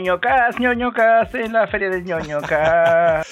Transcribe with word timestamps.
ñoñocas, 0.00 0.58
ñoñocas, 0.58 1.34
en 1.34 1.52
la 1.52 1.66
feria 1.66 1.90
del 1.90 2.04
ñoñocas. 2.04 3.26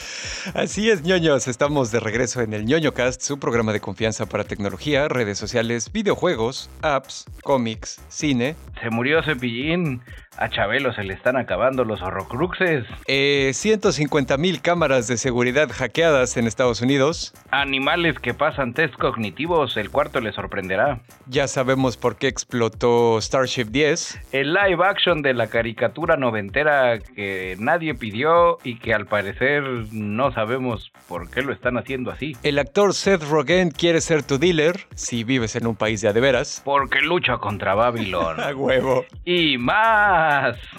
Así 0.54 0.90
es, 0.90 1.02
ñoños, 1.02 1.48
estamos 1.48 1.90
de 1.90 1.98
regreso 2.00 2.42
en 2.42 2.52
el 2.52 2.66
ñoñocast, 2.66 3.22
su 3.22 3.38
programa 3.38 3.72
de 3.72 3.80
confianza 3.80 4.26
para 4.26 4.44
tecnología, 4.44 5.08
redes 5.08 5.38
sociales, 5.38 5.90
videojuegos, 5.90 6.68
apps, 6.82 7.24
cómics, 7.42 8.00
cine. 8.08 8.54
Se 8.82 8.90
murió 8.90 9.22
Cepillín. 9.22 10.02
A 10.40 10.48
Chabelo 10.50 10.92
se 10.92 11.02
le 11.02 11.14
están 11.14 11.36
acabando 11.36 11.84
los 11.84 12.00
horrocruxes. 12.00 12.84
Eh, 13.08 13.50
150 13.54 14.36
mil 14.36 14.62
cámaras 14.62 15.08
de 15.08 15.16
seguridad 15.16 15.68
hackeadas 15.72 16.36
en 16.36 16.46
Estados 16.46 16.80
Unidos. 16.80 17.34
Animales 17.50 18.20
que 18.20 18.34
pasan 18.34 18.72
test 18.72 18.94
cognitivos, 18.94 19.76
el 19.76 19.90
cuarto 19.90 20.20
le 20.20 20.30
sorprenderá. 20.32 21.00
Ya 21.26 21.48
sabemos 21.48 21.96
por 21.96 22.16
qué 22.16 22.28
explotó 22.28 23.20
Starship 23.20 23.64
10. 23.66 24.20
El 24.30 24.54
live 24.54 24.84
action 24.84 25.22
de 25.22 25.34
la 25.34 25.48
caricatura 25.48 26.16
noventera 26.16 27.00
que 27.00 27.56
nadie 27.58 27.94
pidió 27.94 28.58
y 28.62 28.78
que 28.78 28.94
al 28.94 29.06
parecer 29.06 29.64
no 29.90 30.32
sabemos 30.32 30.92
por 31.08 31.30
qué 31.30 31.42
lo 31.42 31.52
están 31.52 31.78
haciendo 31.78 32.12
así. 32.12 32.36
El 32.44 32.60
actor 32.60 32.94
Seth 32.94 33.24
Rogen 33.28 33.72
quiere 33.72 34.00
ser 34.00 34.22
tu 34.22 34.38
dealer 34.38 34.86
si 34.94 35.24
vives 35.24 35.56
en 35.56 35.66
un 35.66 35.74
país 35.74 36.00
de 36.00 36.08
adeveras. 36.08 36.62
Porque 36.64 37.00
lucha 37.00 37.38
contra 37.38 37.74
Babylon. 37.74 38.38
A 38.48 38.54
huevo. 38.54 39.04
y 39.24 39.58
más. 39.58 40.27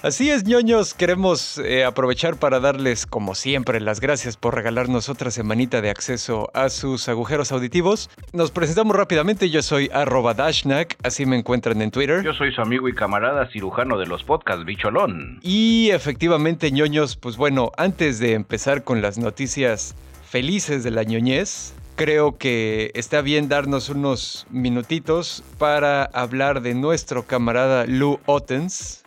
Así 0.02 0.30
es, 0.30 0.44
ñoños, 0.46 0.94
queremos 0.94 1.58
eh, 1.60 1.84
aprovechar 1.84 2.38
para 2.38 2.60
darles, 2.60 3.06
como 3.06 3.36
siempre, 3.36 3.80
las 3.80 4.00
gracias 4.00 4.38
por 4.38 4.56
regalarnos 4.56 5.10
otra 5.10 5.32
semanita 5.32 5.82
de 5.82 5.90
acceso 5.90 6.50
a 6.54 6.70
sus 6.70 7.10
agujeros 7.10 7.52
auditivos. 7.52 8.10
Nos 8.34 8.52
presentamos 8.52 8.96
rápidamente, 8.96 9.50
yo 9.50 9.62
soy 9.62 9.90
arroba 9.94 10.34
Dashnak, 10.34 10.98
así 11.04 11.26
me 11.26 11.38
encuentran 11.38 11.82
en 11.82 11.92
Twitter. 11.92 12.24
Yo 12.24 12.34
soy 12.34 12.54
su 12.54 12.62
amigo 12.62 12.88
y 12.90 12.94
camarada 12.94 13.50
cirujano 13.50 13.98
de 13.98 14.06
los 14.06 14.24
podcasts, 14.24 14.66
Bicholón. 14.66 15.40
Y 15.42 15.90
efectivamente, 15.92 16.72
ñoños, 16.72 17.16
pues 17.16 17.38
bueno, 17.38 17.72
antes 17.78 18.20
de 18.20 18.34
empezar 18.34 18.84
con 18.84 19.02
las 19.02 19.18
noticias 19.18 19.96
felices 20.30 20.84
de 20.84 20.92
la 20.92 21.04
ñoñez, 21.04 21.74
creo 22.00 22.38
que 22.38 22.92
está 22.94 23.22
bien 23.22 23.50
darnos 23.50 23.90
unos 23.90 24.48
minutitos 24.50 25.44
para 25.58 26.06
hablar 26.06 26.62
de 26.62 26.74
nuestro 26.74 27.24
camarada 27.24 27.86
Lou 27.86 28.22
Ottens, 28.26 28.99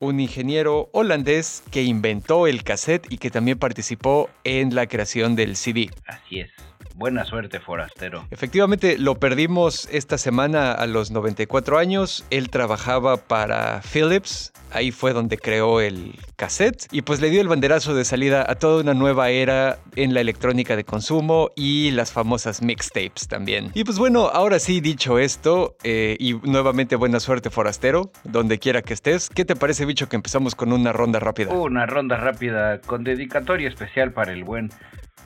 un 0.00 0.18
ingeniero 0.18 0.88
holandés 0.92 1.62
que 1.70 1.82
inventó 1.82 2.46
el 2.46 2.64
cassette 2.64 3.06
y 3.12 3.18
que 3.18 3.30
también 3.30 3.58
participó 3.58 4.30
en 4.44 4.74
la 4.74 4.86
creación 4.86 5.36
del 5.36 5.56
CD. 5.56 5.90
Así 6.06 6.40
es. 6.40 6.50
Buena 7.00 7.24
suerte, 7.24 7.60
forastero. 7.60 8.26
Efectivamente, 8.30 8.98
lo 8.98 9.14
perdimos 9.14 9.88
esta 9.90 10.18
semana 10.18 10.72
a 10.72 10.86
los 10.86 11.10
94 11.10 11.78
años. 11.78 12.26
Él 12.28 12.50
trabajaba 12.50 13.16
para 13.16 13.80
Philips. 13.80 14.52
Ahí 14.70 14.90
fue 14.90 15.14
donde 15.14 15.38
creó 15.38 15.80
el 15.80 16.14
cassette 16.36 16.86
y 16.92 17.00
pues 17.00 17.22
le 17.22 17.30
dio 17.30 17.40
el 17.40 17.48
banderazo 17.48 17.94
de 17.94 18.04
salida 18.04 18.44
a 18.46 18.54
toda 18.56 18.82
una 18.82 18.92
nueva 18.92 19.30
era 19.30 19.78
en 19.96 20.12
la 20.12 20.20
electrónica 20.20 20.76
de 20.76 20.84
consumo 20.84 21.52
y 21.56 21.90
las 21.92 22.12
famosas 22.12 22.60
mixtapes 22.60 23.28
también. 23.28 23.70
Y 23.72 23.84
pues 23.84 23.98
bueno, 23.98 24.26
ahora 24.26 24.58
sí 24.58 24.82
dicho 24.82 25.18
esto, 25.18 25.78
eh, 25.82 26.18
y 26.20 26.34
nuevamente 26.34 26.96
buena 26.96 27.18
suerte 27.18 27.48
forastero, 27.48 28.12
donde 28.24 28.58
quiera 28.58 28.82
que 28.82 28.92
estés. 28.92 29.30
¿Qué 29.30 29.46
te 29.46 29.56
parece, 29.56 29.86
bicho, 29.86 30.10
que 30.10 30.16
empezamos 30.16 30.54
con 30.54 30.70
una 30.70 30.92
ronda 30.92 31.18
rápida? 31.18 31.54
Una 31.54 31.86
ronda 31.86 32.18
rápida 32.18 32.78
con 32.82 33.04
dedicatoria 33.04 33.70
especial 33.70 34.12
para 34.12 34.34
el 34.34 34.44
buen 34.44 34.68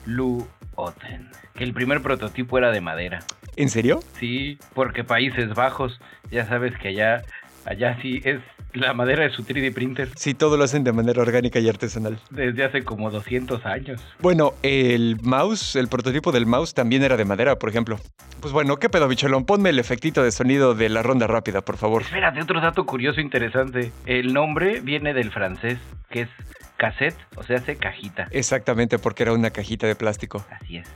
Lou 0.05 0.47
Otten, 0.75 1.29
el 1.57 1.73
primer 1.73 2.01
prototipo 2.01 2.57
era 2.57 2.71
de 2.71 2.81
madera. 2.81 3.19
¿En 3.55 3.69
serio? 3.69 3.99
Sí, 4.19 4.57
porque 4.73 5.03
Países 5.03 5.53
Bajos, 5.53 5.99
ya 6.29 6.45
sabes 6.45 6.73
que 6.77 6.89
allá, 6.89 7.21
allá 7.65 7.97
sí 8.01 8.21
es 8.23 8.41
la 8.73 8.93
madera 8.93 9.23
de 9.23 9.29
su 9.29 9.43
3D 9.43 9.73
printer. 9.73 10.09
Sí, 10.15 10.33
todo 10.33 10.57
lo 10.57 10.65
hacen 10.65 10.83
de 10.83 10.91
manera 10.91 11.21
orgánica 11.21 11.59
y 11.59 11.69
artesanal. 11.69 12.19
Desde 12.29 12.65
hace 12.65 12.83
como 12.83 13.09
200 13.09 13.65
años. 13.65 14.01
Bueno, 14.19 14.53
el 14.63 15.17
mouse, 15.21 15.77
el 15.77 15.87
prototipo 15.87 16.33
del 16.33 16.45
mouse 16.45 16.73
también 16.73 17.03
era 17.03 17.15
de 17.15 17.23
madera, 17.23 17.57
por 17.57 17.69
ejemplo. 17.69 17.97
Pues 18.41 18.51
bueno, 18.51 18.75
¿qué 18.77 18.89
pedo, 18.89 19.07
bicholón? 19.07 19.45
Ponme 19.45 19.69
el 19.69 19.79
efectito 19.79 20.23
de 20.23 20.31
sonido 20.31 20.75
de 20.75 20.89
la 20.89 21.03
ronda 21.03 21.25
rápida, 21.27 21.61
por 21.61 21.77
favor. 21.77 22.01
Espérate, 22.01 22.41
otro 22.41 22.59
dato 22.59 22.85
curioso 22.85 23.21
interesante. 23.21 23.91
El 24.05 24.33
nombre 24.33 24.81
viene 24.81 25.13
del 25.13 25.31
francés, 25.31 25.79
que 26.09 26.21
es 26.21 26.29
cassette, 26.77 27.17
o 27.35 27.43
sea, 27.43 27.57
hace 27.57 27.77
cajita. 27.77 28.27
Exactamente, 28.31 28.99
porque 28.99 29.23
era 29.23 29.33
una 29.33 29.51
cajita 29.51 29.87
de 29.87 29.95
plástico. 29.95 30.45
Así 30.49 30.77
es. 30.77 30.87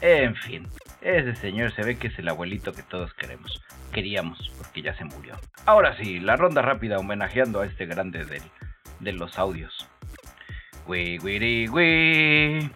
En 0.00 0.36
fin, 0.36 0.68
ese 1.00 1.34
señor 1.36 1.74
se 1.74 1.82
ve 1.82 1.96
que 1.96 2.08
es 2.08 2.18
el 2.18 2.28
abuelito 2.28 2.72
que 2.72 2.82
todos 2.82 3.12
queremos. 3.14 3.62
Queríamos, 3.92 4.52
porque 4.58 4.82
ya 4.82 4.94
se 4.96 5.04
murió. 5.04 5.34
Ahora 5.66 5.96
sí, 5.96 6.20
la 6.20 6.36
ronda 6.36 6.62
rápida 6.62 6.98
homenajeando 6.98 7.60
a 7.60 7.66
este 7.66 7.86
grande 7.86 8.24
del, 8.24 8.42
de 9.00 9.12
los 9.12 9.38
audios. 9.38 9.88
Güey, 10.86 11.18
güey, 11.18 11.66
güey. 11.66 12.70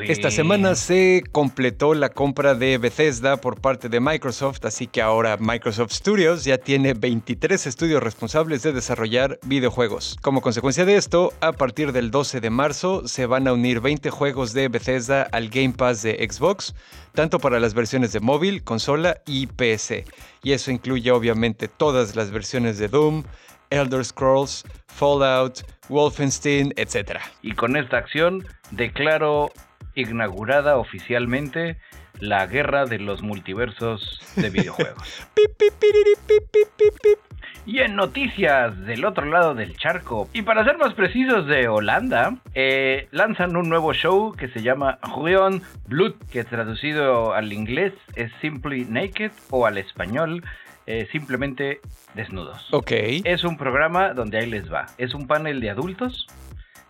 Esta 0.00 0.30
semana 0.30 0.74
se 0.74 1.22
completó 1.32 1.94
la 1.94 2.08
compra 2.08 2.54
de 2.54 2.78
Bethesda 2.78 3.36
por 3.36 3.60
parte 3.60 3.88
de 3.88 4.00
Microsoft, 4.00 4.64
así 4.64 4.86
que 4.86 5.02
ahora 5.02 5.36
Microsoft 5.38 5.92
Studios 5.92 6.44
ya 6.44 6.58
tiene 6.58 6.94
23 6.94 7.66
estudios 7.66 8.02
responsables 8.02 8.62
de 8.62 8.72
desarrollar 8.72 9.38
videojuegos. 9.44 10.16
Como 10.22 10.40
consecuencia 10.40 10.84
de 10.84 10.96
esto, 10.96 11.32
a 11.40 11.52
partir 11.52 11.92
del 11.92 12.10
12 12.10 12.40
de 12.40 12.50
marzo 12.50 13.06
se 13.08 13.26
van 13.26 13.48
a 13.48 13.52
unir 13.52 13.80
20 13.80 14.10
juegos 14.10 14.52
de 14.52 14.68
Bethesda 14.68 15.22
al 15.32 15.48
Game 15.48 15.74
Pass 15.74 16.02
de 16.02 16.26
Xbox, 16.30 16.74
tanto 17.12 17.38
para 17.38 17.60
las 17.60 17.74
versiones 17.74 18.12
de 18.12 18.20
móvil, 18.20 18.62
consola 18.62 19.18
y 19.26 19.46
PC. 19.46 20.04
Y 20.42 20.52
eso 20.52 20.70
incluye 20.70 21.10
obviamente 21.10 21.68
todas 21.68 22.14
las 22.14 22.30
versiones 22.30 22.78
de 22.78 22.88
Doom, 22.88 23.24
Elder 23.70 24.04
Scrolls, 24.04 24.64
Fallout, 24.86 25.60
Wolfenstein, 25.88 26.72
etc. 26.76 27.20
Y 27.42 27.52
con 27.52 27.76
esta 27.76 27.98
acción 27.98 28.44
declaro 28.70 29.50
inaugurada 29.94 30.76
oficialmente 30.76 31.78
la 32.20 32.46
guerra 32.46 32.86
de 32.86 32.98
los 32.98 33.22
multiversos 33.22 34.20
de 34.36 34.50
videojuegos. 34.50 35.26
y 37.66 37.80
en 37.80 37.96
noticias 37.96 38.78
del 38.86 39.04
otro 39.04 39.26
lado 39.26 39.54
del 39.54 39.76
charco, 39.76 40.28
y 40.32 40.42
para 40.42 40.64
ser 40.64 40.78
más 40.78 40.94
precisos 40.94 41.46
de 41.46 41.68
Holanda, 41.68 42.36
eh, 42.54 43.08
lanzan 43.10 43.56
un 43.56 43.68
nuevo 43.68 43.92
show 43.92 44.32
que 44.32 44.48
se 44.48 44.62
llama 44.62 44.98
Ruin 45.02 45.62
Blood, 45.88 46.14
que 46.30 46.44
traducido 46.44 47.34
al 47.34 47.52
inglés 47.52 47.92
es 48.14 48.30
Simply 48.40 48.84
Naked 48.84 49.32
o 49.50 49.66
al 49.66 49.78
español 49.78 50.42
eh, 50.86 51.08
simplemente 51.10 51.80
desnudos. 52.14 52.68
Ok. 52.72 52.92
Es 53.24 53.44
un 53.44 53.56
programa 53.56 54.14
donde 54.14 54.38
ahí 54.38 54.46
les 54.46 54.72
va. 54.72 54.86
Es 54.98 55.14
un 55.14 55.26
panel 55.26 55.60
de 55.60 55.70
adultos, 55.70 56.26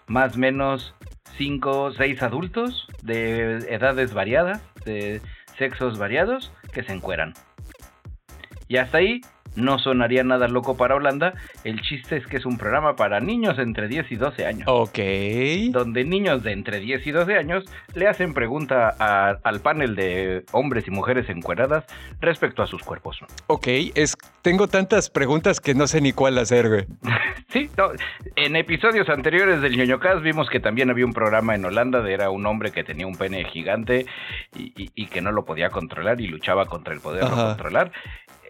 más 0.06 0.36
o 0.36 0.38
menos 0.38 0.94
5 1.36 1.82
o 1.82 1.92
6 1.92 2.22
adultos 2.22 2.86
de 3.02 3.58
edades 3.72 4.12
variadas, 4.12 4.62
de 4.84 5.20
sexos 5.58 5.98
variados, 5.98 6.52
que 6.72 6.82
se 6.82 6.92
encueran. 6.92 7.34
Y 8.68 8.76
hasta 8.78 8.98
ahí 8.98 9.20
no 9.56 9.78
sonaría 9.78 10.22
nada 10.24 10.48
loco 10.48 10.76
para 10.76 10.94
Holanda. 10.94 11.34
El 11.64 11.80
chiste 11.82 12.16
es 12.16 12.26
que 12.26 12.36
es 12.36 12.46
un 12.46 12.58
programa 12.58 12.94
para 12.96 13.20
niños 13.20 13.58
entre 13.58 13.88
10 13.88 14.12
y 14.12 14.16
12 14.16 14.46
años. 14.46 14.68
Ok. 14.68 14.98
Donde 15.70 16.04
niños 16.04 16.42
de 16.42 16.52
entre 16.52 16.78
10 16.80 17.06
y 17.06 17.10
12 17.10 17.36
años 17.36 17.64
le 17.94 18.08
hacen 18.08 18.34
pregunta 18.34 18.94
a- 18.98 19.36
al 19.42 19.60
panel 19.60 19.96
de 19.96 20.44
hombres 20.52 20.86
y 20.86 20.90
mujeres 20.90 21.28
encueradas 21.28 21.84
respecto 22.20 22.62
a 22.62 22.66
sus 22.66 22.82
cuerpos. 22.82 23.18
Ok, 23.48 23.66
es, 23.94 24.16
tengo 24.42 24.68
tantas 24.68 25.10
preguntas 25.10 25.60
que 25.60 25.74
no 25.74 25.86
sé 25.86 26.00
ni 26.00 26.12
cuál 26.12 26.38
hacer, 26.38 26.68
güey. 26.68 26.86
Sí, 27.48 27.70
no, 27.78 27.86
en 28.34 28.56
episodios 28.56 29.08
anteriores 29.08 29.62
del 29.62 29.76
ñoñocast 29.78 30.20
vimos 30.20 30.50
que 30.50 30.58
también 30.60 30.90
había 30.90 31.06
un 31.06 31.14
programa 31.14 31.54
en 31.54 31.64
Holanda 31.64 32.02
de 32.02 32.12
era 32.12 32.28
un 32.28 32.44
hombre 32.44 32.70
que 32.72 32.82
tenía 32.84 33.06
un 33.06 33.16
pene 33.16 33.44
gigante 33.44 34.04
y, 34.54 34.72
y- 34.82 34.90
y 34.94 35.06
que 35.06 35.22
no 35.22 35.30
lo 35.32 35.44
podía 35.44 35.70
controlar 35.70 36.20
y 36.20 36.26
luchaba 36.26 36.66
contra 36.66 36.92
el 36.92 37.00
poderlo 37.00 37.28
Ajá. 37.28 37.46
controlar. 37.50 37.92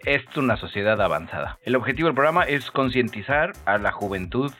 Es 0.05 0.23
una 0.37 0.57
sociedad 0.57 1.01
avanzada. 1.01 1.59
El 1.63 1.75
objetivo 1.75 2.07
del 2.07 2.15
programa 2.15 2.43
es 2.43 2.71
concientizar 2.71 3.53
a 3.65 3.77
la 3.77 3.91
juventud 3.91 4.51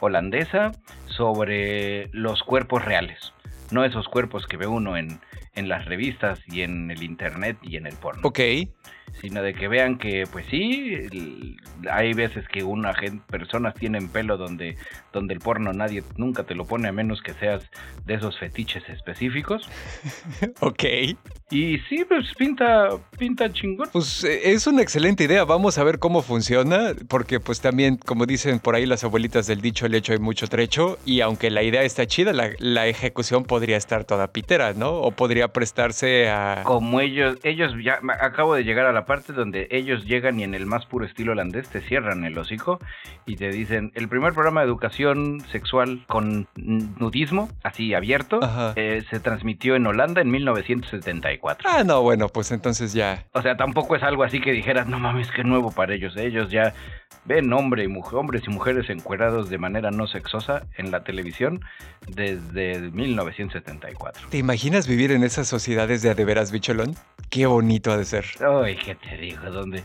holandesa 0.00 0.72
sobre 1.06 2.08
los 2.12 2.42
cuerpos 2.42 2.84
reales, 2.84 3.32
no 3.70 3.84
esos 3.84 4.08
cuerpos 4.08 4.46
que 4.46 4.56
ve 4.56 4.66
uno 4.66 4.96
en, 4.96 5.20
en 5.56 5.68
las 5.68 5.84
revistas 5.86 6.38
y 6.46 6.62
en 6.62 6.90
el 6.90 7.02
internet 7.02 7.58
y 7.62 7.76
en 7.76 7.86
el 7.86 7.94
porno. 7.94 8.20
Ok, 8.24 8.40
sino 9.20 9.42
de 9.42 9.54
que 9.54 9.68
vean 9.68 9.98
que 9.98 10.24
pues 10.30 10.46
sí 10.50 11.56
hay 11.90 12.12
veces 12.12 12.46
que 12.48 12.62
una 12.62 12.94
gente 12.94 13.22
personas 13.28 13.74
tienen 13.74 14.08
pelo 14.08 14.36
donde 14.36 14.76
donde 15.12 15.34
el 15.34 15.40
porno 15.40 15.72
nadie 15.72 16.02
nunca 16.16 16.44
te 16.44 16.54
lo 16.54 16.66
pone 16.66 16.88
a 16.88 16.92
menos 16.92 17.22
que 17.22 17.32
seas 17.34 17.64
de 18.04 18.14
esos 18.14 18.38
fetiches 18.38 18.88
específicos. 18.88 19.62
Ok. 20.60 20.84
y 21.50 21.78
sí 21.88 22.04
pues 22.06 22.26
pinta 22.36 22.90
pinta 23.18 23.50
chingón. 23.52 23.88
Pues 23.92 24.24
eh, 24.24 24.52
es 24.52 24.66
una 24.66 24.82
excelente 24.82 25.24
idea, 25.24 25.44
vamos 25.44 25.78
a 25.78 25.84
ver 25.84 25.98
cómo 25.98 26.22
funciona, 26.22 26.94
porque 27.08 27.40
pues 27.40 27.60
también, 27.60 27.96
como 27.96 28.26
dicen 28.26 28.58
por 28.58 28.74
ahí 28.74 28.86
las 28.86 29.04
abuelitas 29.04 29.46
del 29.46 29.60
dicho, 29.60 29.86
el 29.86 29.94
hecho 29.94 30.12
hay 30.12 30.18
mucho 30.18 30.46
trecho, 30.46 30.98
y 31.04 31.20
aunque 31.20 31.50
la 31.50 31.62
idea 31.62 31.82
está 31.82 32.06
chida, 32.06 32.32
la, 32.32 32.50
la 32.58 32.86
ejecución 32.86 33.44
podría 33.44 33.76
estar 33.76 34.04
toda 34.04 34.32
pitera, 34.32 34.72
¿no? 34.74 34.94
O 34.94 35.10
podría 35.10 35.45
ya 35.46 35.52
prestarse 35.52 36.28
a... 36.28 36.62
Como 36.64 37.00
ellos, 37.00 37.38
ellos 37.42 37.72
ya, 37.82 38.00
acabo 38.20 38.54
de 38.54 38.64
llegar 38.64 38.86
a 38.86 38.92
la 38.92 39.04
parte 39.04 39.32
donde 39.32 39.68
ellos 39.70 40.04
llegan 40.04 40.40
y 40.40 40.44
en 40.44 40.54
el 40.54 40.66
más 40.66 40.86
puro 40.86 41.04
estilo 41.04 41.32
holandés 41.32 41.68
te 41.68 41.80
cierran 41.80 42.24
el 42.24 42.36
hocico 42.38 42.78
y 43.26 43.36
te 43.36 43.50
dicen, 43.50 43.92
el 43.94 44.08
primer 44.08 44.32
programa 44.32 44.60
de 44.60 44.66
educación 44.66 45.40
sexual 45.50 46.04
con 46.06 46.48
nudismo, 46.56 47.48
así 47.62 47.94
abierto, 47.94 48.40
eh, 48.76 49.04
se 49.10 49.20
transmitió 49.20 49.76
en 49.76 49.86
Holanda 49.86 50.20
en 50.20 50.30
1974. 50.30 51.68
Ah, 51.70 51.84
no, 51.84 52.02
bueno, 52.02 52.28
pues 52.28 52.52
entonces 52.52 52.92
ya. 52.92 53.24
O 53.32 53.42
sea, 53.42 53.56
tampoco 53.56 53.96
es 53.96 54.02
algo 54.02 54.22
así 54.22 54.40
que 54.40 54.52
dijeras, 54.52 54.86
no 54.86 54.98
mames, 54.98 55.30
qué 55.30 55.44
nuevo 55.44 55.72
para 55.72 55.94
ellos. 55.94 56.16
Ellos 56.16 56.50
ya 56.50 56.72
ven 57.24 57.52
hombre 57.52 57.84
y 57.84 57.88
mujer, 57.88 58.18
hombres 58.18 58.42
y 58.46 58.50
mujeres 58.50 58.88
encuerados 58.88 59.50
de 59.50 59.58
manera 59.58 59.90
no 59.90 60.06
sexosa 60.06 60.66
en 60.76 60.90
la 60.90 61.02
televisión 61.02 61.60
desde 62.06 62.90
1974. 62.92 64.28
¿Te 64.30 64.38
imaginas 64.38 64.86
vivir 64.86 65.10
en 65.10 65.24
esas 65.36 65.48
sociedades 65.48 66.00
de 66.00 66.08
adeveras 66.08 66.50
bicholón? 66.50 66.94
Qué 67.28 67.44
bonito 67.44 67.92
ha 67.92 67.98
de 67.98 68.06
ser. 68.06 68.24
Ay, 68.40 68.74
¿qué 68.76 68.94
te 68.94 69.18
digo? 69.18 69.50
Donde, 69.50 69.82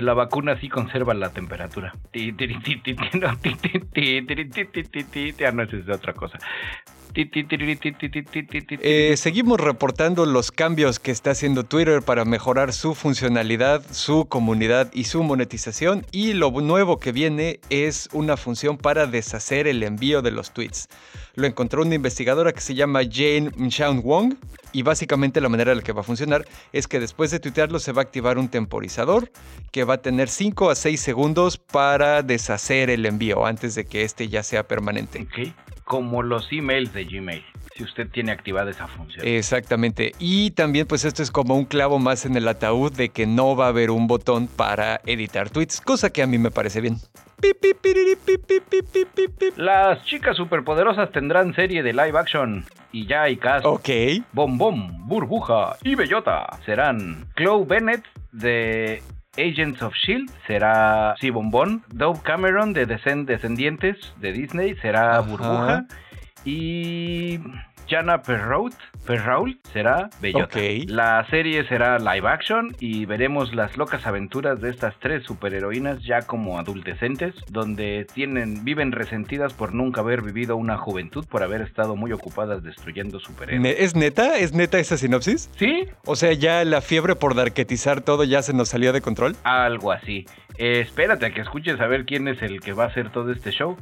la 0.00 0.14
vacuna 0.14 0.58
sí 0.58 0.70
conserva 0.70 1.12
la 1.12 1.28
temperatura. 1.28 1.94
Ya 2.14 2.32
no, 5.52 5.64
es 5.64 5.88
otra 5.90 6.14
cosa. 6.14 6.38
Eh, 8.82 9.16
seguimos 9.16 9.58
reportando 9.58 10.26
los 10.26 10.50
cambios 10.50 10.98
que 10.98 11.10
está 11.10 11.30
haciendo 11.30 11.64
Twitter 11.64 12.02
para 12.02 12.24
mejorar 12.24 12.72
su 12.72 12.94
funcionalidad, 12.94 13.82
su 13.90 14.26
comunidad 14.26 14.90
y 14.92 15.04
su 15.04 15.22
monetización. 15.22 16.04
Y 16.12 16.34
lo 16.34 16.50
nuevo 16.50 16.98
que 16.98 17.12
viene 17.12 17.60
es 17.70 18.08
una 18.12 18.36
función 18.36 18.76
para 18.76 19.06
deshacer 19.06 19.66
el 19.66 19.82
envío 19.82 20.20
de 20.20 20.30
los 20.30 20.52
tweets. 20.52 20.88
Lo 21.34 21.46
encontró 21.46 21.82
una 21.82 21.94
investigadora 21.94 22.52
que 22.52 22.60
se 22.60 22.74
llama 22.74 23.00
Jane 23.10 23.50
Mshawn 23.56 24.02
Wong. 24.02 24.34
Y 24.72 24.82
básicamente 24.82 25.40
la 25.40 25.48
manera 25.48 25.72
en 25.72 25.78
la 25.78 25.84
que 25.84 25.92
va 25.92 26.02
a 26.02 26.04
funcionar 26.04 26.44
es 26.72 26.86
que 26.86 27.00
después 27.00 27.30
de 27.30 27.40
tuitearlo 27.40 27.78
se 27.78 27.92
va 27.92 28.02
a 28.02 28.04
activar 28.04 28.36
un 28.36 28.48
temporizador 28.48 29.30
que 29.72 29.84
va 29.84 29.94
a 29.94 30.02
tener 30.02 30.28
5 30.28 30.68
a 30.68 30.74
6 30.74 31.00
segundos 31.00 31.56
para 31.56 32.22
deshacer 32.22 32.90
el 32.90 33.06
envío 33.06 33.46
antes 33.46 33.74
de 33.74 33.86
que 33.86 34.02
este 34.02 34.28
ya 34.28 34.42
sea 34.42 34.68
permanente 34.68 35.26
como 35.86 36.24
los 36.24 36.48
emails 36.50 36.92
de 36.92 37.04
Gmail, 37.04 37.44
si 37.74 37.84
usted 37.84 38.08
tiene 38.10 38.32
activada 38.32 38.72
esa 38.72 38.88
función. 38.88 39.24
Exactamente. 39.24 40.12
Y 40.18 40.50
también 40.50 40.86
pues 40.86 41.04
esto 41.04 41.22
es 41.22 41.30
como 41.30 41.54
un 41.54 41.64
clavo 41.64 42.00
más 42.00 42.26
en 42.26 42.36
el 42.36 42.48
ataúd 42.48 42.92
de 42.92 43.10
que 43.10 43.24
no 43.24 43.54
va 43.54 43.66
a 43.66 43.68
haber 43.68 43.92
un 43.92 44.08
botón 44.08 44.48
para 44.48 45.00
editar 45.06 45.48
tweets, 45.48 45.80
cosa 45.80 46.10
que 46.10 46.24
a 46.24 46.26
mí 46.26 46.38
me 46.38 46.50
parece 46.50 46.80
bien. 46.80 46.96
Las 49.56 50.04
chicas 50.04 50.36
superpoderosas 50.36 51.12
tendrán 51.12 51.54
serie 51.54 51.84
de 51.84 51.92
live 51.92 52.18
action 52.18 52.64
y 52.90 53.06
ya 53.06 53.22
hay 53.22 53.36
caso. 53.36 53.70
Ok. 53.70 53.88
Bom 54.32 54.58
Bom, 54.58 55.06
Burbuja 55.06 55.76
y 55.84 55.94
Bellota 55.94 56.48
serán 56.66 57.28
Chloe 57.36 57.64
Bennett 57.64 58.04
de 58.32 59.02
Agents 59.38 59.82
of 59.82 59.94
Shield 59.94 60.30
será 60.46 61.14
sí 61.20 61.30
Bombón. 61.30 61.84
Dove 61.88 62.20
Cameron 62.22 62.72
de 62.72 62.86
Descendientes 62.86 63.96
de 64.20 64.32
Disney 64.32 64.74
será 64.76 65.20
Burbuja. 65.20 65.86
Y 66.44 67.40
Jana 67.88 68.22
Perrault, 68.22 68.74
Perrault 69.06 69.56
será 69.72 70.10
Bellota. 70.20 70.58
La 70.86 71.24
serie 71.30 71.66
será 71.68 71.98
live 71.98 72.28
action 72.28 72.74
y 72.80 73.06
veremos 73.06 73.54
las 73.54 73.76
locas 73.76 74.06
aventuras 74.06 74.60
de 74.60 74.70
estas 74.70 74.98
tres 74.98 75.24
superheroínas 75.24 76.02
ya 76.02 76.22
como 76.22 76.58
adultecentes, 76.58 77.34
donde 77.48 78.06
tienen, 78.12 78.64
viven 78.64 78.92
resentidas 78.92 79.54
por 79.54 79.74
nunca 79.74 80.00
haber 80.00 80.22
vivido 80.22 80.56
una 80.56 80.76
juventud 80.76 81.24
por 81.28 81.42
haber 81.42 81.60
estado 81.62 81.94
muy 81.94 82.12
ocupadas 82.12 82.62
destruyendo 82.62 83.20
superhéroes. 83.20 83.76
¿Es 83.78 83.94
neta? 83.94 84.38
¿Es 84.38 84.52
neta 84.52 84.78
esa 84.78 84.96
sinopsis? 84.96 85.50
Sí. 85.56 85.88
O 86.04 86.16
sea, 86.16 86.32
ya 86.32 86.64
la 86.64 86.80
fiebre 86.80 87.14
por 87.14 87.34
darquetizar 87.34 88.00
todo 88.00 88.24
ya 88.24 88.42
se 88.42 88.52
nos 88.52 88.68
salió 88.68 88.92
de 88.92 89.00
control. 89.00 89.36
Algo 89.44 89.92
así. 89.92 90.26
Eh, 90.58 90.80
espérate 90.80 91.26
a 91.26 91.30
que 91.30 91.42
escuches 91.42 91.80
a 91.80 91.86
ver 91.86 92.04
quién 92.04 92.28
es 92.28 92.42
el 92.42 92.60
que 92.60 92.72
va 92.72 92.84
a 92.84 92.86
hacer 92.88 93.10
todo 93.10 93.30
este 93.30 93.50
show. 93.50 93.76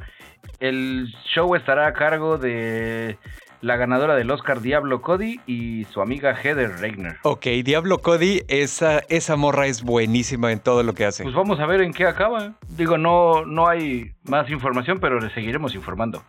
El 0.59 1.07
show 1.33 1.55
estará 1.55 1.87
a 1.87 1.93
cargo 1.93 2.37
de 2.37 3.17
la 3.61 3.75
ganadora 3.75 4.15
del 4.15 4.31
Oscar 4.31 4.61
Diablo 4.61 5.01
Cody 5.01 5.39
y 5.45 5.85
su 5.85 6.01
amiga 6.01 6.35
Heather 6.35 6.79
Regner. 6.79 7.17
Ok, 7.23 7.45
Diablo 7.63 7.99
Cody, 7.99 8.41
esa, 8.47 8.99
esa 9.09 9.35
morra 9.35 9.67
es 9.67 9.83
buenísima 9.83 10.51
en 10.51 10.59
todo 10.59 10.83
lo 10.83 10.93
que 10.93 11.05
hace. 11.05 11.23
Pues 11.23 11.35
vamos 11.35 11.59
a 11.59 11.65
ver 11.65 11.81
en 11.81 11.93
qué 11.93 12.05
acaba. 12.05 12.53
Digo, 12.69 12.97
no, 12.97 13.45
no 13.45 13.67
hay 13.67 14.14
más 14.27 14.49
información, 14.49 14.99
pero 14.99 15.19
le 15.19 15.33
seguiremos 15.33 15.75
informando. 15.75 16.23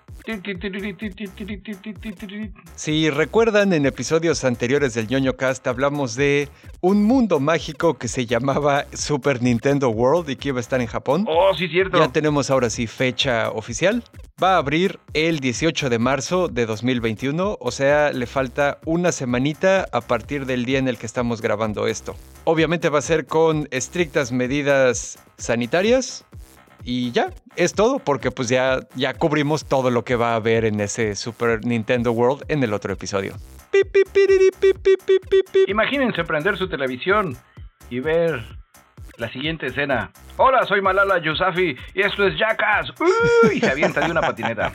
Si 2.75 3.11
recuerdan, 3.11 3.73
en 3.73 3.87
episodios 3.87 4.45
anteriores 4.45 4.95
del 4.95 5.09
ñoño 5.09 5.37
cast 5.37 5.67
hablamos 5.67 6.15
de 6.15 6.49
un 6.81 7.05
mundo 7.05 7.41
mágico 7.41 7.95
que 7.95 8.09
se 8.09 8.27
llamaba 8.27 8.87
Super 8.93 9.43
Nintendo 9.43 9.89
World 9.89 10.31
y 10.31 10.37
que 10.37 10.49
iba 10.49 10.59
a 10.59 10.61
estar 10.61 10.81
en 10.81 10.87
Japón. 10.87 11.25
Oh, 11.29 11.55
sí, 11.55 11.69
cierto. 11.69 11.99
Ya 11.99 12.09
tenemos 12.09 12.51
ahora 12.51 12.71
sí 12.71 12.87
fecha 12.87 13.51
oficial. 13.51 14.03
Va 14.43 14.55
a 14.55 14.59
abrir 14.59 15.01
el 15.15 15.41
18 15.41 15.89
de 15.89 15.99
marzo 15.99 16.49
de 16.49 16.67
2021, 16.67 17.57
o 17.59 17.71
sea, 17.71 18.13
le 18.13 18.27
falta 18.27 18.79
una 18.85 19.11
semanita 19.11 19.87
a 19.93 20.03
partir 20.03 20.45
del 20.45 20.67
día 20.67 20.79
en 20.79 20.89
el 20.89 20.99
que 20.99 21.07
estamos 21.07 21.41
grabando 21.41 21.87
esto. 21.87 22.17
Obviamente 22.45 22.91
va 22.91 22.99
a 22.99 23.03
ser 23.03 23.27
con 23.27 23.67
estrictas 23.71 24.33
medidas 24.33 25.19
sanitarias 25.39 26.27
y 26.87 27.11
ya, 27.11 27.31
es 27.57 27.75
todo, 27.75 27.99
porque 27.99 28.31
pues 28.31 28.49
ya, 28.49 28.79
ya 28.95 29.13
cubrimos 29.13 29.67
todo 29.67 29.91
lo 29.91 30.05
que 30.05 30.15
va 30.15 30.33
a 30.33 30.37
haber 30.37 30.65
en 30.65 30.79
ese 30.79 31.17
Super 31.17 31.65
Nintendo 31.65 32.13
World 32.13 32.45
en 32.47 32.63
el 32.63 32.73
otro 32.73 32.93
episodio. 32.93 33.35
Imagínense 35.67 36.23
prender 36.23 36.57
su 36.57 36.69
televisión 36.69 37.37
y 37.91 37.99
ver 37.99 38.41
la 39.17 39.29
siguiente 39.33 39.67
escena. 39.67 40.13
Hola, 40.37 40.65
soy 40.65 40.81
Malala 40.81 41.19
Yousafzai 41.19 41.77
y 41.93 42.01
esto 42.03 42.25
es 42.25 42.39
Jackass. 42.39 42.93
Y 43.53 43.59
se 43.59 43.71
avienta 43.71 44.03
de 44.03 44.13
una 44.13 44.21
patineta. 44.21 44.73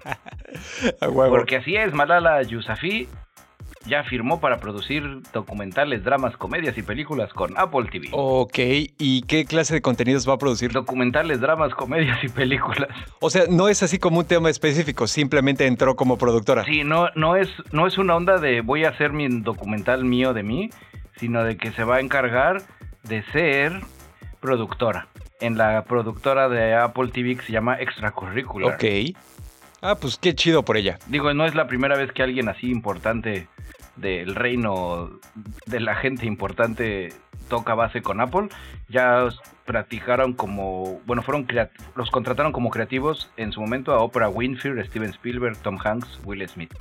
Porque 0.99 1.55
así 1.55 1.77
es, 1.77 1.93
Malala 1.93 2.41
Yousafzai 2.41 3.07
ya 3.85 4.03
firmó 4.03 4.39
para 4.39 4.59
producir 4.59 5.21
documentales, 5.33 6.03
dramas, 6.03 6.37
comedias 6.37 6.77
y 6.77 6.83
películas 6.83 7.31
con 7.33 7.57
Apple 7.57 7.89
TV. 7.91 8.09
Ok, 8.11 8.57
¿y 8.97 9.23
qué 9.23 9.45
clase 9.45 9.73
de 9.73 9.81
contenidos 9.81 10.27
va 10.27 10.33
a 10.33 10.37
producir? 10.37 10.71
Documentales, 10.71 11.39
dramas, 11.39 11.73
comedias 11.73 12.23
y 12.23 12.29
películas. 12.29 12.89
O 13.19 13.29
sea, 13.29 13.43
no 13.49 13.67
es 13.67 13.83
así 13.83 13.99
como 13.99 14.19
un 14.19 14.25
tema 14.25 14.49
específico, 14.49 15.07
simplemente 15.07 15.65
entró 15.65 15.95
como 15.95 16.17
productora. 16.17 16.63
Sí, 16.65 16.83
no, 16.83 17.09
no, 17.15 17.35
es, 17.35 17.49
no 17.71 17.87
es 17.87 17.97
una 17.97 18.15
onda 18.15 18.37
de 18.37 18.61
voy 18.61 18.85
a 18.85 18.89
hacer 18.89 19.13
mi 19.13 19.27
documental 19.27 20.05
mío 20.05 20.33
de 20.33 20.43
mí, 20.43 20.69
sino 21.17 21.43
de 21.43 21.57
que 21.57 21.71
se 21.71 21.83
va 21.83 21.97
a 21.97 21.99
encargar 21.99 22.61
de 23.03 23.23
ser 23.31 23.81
productora. 24.39 25.07
En 25.39 25.57
la 25.57 25.83
productora 25.85 26.49
de 26.49 26.75
Apple 26.75 27.09
TV 27.11 27.35
que 27.35 27.43
se 27.43 27.51
llama 27.51 27.75
Extracurricular. 27.79 28.75
Ok. 28.75 28.83
Ah, 29.81 29.95
pues 29.95 30.17
qué 30.17 30.35
chido 30.35 30.63
por 30.63 30.77
ella. 30.77 30.99
Digo, 31.07 31.33
no 31.33 31.45
es 31.45 31.55
la 31.55 31.67
primera 31.67 31.97
vez 31.97 32.11
que 32.11 32.23
alguien 32.23 32.49
así 32.49 32.69
importante 32.69 33.47
del 33.95 34.35
reino 34.35 35.09
de 35.65 35.79
la 35.79 35.95
gente 35.95 36.25
importante 36.25 37.13
toca 37.49 37.73
base 37.73 38.01
con 38.01 38.21
Apple. 38.21 38.49
Ya 38.89 39.27
practicaron 39.65 40.33
como, 40.33 41.01
bueno, 41.05 41.23
fueron 41.23 41.47
los 41.95 42.11
contrataron 42.11 42.51
como 42.51 42.69
creativos 42.69 43.31
en 43.37 43.51
su 43.51 43.61
momento 43.61 43.93
a 43.93 43.99
Oprah 43.99 44.29
Winfrey, 44.29 44.83
Steven 44.85 45.09
Spielberg, 45.09 45.57
Tom 45.57 45.77
Hanks, 45.83 46.19
Will 46.23 46.47
Smith. 46.47 46.73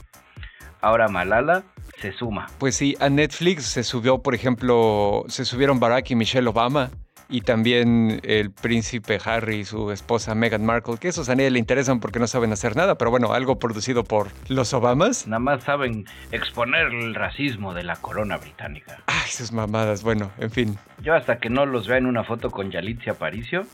Ahora 0.82 1.08
Malala 1.08 1.62
se 2.00 2.12
suma. 2.12 2.48
Pues 2.58 2.76
sí, 2.76 2.96
a 3.00 3.08
Netflix 3.10 3.64
se 3.64 3.82
subió, 3.82 4.22
por 4.22 4.34
ejemplo, 4.34 5.24
se 5.28 5.44
subieron 5.44 5.80
Barack 5.80 6.10
y 6.10 6.16
Michelle 6.16 6.48
Obama 6.48 6.90
y 7.30 7.42
también 7.42 8.20
el 8.24 8.50
príncipe 8.50 9.18
Harry 9.24 9.60
y 9.60 9.64
su 9.64 9.90
esposa 9.90 10.34
Meghan 10.34 10.64
Markle, 10.64 10.98
que 10.98 11.08
esos 11.08 11.28
a 11.28 11.36
nadie 11.36 11.50
le 11.50 11.58
interesan 11.58 12.00
porque 12.00 12.18
no 12.18 12.26
saben 12.26 12.52
hacer 12.52 12.76
nada, 12.76 12.96
pero 12.96 13.10
bueno, 13.10 13.32
algo 13.32 13.58
producido 13.58 14.04
por 14.04 14.28
los 14.48 14.74
Obamas. 14.74 15.26
Nada 15.26 15.40
más 15.40 15.64
saben 15.64 16.06
exponer 16.32 16.86
el 16.86 17.14
racismo 17.14 17.74
de 17.74 17.84
la 17.84 17.96
corona 17.96 18.36
británica. 18.36 18.98
Ay, 19.06 19.30
sus 19.30 19.52
mamadas, 19.52 20.02
bueno, 20.02 20.30
en 20.38 20.50
fin. 20.50 20.78
Yo 21.02 21.14
hasta 21.14 21.38
que 21.38 21.48
no 21.48 21.66
los 21.66 21.86
vea 21.86 21.98
en 21.98 22.06
una 22.06 22.24
foto 22.24 22.50
con 22.50 22.70
Yalitza 22.70 23.12
Aparicio, 23.12 23.66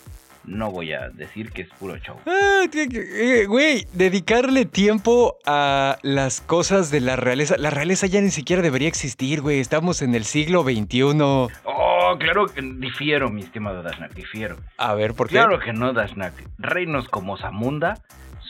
no 0.46 0.70
voy 0.70 0.92
a 0.92 1.08
decir 1.08 1.50
que 1.50 1.62
es 1.62 1.68
puro 1.78 1.96
show. 1.98 2.16
Ah, 2.26 2.64
eh, 2.72 3.46
güey, 3.46 3.86
dedicarle 3.92 4.64
tiempo 4.64 5.38
a 5.44 5.98
las 6.02 6.40
cosas 6.40 6.90
de 6.90 7.00
la 7.00 7.16
realeza. 7.16 7.56
La 7.58 7.70
realeza 7.70 8.06
ya 8.06 8.20
ni 8.20 8.30
siquiera 8.30 8.62
debería 8.62 8.88
existir, 8.88 9.40
güey. 9.40 9.58
Estamos 9.58 10.02
en 10.02 10.14
el 10.14 10.24
siglo 10.24 10.62
XXI. 10.62 11.00
Oh, 11.64 11.95
claro 12.18 12.46
que 12.46 12.62
difiero, 12.62 13.30
mi 13.30 13.42
estimado 13.42 13.82
Dasnak, 13.82 14.14
difiero. 14.14 14.56
A 14.78 14.94
ver, 14.94 15.14
¿por 15.14 15.28
qué? 15.28 15.34
Claro 15.34 15.58
que 15.58 15.72
no, 15.72 15.92
Dasnak. 15.92 16.34
Reinos 16.58 17.08
como 17.08 17.36
Zamunda 17.36 17.94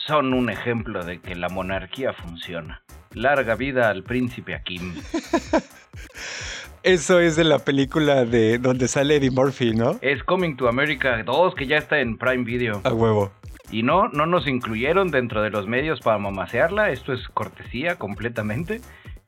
son 0.07 0.33
un 0.33 0.49
ejemplo 0.49 1.03
de 1.03 1.19
que 1.19 1.35
la 1.35 1.49
monarquía 1.49 2.13
funciona. 2.13 2.81
Larga 3.13 3.55
vida 3.55 3.89
al 3.89 4.03
príncipe 4.03 4.55
Akim. 4.55 4.93
Eso 6.83 7.19
es 7.19 7.35
de 7.35 7.43
la 7.43 7.59
película 7.59 8.23
de 8.23 8.59
donde 8.59 8.87
sale 8.87 9.17
Eddie 9.17 9.31
Murphy, 9.31 9.73
¿no? 9.73 9.97
Es 10.01 10.23
Coming 10.23 10.55
to 10.55 10.69
America 10.69 11.21
2, 11.21 11.55
que 11.55 11.67
ya 11.67 11.77
está 11.77 11.99
en 11.99 12.17
Prime 12.17 12.45
Video. 12.45 12.79
A 12.85 12.93
huevo. 12.93 13.31
Y 13.71 13.83
no, 13.83 14.07
no 14.07 14.25
nos 14.25 14.47
incluyeron 14.47 15.11
dentro 15.11 15.41
de 15.41 15.49
los 15.49 15.67
medios 15.67 15.99
para 15.99 16.17
mamasearla. 16.17 16.91
Esto 16.91 17.11
es 17.11 17.27
cortesía 17.33 17.95
completamente. 17.95 18.79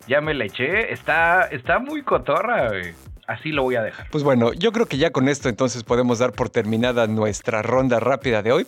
Ya 0.07 0.21
me 0.21 0.33
la 0.33 0.45
eché. 0.45 0.93
Está, 0.93 1.43
está 1.47 1.79
muy 1.79 2.03
cotorra, 2.03 2.69
güey. 2.69 2.93
Así 3.29 3.51
lo 3.51 3.61
voy 3.61 3.75
a 3.75 3.83
dejar. 3.83 4.07
Pues 4.09 4.23
bueno, 4.23 4.53
yo 4.53 4.71
creo 4.71 4.87
que 4.87 4.97
ya 4.97 5.11
con 5.11 5.29
esto 5.29 5.49
entonces 5.49 5.83
podemos 5.83 6.17
dar 6.17 6.31
por 6.31 6.49
terminada 6.49 7.05
nuestra 7.05 7.61
ronda 7.61 7.99
rápida 7.99 8.41
de 8.41 8.51
hoy. 8.51 8.65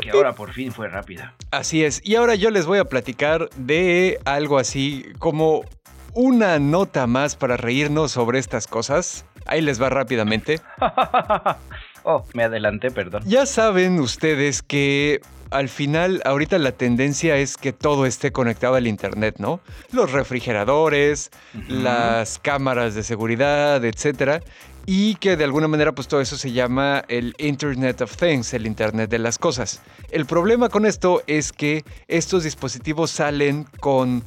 que 0.00 0.10
ahora 0.10 0.32
por 0.32 0.54
fin 0.54 0.72
fue 0.72 0.88
rápida. 0.88 1.34
Así 1.50 1.84
es. 1.84 2.00
Y 2.02 2.14
ahora 2.14 2.34
yo 2.34 2.48
les 2.48 2.64
voy 2.64 2.78
a 2.78 2.86
platicar 2.86 3.50
de 3.56 4.18
algo 4.24 4.58
así 4.58 5.04
como 5.18 5.66
una 6.14 6.58
nota 6.58 7.06
más 7.06 7.36
para 7.36 7.58
reírnos 7.58 8.10
sobre 8.10 8.38
estas 8.38 8.66
cosas. 8.66 9.26
Ahí 9.44 9.60
les 9.60 9.82
va 9.82 9.90
rápidamente. 9.90 10.62
oh, 12.04 12.24
me 12.34 12.44
adelanté, 12.44 12.90
perdón. 12.90 13.22
Ya 13.26 13.46
saben 13.46 14.00
ustedes 14.00 14.62
que 14.62 15.20
al 15.50 15.68
final, 15.68 16.22
ahorita 16.24 16.58
la 16.58 16.72
tendencia 16.72 17.36
es 17.36 17.56
que 17.56 17.72
todo 17.72 18.06
esté 18.06 18.30
conectado 18.30 18.76
al 18.76 18.86
Internet, 18.86 19.36
¿no? 19.38 19.60
Los 19.92 20.12
refrigeradores, 20.12 21.30
las 21.68 22.38
cámaras 22.38 22.94
de 22.94 23.02
seguridad, 23.02 23.84
etcétera. 23.84 24.40
Y 24.86 25.16
que 25.16 25.36
de 25.36 25.44
alguna 25.44 25.68
manera, 25.68 25.92
pues 25.92 26.08
todo 26.08 26.20
eso 26.20 26.36
se 26.36 26.52
llama 26.52 27.04
el 27.08 27.34
Internet 27.38 28.00
of 28.00 28.16
Things, 28.16 28.54
el 28.54 28.66
Internet 28.66 29.10
de 29.10 29.18
las 29.18 29.38
cosas. 29.38 29.82
El 30.10 30.24
problema 30.24 30.68
con 30.68 30.86
esto 30.86 31.22
es 31.26 31.52
que 31.52 31.84
estos 32.08 32.44
dispositivos 32.44 33.10
salen 33.10 33.66
con 33.80 34.22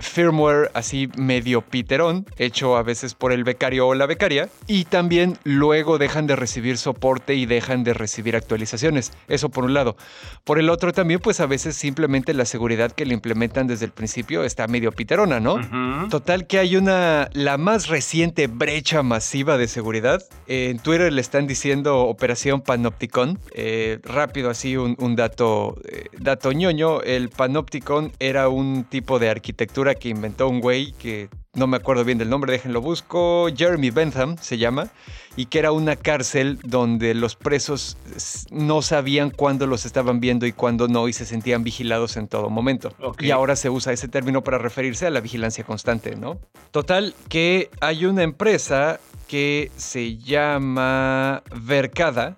firmware 0.00 0.70
así 0.74 1.08
medio 1.16 1.62
piterón, 1.62 2.26
hecho 2.36 2.76
a 2.76 2.82
veces 2.82 3.14
por 3.14 3.32
el 3.32 3.44
becario 3.44 3.86
o 3.86 3.94
la 3.94 4.06
becaria, 4.06 4.48
y 4.66 4.84
también 4.84 5.38
luego 5.44 5.98
dejan 5.98 6.26
de 6.26 6.36
recibir 6.36 6.78
soporte 6.78 7.34
y 7.34 7.46
dejan 7.46 7.84
de 7.84 7.94
recibir 7.94 8.36
actualizaciones. 8.36 9.12
Eso 9.28 9.48
por 9.48 9.64
un 9.64 9.74
lado. 9.74 9.96
Por 10.44 10.58
el 10.58 10.70
otro 10.70 10.92
también, 10.92 11.20
pues 11.20 11.40
a 11.40 11.46
veces 11.46 11.76
simplemente 11.76 12.34
la 12.34 12.44
seguridad 12.44 12.92
que 12.92 13.06
le 13.06 13.14
implementan 13.14 13.66
desde 13.66 13.84
el 13.84 13.92
principio 13.92 14.44
está 14.44 14.66
medio 14.66 14.92
piterona, 14.92 15.40
¿no? 15.40 15.58
Total 16.08 16.46
que 16.46 16.58
hay 16.58 16.76
una, 16.76 17.28
la 17.32 17.58
más 17.58 17.88
reciente 17.88 18.46
brecha 18.46 19.02
masiva 19.02 19.58
de 19.58 19.68
seguridad. 19.68 20.22
en 20.46 20.78
Twitter 20.78 21.12
le 21.12 21.20
están 21.20 21.46
diciendo 21.46 22.00
Operación 22.00 22.62
Panopticon. 22.62 23.38
Eh, 23.52 23.98
rápido 24.02 24.50
así 24.50 24.76
un, 24.76 25.16
dato, 25.16 25.76
eh, 25.84 26.06
dato 26.18 26.52
ñoño. 26.52 27.02
El 27.02 27.28
Panopticon 27.28 28.12
era 28.18 28.48
un 28.48 28.84
tipo 28.84 29.18
de 29.18 29.30
arquitectura 29.30 29.67
que 29.98 30.08
inventó 30.08 30.48
un 30.48 30.60
güey 30.60 30.92
que 30.92 31.28
no 31.54 31.66
me 31.66 31.76
acuerdo 31.76 32.04
bien 32.04 32.18
del 32.18 32.30
nombre, 32.30 32.52
déjenlo 32.52 32.80
busco, 32.80 33.48
Jeremy 33.54 33.90
Bentham 33.90 34.36
se 34.40 34.58
llama, 34.58 34.88
y 35.36 35.46
que 35.46 35.58
era 35.58 35.72
una 35.72 35.96
cárcel 35.96 36.58
donde 36.64 37.14
los 37.14 37.36
presos 37.36 37.96
no 38.50 38.82
sabían 38.82 39.30
cuándo 39.30 39.66
los 39.66 39.86
estaban 39.86 40.20
viendo 40.20 40.46
y 40.46 40.52
cuándo 40.52 40.88
no, 40.88 41.08
y 41.08 41.12
se 41.12 41.24
sentían 41.24 41.64
vigilados 41.64 42.16
en 42.16 42.28
todo 42.28 42.50
momento. 42.50 42.92
Y 43.18 43.30
ahora 43.30 43.56
se 43.56 43.70
usa 43.70 43.92
ese 43.92 44.08
término 44.08 44.42
para 44.42 44.58
referirse 44.58 45.06
a 45.06 45.10
la 45.10 45.20
vigilancia 45.20 45.64
constante, 45.64 46.16
¿no? 46.16 46.38
Total, 46.70 47.14
que 47.28 47.70
hay 47.80 48.06
una 48.06 48.22
empresa 48.22 49.00
que 49.26 49.70
se 49.76 50.16
llama 50.16 51.42
Vercada, 51.54 52.36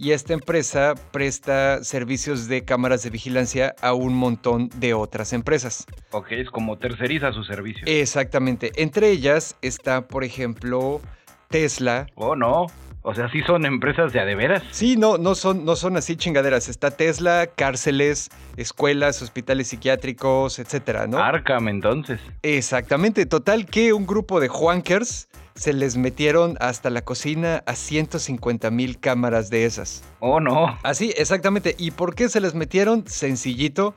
y 0.00 0.12
esta 0.12 0.32
empresa 0.32 0.94
presta 1.12 1.84
servicios 1.84 2.48
de 2.48 2.64
cámaras 2.64 3.02
de 3.02 3.10
vigilancia 3.10 3.74
a 3.82 3.92
un 3.92 4.14
montón 4.14 4.70
de 4.76 4.94
otras 4.94 5.34
empresas. 5.34 5.86
Ok, 6.12 6.32
es 6.32 6.48
como 6.48 6.78
terceriza 6.78 7.32
sus 7.32 7.46
servicios. 7.46 7.82
Exactamente. 7.84 8.72
Entre 8.76 9.10
ellas 9.10 9.56
está, 9.60 10.08
por 10.08 10.24
ejemplo, 10.24 11.02
Tesla. 11.50 12.06
Oh, 12.14 12.34
no. 12.34 12.68
O 13.02 13.14
sea, 13.14 13.30
sí 13.30 13.40
son 13.42 13.64
empresas 13.64 14.12
de 14.12 14.20
adeveras. 14.20 14.62
Sí, 14.70 14.96
no, 14.96 15.16
no 15.16 15.34
son, 15.34 15.64
no 15.64 15.74
son 15.74 15.96
así 15.96 16.16
chingaderas. 16.16 16.68
Está 16.68 16.90
Tesla, 16.90 17.46
cárceles, 17.46 18.28
escuelas, 18.56 19.22
hospitales 19.22 19.68
psiquiátricos, 19.68 20.58
etcétera, 20.58 21.06
¿no? 21.06 21.18
Arkham, 21.18 21.68
entonces. 21.68 22.20
Exactamente. 22.42 23.24
Total 23.24 23.64
que 23.64 23.94
un 23.94 24.06
grupo 24.06 24.38
de 24.38 24.48
Juankers 24.48 25.28
se 25.54 25.72
les 25.72 25.96
metieron 25.96 26.56
hasta 26.60 26.90
la 26.90 27.02
cocina 27.02 27.62
a 27.66 27.74
150 27.74 28.70
mil 28.70 29.00
cámaras 29.00 29.48
de 29.48 29.64
esas. 29.64 30.04
Oh, 30.20 30.40
no. 30.40 30.78
Así, 30.82 31.12
exactamente. 31.16 31.74
¿Y 31.78 31.92
por 31.92 32.14
qué 32.14 32.28
se 32.28 32.40
les 32.40 32.54
metieron? 32.54 33.06
Sencillito, 33.06 33.94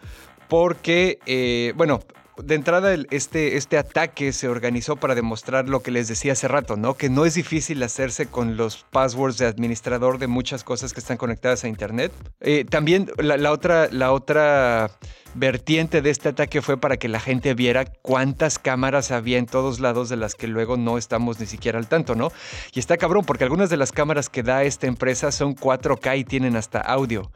porque, 0.47 1.19
eh, 1.25 1.73
bueno, 1.75 1.99
de 2.37 2.55
entrada 2.55 2.95
este, 3.11 3.57
este 3.57 3.77
ataque 3.77 4.33
se 4.33 4.47
organizó 4.47 4.95
para 4.95 5.15
demostrar 5.15 5.69
lo 5.69 5.81
que 5.81 5.91
les 5.91 6.07
decía 6.07 6.33
hace 6.33 6.47
rato, 6.47 6.77
¿no? 6.77 6.95
Que 6.95 7.09
no 7.09 7.25
es 7.25 7.35
difícil 7.35 7.81
hacerse 7.83 8.25
con 8.25 8.57
los 8.57 8.85
passwords 8.91 9.37
de 9.37 9.45
administrador 9.45 10.17
de 10.17 10.27
muchas 10.27 10.63
cosas 10.63 10.93
que 10.93 10.99
están 10.99 11.17
conectadas 11.17 11.63
a 11.63 11.67
Internet. 11.67 12.11
Eh, 12.39 12.65
también 12.65 13.11
la, 13.17 13.51
otra, 13.51 13.87
la 13.91 14.11
otra 14.11 14.89
vertiente 15.35 16.01
de 16.01 16.09
este 16.09 16.29
ataque 16.29 16.61
fue 16.61 16.77
para 16.77 16.97
que 16.97 17.07
la 17.07 17.19
gente 17.19 17.53
viera 17.53 17.85
cuántas 17.85 18.59
cámaras 18.59 19.11
había 19.11 19.37
en 19.37 19.45
todos 19.45 19.79
lados 19.79 20.09
de 20.09 20.15
las 20.15 20.35
que 20.35 20.47
luego 20.47 20.77
no 20.77 20.97
estamos 20.97 21.39
ni 21.39 21.45
siquiera 21.45 21.79
al 21.79 21.87
tanto, 21.87 22.15
¿no? 22.15 22.31
Y 22.73 22.79
está 22.79 22.97
cabrón 22.97 23.25
porque 23.25 23.43
algunas 23.43 23.69
de 23.69 23.77
las 23.77 23.91
cámaras 23.91 24.29
que 24.29 24.43
da 24.43 24.63
esta 24.63 24.87
empresa 24.87 25.31
son 25.31 25.55
4K 25.55 26.19
y 26.19 26.23
tienen 26.23 26.55
hasta 26.55 26.79
audio. 26.79 27.31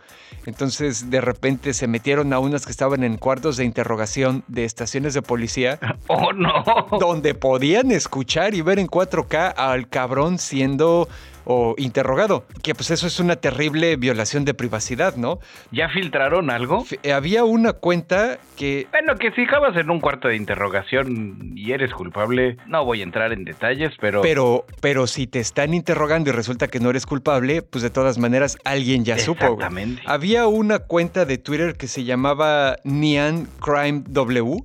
Entonces 0.46 1.10
de 1.10 1.22
repente 1.22 1.74
se 1.74 1.88
metieron 1.88 2.34
a 2.34 2.40
unas 2.40 2.66
que 2.66 2.72
estaban 2.72 3.04
en 3.04 3.18
cuartos 3.18 3.58
de 3.58 3.66
interrogación 3.66 4.44
de 4.48 4.66
estaciones 4.88 5.14
de 5.14 5.22
policía. 5.22 5.80
¡Oh, 6.08 6.32
no! 6.32 6.64
Donde 7.00 7.36
podían 7.36 7.92
escuchar 7.92 8.54
y 8.56 8.62
ver 8.62 8.80
en 8.80 8.88
4K 8.88 9.54
al 9.56 9.90
cabrón 9.90 10.40
siendo 10.40 11.08
o 11.50 11.76
interrogado, 11.78 12.46
que 12.62 12.76
pues 12.76 12.92
eso 12.92 13.08
es 13.08 13.22
una 13.22 13.38
terrible 13.38 13.96
violación 13.96 14.44
de 14.44 14.54
privacidad, 14.54 15.16
¿no? 15.16 15.40
¿Ya 15.72 15.88
filtraron 15.88 16.50
algo? 16.50 16.86
Había 17.16 17.46
una 17.46 17.72
cuenta 17.72 18.38
que... 18.58 18.86
Bueno, 18.92 19.16
que 19.16 19.32
si 19.32 19.44
acabas 19.44 19.78
en 19.78 19.90
un 19.90 20.02
cuarto 20.02 20.28
de 20.28 20.36
interrogación 20.36 21.54
y 21.56 21.72
eres 21.72 21.94
culpable, 21.94 22.58
no 22.68 22.84
voy 22.84 23.00
a 23.00 23.04
entrar 23.04 23.32
en 23.32 23.46
detalles, 23.46 23.94
pero... 24.02 24.22
Pero, 24.22 24.66
pero 24.82 25.08
si 25.08 25.26
te 25.26 25.40
están 25.40 25.74
interrogando 25.74 26.32
y 26.32 26.34
resulta 26.34 26.68
que 26.68 26.82
no 26.82 26.90
eres 26.90 27.06
culpable, 27.06 27.62
pues 27.62 27.82
de 27.82 27.92
todas 27.92 28.18
maneras 28.18 28.58
alguien 28.66 29.06
ya 29.06 29.18
supo. 29.18 29.46
Exactamente. 29.46 30.02
Había 30.06 30.48
una 30.48 30.80
cuenta 30.80 31.24
de 31.24 31.38
Twitter 31.38 31.78
que 31.78 31.88
se 31.88 32.04
llamaba 32.04 32.76
Nian 32.84 33.48
Crime 33.62 34.04
W 34.10 34.64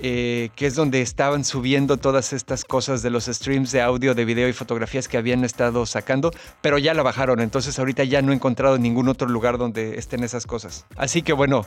eh, 0.00 0.50
que 0.56 0.66
es 0.66 0.74
donde 0.74 1.02
estaban 1.02 1.44
subiendo 1.44 1.96
todas 1.96 2.32
estas 2.32 2.64
cosas 2.64 3.02
de 3.02 3.10
los 3.10 3.26
streams 3.26 3.72
de 3.72 3.82
audio, 3.82 4.14
de 4.14 4.24
video 4.24 4.48
y 4.48 4.52
fotografías 4.52 5.08
que 5.08 5.16
habían 5.16 5.44
estado 5.44 5.86
sacando, 5.86 6.30
pero 6.60 6.78
ya 6.78 6.94
la 6.94 7.02
bajaron, 7.02 7.40
entonces 7.40 7.78
ahorita 7.78 8.04
ya 8.04 8.22
no 8.22 8.32
he 8.32 8.34
encontrado 8.34 8.78
ningún 8.78 9.08
otro 9.08 9.28
lugar 9.28 9.58
donde 9.58 9.98
estén 9.98 10.24
esas 10.24 10.46
cosas. 10.46 10.86
Así 10.96 11.22
que 11.22 11.32
bueno, 11.32 11.66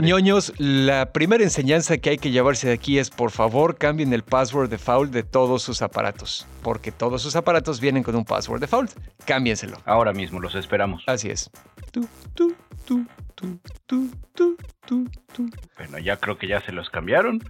ñoños, 0.00 0.52
la 0.58 1.12
primera 1.12 1.44
enseñanza 1.44 1.98
que 1.98 2.10
hay 2.10 2.18
que 2.18 2.30
llevarse 2.30 2.68
de 2.68 2.74
aquí 2.74 2.98
es 2.98 3.10
por 3.10 3.30
favor 3.30 3.76
cambien 3.76 4.12
el 4.12 4.22
password 4.22 4.70
default 4.70 5.12
de 5.12 5.22
todos 5.22 5.62
sus 5.62 5.82
aparatos, 5.82 6.46
porque 6.62 6.92
todos 6.92 7.22
sus 7.22 7.36
aparatos 7.36 7.80
vienen 7.80 8.02
con 8.02 8.16
un 8.16 8.24
password 8.24 8.60
default. 8.60 8.92
Cámbienselo. 9.24 9.78
Ahora 9.84 10.12
mismo 10.12 10.40
los 10.40 10.54
esperamos. 10.54 11.02
Así 11.06 11.28
es. 11.28 11.50
Bueno, 15.76 15.98
ya 15.98 16.16
creo 16.16 16.38
que 16.38 16.48
ya 16.48 16.60
se 16.60 16.72
los 16.72 16.90
cambiaron. 16.90 17.40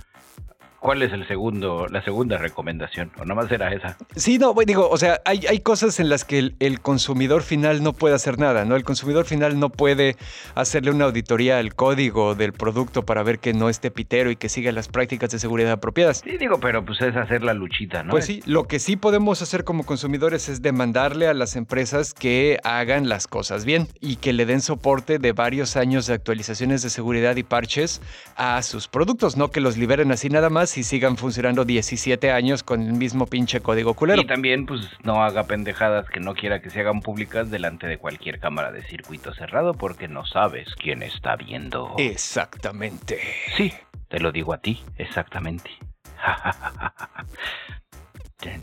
¿Cuál 0.80 1.02
es 1.02 1.12
el 1.12 1.26
segundo, 1.26 1.88
la 1.90 2.04
segunda 2.04 2.38
recomendación? 2.38 3.10
¿O 3.18 3.24
nomás 3.24 3.50
era 3.50 3.72
esa? 3.72 3.96
Sí, 4.14 4.38
no, 4.38 4.54
digo, 4.64 4.88
o 4.88 4.96
sea, 4.96 5.20
hay, 5.24 5.44
hay 5.48 5.58
cosas 5.58 5.98
en 5.98 6.08
las 6.08 6.24
que 6.24 6.52
el, 6.58 6.80
consumidor 6.80 7.42
final 7.42 7.82
no 7.82 7.94
puede 7.94 8.14
hacer 8.14 8.38
nada, 8.38 8.64
¿no? 8.64 8.76
El 8.76 8.84
consumidor 8.84 9.24
final 9.24 9.58
no 9.58 9.70
puede 9.70 10.16
hacerle 10.54 10.92
una 10.92 11.06
auditoría 11.06 11.58
al 11.58 11.74
código 11.74 12.36
del 12.36 12.52
producto 12.52 13.04
para 13.04 13.24
ver 13.24 13.40
que 13.40 13.52
no 13.54 13.68
esté 13.68 13.90
pitero 13.90 14.30
y 14.30 14.36
que 14.36 14.48
siga 14.48 14.70
las 14.70 14.86
prácticas 14.86 15.30
de 15.30 15.40
seguridad 15.40 15.72
apropiadas. 15.72 16.22
Sí, 16.24 16.36
digo, 16.38 16.60
pero 16.60 16.84
pues 16.84 17.00
es 17.00 17.16
hacer 17.16 17.42
la 17.42 17.54
luchita, 17.54 18.04
¿no? 18.04 18.12
Pues 18.12 18.26
sí, 18.26 18.40
lo 18.46 18.68
que 18.68 18.78
sí 18.78 18.94
podemos 18.96 19.42
hacer 19.42 19.64
como 19.64 19.84
consumidores 19.84 20.48
es 20.48 20.62
demandarle 20.62 21.26
a 21.26 21.34
las 21.34 21.56
empresas 21.56 22.14
que 22.14 22.60
hagan 22.62 23.08
las 23.08 23.26
cosas 23.26 23.64
bien 23.64 23.88
y 24.00 24.16
que 24.16 24.32
le 24.32 24.46
den 24.46 24.60
soporte 24.60 25.18
de 25.18 25.32
varios 25.32 25.76
años 25.76 26.06
de 26.06 26.14
actualizaciones 26.14 26.82
de 26.82 26.90
seguridad 26.90 27.34
y 27.34 27.42
parches 27.42 28.00
a 28.36 28.62
sus 28.62 28.86
productos, 28.86 29.36
no 29.36 29.50
que 29.50 29.60
los 29.60 29.76
liberen 29.76 30.12
así 30.12 30.28
nada 30.28 30.50
más 30.50 30.67
y 30.76 30.82
sigan 30.82 31.16
funcionando 31.16 31.64
17 31.64 32.30
años 32.32 32.62
con 32.62 32.82
el 32.82 32.92
mismo 32.92 33.26
pinche 33.26 33.60
código 33.60 33.94
culero. 33.94 34.20
Y 34.20 34.26
también, 34.26 34.66
pues, 34.66 34.88
no 35.04 35.22
haga 35.22 35.44
pendejadas 35.44 36.08
que 36.08 36.20
no 36.20 36.34
quiera 36.34 36.60
que 36.60 36.70
se 36.70 36.80
hagan 36.80 37.00
públicas 37.00 37.50
delante 37.50 37.86
de 37.86 37.98
cualquier 37.98 38.40
cámara 38.40 38.72
de 38.72 38.82
circuito 38.82 39.32
cerrado 39.32 39.72
porque 39.74 40.08
no 40.08 40.26
sabes 40.26 40.74
quién 40.74 41.02
está 41.02 41.36
viendo. 41.36 41.94
Exactamente. 41.96 43.20
Sí, 43.56 43.72
te 44.08 44.20
lo 44.20 44.32
digo 44.32 44.52
a 44.52 44.58
ti, 44.58 44.82
exactamente. 44.96 45.70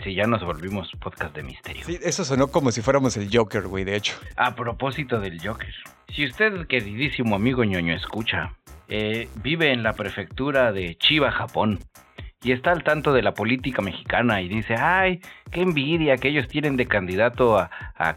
Sí, 0.04 0.14
ya 0.16 0.26
nos 0.26 0.42
volvimos 0.42 0.90
podcast 1.02 1.36
de 1.36 1.44
misterio. 1.44 1.84
Sí, 1.86 2.00
eso 2.02 2.24
sonó 2.24 2.48
como 2.48 2.72
si 2.72 2.82
fuéramos 2.82 3.18
el 3.18 3.30
Joker, 3.32 3.68
güey, 3.68 3.84
de 3.84 3.98
hecho. 3.98 4.16
A 4.38 4.56
propósito 4.56 5.20
del 5.20 5.46
Joker. 5.46 5.74
Si 6.14 6.26
usted, 6.26 6.66
queridísimo 6.68 7.36
amigo 7.36 7.64
ñoño, 7.66 7.94
escucha, 7.94 8.56
eh, 8.88 9.28
vive 9.42 9.72
en 9.72 9.84
la 9.84 9.94
prefectura 9.94 10.72
de 10.72 10.96
Chiba, 10.98 11.32
Japón, 11.32 11.80
y 12.46 12.52
está 12.52 12.72
al 12.72 12.84
tanto 12.84 13.12
de 13.12 13.24
la 13.24 13.34
política 13.34 13.82
mexicana 13.82 14.40
y 14.40 14.48
dice, 14.48 14.76
ay, 14.76 15.20
qué 15.50 15.62
envidia 15.62 16.18
que 16.18 16.28
ellos 16.28 16.48
tienen 16.48 16.78
de 16.78 16.86
candidato 16.86 17.58
a, 17.58 17.70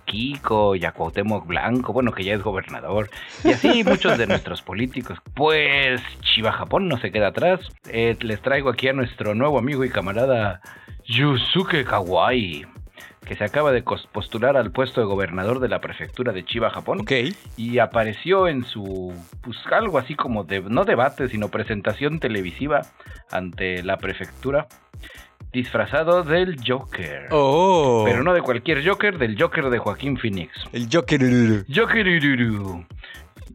Kiko 0.05 0.77
y 0.77 0.85
a 0.85 0.93
Cuauhtémoc 0.93 1.47
Blanco, 1.47 1.95
bueno, 1.95 2.13
que 2.13 2.25
ya 2.25 2.35
es 2.35 2.43
gobernador, 2.43 3.09
y 3.43 3.53
así 3.53 3.83
muchos 3.87 4.19
de 4.19 4.27
nuestros 4.27 4.61
políticos. 4.61 5.19
Pues 5.35 6.03
Chiva 6.21 6.53
Japón 6.53 6.89
no 6.89 6.99
se 6.99 7.11
queda 7.11 7.29
atrás. 7.29 7.61
Eh, 7.91 8.17
les 8.21 8.43
traigo 8.43 8.69
aquí 8.69 8.89
a 8.89 8.93
nuestro 8.93 9.35
nuevo 9.35 9.59
amigo 9.59 9.83
y 9.85 9.89
camarada 9.89 10.61
Yusuke 11.05 11.85
Kawai 11.85 12.67
que 13.29 13.37
se 13.37 13.45
acaba 13.45 13.73
de 13.73 13.83
postular 13.83 14.57
al 14.57 14.73
puesto 14.73 15.03
de 15.03 15.07
gobernador 15.07 15.61
de 15.61 15.69
la 15.69 15.83
prefectura 15.83 16.33
de 16.33 16.47
Chiba, 16.47 16.71
Japón. 16.71 17.05
Y 17.59 17.79
apareció 17.79 18.49
en 18.49 18.65
su, 18.65 19.13
pues 19.43 19.59
algo 19.71 19.99
así 19.99 20.15
como 20.15 20.45
de, 20.45 20.63
no 20.63 20.87
debate, 20.87 21.29
sino 21.29 21.49
presentación 21.49 22.21
televisiva 22.21 22.81
ante 23.31 23.83
la 23.83 23.99
prefectura, 23.99 24.67
disfrazado 25.53 26.23
del 26.23 26.57
Joker. 26.67 27.29
Oh. 27.31 28.03
Pero 28.07 28.25
no 28.25 28.33
de 28.33 28.41
cualquier 28.41 28.87
Joker, 28.87 29.19
del 29.19 29.41
Joker 29.41 29.69
de 29.69 29.79
Joaquín 29.79 30.17
Phoenix. 30.17 30.53
El 30.73 30.89
Joker. 30.91 31.67
Joker. 31.69 32.07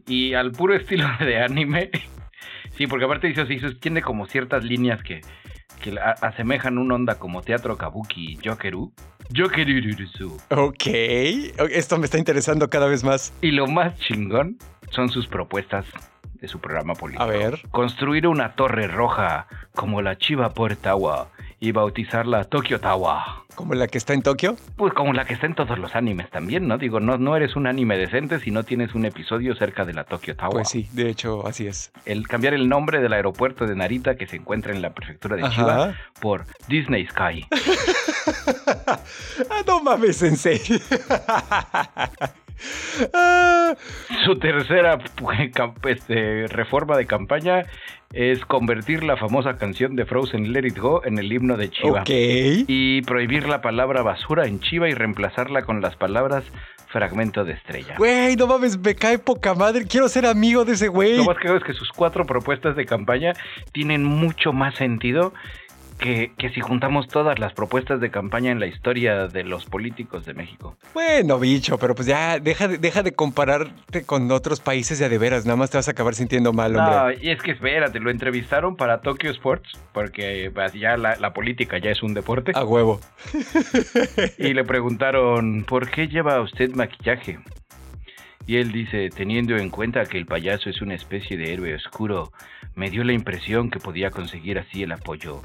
Y 0.06 0.34
al 0.34 0.52
puro 0.52 0.76
estilo 0.76 1.08
de 1.18 1.42
anime. 1.42 1.90
sí, 2.78 2.86
porque 2.86 3.06
aparte 3.06 3.26
dice, 3.26 3.44
tiene 3.80 4.02
como 4.02 4.26
ciertas 4.26 4.62
líneas 4.62 5.02
que, 5.02 5.20
que 5.82 5.98
asemejan 5.98 6.78
una 6.78 6.94
onda 6.94 7.18
como 7.18 7.42
teatro 7.42 7.76
kabuki 7.76 8.38
Jokeru. 8.44 8.92
Jokeru. 9.34 10.36
Ok, 10.50 10.86
esto 11.70 11.98
me 11.98 12.04
está 12.04 12.18
interesando 12.18 12.68
cada 12.68 12.86
vez 12.86 13.04
más. 13.04 13.32
Y 13.40 13.52
lo 13.52 13.66
más 13.66 13.96
chingón 13.98 14.58
son 14.90 15.08
sus 15.08 15.26
propuestas 15.26 15.86
de 16.40 16.48
su 16.48 16.58
programa 16.60 16.94
político. 16.94 17.22
A 17.22 17.26
ver. 17.26 17.60
Construir 17.70 18.26
una 18.26 18.54
torre 18.54 18.86
roja 18.86 19.46
como 19.74 20.02
la 20.02 20.16
Chiva 20.18 20.50
Portawa 20.50 21.28
y 21.58 21.72
bautizarla 21.72 22.44
Tokyo 22.44 22.78
Tower. 22.80 23.16
¿Como 23.54 23.74
la 23.74 23.86
que 23.86 23.98
está 23.98 24.12
en 24.12 24.22
Tokio? 24.22 24.56
Pues 24.76 24.92
como 24.92 25.12
la 25.12 25.24
que 25.24 25.34
está 25.34 25.46
en 25.46 25.54
todos 25.54 25.78
los 25.78 25.94
animes 25.94 26.28
también, 26.30 26.66
¿no? 26.66 26.76
Digo, 26.76 27.00
no, 27.00 27.16
no 27.18 27.36
eres 27.36 27.56
un 27.56 27.66
anime 27.66 27.96
decente 27.96 28.40
si 28.40 28.50
no 28.50 28.64
tienes 28.64 28.94
un 28.94 29.04
episodio 29.06 29.54
cerca 29.54 29.84
de 29.84 29.94
la 29.94 30.04
Tokyo 30.04 30.36
Tower. 30.36 30.52
Pues 30.52 30.68
sí, 30.68 30.88
de 30.92 31.08
hecho, 31.08 31.46
así 31.46 31.66
es. 31.66 31.92
El 32.04 32.26
cambiar 32.28 32.52
el 32.52 32.68
nombre 32.68 33.00
del 33.00 33.12
aeropuerto 33.12 33.66
de 33.66 33.76
Narita 33.76 34.16
que 34.16 34.26
se 34.26 34.36
encuentra 34.36 34.74
en 34.74 34.82
la 34.82 34.92
prefectura 34.92 35.36
de 35.36 35.48
Chiba 35.50 35.94
por 36.20 36.44
Disney 36.68 37.06
Sky. 37.06 37.46
ah, 39.50 39.62
no 39.66 39.82
mames, 39.82 40.22
en 40.22 40.36
serio. 40.36 40.78
Su 44.24 44.38
tercera 44.38 44.98
este, 45.88 46.46
reforma 46.48 46.96
de 46.96 47.06
campaña 47.06 47.64
es 48.12 48.44
convertir 48.44 49.02
la 49.02 49.16
famosa 49.16 49.56
canción 49.56 49.96
de 49.96 50.06
Frozen 50.06 50.52
Let 50.52 50.66
It 50.66 50.78
Go 50.78 51.04
en 51.04 51.18
el 51.18 51.32
himno 51.32 51.56
de 51.56 51.70
Chiva. 51.70 52.04
Y 52.06 53.02
prohibir 53.02 53.48
la 53.48 53.60
palabra 53.60 54.02
basura 54.02 54.46
en 54.46 54.60
Chiva 54.60 54.88
y 54.88 54.94
reemplazarla 54.94 55.62
con 55.62 55.80
las 55.80 55.96
palabras 55.96 56.44
fragmento 56.94 57.44
de 57.44 57.54
estrella. 57.54 57.96
Güey, 57.98 58.36
no 58.36 58.46
mames, 58.46 58.78
me 58.78 58.94
cae 58.94 59.18
poca 59.18 59.52
madre. 59.52 59.84
Quiero 59.84 60.08
ser 60.08 60.26
amigo 60.26 60.64
de 60.64 60.74
ese 60.74 60.86
güey. 60.86 61.16
Lo 61.16 61.24
más 61.24 61.38
que 61.38 61.52
es 61.52 61.64
que 61.64 61.72
sus 61.72 61.90
cuatro 61.90 62.24
propuestas 62.24 62.76
de 62.76 62.86
campaña 62.86 63.32
tienen 63.72 64.04
mucho 64.04 64.52
más 64.52 64.76
sentido 64.76 65.34
que, 65.98 66.32
si 66.54 66.60
juntamos 66.60 67.08
todas 67.08 67.38
las 67.38 67.52
propuestas 67.52 68.00
de 68.00 68.10
campaña 68.10 68.50
en 68.50 68.60
la 68.60 68.66
historia 68.66 69.28
de 69.28 69.44
los 69.44 69.64
políticos 69.64 70.24
de 70.24 70.34
México. 70.34 70.76
Bueno, 70.92 71.38
bicho, 71.38 71.78
pero 71.78 71.94
pues 71.94 72.06
ya 72.06 72.38
deja 72.38 72.68
de, 72.68 72.78
deja 72.78 73.02
de 73.02 73.12
compararte 73.12 74.04
con 74.04 74.30
otros 74.30 74.60
países 74.60 74.98
ya 74.98 75.08
de 75.08 75.18
veras, 75.18 75.46
nada 75.46 75.56
más 75.56 75.70
te 75.70 75.78
vas 75.78 75.88
a 75.88 75.92
acabar 75.92 76.14
sintiendo 76.14 76.52
mal, 76.52 76.76
hombre. 76.76 76.94
No, 76.94 77.22
y 77.22 77.30
es 77.30 77.40
que 77.42 77.52
espérate, 77.52 78.00
lo 78.00 78.10
entrevistaron 78.10 78.76
para 78.76 79.00
Tokyo 79.00 79.30
Sports, 79.30 79.78
porque 79.92 80.50
pues, 80.52 80.72
ya 80.74 80.96
la, 80.96 81.16
la 81.16 81.32
política 81.32 81.78
ya 81.78 81.90
es 81.90 82.02
un 82.02 82.14
deporte. 82.14 82.52
A 82.54 82.64
huevo. 82.64 83.00
y 84.38 84.54
le 84.54 84.64
preguntaron, 84.64 85.64
¿por 85.64 85.90
qué 85.90 86.08
lleva 86.08 86.40
usted 86.40 86.74
maquillaje? 86.74 87.38
Y 88.46 88.56
él 88.56 88.72
dice, 88.72 89.08
teniendo 89.08 89.56
en 89.56 89.70
cuenta 89.70 90.04
que 90.04 90.18
el 90.18 90.26
payaso 90.26 90.68
es 90.68 90.82
una 90.82 90.94
especie 90.94 91.38
de 91.38 91.54
héroe 91.54 91.74
oscuro, 91.74 92.30
me 92.74 92.90
dio 92.90 93.02
la 93.02 93.14
impresión 93.14 93.70
que 93.70 93.80
podía 93.80 94.10
conseguir 94.10 94.58
así 94.58 94.82
el 94.82 94.92
apoyo 94.92 95.40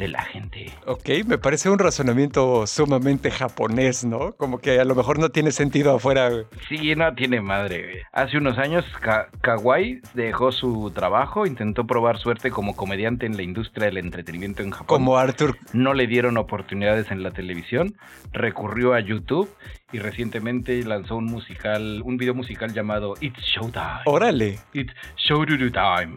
de 0.00 0.08
la 0.08 0.22
gente. 0.22 0.72
Ok, 0.86 1.10
me 1.26 1.36
parece 1.36 1.68
un 1.68 1.78
razonamiento 1.78 2.66
sumamente 2.66 3.30
japonés, 3.30 4.04
¿no? 4.04 4.32
Como 4.32 4.58
que 4.58 4.80
a 4.80 4.84
lo 4.84 4.94
mejor 4.94 5.18
no 5.18 5.28
tiene 5.28 5.52
sentido 5.52 5.94
afuera. 5.94 6.30
Sí, 6.68 6.94
no 6.96 7.14
tiene 7.14 7.42
madre. 7.42 8.06
Hace 8.12 8.38
unos 8.38 8.56
años 8.58 8.84
Kawai 9.42 10.00
dejó 10.14 10.52
su 10.52 10.90
trabajo, 10.94 11.46
intentó 11.46 11.86
probar 11.86 12.18
suerte 12.18 12.50
como 12.50 12.74
comediante 12.74 13.26
en 13.26 13.36
la 13.36 13.42
industria 13.42 13.86
del 13.86 13.98
entretenimiento 13.98 14.62
en 14.62 14.70
Japón. 14.70 14.86
Como 14.86 15.18
Arthur. 15.18 15.58
No 15.74 15.92
le 15.92 16.06
dieron 16.06 16.38
oportunidades 16.38 17.10
en 17.10 17.22
la 17.22 17.32
televisión, 17.32 17.94
recurrió 18.32 18.94
a 18.94 19.00
YouTube 19.00 19.54
y 19.92 19.98
recientemente 19.98 20.82
lanzó 20.82 21.16
un 21.16 21.26
musical, 21.26 22.00
un 22.04 22.16
video 22.16 22.34
musical 22.34 22.72
llamado 22.72 23.14
It's 23.20 23.42
Showtime. 23.42 24.00
Órale. 24.06 24.58
It's 24.72 24.94
Showtime. 25.16 26.16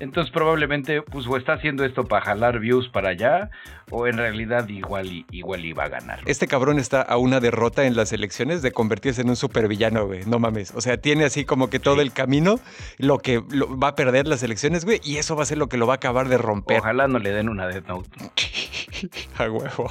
Entonces 0.00 0.32
probablemente 0.32 1.02
pues 1.02 1.26
o 1.26 1.36
está 1.36 1.52
haciendo 1.52 1.84
esto 1.84 2.04
para 2.04 2.24
jalar 2.24 2.58
views 2.58 2.88
para 2.88 3.10
allá 3.10 3.50
o 3.90 4.06
en 4.06 4.16
realidad 4.16 4.68
igual 4.68 5.26
igual 5.30 5.64
iba 5.64 5.84
a 5.84 5.88
ganar. 5.88 6.20
Este 6.26 6.46
cabrón 6.46 6.78
está 6.78 7.02
a 7.02 7.16
una 7.18 7.40
derrota 7.40 7.84
en 7.84 7.96
las 7.96 8.12
elecciones 8.12 8.62
de 8.62 8.72
convertirse 8.72 9.20
en 9.22 9.28
un 9.28 9.36
supervillano, 9.36 10.06
güey. 10.06 10.24
No 10.24 10.38
mames. 10.38 10.72
O 10.74 10.80
sea, 10.80 10.96
tiene 10.96 11.24
así 11.24 11.44
como 11.44 11.70
que 11.70 11.78
todo 11.78 12.00
el 12.00 12.12
camino 12.12 12.58
lo 12.98 13.18
que 13.18 13.38
va 13.38 13.88
a 13.88 13.94
perder 13.94 14.26
las 14.26 14.42
elecciones, 14.42 14.84
güey, 14.84 15.00
y 15.04 15.18
eso 15.18 15.36
va 15.36 15.42
a 15.42 15.46
ser 15.46 15.58
lo 15.58 15.68
que 15.68 15.76
lo 15.76 15.86
va 15.86 15.94
a 15.94 15.96
acabar 15.96 16.28
de 16.28 16.38
romper. 16.38 16.80
Ojalá 16.80 17.06
no 17.06 17.18
le 17.18 17.30
den 17.30 17.48
una 17.48 17.66
Death 17.66 17.86
Note. 17.86 18.10
a 19.38 19.50
huevo. 19.50 19.90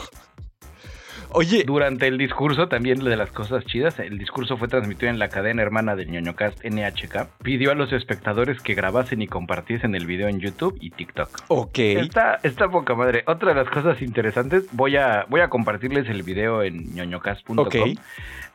Oye. 1.31 1.63
Durante 1.65 2.07
el 2.07 2.17
discurso, 2.17 2.67
también 2.67 2.99
de 2.99 3.15
las 3.15 3.31
cosas 3.31 3.65
chidas, 3.65 3.99
el 3.99 4.17
discurso 4.17 4.57
fue 4.57 4.67
transmitido 4.67 5.09
en 5.09 5.19
la 5.19 5.29
cadena 5.29 5.61
hermana 5.61 5.95
del 5.95 6.09
ñoñocast 6.09 6.63
NHK. 6.63 7.41
Pidió 7.43 7.71
a 7.71 7.75
los 7.75 7.93
espectadores 7.93 8.61
que 8.61 8.73
grabasen 8.73 9.21
y 9.21 9.27
compartiesen 9.27 9.95
el 9.95 10.05
video 10.05 10.27
en 10.27 10.39
YouTube 10.39 10.77
y 10.81 10.89
TikTok. 10.91 11.29
Ok. 11.49 11.79
Está, 11.79 12.39
está 12.43 12.69
poca 12.69 12.95
madre. 12.95 13.23
Otra 13.27 13.49
de 13.49 13.55
las 13.55 13.69
cosas 13.69 14.01
interesantes, 14.01 14.65
voy 14.71 14.97
a, 14.97 15.25
voy 15.29 15.41
a 15.41 15.49
compartirles 15.49 16.09
el 16.09 16.23
video 16.23 16.63
en 16.63 16.93
ñoñocast.com. 16.95 17.59
Okay. 17.59 17.99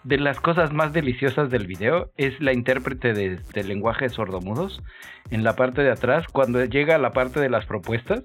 De 0.02 0.18
las 0.18 0.40
cosas 0.40 0.72
más 0.72 0.92
deliciosas 0.92 1.50
del 1.50 1.66
video 1.66 2.10
es 2.16 2.38
la 2.40 2.52
intérprete 2.52 3.14
de, 3.14 3.36
de 3.36 3.64
lenguaje 3.64 4.08
sordomudos. 4.08 4.82
En 5.30 5.44
la 5.44 5.56
parte 5.56 5.82
de 5.82 5.90
atrás, 5.90 6.26
cuando 6.28 6.64
llega 6.64 6.96
a 6.96 6.98
la 6.98 7.12
parte 7.12 7.40
de 7.40 7.48
las 7.48 7.64
propuestas, 7.64 8.24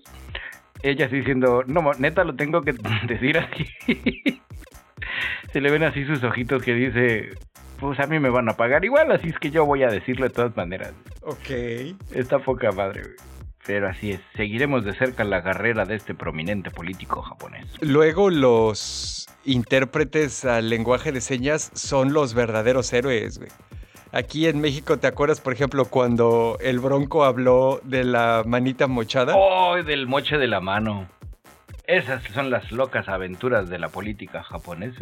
ella 0.84 1.08
diciendo, 1.08 1.64
no, 1.68 1.92
neta 1.98 2.24
lo 2.24 2.36
tengo 2.36 2.62
que 2.62 2.74
decir 3.08 3.38
así. 3.38 3.66
Se 5.54 5.62
le 5.62 5.72
ven 5.72 5.84
así 5.84 6.06
sus 6.06 6.24
ojitos 6.24 6.62
que 6.62 6.74
dice, 6.74 7.30
pues 7.80 8.00
a 8.00 8.08
mí 8.08 8.20
me 8.20 8.30
van 8.30 8.50
a 8.50 8.54
pagar 8.54 8.86
igual, 8.86 9.12
así 9.12 9.30
es 9.30 9.40
que 9.40 9.52
yo 9.52 9.66
voy 9.66 9.84
a 9.84 9.88
decirlo 9.88 10.28
de 10.28 10.34
todas 10.34 10.56
maneras. 10.56 10.94
Ok. 11.22 11.50
Está 12.14 12.40
poca 12.40 12.72
madre, 12.72 13.02
Pero 13.66 13.88
así 13.88 14.12
es, 14.12 14.22
seguiremos 14.36 14.86
de 14.86 14.94
cerca 14.94 15.24
la 15.24 15.42
carrera 15.42 15.86
de 15.86 15.96
este 15.96 16.14
prominente 16.14 16.72
político 16.72 17.22
japonés. 17.22 17.66
Luego 17.82 18.30
los 18.30 19.28
intérpretes 19.46 20.46
al 20.46 20.70
lenguaje 20.70 21.12
de 21.12 21.22
señas 21.22 21.72
son 21.74 22.14
los 22.14 22.34
verdaderos 22.34 22.92
héroes, 22.94 23.40
güey. 23.40 23.50
Aquí 24.12 24.48
en 24.48 24.60
México, 24.60 24.98
¿te 24.98 25.08
acuerdas, 25.08 25.40
por 25.40 25.54
ejemplo, 25.54 25.86
cuando 25.86 26.58
el 26.62 26.80
Bronco 26.80 27.24
habló 27.24 27.80
de 27.84 28.04
la 28.04 28.44
manita 28.46 28.88
mochada? 28.88 29.36
¡Oh, 29.36 29.76
del 29.84 30.08
moche 30.08 30.38
de 30.38 30.48
la 30.48 30.60
mano! 30.60 31.08
Esas 31.86 32.24
son 32.34 32.50
las 32.50 32.72
locas 32.72 33.08
aventuras 33.08 33.70
de 33.70 33.78
la 33.80 33.90
política 33.90 34.44
japonesa. 34.44 34.98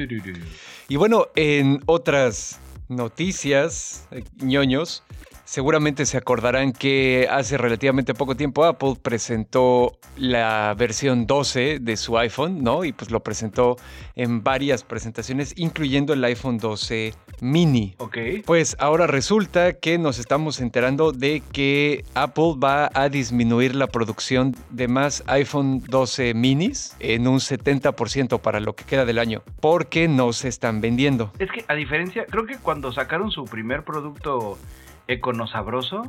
Y 0.87 0.95
bueno, 0.95 1.27
en 1.35 1.81
otras 1.85 2.59
noticias, 2.89 4.07
eh, 4.11 4.23
ñoños, 4.41 5.03
Seguramente 5.47 6.05
se 6.05 6.17
acordarán 6.17 6.73
que 6.73 7.25
hace 7.31 7.57
relativamente 7.57 8.13
poco 8.13 8.35
tiempo 8.35 8.65
Apple 8.65 8.95
presentó 9.01 9.97
la 10.17 10.75
versión 10.77 11.25
12 11.25 11.79
de 11.79 11.95
su 11.95 12.17
iPhone, 12.17 12.61
¿no? 12.61 12.83
Y 12.83 12.91
pues 12.91 13.11
lo 13.11 13.23
presentó 13.23 13.77
en 14.15 14.43
varias 14.43 14.83
presentaciones, 14.83 15.53
incluyendo 15.55 16.11
el 16.11 16.21
iPhone 16.25 16.57
12 16.57 17.13
mini. 17.41 17.95
Ok. 17.97 18.17
Pues 18.45 18.75
ahora 18.79 19.07
resulta 19.07 19.73
que 19.73 19.97
nos 19.97 20.19
estamos 20.19 20.59
enterando 20.59 21.11
de 21.11 21.41
que 21.51 22.03
Apple 22.13 22.55
va 22.63 22.89
a 22.93 23.09
disminuir 23.09 23.75
la 23.75 23.87
producción 23.87 24.55
de 24.69 24.87
más 24.87 25.23
iPhone 25.27 25.81
12 25.87 26.33
minis 26.33 26.95
en 26.99 27.27
un 27.27 27.39
70% 27.39 28.39
para 28.41 28.59
lo 28.59 28.75
que 28.75 28.85
queda 28.85 29.05
del 29.05 29.19
año, 29.19 29.43
porque 29.59 30.07
no 30.07 30.33
se 30.33 30.47
están 30.47 30.81
vendiendo. 30.81 31.31
Es 31.39 31.51
que 31.51 31.65
a 31.67 31.75
diferencia, 31.75 32.25
creo 32.25 32.45
que 32.45 32.57
cuando 32.57 32.91
sacaron 32.91 33.31
su 33.31 33.45
primer 33.45 33.83
producto 33.83 34.57
econosabroso, 35.07 36.03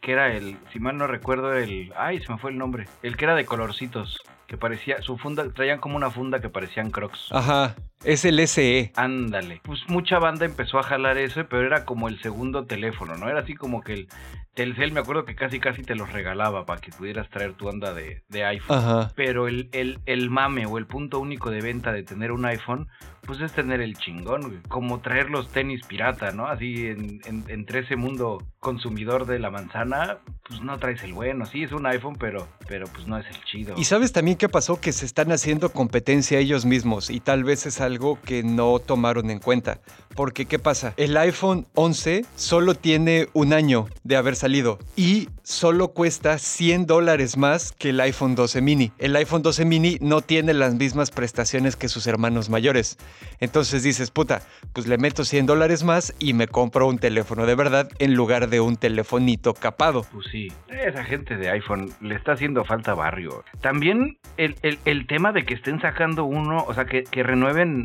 que 0.00 0.12
era 0.12 0.34
el, 0.34 0.56
si 0.72 0.78
mal 0.78 0.96
no 0.96 1.06
recuerdo, 1.06 1.54
el, 1.54 1.92
ay, 1.96 2.20
se 2.20 2.32
me 2.32 2.38
fue 2.38 2.50
el 2.50 2.58
nombre, 2.58 2.86
el 3.02 3.16
que 3.16 3.24
era 3.24 3.34
de 3.34 3.44
colorcitos, 3.44 4.18
que 4.46 4.56
parecía, 4.56 5.02
su 5.02 5.18
funda, 5.18 5.50
traían 5.52 5.78
como 5.78 5.96
una 5.96 6.10
funda 6.10 6.40
que 6.40 6.48
parecían 6.48 6.90
crocs. 6.90 7.28
Ajá, 7.30 7.76
es 8.04 8.24
el 8.24 8.38
SE. 8.46 8.92
Ándale. 8.96 9.60
Pues 9.64 9.80
mucha 9.88 10.18
banda 10.18 10.44
empezó 10.44 10.78
a 10.78 10.82
jalar 10.82 11.18
ese, 11.18 11.44
pero 11.44 11.66
era 11.66 11.84
como 11.84 12.08
el 12.08 12.20
segundo 12.22 12.64
teléfono, 12.66 13.16
¿no? 13.16 13.28
Era 13.28 13.40
así 13.40 13.54
como 13.54 13.82
que 13.82 13.92
el 13.94 14.08
Telcel, 14.54 14.90
me 14.90 14.98
acuerdo 14.98 15.24
que 15.24 15.36
casi 15.36 15.60
casi 15.60 15.82
te 15.82 15.94
los 15.94 16.12
regalaba 16.12 16.66
para 16.66 16.80
que 16.80 16.90
pudieras 16.90 17.28
traer 17.30 17.52
tu 17.52 17.68
onda 17.68 17.94
de, 17.94 18.24
de 18.28 18.44
iPhone. 18.44 18.78
Ajá. 18.78 19.12
Pero 19.14 19.46
el, 19.46 19.68
el, 19.72 20.00
el 20.06 20.30
mame 20.30 20.66
o 20.66 20.78
el 20.78 20.86
punto 20.86 21.20
único 21.20 21.50
de 21.50 21.60
venta 21.60 21.92
de 21.92 22.02
tener 22.02 22.32
un 22.32 22.44
iPhone, 22.44 22.88
pues 23.24 23.40
es 23.40 23.52
tener 23.52 23.80
el 23.80 23.96
chingón, 23.96 24.40
güey. 24.42 24.58
Como 24.68 25.00
traer 25.00 25.30
los 25.30 25.48
tenis 25.52 25.86
pirata, 25.86 26.32
¿no? 26.32 26.48
Así 26.48 26.86
en, 26.88 27.20
en- 27.26 27.44
entre 27.46 27.80
ese 27.80 27.94
mundo 27.94 28.42
consumidor 28.58 29.26
de 29.26 29.38
la 29.38 29.50
manzana, 29.50 30.18
pues 30.48 30.60
no 30.60 30.76
traes 30.78 31.04
el 31.04 31.12
bueno. 31.12 31.46
Sí, 31.46 31.62
es 31.62 31.70
un 31.70 31.86
iPhone, 31.86 32.16
pero, 32.18 32.48
pero 32.66 32.86
pues 32.88 33.06
no 33.06 33.16
es 33.16 33.26
el 33.28 33.44
chido. 33.44 33.74
Y 33.78 33.84
sabes 33.84 34.12
también 34.12 34.36
qué 34.38 34.48
pasó, 34.48 34.80
que 34.80 34.90
se 34.90 35.06
están 35.06 35.30
haciendo 35.30 35.70
competencia 35.70 36.40
ellos 36.40 36.64
mismos 36.66 37.10
y 37.10 37.20
tal 37.20 37.44
vez 37.44 37.64
es 37.66 37.80
algo 37.88 38.18
que 38.22 38.42
no 38.42 38.78
tomaron 38.78 39.30
en 39.30 39.38
cuenta. 39.38 39.80
Porque 40.14 40.46
¿qué 40.46 40.58
pasa? 40.58 40.94
El 40.96 41.16
iPhone 41.16 41.66
11 41.74 42.24
solo 42.34 42.74
tiene 42.74 43.28
un 43.34 43.52
año 43.52 43.86
de 44.02 44.16
haber 44.16 44.34
salido 44.36 44.78
y 44.96 45.28
solo 45.44 45.88
cuesta 45.88 46.38
100 46.38 46.86
dólares 46.86 47.36
más 47.36 47.70
que 47.72 47.90
el 47.90 48.00
iPhone 48.00 48.34
12 48.34 48.60
mini. 48.60 48.90
El 48.98 49.14
iPhone 49.16 49.42
12 49.42 49.64
mini 49.64 49.96
no 50.00 50.20
tiene 50.20 50.54
las 50.54 50.74
mismas 50.74 51.10
prestaciones 51.12 51.76
que 51.76 51.88
sus 51.88 52.06
hermanos 52.08 52.48
mayores. 52.50 52.98
Entonces 53.38 53.82
dices, 53.84 54.10
puta, 54.10 54.42
pues 54.72 54.86
le 54.88 54.98
meto 54.98 55.24
100 55.24 55.46
dólares 55.46 55.84
más 55.84 56.12
y 56.18 56.32
me 56.32 56.48
compro 56.48 56.88
un 56.88 56.98
teléfono 56.98 57.46
de 57.46 57.54
verdad 57.54 57.88
en 58.00 58.14
lugar 58.14 58.48
de 58.48 58.60
un 58.60 58.76
telefonito 58.76 59.54
capado. 59.54 60.04
Pues 60.12 60.26
sí, 60.32 60.48
esa 60.68 61.04
gente 61.04 61.36
de 61.36 61.48
iPhone 61.50 61.92
le 62.00 62.16
está 62.16 62.32
haciendo 62.32 62.64
falta 62.64 62.94
barrio. 62.94 63.44
También 63.60 64.18
el, 64.36 64.56
el- 64.62 65.06
tema 65.06 65.32
de 65.32 65.44
que 65.44 65.54
estén 65.54 65.80
sacando 65.80 66.24
uno, 66.24 66.64
o 66.66 66.74
sea, 66.74 66.84
que, 66.86 67.04
que 67.04 67.22
renueven 67.22 67.77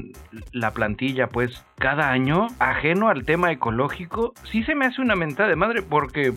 la 0.51 0.71
plantilla, 0.71 1.27
pues, 1.27 1.63
cada 1.77 2.11
año, 2.11 2.47
ajeno 2.59 3.09
al 3.09 3.25
tema 3.25 3.51
ecológico, 3.51 4.33
sí 4.51 4.63
se 4.63 4.75
me 4.75 4.85
hace 4.85 5.01
una 5.01 5.15
mentada 5.15 5.49
de 5.49 5.55
madre 5.55 5.81
porque, 5.81 6.33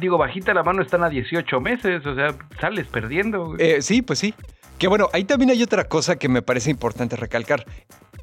digo, 0.00 0.18
bajita 0.18 0.54
la 0.54 0.62
mano 0.62 0.82
están 0.82 1.02
a 1.04 1.08
18 1.08 1.60
meses, 1.60 2.04
o 2.06 2.14
sea, 2.14 2.34
sales 2.60 2.86
perdiendo. 2.86 3.56
Eh, 3.58 3.82
sí, 3.82 4.02
pues 4.02 4.18
sí. 4.18 4.34
Que 4.78 4.88
bueno, 4.88 5.08
ahí 5.12 5.24
también 5.24 5.50
hay 5.50 5.62
otra 5.62 5.84
cosa 5.84 6.16
que 6.16 6.30
me 6.30 6.40
parece 6.40 6.70
importante 6.70 7.14
recalcar. 7.14 7.66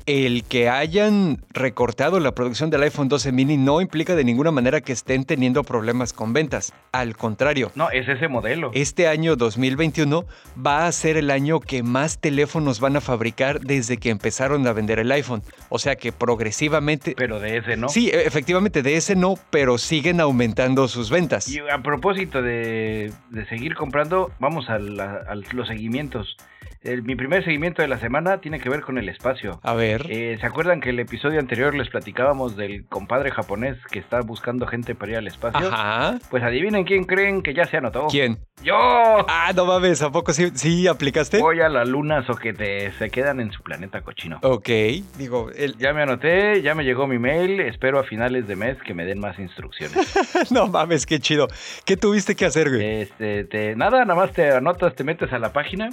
El 0.08 0.46
que 0.46 0.70
hayan 0.70 1.40
recortado 1.52 2.22
la 2.22 2.32
producción 2.34 2.70
del 2.70 2.82
iPhone 2.84 3.10
12 3.10 3.34
mini 3.34 3.58
no 3.58 3.82
implica 3.82 4.16
de 4.16 4.24
ninguna 4.24 4.52
manera 4.52 4.80
que 4.80 4.94
estén 4.94 5.26
teniendo 5.26 5.66
problemas 5.66 6.14
con 6.14 6.32
ventas. 6.32 6.72
Al 6.94 7.18
contrario, 7.18 7.74
No, 7.76 7.90
es 7.92 8.08
ese 8.08 8.30
modelo. 8.30 8.72
este 8.74 9.10
año 9.10 9.36
2021 9.36 10.26
va 10.66 10.88
a 10.88 10.92
ser 10.94 11.18
el 11.18 11.30
año 11.30 11.60
que 11.60 11.84
más 11.84 12.20
teléfonos 12.20 12.80
van 12.80 12.96
a 12.96 13.02
fabricar 13.02 13.60
desde 13.60 13.98
que 13.98 14.10
empezaron 14.10 14.66
a 14.66 14.72
vender 14.72 15.00
el 15.00 15.12
iPhone. 15.12 15.44
O 15.68 15.78
sea 15.78 15.98
que 15.98 16.14
progresivamente... 16.14 17.14
Pero 17.18 17.42
de 17.42 17.58
ese, 17.58 17.76
¿no? 17.76 17.90
Sí, 17.90 18.10
e- 18.10 18.26
efectivamente 18.26 18.82
de 18.84 18.96
ese 18.96 19.18
no, 19.18 19.36
pero 19.50 19.78
siguen 19.78 20.22
aumentando 20.22 20.88
sus 20.88 21.10
ventas. 21.10 21.50
Y 21.50 21.60
a 21.60 21.80
propósito 21.84 22.42
de, 22.42 23.12
de 23.30 23.46
seguir 23.48 23.76
comprando, 23.76 24.32
vamos 24.40 24.70
a, 24.70 24.80
la- 24.80 25.26
a 25.28 25.36
los 25.36 25.68
seguimientos. 25.68 26.38
El- 26.82 27.04
mi 27.04 27.16
primer 27.16 27.44
seguimiento 27.44 27.82
de 27.82 27.88
la 27.88 27.98
semana 28.00 28.40
tiene 28.40 28.60
que 28.60 28.70
ver 28.70 28.82
con 28.82 28.98
el 28.98 29.10
espacio. 29.10 29.60
A 29.64 29.74
ver. 29.74 30.06
Eh, 30.10 30.38
¿Se 30.40 30.46
acuerdan 30.46 30.80
que 30.82 30.90
el 30.92 31.00
episodio 31.00 31.40
anterior 31.40 31.76
les 31.76 31.90
platicábamos 31.90 32.56
del 32.56 32.86
compadre 32.88 33.32
japonés 33.32 33.78
que 33.92 34.00
está 34.00 34.22
buscando 34.22 34.68
gente 34.68 34.96
para 34.96 35.12
ir 35.14 35.18
al 35.18 35.28
espacio? 35.28 35.68
Ajá. 35.68 36.18
Pues 36.30 36.44
adivinen 36.44 36.84
quién 36.84 37.04
creen 37.06 37.42
que 37.42 37.54
ya 37.54 37.66
se 37.66 37.78
anotó. 37.78 38.08
¿Quién? 38.08 38.38
¡Yo! 38.64 38.74
Ah, 38.76 39.52
no 39.56 39.66
mames, 39.66 40.02
¿a 40.02 40.12
poco 40.12 40.34
sí, 40.34 40.50
sí 40.56 40.88
aplicaste? 40.88 41.40
Voy 41.40 41.62
a 41.62 41.70
la 41.70 41.86
luna 41.86 42.24
o 42.28 42.36
que 42.36 42.54
te, 42.54 42.92
se 42.94 43.10
quedan 43.10 43.40
en 43.40 43.52
su 43.52 43.62
planeta 43.62 44.02
cochino. 44.02 44.40
Ok, 44.42 44.70
digo, 45.18 45.52
el- 45.56 45.78
Ya 45.78 45.94
me 45.94 46.02
anoté, 46.02 46.62
ya 46.62 46.74
me 46.76 46.84
llegó 46.84 47.06
mi 47.08 47.20
mail, 47.20 47.60
espero 47.62 48.00
a 48.00 48.04
finales 48.04 48.48
de 48.48 48.56
mes 48.56 48.78
que 48.86 48.94
me 48.94 49.06
den 49.06 49.20
más 49.20 49.38
instrucciones. 49.40 49.96
no 50.52 50.68
mames, 50.68 51.06
qué 51.06 51.20
chido. 51.20 51.48
¿Qué 51.86 51.98
tuviste 51.98 52.36
que 52.36 52.46
hacer, 52.46 52.70
güey? 52.70 53.02
Este, 53.02 53.44
te, 53.46 53.76
nada, 53.76 54.06
nada 54.06 54.16
más 54.20 54.32
te 54.34 54.52
anotas, 54.52 54.96
te 54.96 55.04
metes 55.04 55.32
a 55.34 55.40
la 55.40 55.54
página, 55.54 55.90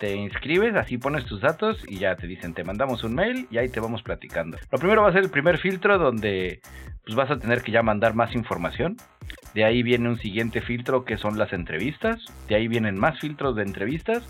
te 0.00 0.16
inscribes, 0.16 0.74
así 0.74 0.96
pones 0.96 1.26
tus 1.26 1.42
datos 1.42 1.84
y 1.86 1.98
ya 1.98 2.16
te 2.16 2.26
dicen, 2.26 2.54
te 2.54 2.64
mandamos 2.64 3.04
un 3.04 3.14
mail 3.14 3.46
y 3.50 3.58
ahí 3.58 3.68
te 3.68 3.80
vamos 3.80 4.02
platicando. 4.02 4.56
Lo 4.72 4.78
primero 4.78 5.02
va 5.02 5.10
a 5.10 5.12
ser 5.12 5.22
el 5.22 5.30
primer 5.30 5.58
filtro 5.58 5.98
donde 5.98 6.60
pues 7.04 7.14
vas 7.14 7.30
a 7.30 7.38
tener 7.38 7.62
que 7.62 7.70
ya 7.70 7.82
mandar 7.82 8.14
más 8.14 8.34
información. 8.34 8.96
De 9.54 9.64
ahí 9.64 9.82
viene 9.82 10.08
un 10.08 10.18
siguiente 10.18 10.62
filtro 10.62 11.04
que 11.04 11.18
son 11.18 11.38
las 11.38 11.52
entrevistas. 11.52 12.24
De 12.48 12.54
ahí 12.54 12.66
vienen 12.66 12.98
más 12.98 13.20
filtros 13.20 13.54
de 13.56 13.62
entrevistas. 13.62 14.26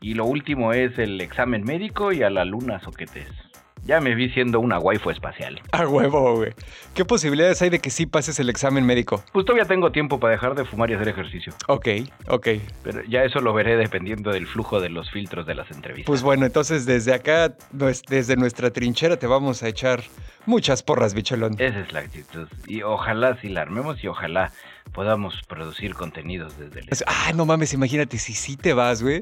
Y 0.00 0.14
lo 0.14 0.24
último 0.24 0.72
es 0.72 0.96
el 0.98 1.20
examen 1.20 1.64
médico 1.64 2.12
y 2.12 2.22
a 2.22 2.30
la 2.30 2.44
luna 2.44 2.78
soquetes. 2.80 3.47
Ya 3.88 4.02
me 4.02 4.14
vi 4.14 4.28
siendo 4.28 4.60
una 4.60 4.78
waifu 4.78 5.08
espacial. 5.08 5.62
A 5.72 5.88
huevo, 5.88 6.36
güey. 6.36 6.52
¿Qué 6.94 7.06
posibilidades 7.06 7.62
hay 7.62 7.70
de 7.70 7.78
que 7.78 7.88
sí 7.88 8.04
pases 8.04 8.38
el 8.38 8.50
examen 8.50 8.84
médico? 8.84 9.24
Pues 9.32 9.46
todavía 9.46 9.64
tengo 9.64 9.90
tiempo 9.90 10.20
para 10.20 10.32
dejar 10.32 10.54
de 10.54 10.66
fumar 10.66 10.90
y 10.90 10.92
hacer 10.92 11.08
ejercicio. 11.08 11.54
Ok, 11.68 11.88
ok. 12.28 12.48
Pero 12.82 13.02
ya 13.04 13.24
eso 13.24 13.40
lo 13.40 13.54
veré 13.54 13.78
dependiendo 13.78 14.30
del 14.30 14.46
flujo 14.46 14.78
de 14.82 14.90
los 14.90 15.10
filtros 15.10 15.46
de 15.46 15.54
las 15.54 15.70
entrevistas. 15.70 16.06
Pues 16.06 16.20
bueno, 16.20 16.44
entonces 16.44 16.84
desde 16.84 17.14
acá, 17.14 17.54
desde 17.70 18.36
nuestra 18.36 18.70
trinchera, 18.70 19.16
te 19.16 19.26
vamos 19.26 19.62
a 19.62 19.68
echar 19.68 20.02
muchas 20.44 20.82
porras, 20.82 21.14
bicholón. 21.14 21.54
Esa 21.58 21.80
es 21.80 21.90
la 21.90 22.00
actitud. 22.00 22.46
Y 22.66 22.82
ojalá 22.82 23.40
si 23.40 23.48
la 23.48 23.62
armemos 23.62 24.04
y 24.04 24.08
ojalá 24.08 24.52
podamos 24.88 25.42
producir 25.46 25.94
contenidos 25.94 26.58
desde 26.58 26.80
el... 26.80 26.88
Ah, 27.06 27.32
no 27.34 27.46
mames, 27.46 27.72
imagínate, 27.74 28.18
si 28.18 28.34
sí 28.34 28.56
te 28.56 28.72
vas, 28.72 29.02
güey. 29.02 29.20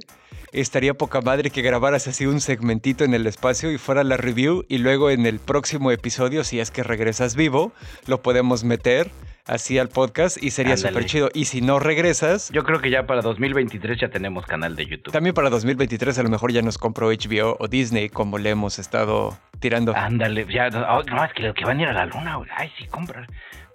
Estaría 0.52 0.94
poca 0.94 1.20
madre 1.20 1.50
que 1.50 1.62
grabaras 1.62 2.06
así 2.08 2.26
un 2.26 2.40
segmentito 2.40 3.04
en 3.04 3.14
el 3.14 3.26
espacio 3.26 3.70
y 3.70 3.78
fuera 3.78 4.04
la 4.04 4.16
review 4.16 4.64
y 4.68 4.78
luego 4.78 5.10
en 5.10 5.26
el 5.26 5.38
próximo 5.38 5.90
episodio, 5.90 6.44
si 6.44 6.60
es 6.60 6.70
que 6.70 6.82
regresas 6.82 7.36
vivo, 7.36 7.72
lo 8.06 8.22
podemos 8.22 8.64
meter 8.64 9.10
así 9.46 9.78
al 9.78 9.88
podcast 9.88 10.42
y 10.42 10.50
sería 10.50 10.76
súper 10.76 11.06
chido. 11.06 11.30
Y 11.32 11.46
si 11.46 11.60
no 11.60 11.78
regresas, 11.78 12.50
Yo 12.52 12.64
creo 12.64 12.80
que 12.80 12.90
ya 12.90 13.06
para 13.06 13.22
2023 13.22 13.98
ya 14.00 14.08
tenemos 14.08 14.44
canal 14.46 14.76
de 14.76 14.86
YouTube. 14.86 15.12
también 15.12 15.34
para 15.34 15.50
2023 15.50 16.18
a 16.18 16.22
lo 16.22 16.28
mejor 16.28 16.52
ya 16.52 16.62
nos 16.62 16.78
compró 16.78 17.08
HBO 17.08 17.56
o 17.58 17.68
Disney 17.68 18.08
como 18.08 18.38
le 18.38 18.50
hemos 18.50 18.78
estado 18.78 19.36
tirando. 19.60 19.94
Ándale, 19.96 20.46
ya, 20.52 20.68
no, 20.70 21.02
no, 21.02 21.24
es 21.24 21.32
que, 21.32 21.52
que 21.54 21.64
van 21.64 21.78
a 21.78 21.82
ir 21.82 21.88
a 21.88 21.92
la 21.92 22.06
luna, 22.06 22.36
güey. 22.36 22.50
Ay, 22.56 22.70
sí, 22.78 22.86
comprar. 22.86 23.26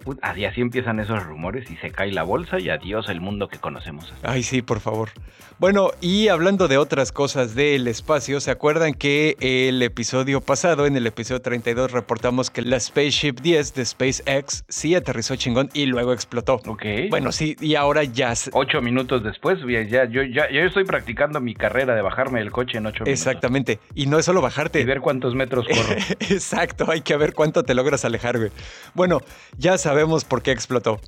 Put- 0.04 0.18
Así, 0.22 0.44
así 0.44 0.60
empiezan 0.60 1.00
esos 1.00 1.22
rumores 1.24 1.70
y 1.70 1.76
se 1.76 1.90
cae 1.90 2.12
la 2.12 2.22
bolsa 2.22 2.58
y 2.58 2.68
adiós 2.70 3.08
el 3.08 3.20
mundo 3.20 3.48
que 3.48 3.58
conocemos. 3.58 4.12
Ay, 4.22 4.42
sí, 4.42 4.62
por 4.62 4.80
favor. 4.80 5.10
Bueno, 5.58 5.90
y 6.00 6.26
hablando 6.28 6.66
de 6.66 6.76
otras 6.78 7.12
cosas 7.12 7.54
del 7.54 7.86
espacio, 7.86 8.40
¿se 8.40 8.50
acuerdan 8.50 8.94
que 8.94 9.36
el 9.40 9.80
episodio 9.82 10.40
pasado, 10.40 10.86
en 10.86 10.96
el 10.96 11.06
episodio 11.06 11.40
32, 11.40 11.92
reportamos 11.92 12.50
que 12.50 12.62
la 12.62 12.80
Spaceship 12.80 13.34
10 13.40 13.74
de 13.74 13.84
SpaceX 13.84 14.64
sí 14.68 14.94
aterrizó 14.96 15.36
chingón 15.36 15.68
y 15.72 15.86
luego 15.86 16.12
explotó? 16.12 16.54
Ok. 16.66 16.84
Bueno, 17.10 17.30
sí, 17.30 17.54
y 17.60 17.76
ahora 17.76 18.02
ya... 18.02 18.34
se- 18.34 18.50
Ocho 18.54 18.80
minutos 18.80 19.22
después, 19.22 19.58
ya, 19.88 20.04
yo, 20.06 20.22
ya, 20.24 20.50
yo 20.50 20.60
estoy 20.62 20.84
practicando 20.84 21.40
mi 21.40 21.54
carrera 21.54 21.94
de 21.94 22.02
bajarme 22.02 22.40
del 22.40 22.50
coche 22.50 22.78
en 22.78 22.86
ocho 22.86 23.04
minutos. 23.04 23.12
Exactamente. 23.12 23.78
Y 23.94 24.06
no 24.06 24.18
es 24.18 24.24
solo 24.24 24.40
Y 24.40 24.42
bajarte. 24.42 24.84
ver 24.84 25.00
cuántos 25.00 25.34
metros 25.36 25.64
corro. 25.68 25.94
Exacto, 26.20 26.90
hay 26.90 27.02
que 27.02 27.16
ver 27.16 27.34
cuánto 27.34 27.62
te 27.62 27.74
logras 27.74 28.04
alejar, 28.04 28.38
güey. 28.38 28.50
Bueno, 28.94 29.20
ya 29.58 29.78
sabemos 29.92 30.24
por 30.24 30.40
qué 30.40 30.52
explotó. 30.52 30.98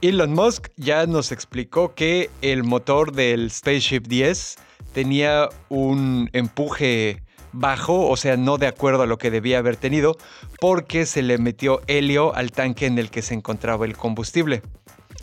Elon 0.00 0.32
Musk 0.32 0.68
ya 0.78 1.04
nos 1.04 1.32
explicó 1.32 1.94
que 1.94 2.30
el 2.40 2.64
motor 2.64 3.12
del 3.12 3.50
Spaceship 3.50 4.04
10 4.08 4.56
tenía 4.94 5.50
un 5.68 6.30
empuje 6.32 7.22
bajo, 7.52 8.08
o 8.08 8.16
sea, 8.16 8.38
no 8.38 8.56
de 8.56 8.68
acuerdo 8.68 9.02
a 9.02 9.06
lo 9.06 9.18
que 9.18 9.30
debía 9.30 9.58
haber 9.58 9.76
tenido, 9.76 10.16
porque 10.62 11.04
se 11.04 11.20
le 11.20 11.36
metió 11.36 11.82
helio 11.88 12.34
al 12.34 12.52
tanque 12.52 12.86
en 12.86 12.98
el 12.98 13.10
que 13.10 13.20
se 13.20 13.34
encontraba 13.34 13.84
el 13.84 13.98
combustible. 13.98 14.62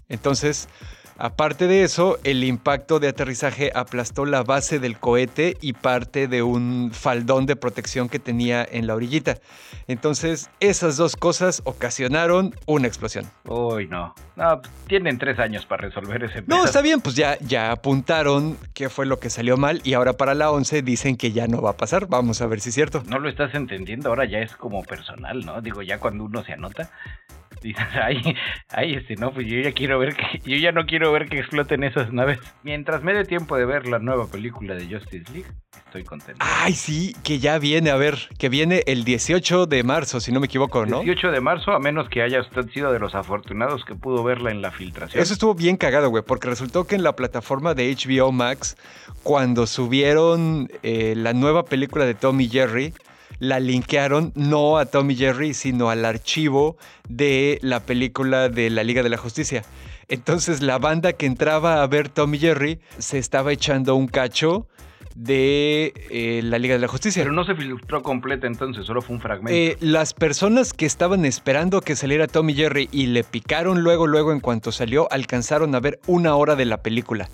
Entonces, 0.08 0.68
aparte 1.17 1.67
de 1.67 1.84
eso, 1.84 2.17
el 2.23 2.43
impacto 2.43 2.99
de 2.99 3.08
aterrizaje 3.10 3.71
aplastó 3.73 4.26
la 4.26 4.43
base 4.43 4.80
del 4.80 4.97
cohete 4.97 5.58
y 5.62 5.73
parte 5.73 6.28
de 6.28 6.41
un 6.43 6.91
faldón 6.93 7.45
de 7.45 7.56
protección 7.56 8.10
que 8.10 8.19
tenía 8.19 8.65
en 8.69 8.88
la 8.88 8.95
orillita. 8.95 9.38
Entonces, 9.88 10.49
esas 10.60 10.97
dos 10.97 11.15
cosas 11.15 11.62
ocasionaron 11.65 12.56
una 12.65 12.88
explosión. 12.88 13.26
Uy, 13.45 13.88
no. 13.88 14.15
No, 14.36 14.62
pues, 14.62 14.73
tienen 14.88 15.17
tres 15.19 15.38
años 15.39 15.65
para 15.65 15.88
resolver 15.88 16.23
ese 16.23 16.41
No, 16.41 16.56
pedo. 16.58 16.65
está 16.65 16.82
bien, 16.82 17.02
pues 17.02 17.15
ya, 17.15 17.38
ya 17.39 17.71
apuntaron 17.71 18.58
qué 18.73 18.89
fue 18.89 19.06
lo 19.06 19.19
que 19.19 19.30
salió 19.30 19.58
mal 19.58 19.82
y 19.84 19.93
ahora 19.93 20.13
para 20.13 20.34
la 20.34 20.49
11 20.52 20.82
dicen 20.82 21.17
que 21.17 21.32
ya 21.32 21.47
no 21.47 21.62
va 21.62 21.71
a 21.71 21.78
pasar. 21.78 22.08
Vamos 22.08 22.41
a 22.41 22.47
ver 22.47 22.60
si 22.60 22.69
es 22.69 22.76
cierto. 22.76 23.04
No 23.08 23.19
lo 23.19 23.30
estás 23.30 23.54
entendiendo, 23.54 24.10
ahora 24.10 24.26
ya 24.26 24.39
es 24.39 24.56
como 24.56 24.82
personal, 24.84 25.45
¿no? 25.45 25.62
Digo, 25.62 25.82
ya 25.84 25.99
cuando 25.99 26.23
uno 26.23 26.43
se 26.43 26.54
anota, 26.54 26.89
Dices, 27.63 27.86
ay, 28.04 28.21
ay, 28.69 28.95
este, 28.95 29.15
no, 29.15 29.32
pues 29.32 29.47
yo 29.47 29.58
ya 29.60 29.71
quiero 29.71 29.97
ver 29.97 30.15
que, 30.15 30.39
yo 30.45 30.58
ya 30.58 30.73
no 30.73 30.86
quiero 30.86 31.12
ver 31.13 31.30
que 31.30 31.39
exploten 31.39 31.84
esas 31.84 32.12
naves. 32.12 32.39
Mientras 32.62 33.04
me 33.04 33.13
dé 33.13 33.23
tiempo 33.23 33.56
de 33.56 33.65
ver 33.65 33.88
la 33.88 33.99
nueva 33.99 34.28
película 34.28 34.76
de 34.76 34.86
Justice 34.86 35.32
League, 35.32 35.49
estoy 35.86 36.04
contento. 36.04 36.39
Ay, 36.39 36.73
sí, 36.73 37.15
que 37.23 37.39
ya 37.39 37.58
viene, 37.60 37.89
a 37.89 37.95
ver, 37.95 38.17
que 38.38 38.49
viene 38.49 38.84
el 38.86 39.06
18 39.06 39.65
de 39.65 39.84
marzo, 39.84 40.19
si 40.19 40.34
no 40.34 40.41
me 40.41 40.47
equivoco, 40.47 40.86
¿no? 40.86 40.99
18 40.99 41.32
de 41.32 41.39
marzo, 41.39 41.71
a 41.71 41.80
menos 41.80 42.10
que 42.10 42.21
haya 42.21 42.41
usted 42.41 42.69
sido 42.71 42.91
de 42.91 42.99
los 42.99 43.15
afortunados 43.15 43.86
que 43.86 43.95
pudo 43.95 44.23
verla 44.23 44.52
en 44.52 44.62
la 44.62 44.71
filtración. 44.71 45.23
Eso 45.23 45.34
estuvo 45.34 45.56
bien 45.56 45.78
cagado, 45.78 46.10
güey, 46.10 46.23
porque 46.23 46.49
resultó 46.49 46.86
que 46.86 46.95
en 46.95 47.04
la 47.04 47.15
plataforma 47.15 47.73
de 47.73 47.95
HBO 47.95 48.34
Max, 48.34 48.76
cuando 49.23 49.67
subieron 49.67 50.67
eh, 50.84 51.13
la 51.15 51.32
nueva 51.32 51.63
película 51.63 52.06
de 52.06 52.13
Tommy 52.13 52.49
Jerry, 52.49 52.93
la 53.39 53.60
linkearon 53.60 54.32
no 54.36 54.78
a 54.78 54.86
Tommy 54.86 55.15
Jerry, 55.15 55.54
sino 55.54 55.89
al 55.89 56.06
archivo 56.06 56.78
de 57.08 57.60
la 57.62 57.82
película 57.82 58.50
de 58.50 58.69
la 58.69 58.84
Liga 58.84 59.04
de 59.04 59.10
la 59.10 59.17
Justicia. 59.17 59.63
Entonces 60.08 60.62
la 60.62 60.78
banda 60.80 61.13
que 61.13 61.26
entraba 61.26 61.82
a 61.82 61.88
ver 61.88 62.10
Tommy 62.10 62.38
Jerry 62.38 62.80
se 62.98 63.17
estaba 63.17 63.52
echando 63.52 63.96
un 63.96 64.08
cacho 64.08 64.67
de 65.15 65.93
eh, 66.10 66.41
la 66.43 66.58
Liga 66.58 66.74
de 66.74 66.80
la 66.80 66.88
Justicia. 66.88 67.24
Pero 67.24 67.34
no 67.34 67.43
se 67.43 67.56
filtró 67.56 68.02
completa 68.02 68.48
entonces, 68.48 68.86
solo 68.86 69.02
fue 69.02 69.15
un 69.15 69.22
fragmento. 69.22 69.54
Eh, 69.54 69.78
las 69.80 70.13
personas 70.13 70.74
que 70.74 70.86
estaban 70.86 71.26
esperando 71.26 71.82
que 71.82 71.96
saliera 71.96 72.28
Tommy 72.28 72.54
Jerry 72.54 72.89
y 72.91 73.08
le 73.08 73.24
picaron 73.24 73.82
luego, 73.82 74.08
luego 74.08 74.32
en 74.32 74.39
cuanto 74.39 74.72
salió, 74.72 75.12
alcanzaron 75.12 75.76
a 75.76 75.80
ver 75.80 76.00
una 76.08 76.36
hora 76.36 76.56
de 76.56 76.65
la 76.65 76.82
película 76.82 77.30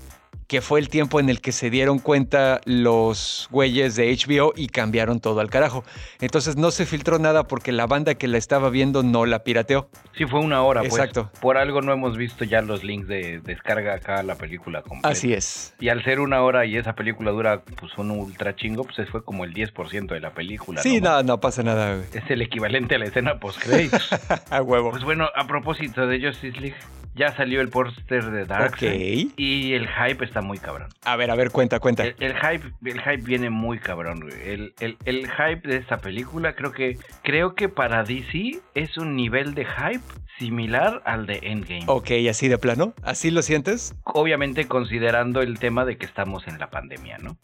que 0.50 0.62
fue 0.62 0.80
el 0.80 0.90
tiempo 0.90 1.20
en 1.20 1.30
el 1.30 1.42
que 1.42 1.52
se 1.52 1.70
dieron 1.70 2.00
cuenta 2.00 2.60
los 2.66 3.48
güeyes 3.52 3.96
de 3.96 4.12
HBO 4.12 4.52
y 4.56 4.68
cambiaron 4.68 5.20
todo 5.20 5.42
al 5.42 5.50
carajo. 5.52 5.84
Entonces 6.20 6.58
no 6.58 6.72
se 6.72 6.88
filtró 6.88 7.20
nada 7.20 7.44
porque 7.44 7.72
la 7.72 7.86
banda 7.86 8.16
que 8.16 8.28
la 8.28 8.40
estaba 8.40 8.72
viendo 8.72 9.04
no 9.04 9.28
la 9.28 9.44
pirateó. 9.44 9.90
Sí, 10.18 10.26
fue 10.26 10.40
una 10.40 10.64
hora, 10.64 10.82
pues. 10.82 10.94
Exacto. 10.94 11.30
Por 11.40 11.58
algo 11.58 11.84
no 11.84 11.94
hemos 11.94 12.18
visto 12.18 12.46
ya 12.46 12.64
los 12.64 12.84
links 12.84 13.08
de 13.08 13.42
descarga 13.42 13.94
acá 13.94 14.24
la 14.24 14.36
película 14.36 14.82
completa. 14.82 15.10
Así 15.10 15.34
es. 15.34 15.76
Y 15.80 15.90
al 15.90 16.04
ser 16.04 16.20
una 16.20 16.42
hora 16.42 16.66
y 16.66 16.78
esa 16.78 16.94
película 16.96 17.30
dura 17.30 17.62
pues 17.62 17.96
un 18.00 18.10
ultra 18.10 18.56
chingo, 18.56 18.86
pues 18.86 19.08
fue 19.12 19.24
como 19.24 19.46
el 19.46 19.54
10% 19.54 20.08
de 20.08 20.20
la 20.20 20.32
película. 20.32 20.82
Sí, 20.82 21.00
no, 21.00 21.22
no, 21.22 21.40
pasa 21.40 21.62
nada, 21.62 21.96
güey. 21.96 22.08
Es 22.12 22.28
el 22.28 22.42
equivalente 22.42 22.96
a 22.96 22.98
la 22.98 23.06
escena 23.06 23.40
post-créditos. 23.40 24.10
a 24.50 24.62
huevo. 24.64 24.90
Pues 24.90 25.04
bueno, 25.04 25.30
a 25.36 25.46
propósito 25.46 26.08
de 26.08 26.20
Justice 26.26 26.60
League, 26.60 26.78
ya 27.16 27.36
salió 27.36 27.62
el 27.62 27.70
póster 27.70 28.32
de 28.32 28.46
Darkseid 28.46 29.32
y 29.36 29.74
el 29.74 29.88
hype 29.88 30.24
está 30.24 30.42
muy 30.42 30.58
cabrón. 30.58 30.90
A 31.04 31.16
ver, 31.16 31.32
a 31.32 31.36
ver, 31.36 31.52
cuenta, 31.52 31.80
cuenta. 31.80 32.06
El, 32.06 32.36
hype, 32.36 32.72
el 32.86 33.02
hype 33.02 33.24
viene 33.24 33.50
muy 33.50 33.80
cabrón. 33.80 34.30
El, 34.44 34.74
el, 34.80 35.30
hype 35.30 35.68
de 35.68 35.78
esta 35.78 35.98
película 35.98 36.54
creo 36.54 36.72
que 36.72 36.98
creo 37.24 37.56
que 37.56 37.70
para 37.70 38.04
DC 38.04 38.60
es 38.74 38.98
un 38.98 39.16
nivel 39.16 39.54
de 39.54 39.66
hype 39.66 40.04
similar 40.38 41.02
al 41.06 41.26
de 41.26 41.40
Endgame. 41.44 41.84
Ok, 41.88 42.12
así 42.30 42.48
de 42.48 42.58
plano, 42.58 42.94
así 43.04 43.32
lo 43.32 43.42
sientes. 43.42 43.96
Obviamente 44.04 44.68
considerando 44.68 45.42
el 45.42 45.60
tema 45.60 45.86
de 45.86 45.98
que 45.98 46.06
estamos 46.06 46.48
en 46.48 46.60
la 46.60 46.70
pandemia, 46.70 47.18
¿no? 47.18 47.38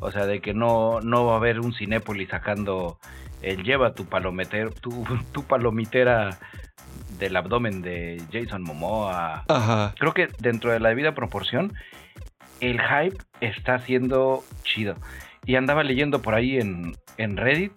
O 0.00 0.10
sea, 0.10 0.26
de 0.26 0.40
que 0.40 0.54
no, 0.54 1.00
no 1.00 1.26
va 1.26 1.34
a 1.34 1.36
haber 1.36 1.60
un 1.60 1.72
Cinépolis 1.74 2.30
sacando 2.30 2.98
el 3.42 3.62
lleva 3.62 3.94
tu, 3.94 4.06
tu 5.32 5.44
palomitera 5.44 6.38
del 7.24 7.36
abdomen 7.36 7.82
de 7.82 8.22
Jason 8.32 8.62
Momoa. 8.62 9.44
Ajá. 9.48 9.94
Creo 9.98 10.12
que 10.12 10.28
dentro 10.38 10.70
de 10.70 10.80
la 10.80 10.90
debida 10.90 11.14
proporción, 11.14 11.72
el 12.60 12.80
hype 12.80 13.16
está 13.40 13.78
siendo 13.78 14.44
chido. 14.62 14.96
Y 15.46 15.56
andaba 15.56 15.82
leyendo 15.82 16.22
por 16.22 16.34
ahí 16.34 16.58
en, 16.58 16.94
en 17.16 17.36
Reddit 17.36 17.72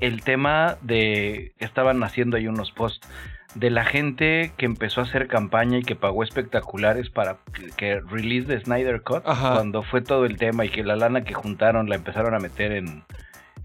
el 0.00 0.22
tema 0.22 0.76
de 0.82 1.52
que 1.58 1.64
estaban 1.64 2.02
haciendo 2.02 2.36
ahí 2.36 2.48
unos 2.48 2.72
posts 2.72 3.06
de 3.54 3.70
la 3.70 3.84
gente 3.84 4.52
que 4.56 4.66
empezó 4.66 5.00
a 5.00 5.04
hacer 5.04 5.26
campaña 5.26 5.78
y 5.78 5.82
que 5.82 5.96
pagó 5.96 6.22
espectaculares 6.22 7.10
para 7.10 7.38
que, 7.76 8.00
release 8.00 8.46
de 8.46 8.60
Snyder 8.60 9.02
Cut 9.02 9.22
cuando 9.22 9.82
fue 9.82 10.02
todo 10.02 10.24
el 10.24 10.36
tema 10.36 10.64
y 10.64 10.68
que 10.68 10.84
la 10.84 10.96
lana 10.96 11.24
que 11.24 11.34
juntaron 11.34 11.88
la 11.88 11.96
empezaron 11.96 12.34
a 12.34 12.38
meter 12.38 12.72
en, 12.72 13.04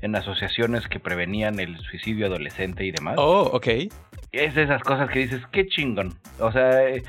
en 0.01 0.15
asociaciones 0.15 0.87
que 0.87 0.99
prevenían 0.99 1.59
el 1.59 1.77
suicidio 1.79 2.27
adolescente 2.27 2.85
y 2.85 2.91
demás. 2.91 3.15
Oh, 3.17 3.49
ok. 3.53 3.67
Es 4.35 4.55
de 4.55 4.63
esas 4.63 4.83
cosas 4.83 5.09
que 5.09 5.19
dices, 5.19 5.41
qué 5.51 5.65
chingón. 5.67 6.13
O 6.39 6.51
sea, 6.51 6.87
eh, 6.87 7.03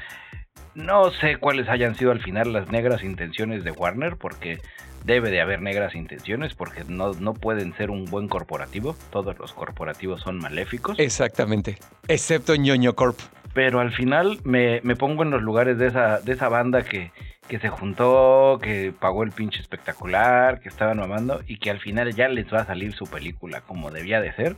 no 0.75 1.11
sé 1.11 1.37
cuáles 1.37 1.69
hayan 1.69 1.95
sido 1.97 2.13
al 2.13 2.21
final 2.21 2.53
las 2.53 2.71
negras 2.71 3.03
intenciones 3.03 3.65
de 3.65 3.73
Warner, 3.73 4.17
porque 4.17 4.61
debe 5.05 5.31
de 5.31 5.41
haber 5.41 5.63
negras 5.63 5.95
intenciones, 5.95 6.55
porque 6.55 6.85
no, 6.87 7.15
no 7.15 7.35
pueden 7.35 7.75
ser 7.77 7.91
un 7.91 8.05
buen 8.05 8.29
corporativo. 8.29 8.97
Todos 9.11 9.39
los 9.39 9.53
corporativos 9.53 10.21
son 10.21 10.39
maléficos. 10.39 10.99
Exactamente. 10.99 11.79
Excepto 12.09 12.55
ñoño 12.55 12.95
Corp. 12.95 13.19
Pero 13.55 13.81
al 13.81 13.93
final 13.93 14.39
me, 14.45 14.81
me 14.83 14.97
pongo 14.97 15.23
en 15.23 15.31
los 15.31 15.43
lugares 15.43 15.79
de 15.79 15.87
esa, 15.87 16.21
de 16.21 16.33
esa 16.33 16.49
banda 16.49 16.83
que, 16.83 17.11
que 17.49 17.59
se 17.59 17.69
juntó, 17.69 18.59
que 18.61 18.93
pagó 18.99 19.23
el 19.23 19.31
pinche 19.31 19.61
espectacular, 19.61 20.61
que 20.61 20.69
estaban 20.69 20.99
mamando 20.99 21.41
y 21.47 21.59
que 21.59 21.71
al 21.71 21.81
final 21.81 22.15
ya 22.15 22.29
les 22.29 22.53
va 22.53 22.61
a 22.61 22.67
salir 22.67 22.93
su 22.93 23.07
película 23.07 23.61
como 23.63 23.91
debía 23.91 24.21
de 24.21 24.33
ser, 24.35 24.57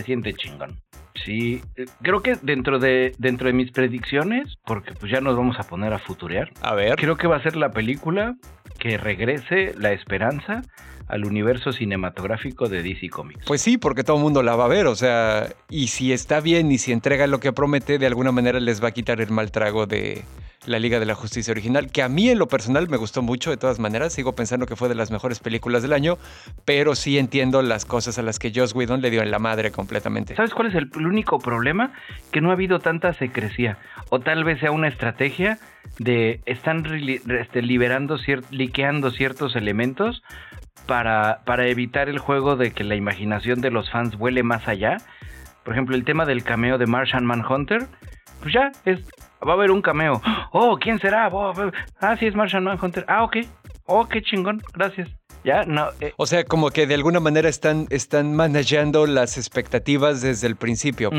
se 0.00 0.06
siente 0.06 0.34
chingón. 0.34 0.80
Sí, 1.24 1.62
eh, 1.76 1.86
creo 2.02 2.20
que 2.20 2.36
dentro 2.42 2.78
de 2.78 3.12
dentro 3.18 3.46
de 3.46 3.54
mis 3.54 3.72
predicciones, 3.72 4.58
porque 4.64 4.92
pues 4.92 5.10
ya 5.10 5.20
nos 5.20 5.36
vamos 5.36 5.58
a 5.58 5.64
poner 5.64 5.92
a 5.92 5.98
futurear. 5.98 6.50
A 6.60 6.74
ver. 6.74 6.96
Creo 6.96 7.16
que 7.16 7.26
va 7.26 7.36
a 7.36 7.42
ser 7.42 7.56
la 7.56 7.70
película 7.70 8.36
que 8.78 8.98
regrese 8.98 9.74
la 9.78 9.92
esperanza 9.92 10.62
al 11.08 11.24
universo 11.24 11.72
cinematográfico 11.72 12.68
de 12.68 12.82
DC 12.82 13.08
Comics. 13.08 13.46
Pues 13.46 13.62
sí, 13.62 13.78
porque 13.78 14.04
todo 14.04 14.16
el 14.16 14.22
mundo 14.22 14.42
la 14.42 14.56
va 14.56 14.64
a 14.64 14.68
ver, 14.68 14.86
o 14.86 14.96
sea, 14.96 15.48
y 15.70 15.86
si 15.86 16.12
está 16.12 16.40
bien 16.40 16.70
y 16.72 16.78
si 16.78 16.92
entrega 16.92 17.26
lo 17.28 17.38
que 17.38 17.52
promete, 17.52 17.98
de 17.98 18.06
alguna 18.06 18.32
manera 18.32 18.58
les 18.58 18.82
va 18.82 18.88
a 18.88 18.92
quitar 18.92 19.20
el 19.20 19.30
mal 19.30 19.52
trago 19.52 19.86
de, 19.86 20.24
la 20.66 20.78
Liga 20.78 21.00
de 21.00 21.06
la 21.06 21.14
Justicia 21.14 21.52
original, 21.52 21.90
que 21.90 22.02
a 22.02 22.08
mí 22.08 22.28
en 22.28 22.38
lo 22.38 22.48
personal 22.48 22.88
me 22.88 22.96
gustó 22.96 23.22
mucho 23.22 23.50
de 23.50 23.56
todas 23.56 23.78
maneras, 23.78 24.12
sigo 24.12 24.34
pensando 24.34 24.66
que 24.66 24.76
fue 24.76 24.88
de 24.88 24.94
las 24.94 25.10
mejores 25.10 25.38
películas 25.38 25.82
del 25.82 25.92
año, 25.92 26.18
pero 26.64 26.94
sí 26.94 27.18
entiendo 27.18 27.62
las 27.62 27.84
cosas 27.84 28.18
a 28.18 28.22
las 28.22 28.38
que 28.38 28.52
Joss 28.54 28.74
Whedon 28.74 29.00
le 29.00 29.10
dio 29.10 29.22
en 29.22 29.30
la 29.30 29.38
madre 29.38 29.70
completamente. 29.70 30.34
¿Sabes 30.34 30.54
cuál 30.54 30.68
es 30.68 30.74
el, 30.74 30.90
único 31.06 31.38
problema? 31.38 31.92
Que 32.32 32.40
no 32.40 32.50
ha 32.50 32.54
habido 32.54 32.80
tanta 32.80 33.12
secrecía, 33.14 33.78
o 34.10 34.20
tal 34.20 34.44
vez 34.44 34.60
sea 34.60 34.72
una 34.72 34.88
estrategia 34.88 35.58
de 35.98 36.40
están 36.46 36.84
este, 37.40 37.62
liberando, 37.62 38.18
liqueando 38.50 39.10
ciertos 39.10 39.56
elementos 39.56 40.22
para, 40.86 41.42
para 41.44 41.68
evitar 41.68 42.08
el 42.08 42.18
juego 42.18 42.56
de 42.56 42.72
que 42.72 42.84
la 42.84 42.96
imaginación 42.96 43.60
de 43.60 43.70
los 43.70 43.90
fans 43.90 44.16
vuele 44.16 44.42
más 44.42 44.68
allá. 44.68 44.98
Por 45.64 45.74
ejemplo, 45.74 45.96
el 45.96 46.04
tema 46.04 46.26
del 46.26 46.44
cameo 46.44 46.78
de 46.78 46.86
Martian 46.86 47.24
Manhunter, 47.24 47.86
pues 48.40 48.54
ya, 48.54 48.72
es 48.84 49.00
va 49.46 49.52
a 49.52 49.54
haber 49.54 49.70
un 49.70 49.82
cameo. 49.82 50.20
Oh, 50.52 50.76
¿quién 50.78 50.98
será? 50.98 51.28
Oh, 51.28 51.52
ah, 52.00 52.16
sí, 52.16 52.26
es 52.26 52.34
Martian 52.34 52.64
Manhunter. 52.64 53.04
Ah, 53.08 53.24
ok. 53.24 53.36
Oh, 53.86 54.06
qué 54.08 54.22
chingón. 54.22 54.62
Gracias. 54.74 55.08
Ya, 55.44 55.64
no. 55.64 55.88
Eh. 56.00 56.12
O 56.16 56.26
sea, 56.26 56.44
como 56.44 56.70
que 56.70 56.86
de 56.86 56.94
alguna 56.94 57.20
manera 57.20 57.48
están, 57.48 57.86
están 57.90 58.34
manejando 58.34 59.06
las 59.06 59.38
expectativas 59.38 60.20
desde 60.20 60.48
el 60.48 60.56
principio. 60.56 61.10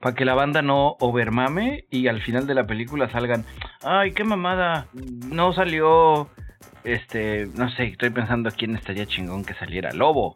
Para 0.00 0.14
que 0.14 0.24
la 0.24 0.34
banda 0.34 0.62
no 0.62 0.96
overmame 1.00 1.84
y 1.90 2.06
al 2.06 2.22
final 2.22 2.46
de 2.46 2.54
la 2.54 2.66
película 2.66 3.10
salgan. 3.10 3.44
Ay, 3.82 4.12
qué 4.12 4.22
mamada. 4.22 4.86
No 4.92 5.52
salió. 5.52 6.28
Este, 6.84 7.48
no 7.56 7.68
sé, 7.70 7.86
estoy 7.86 8.10
pensando 8.10 8.50
quién 8.56 8.76
estaría 8.76 9.06
chingón 9.06 9.44
que 9.44 9.54
saliera. 9.54 9.90
Lobo, 9.92 10.34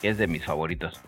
que 0.00 0.08
es 0.08 0.18
de 0.18 0.26
mis 0.26 0.44
favoritos 0.44 1.00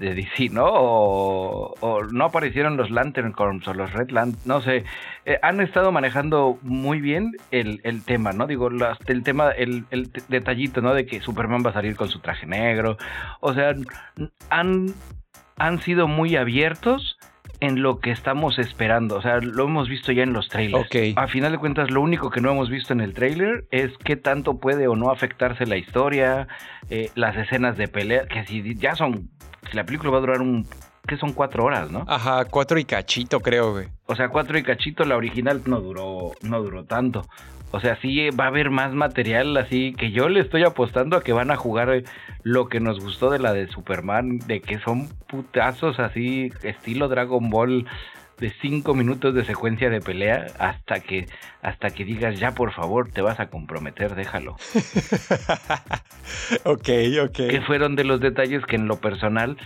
de 0.00 0.14
DC, 0.14 0.48
¿no? 0.48 0.66
O, 0.66 2.04
no 2.10 2.24
aparecieron 2.24 2.76
los 2.76 2.90
Lantern 2.90 3.32
Corps 3.32 3.68
o 3.68 3.74
los 3.74 3.92
Red 3.92 4.10
Lantern, 4.10 4.42
no 4.46 4.62
sé. 4.62 4.84
Eh, 5.26 5.38
han 5.42 5.60
estado 5.60 5.92
manejando 5.92 6.58
muy 6.62 7.00
bien 7.00 7.32
el, 7.50 7.80
tema, 8.04 8.32
¿no? 8.32 8.46
Digo, 8.46 8.70
el 9.06 9.22
tema, 9.22 9.50
el, 9.50 9.84
detallito, 10.28 10.80
¿no? 10.80 10.94
De 10.94 11.06
que 11.06 11.20
Superman 11.20 11.62
va 11.64 11.70
a 11.70 11.74
salir 11.74 11.96
con 11.96 12.08
su 12.08 12.18
traje 12.20 12.46
negro. 12.46 12.96
O 13.40 13.52
sea, 13.52 13.74
han, 14.48 14.86
han 15.58 15.80
sido 15.82 16.08
muy 16.08 16.36
abiertos 16.36 17.18
en 17.60 17.82
lo 17.82 18.00
que 18.00 18.10
estamos 18.10 18.58
esperando. 18.58 19.16
O 19.16 19.22
sea, 19.22 19.38
lo 19.40 19.64
hemos 19.64 19.88
visto 19.88 20.12
ya 20.12 20.22
en 20.22 20.32
los 20.32 20.48
trailers. 20.48 20.88
A 21.16 21.26
final 21.28 21.52
de 21.52 21.58
cuentas, 21.58 21.90
lo 21.90 22.00
único 22.00 22.30
que 22.30 22.40
no 22.40 22.50
hemos 22.50 22.70
visto 22.70 22.94
en 22.94 23.02
el 23.02 23.12
trailer 23.12 23.66
es 23.70 23.92
qué 24.02 24.16
tanto 24.16 24.58
puede 24.58 24.88
o 24.88 24.96
no 24.96 25.10
afectarse 25.10 25.66
la 25.66 25.76
historia, 25.76 26.48
eh, 26.88 27.10
las 27.14 27.36
escenas 27.36 27.76
de 27.76 27.86
pelea, 27.86 28.26
que 28.26 28.46
si 28.46 28.74
ya 28.76 28.94
son 28.94 29.28
la 29.72 29.84
película 29.84 30.10
va 30.10 30.18
a 30.18 30.20
durar 30.20 30.40
un 30.40 30.66
que 31.06 31.16
son 31.16 31.32
cuatro 31.32 31.64
horas, 31.64 31.90
¿no? 31.90 32.04
Ajá, 32.06 32.44
cuatro 32.44 32.78
y 32.78 32.84
cachito, 32.84 33.40
creo, 33.40 33.72
güey. 33.72 33.88
O 34.06 34.14
sea, 34.14 34.28
cuatro 34.28 34.58
y 34.58 34.62
cachito, 34.62 35.04
la 35.04 35.16
original 35.16 35.62
no 35.66 35.80
duró, 35.80 36.32
no 36.42 36.62
duró 36.62 36.84
tanto. 36.84 37.26
O 37.72 37.80
sea, 37.80 37.96
sí 38.00 38.30
va 38.30 38.44
a 38.44 38.48
haber 38.48 38.70
más 38.70 38.92
material 38.92 39.56
así 39.56 39.94
que 39.94 40.10
yo 40.10 40.28
le 40.28 40.40
estoy 40.40 40.64
apostando 40.64 41.16
a 41.16 41.22
que 41.22 41.32
van 41.32 41.50
a 41.50 41.56
jugar 41.56 41.90
eh, 41.90 42.04
lo 42.42 42.68
que 42.68 42.80
nos 42.80 42.98
gustó 43.00 43.30
de 43.30 43.38
la 43.38 43.52
de 43.52 43.68
Superman, 43.68 44.38
de 44.38 44.60
que 44.60 44.80
son 44.80 45.08
putazos 45.28 46.00
así, 46.00 46.52
estilo 46.62 47.08
Dragon 47.08 47.48
Ball, 47.48 47.86
de 48.40 48.52
cinco 48.60 48.94
minutos 48.94 49.34
de 49.34 49.44
secuencia 49.44 49.90
de 49.90 50.00
pelea 50.00 50.46
hasta 50.58 51.00
que 51.00 51.26
hasta 51.62 51.90
que 51.90 52.04
digas 52.04 52.38
ya 52.38 52.52
por 52.52 52.72
favor 52.72 53.10
te 53.10 53.20
vas 53.20 53.38
a 53.38 53.48
comprometer 53.48 54.14
déjalo 54.14 54.52
ok 56.64 56.88
ok 57.24 57.32
que 57.32 57.62
fueron 57.66 57.96
de 57.96 58.04
los 58.04 58.20
detalles 58.20 58.64
que 58.66 58.76
en 58.76 58.88
lo 58.88 58.96
personal 58.96 59.56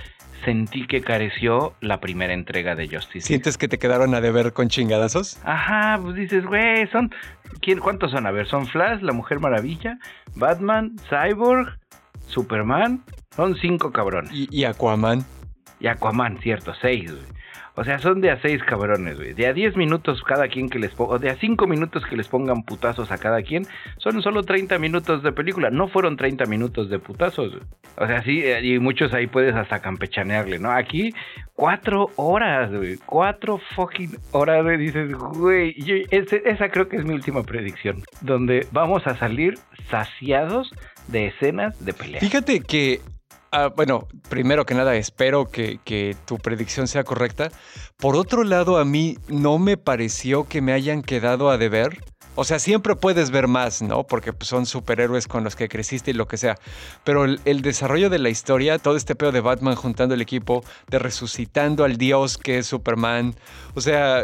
sentí 0.45 0.87
que 0.87 1.01
careció 1.01 1.75
la 1.81 2.01
primera 2.01 2.35
entrega 2.35 2.75
de 2.75 2.89
Justice. 2.89 3.27
¿Sientes 3.27 3.57
que 3.57 3.67
te 3.67 3.79
quedaron 3.79 4.15
a 4.15 4.21
deber 4.21 4.53
con 4.53 4.69
chingadazos? 4.69 5.41
Ajá, 5.43 5.99
pues 6.03 6.17
dices, 6.17 6.45
güey, 6.45 6.87
son... 6.89 7.13
¿quién, 7.61 7.81
¿Cuántos 7.81 8.11
son? 8.11 8.27
A 8.27 8.31
ver, 8.31 8.47
son 8.47 8.67
Flash, 8.67 9.01
La 9.01 9.13
Mujer 9.13 9.41
Maravilla, 9.41 9.99
Batman, 10.35 10.97
Cyborg, 11.09 11.79
Superman. 12.27 13.03
Son 13.35 13.57
cinco 13.57 13.91
cabrones. 13.91 14.31
Y, 14.33 14.49
y 14.51 14.65
Aquaman. 14.65 15.25
Y 15.81 15.87
Aquaman, 15.87 16.39
cierto, 16.39 16.75
seis, 16.81 17.11
güey. 17.11 17.34
O 17.77 17.83
sea, 17.83 17.99
son 17.99 18.21
de 18.21 18.31
a 18.31 18.41
seis 18.41 18.63
cabrones, 18.63 19.17
güey. 19.17 19.35
De 19.35 19.47
a 19.47 19.53
diez 19.53 19.77
minutos 19.77 20.23
cada 20.23 20.49
quien 20.49 20.69
que 20.69 20.79
les 20.79 20.93
ponga, 20.93 21.15
o 21.15 21.19
de 21.19 21.31
a 21.31 21.37
cinco 21.37 21.67
minutos 21.67 22.05
que 22.07 22.17
les 22.17 22.29
pongan 22.29 22.63
putazos 22.63 23.11
a 23.11 23.19
cada 23.19 23.43
quien, 23.43 23.67
son 23.99 24.23
solo 24.23 24.45
30 24.45 24.79
minutos 24.79 25.23
de 25.23 25.33
película. 25.33 25.71
No 25.71 25.89
fueron 25.89 26.17
30 26.17 26.47
minutos 26.47 26.89
de 26.89 27.01
putazos. 27.01 27.51
Güey. 27.51 27.63
O 27.97 28.07
sea, 28.07 28.23
sí, 28.23 28.43
eh, 28.45 28.61
y 28.63 28.79
muchos 28.79 29.13
ahí 29.13 29.27
puedes 29.27 29.57
hasta 29.57 29.81
campechanearle, 29.81 30.59
¿no? 30.61 30.71
Aquí, 30.71 31.13
cuatro 31.55 32.11
horas, 32.17 32.73
güey. 32.73 32.97
Cuatro 33.07 33.59
fucking 33.75 34.19
horas, 34.31 34.63
güey. 34.63 34.77
Dices, 34.79 35.13
güey, 35.15 35.75
esa 36.11 36.69
creo 36.69 36.89
que 36.89 36.97
es 36.97 37.05
mi 37.05 37.15
última 37.15 37.43
predicción. 37.43 38.03
Donde 38.21 38.67
vamos 38.71 39.07
a 39.07 39.17
salir 39.17 39.55
saciados 39.91 40.73
de 41.09 41.27
escenas 41.27 41.85
de 41.85 41.93
pelea. 41.93 42.21
Fíjate 42.21 42.61
que 42.61 43.01
Ah, 43.57 43.69
bueno, 43.69 44.09
primero 44.29 44.67
que 44.67 44.75
nada, 44.75 44.97
espero 44.97 45.49
que, 45.49 45.79
que, 45.85 46.17
tu 46.25 46.39
predicción 46.39 46.89
sea 46.89 47.05
correcta. 47.05 47.53
Por 47.99 48.17
otro 48.17 48.43
lado, 48.43 48.79
a 48.79 48.85
mí 48.85 49.17
no 49.29 49.61
me 49.61 49.77
pareció 49.77 50.49
que 50.49 50.61
me 50.61 50.73
hayan 50.73 51.03
quedado 51.03 51.49
a 51.49 51.57
deber 51.57 52.01
o 52.35 52.45
sea, 52.45 52.59
siempre 52.59 52.97
puedes 52.97 53.31
ver 53.31 53.49
más, 53.49 53.83
¿no? 53.83 54.05
Porque 54.05 54.33
pues, 54.33 54.49
son 54.49 54.67
superhéroes 54.67 55.29
con 55.29 55.45
los 55.45 55.57
que 55.57 55.69
creciste 55.69 56.11
y 56.11 56.15
lo 56.15 56.27
que 56.27 56.37
sea. 56.37 56.57
Pero 57.05 57.25
el, 57.25 57.63
desarrollo 57.63 58.11
de 58.11 58.19
la 58.19 58.29
historia, 58.29 58.79
todo 58.79 58.97
este 58.97 59.15
pedo 59.15 59.33
de 59.33 59.41
Batman 59.41 59.75
juntando 59.75 60.15
el 60.15 60.21
equipo, 60.21 60.65
de 60.89 60.99
resucitando 60.99 61.85
al 61.85 61.97
dios 61.97 62.39
que 62.39 62.59
es 62.59 62.67
Superman. 62.67 63.35
O 63.75 63.81
sea, 63.81 64.23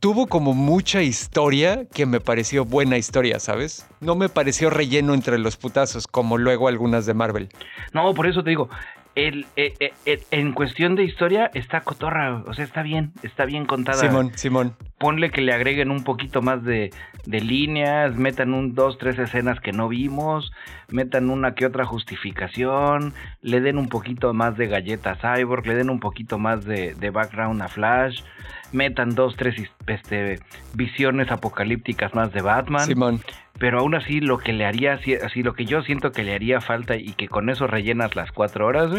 tuvo 0.00 0.26
como 0.26 0.54
mucha 0.54 1.02
historia 1.02 1.84
que 1.92 2.06
me 2.06 2.20
pareció 2.20 2.64
buena 2.64 2.96
historia, 2.96 3.38
¿sabes? 3.38 3.86
No 4.00 4.14
me 4.14 4.28
pareció 4.28 4.70
relleno 4.70 5.14
entre 5.14 5.38
los 5.38 5.56
putazos, 5.56 6.06
como 6.06 6.38
luego 6.38 6.68
algunas 6.68 7.06
de 7.06 7.14
Marvel. 7.14 7.48
No, 7.92 8.14
por 8.14 8.26
eso 8.26 8.42
te 8.42 8.50
digo, 8.50 8.68
el, 9.14 9.46
eh, 9.56 9.74
eh, 9.80 9.92
eh, 10.06 10.22
en 10.30 10.52
cuestión 10.52 10.94
de 10.94 11.04
historia 11.04 11.50
está 11.54 11.80
cotorra, 11.80 12.42
o 12.46 12.54
sea, 12.54 12.64
está 12.64 12.82
bien, 12.82 13.12
está 13.22 13.44
bien 13.44 13.66
contada. 13.66 13.98
Simón, 13.98 14.32
Simón. 14.34 14.74
Ponle 14.98 15.30
que 15.30 15.40
le 15.40 15.52
agreguen 15.52 15.90
un 15.90 16.04
poquito 16.04 16.42
más 16.42 16.62
de, 16.64 16.90
de, 17.26 17.40
líneas, 17.40 18.16
metan 18.16 18.54
un 18.54 18.74
dos, 18.74 18.98
tres 18.98 19.18
escenas 19.18 19.60
que 19.60 19.72
no 19.72 19.88
vimos, 19.88 20.52
metan 20.88 21.28
una 21.28 21.54
que 21.54 21.66
otra 21.66 21.84
justificación, 21.84 23.12
le 23.40 23.60
den 23.60 23.78
un 23.78 23.88
poquito 23.88 24.32
más 24.32 24.56
de 24.56 24.68
galleta 24.68 25.12
a 25.12 25.36
Cyborg, 25.36 25.66
le 25.66 25.74
den 25.74 25.90
un 25.90 26.00
poquito 26.00 26.38
más 26.38 26.64
de, 26.64 26.94
de 26.94 27.10
background 27.10 27.60
a 27.62 27.68
Flash, 27.68 28.22
metan 28.70 29.14
dos, 29.14 29.36
tres 29.36 29.56
este, 29.86 30.38
visiones 30.74 31.30
apocalípticas 31.30 32.14
más 32.14 32.32
de 32.32 32.40
Batman. 32.40 32.86
Simón 32.86 33.20
pero 33.58 33.80
aún 33.80 33.94
así 33.94 34.20
lo 34.20 34.38
que 34.38 34.52
le 34.52 34.64
haría, 34.64 34.94
así 34.94 35.42
lo 35.42 35.54
que 35.54 35.64
yo 35.64 35.82
siento 35.82 36.12
que 36.12 36.24
le 36.24 36.34
haría 36.34 36.60
falta 36.60 36.96
y 36.96 37.12
que 37.14 37.28
con 37.28 37.50
eso 37.50 37.66
rellenas 37.66 38.16
las 38.16 38.32
cuatro 38.32 38.66
horas, 38.66 38.90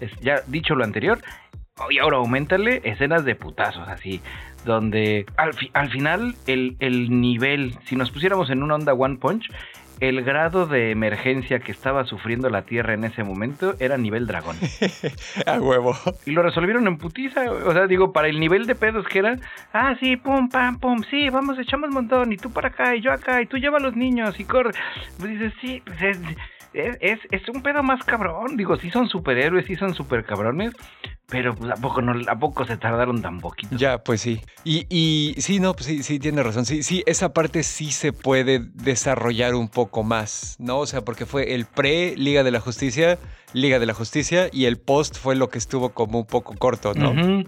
es 0.00 0.12
ya 0.20 0.40
dicho 0.46 0.74
lo 0.74 0.84
anterior, 0.84 1.20
y 1.88 1.98
ahora 1.98 2.18
aumentale 2.18 2.82
escenas 2.84 3.24
de 3.24 3.34
putazos, 3.34 3.88
así, 3.88 4.20
donde 4.64 5.24
al, 5.36 5.52
al 5.72 5.90
final 5.90 6.34
el, 6.46 6.76
el 6.80 7.20
nivel, 7.20 7.74
si 7.84 7.96
nos 7.96 8.10
pusiéramos 8.10 8.50
en 8.50 8.62
una 8.62 8.74
onda 8.74 8.92
One 8.92 9.16
Punch, 9.16 9.48
el 10.00 10.22
grado 10.22 10.66
de 10.66 10.90
emergencia 10.90 11.60
que 11.60 11.72
estaba 11.72 12.04
sufriendo 12.04 12.48
la 12.48 12.62
Tierra 12.62 12.94
en 12.94 13.04
ese 13.04 13.22
momento 13.22 13.74
era 13.78 13.96
nivel 13.98 14.26
dragón. 14.26 14.56
A 15.46 15.60
huevo. 15.60 15.94
Y 16.26 16.32
lo 16.32 16.42
resolvieron 16.42 16.86
en 16.86 16.98
putiza. 16.98 17.50
O 17.50 17.72
sea, 17.72 17.86
digo, 17.86 18.12
para 18.12 18.28
el 18.28 18.40
nivel 18.40 18.66
de 18.66 18.74
pedos 18.74 19.06
que 19.06 19.18
era, 19.18 19.36
ah, 19.72 19.94
sí, 20.00 20.16
pum, 20.16 20.48
pam, 20.48 20.78
pum, 20.78 21.02
sí, 21.10 21.28
vamos, 21.28 21.58
echamos 21.58 21.88
un 21.88 21.94
montón, 21.94 22.32
y 22.32 22.36
tú 22.36 22.50
para 22.50 22.68
acá, 22.68 22.96
y 22.96 23.02
yo 23.02 23.12
acá, 23.12 23.42
y 23.42 23.46
tú 23.46 23.58
lleva 23.58 23.78
a 23.78 23.80
los 23.80 23.94
niños, 23.94 24.38
y 24.40 24.44
corre. 24.44 24.72
Pues 25.18 25.30
dices, 25.30 25.52
sí, 25.60 25.82
pues 25.84 26.02
es, 26.02 26.18
es, 26.72 27.18
es, 27.30 27.48
un 27.48 27.62
pedo 27.62 27.82
más 27.82 28.04
cabrón. 28.04 28.56
Digo, 28.56 28.76
sí 28.76 28.90
son 28.90 29.08
superhéroes, 29.08 29.66
sí 29.66 29.76
son 29.76 29.94
super 29.94 30.24
cabrones, 30.24 30.72
pero 31.28 31.54
pues, 31.54 31.70
¿a 31.70 31.76
poco, 31.76 32.02
no, 32.02 32.14
¿a 32.28 32.38
poco 32.38 32.64
se 32.64 32.76
tardaron 32.76 33.22
tan 33.22 33.40
poquito? 33.40 33.76
Ya, 33.76 33.98
pues 33.98 34.20
sí. 34.20 34.40
Y, 34.64 34.86
y 34.88 35.34
sí, 35.40 35.60
no, 35.60 35.74
pues 35.74 35.86
sí, 35.86 36.02
sí, 36.02 36.18
tiene 36.18 36.42
razón. 36.42 36.64
Sí, 36.64 36.82
sí, 36.82 37.02
esa 37.06 37.32
parte 37.32 37.62
sí 37.62 37.90
se 37.90 38.12
puede 38.12 38.60
desarrollar 38.74 39.54
un 39.54 39.68
poco 39.68 40.02
más, 40.02 40.56
¿no? 40.58 40.78
O 40.78 40.86
sea, 40.86 41.02
porque 41.02 41.26
fue 41.26 41.54
el 41.54 41.66
pre-Liga 41.66 42.42
de 42.42 42.50
la 42.50 42.60
Justicia, 42.60 43.18
Liga 43.52 43.78
de 43.78 43.86
la 43.86 43.94
Justicia, 43.94 44.48
y 44.52 44.66
el 44.66 44.78
post 44.78 45.18
fue 45.18 45.34
lo 45.34 45.48
que 45.48 45.58
estuvo 45.58 45.90
como 45.90 46.20
un 46.20 46.26
poco 46.26 46.54
corto, 46.56 46.94
¿no? 46.94 47.44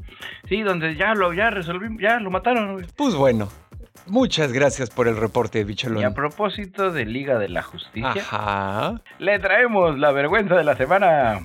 Sí, 0.48 0.62
donde 0.62 0.96
ya 0.96 1.14
lo, 1.14 1.32
ya 1.32 1.50
resolvimos, 1.50 2.00
ya 2.02 2.18
lo 2.18 2.30
mataron. 2.30 2.86
Pues 2.96 3.14
bueno, 3.14 3.48
Muchas 4.06 4.52
gracias 4.52 4.90
por 4.90 5.08
el 5.08 5.16
reporte, 5.16 5.64
Bicholón. 5.64 6.02
Y 6.02 6.04
a 6.04 6.10
propósito 6.12 6.90
de 6.90 7.04
Liga 7.04 7.38
de 7.38 7.48
la 7.48 7.62
Justicia, 7.62 9.00
le 9.18 9.38
traemos 9.38 9.98
la 9.98 10.12
vergüenza 10.12 10.56
de 10.56 10.64
la 10.64 10.76
semana. 10.76 11.40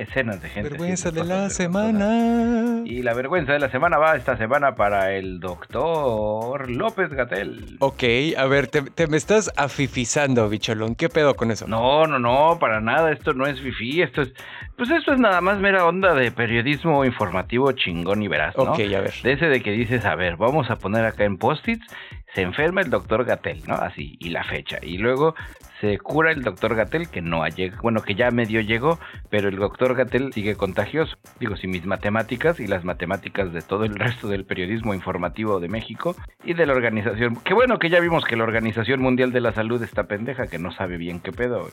Escenas 0.00 0.42
de 0.42 0.48
gente. 0.48 0.70
Vergüenza 0.70 1.10
de 1.10 1.24
la 1.24 1.48
semana. 1.50 2.82
Y 2.84 3.02
la 3.02 3.14
vergüenza 3.14 3.52
de 3.52 3.60
la 3.60 3.70
semana 3.70 3.98
va 3.98 4.16
esta 4.16 4.36
semana 4.36 4.74
para 4.74 5.12
el 5.12 5.38
doctor 5.38 6.68
López 6.70 7.10
Gatel. 7.10 7.76
Ok, 7.78 8.02
a 8.36 8.46
ver, 8.46 8.66
te, 8.66 9.06
me 9.06 9.16
estás 9.16 9.52
afifizando, 9.56 10.48
bicholón. 10.48 10.96
¿Qué 10.96 11.08
pedo 11.08 11.34
con 11.34 11.52
eso? 11.52 11.68
No, 11.68 12.06
no, 12.06 12.18
no, 12.18 12.58
para 12.58 12.80
nada. 12.80 13.12
Esto 13.12 13.32
no 13.32 13.46
es 13.46 13.60
fifi. 13.60 14.02
Esto 14.02 14.22
es. 14.22 14.32
Pues 14.76 14.90
esto 14.90 15.12
es 15.12 15.20
nada 15.20 15.40
más 15.40 15.58
mera 15.58 15.86
onda 15.86 16.14
de 16.14 16.32
periodismo 16.32 17.04
informativo 17.04 17.70
chingón 17.72 18.22
y 18.22 18.28
veraz. 18.28 18.56
¿no? 18.56 18.64
Ok, 18.64 18.80
a 18.80 19.00
ver. 19.00 19.14
De 19.22 19.32
ese 19.32 19.46
de 19.46 19.62
que 19.62 19.70
dices, 19.70 20.04
a 20.04 20.14
ver, 20.14 20.36
vamos 20.36 20.70
a 20.70 20.76
poner 20.76 21.04
acá 21.04 21.24
en 21.24 21.36
post-its 21.38 21.86
se 22.34 22.42
enferma 22.42 22.82
el 22.82 22.90
doctor 22.90 23.24
Gatel, 23.24 23.62
¿no? 23.66 23.74
Así, 23.74 24.16
y 24.20 24.28
la 24.30 24.44
fecha. 24.44 24.78
Y 24.82 24.98
luego 24.98 25.34
se 25.80 25.98
cura 25.98 26.32
el 26.32 26.42
doctor 26.42 26.74
Gatel, 26.74 27.08
que 27.08 27.20
no 27.20 27.42
ha 27.42 27.48
llegado, 27.48 27.82
bueno, 27.82 28.02
que 28.02 28.14
ya 28.14 28.30
medio 28.30 28.60
llegó, 28.60 28.98
pero 29.30 29.48
el 29.48 29.56
doctor 29.56 29.94
Gatel 29.94 30.32
sigue 30.32 30.56
contagioso. 30.56 31.16
Digo, 31.38 31.56
si 31.56 31.66
mis 31.68 31.86
matemáticas 31.86 32.60
y 32.60 32.66
las 32.66 32.84
matemáticas 32.84 33.52
de 33.52 33.62
todo 33.62 33.84
el 33.84 33.94
resto 33.94 34.28
del 34.28 34.44
periodismo 34.44 34.94
informativo 34.94 35.60
de 35.60 35.68
México 35.68 36.16
y 36.44 36.54
de 36.54 36.66
la 36.66 36.72
organización, 36.72 37.36
qué 37.44 37.54
bueno 37.54 37.78
que 37.78 37.90
ya 37.90 38.00
vimos 38.00 38.24
que 38.24 38.36
la 38.36 38.44
Organización 38.44 39.00
Mundial 39.00 39.32
de 39.32 39.40
la 39.40 39.52
Salud 39.52 39.82
está 39.82 40.04
pendeja, 40.04 40.46
que 40.46 40.58
no 40.58 40.72
sabe 40.72 40.96
bien 40.96 41.20
qué 41.20 41.32
pedo, 41.32 41.68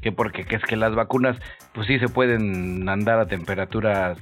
que 0.00 0.12
porque 0.12 0.44
que 0.44 0.56
es 0.56 0.62
que 0.62 0.76
las 0.76 0.94
vacunas, 0.94 1.36
pues 1.72 1.86
sí 1.86 1.98
se 1.98 2.08
pueden 2.08 2.88
andar 2.88 3.18
a 3.18 3.26
temperaturas 3.26 4.18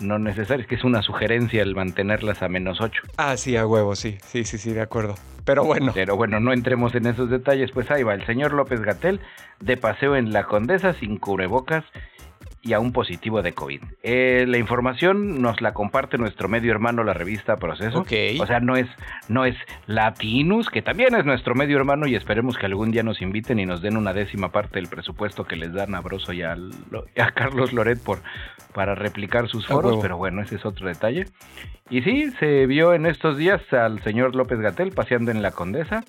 no 0.00 0.18
necesarias, 0.18 0.66
que 0.66 0.74
es 0.74 0.84
una 0.84 1.02
sugerencia 1.02 1.62
el 1.62 1.74
mantenerlas 1.74 2.42
a 2.42 2.48
menos 2.48 2.80
8. 2.80 3.02
Ah, 3.16 3.36
sí, 3.36 3.56
a 3.56 3.66
huevo, 3.66 3.94
sí, 3.94 4.18
sí, 4.24 4.44
sí, 4.44 4.58
sí, 4.58 4.72
de 4.72 4.80
acuerdo. 4.80 5.14
Pero 5.44 5.64
bueno. 5.64 5.92
Pero 5.94 6.16
bueno, 6.16 6.40
no 6.40 6.52
entremos 6.52 6.94
en 6.94 7.06
esos 7.06 7.30
detalles, 7.30 7.70
pues 7.72 7.90
ahí 7.90 8.02
va 8.02 8.14
el 8.14 8.24
señor 8.26 8.52
López 8.52 8.80
Gatel 8.80 9.20
de 9.60 9.76
paseo 9.76 10.16
en 10.16 10.32
la 10.32 10.44
Condesa 10.44 10.92
sin 10.94 11.18
cubrebocas 11.18 11.84
y 12.62 12.74
a 12.74 12.80
un 12.80 12.92
positivo 12.92 13.42
de 13.42 13.52
COVID. 13.52 13.80
Eh, 14.02 14.44
la 14.46 14.58
información 14.58 15.40
nos 15.40 15.60
la 15.62 15.72
comparte 15.72 16.18
nuestro 16.18 16.48
medio 16.48 16.70
hermano, 16.72 17.04
la 17.04 17.14
revista 17.14 17.56
Proceso. 17.56 18.00
O 18.00 18.46
sea, 18.46 18.60
no 18.60 18.76
es, 18.76 18.86
no 19.28 19.44
es 19.44 19.56
Latinus, 19.86 20.68
que 20.68 20.82
también 20.82 21.14
es 21.14 21.24
nuestro 21.24 21.54
medio 21.54 21.78
hermano 21.78 22.06
y 22.06 22.14
esperemos 22.14 22.58
que 22.58 22.66
algún 22.66 22.90
día 22.90 23.02
nos 23.02 23.22
inviten 23.22 23.58
y 23.60 23.66
nos 23.66 23.80
den 23.80 23.96
una 23.96 24.12
décima 24.12 24.52
parte 24.52 24.78
del 24.78 24.88
presupuesto 24.88 25.44
que 25.44 25.56
les 25.56 25.72
dan 25.72 25.94
a 25.94 26.00
Broso 26.00 26.32
y 26.32 26.42
a, 26.42 26.52
a 26.52 27.30
Carlos 27.32 27.72
Loret 27.72 27.98
por, 28.02 28.20
para 28.74 28.94
replicar 28.94 29.48
sus 29.48 29.66
foros, 29.66 29.98
pero 30.00 30.16
bueno, 30.16 30.42
ese 30.42 30.56
es 30.56 30.64
otro 30.64 30.88
detalle. 30.88 31.26
Y 31.88 32.02
sí, 32.02 32.30
se 32.38 32.66
vio 32.66 32.94
en 32.94 33.06
estos 33.06 33.36
días 33.36 33.60
al 33.72 34.02
señor 34.02 34.34
López 34.34 34.60
Gatel 34.60 34.92
paseando 34.92 35.30
en 35.30 35.42
la 35.42 35.50
Condesa 35.50 36.04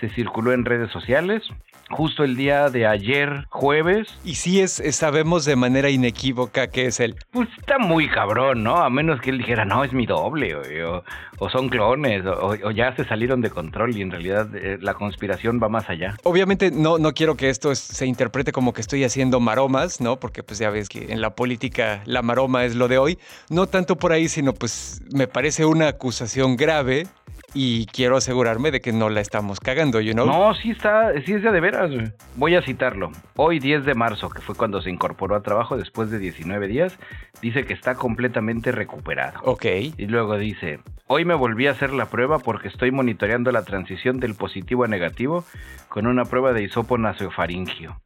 se 0.00 0.08
circuló 0.08 0.52
en 0.52 0.64
redes 0.64 0.90
sociales 0.90 1.42
justo 1.90 2.24
el 2.24 2.36
día 2.36 2.70
de 2.70 2.86
ayer, 2.86 3.46
jueves. 3.50 4.08
Y 4.24 4.36
sí 4.36 4.60
es, 4.60 4.82
sabemos 4.92 5.44
de 5.44 5.56
manera 5.56 5.90
inequívoca 5.90 6.68
que 6.68 6.86
es 6.86 7.00
él. 7.00 7.16
Pues 7.30 7.48
está 7.58 7.78
muy 7.78 8.08
cabrón, 8.08 8.62
¿no? 8.62 8.76
A 8.76 8.88
menos 8.90 9.20
que 9.20 9.30
él 9.30 9.38
dijera, 9.38 9.64
no, 9.64 9.84
es 9.84 9.92
mi 9.92 10.06
doble, 10.06 10.54
o, 10.84 11.50
son 11.50 11.68
clones, 11.68 12.24
o, 12.26 12.70
ya 12.70 12.94
se 12.94 13.04
salieron 13.04 13.40
de 13.40 13.50
control 13.50 13.96
y 13.96 14.02
en 14.02 14.10
realidad 14.10 14.54
eh, 14.54 14.78
la 14.80 14.94
conspiración 14.94 15.60
va 15.62 15.68
más 15.68 15.88
allá. 15.88 16.16
Obviamente 16.24 16.70
no, 16.70 16.98
no 16.98 17.12
quiero 17.12 17.36
que 17.36 17.48
esto 17.48 17.74
se 17.74 18.06
interprete 18.06 18.52
como 18.52 18.72
que 18.72 18.80
estoy 18.80 19.04
haciendo 19.04 19.40
maromas, 19.40 20.00
¿no? 20.00 20.18
Porque 20.18 20.42
pues 20.42 20.58
ya 20.58 20.70
ves 20.70 20.88
que 20.88 21.12
en 21.12 21.20
la 21.20 21.34
política 21.34 22.02
la 22.04 22.22
maroma 22.22 22.64
es 22.64 22.74
lo 22.76 22.88
de 22.88 22.98
hoy. 22.98 23.18
No 23.48 23.66
tanto 23.66 23.96
por 23.96 24.12
ahí, 24.12 24.28
sino 24.28 24.52
pues 24.52 25.02
me 25.12 25.26
parece 25.26 25.64
una 25.64 25.88
acusación 25.88 26.56
grave 26.56 27.06
y 27.54 27.86
quiero 27.86 28.16
asegurarme 28.16 28.70
de 28.70 28.80
que 28.80 28.92
no 28.92 29.08
la 29.08 29.20
estamos 29.20 29.60
cagando, 29.60 30.00
you 30.00 30.12
know? 30.12 30.26
No, 30.26 30.54
sí 30.54 30.70
está, 30.70 31.12
sí 31.24 31.34
es 31.34 31.42
de 31.42 31.60
veras. 31.60 31.90
Voy 32.36 32.54
a 32.54 32.62
citarlo. 32.62 33.10
Hoy 33.36 33.58
10 33.58 33.84
de 33.84 33.94
marzo, 33.94 34.30
que 34.30 34.40
fue 34.40 34.54
cuando 34.54 34.80
se 34.82 34.90
incorporó 34.90 35.34
a 35.34 35.42
trabajo 35.42 35.76
después 35.76 36.10
de 36.10 36.18
19 36.18 36.68
días, 36.68 36.98
dice 37.42 37.64
que 37.64 37.72
está 37.72 37.94
completamente 37.94 38.72
recuperado. 38.72 39.40
Ok. 39.44 39.66
Y 39.96 40.06
luego 40.06 40.36
dice, 40.36 40.80
hoy 41.06 41.24
me 41.24 41.34
volví 41.34 41.66
a 41.66 41.72
hacer 41.72 41.92
la 41.92 42.06
prueba 42.06 42.38
porque 42.38 42.68
estoy 42.68 42.90
monitoreando 42.92 43.50
la 43.52 43.64
transición 43.64 44.20
del 44.20 44.34
positivo 44.34 44.84
a 44.84 44.88
negativo 44.88 45.44
con 45.88 46.06
una 46.06 46.24
prueba 46.24 46.52
de 46.52 46.62
hisopo 46.62 46.98
nasofaringio 46.98 48.00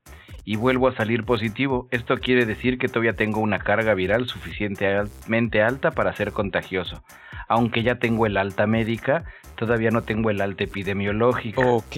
y 0.44 0.56
vuelvo 0.56 0.88
a 0.88 0.96
salir 0.96 1.24
positivo. 1.24 1.88
Esto 1.90 2.18
quiere 2.18 2.46
decir 2.46 2.78
que 2.78 2.88
todavía 2.88 3.14
tengo 3.14 3.40
una 3.40 3.58
carga 3.58 3.94
viral 3.94 4.26
suficientemente 4.26 5.62
alta 5.62 5.90
para 5.90 6.14
ser 6.14 6.32
contagioso. 6.32 7.02
Aunque 7.48 7.82
ya 7.82 7.98
tengo 7.98 8.26
el 8.26 8.36
alta 8.36 8.66
médica, 8.66 9.24
todavía 9.56 9.90
no 9.90 10.02
tengo 10.02 10.30
el 10.30 10.40
alta 10.40 10.64
epidemiológica. 10.64 11.60
Ok. 11.60 11.96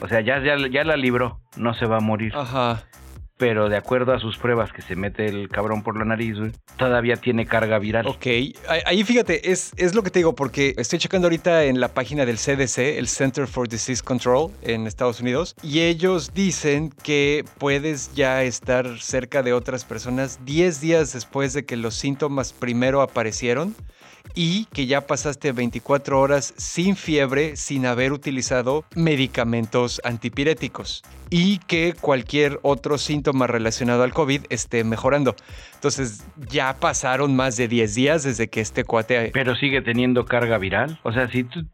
O 0.00 0.08
sea, 0.08 0.20
ya, 0.20 0.42
ya, 0.42 0.56
ya 0.68 0.84
la 0.84 0.96
libró, 0.96 1.40
no 1.56 1.74
se 1.74 1.86
va 1.86 1.98
a 1.98 2.00
morir. 2.00 2.32
Ajá 2.34 2.84
pero 3.36 3.68
de 3.68 3.76
acuerdo 3.76 4.12
a 4.12 4.18
sus 4.18 4.38
pruebas 4.38 4.72
que 4.72 4.82
se 4.82 4.96
mete 4.96 5.26
el 5.26 5.48
cabrón 5.48 5.82
por 5.82 5.98
la 5.98 6.04
nariz, 6.04 6.36
todavía 6.76 7.16
tiene 7.16 7.46
carga 7.46 7.78
viral. 7.78 8.06
Ok, 8.06 8.26
ahí 8.86 9.04
fíjate, 9.04 9.50
es, 9.50 9.72
es 9.76 9.94
lo 9.94 10.02
que 10.02 10.10
te 10.10 10.20
digo, 10.20 10.34
porque 10.34 10.74
estoy 10.76 10.98
checando 10.98 11.26
ahorita 11.26 11.64
en 11.64 11.80
la 11.80 11.88
página 11.88 12.24
del 12.26 12.36
CDC, 12.36 12.98
el 12.98 13.08
Center 13.08 13.46
for 13.46 13.68
Disease 13.68 14.02
Control 14.02 14.50
en 14.62 14.86
Estados 14.86 15.20
Unidos, 15.20 15.54
y 15.62 15.80
ellos 15.80 16.32
dicen 16.34 16.90
que 17.02 17.44
puedes 17.58 18.14
ya 18.14 18.42
estar 18.42 19.00
cerca 19.00 19.42
de 19.42 19.52
otras 19.52 19.84
personas 19.84 20.38
10 20.44 20.80
días 20.80 21.12
después 21.12 21.52
de 21.52 21.64
que 21.64 21.76
los 21.76 21.94
síntomas 21.94 22.52
primero 22.52 23.02
aparecieron 23.02 23.74
y 24.34 24.66
que 24.66 24.86
ya 24.86 25.06
pasaste 25.06 25.52
24 25.52 26.20
horas 26.20 26.54
sin 26.56 26.96
fiebre, 26.96 27.56
sin 27.56 27.86
haber 27.86 28.12
utilizado 28.12 28.84
medicamentos 28.94 30.00
antipiréticos 30.04 31.02
y 31.30 31.58
que 31.58 31.94
cualquier 32.00 32.58
otro 32.62 32.98
síntoma 32.98 33.46
relacionado 33.46 34.02
al 34.02 34.12
COVID 34.12 34.42
esté 34.50 34.84
mejorando. 34.84 35.34
Entonces 35.74 36.24
ya 36.48 36.76
pasaron 36.78 37.34
más 37.36 37.56
de 37.56 37.68
10 37.68 37.94
días 37.94 38.22
desde 38.22 38.48
que 38.48 38.60
este 38.60 38.84
cuate... 38.84 39.30
Pero 39.32 39.54
sigue 39.56 39.82
teniendo 39.82 40.24
carga 40.24 40.58
viral. 40.58 40.98
O 41.02 41.12
sea, 41.12 41.28
si 41.30 41.44
tú... 41.44 41.66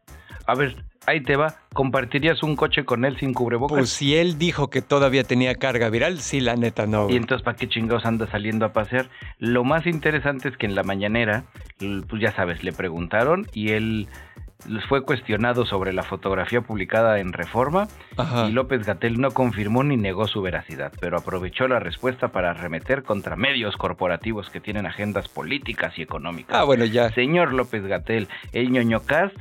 A 0.46 0.54
ver, 0.54 0.84
ahí 1.06 1.20
te 1.20 1.36
va. 1.36 1.56
¿Compartirías 1.72 2.42
un 2.42 2.56
coche 2.56 2.84
con 2.84 3.04
él 3.04 3.18
sin 3.18 3.32
cubrebocas? 3.32 3.76
Pues 3.78 3.90
si 3.90 4.16
él 4.16 4.38
dijo 4.38 4.70
que 4.70 4.82
todavía 4.82 5.24
tenía 5.24 5.54
carga 5.54 5.88
viral, 5.88 6.20
sí, 6.20 6.40
la 6.40 6.56
neta 6.56 6.86
no. 6.86 7.08
Y 7.10 7.16
entonces, 7.16 7.44
¿para 7.44 7.56
qué 7.56 7.68
chingados 7.68 8.04
anda 8.04 8.30
saliendo 8.30 8.66
a 8.66 8.72
pasear? 8.72 9.08
Lo 9.38 9.64
más 9.64 9.86
interesante 9.86 10.48
es 10.48 10.56
que 10.56 10.66
en 10.66 10.74
la 10.74 10.82
mañanera, 10.82 11.44
pues 11.78 12.20
ya 12.20 12.32
sabes, 12.32 12.64
le 12.64 12.72
preguntaron 12.72 13.46
y 13.52 13.70
él 13.70 14.08
fue 14.88 15.02
cuestionado 15.02 15.64
sobre 15.64 15.92
la 15.92 16.02
fotografía 16.02 16.60
publicada 16.60 17.18
en 17.18 17.32
Reforma 17.32 17.88
y 18.46 18.52
López 18.52 18.84
Gatel 18.84 19.18
no 19.18 19.30
confirmó 19.30 19.82
ni 19.84 19.96
negó 19.96 20.26
su 20.26 20.42
veracidad, 20.42 20.92
pero 21.00 21.16
aprovechó 21.16 21.66
la 21.66 21.80
respuesta 21.80 22.28
para 22.28 22.50
arremeter 22.50 23.02
contra 23.02 23.36
medios 23.36 23.76
corporativos 23.78 24.50
que 24.50 24.60
tienen 24.60 24.84
agendas 24.84 25.28
políticas 25.28 25.98
y 25.98 26.02
económicas. 26.02 26.54
Ah, 26.54 26.64
bueno, 26.64 26.84
ya. 26.84 27.10
Señor 27.10 27.54
López 27.54 27.86
Gatel, 27.86 28.28
el 28.52 28.70
ñoño 28.70 29.00
cast 29.00 29.36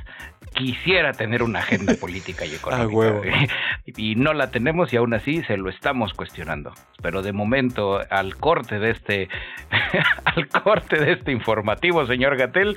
quisiera 0.54 1.12
tener 1.12 1.42
una 1.42 1.60
agenda 1.60 1.94
política 2.00 2.44
y 2.44 2.54
económica. 2.54 3.46
y 3.86 4.14
no 4.16 4.32
la 4.32 4.50
tenemos 4.50 4.92
y 4.92 4.96
aún 4.96 5.14
así 5.14 5.42
se 5.44 5.56
lo 5.56 5.70
estamos 5.70 6.14
cuestionando. 6.14 6.72
Pero 7.02 7.22
de 7.22 7.32
momento, 7.32 8.00
al 8.10 8.36
corte 8.36 8.78
de 8.78 8.90
este, 8.90 9.28
al 10.24 10.48
corte 10.48 10.98
de 10.98 11.12
este 11.12 11.32
informativo, 11.32 12.06
señor 12.06 12.36
Gatel, 12.36 12.76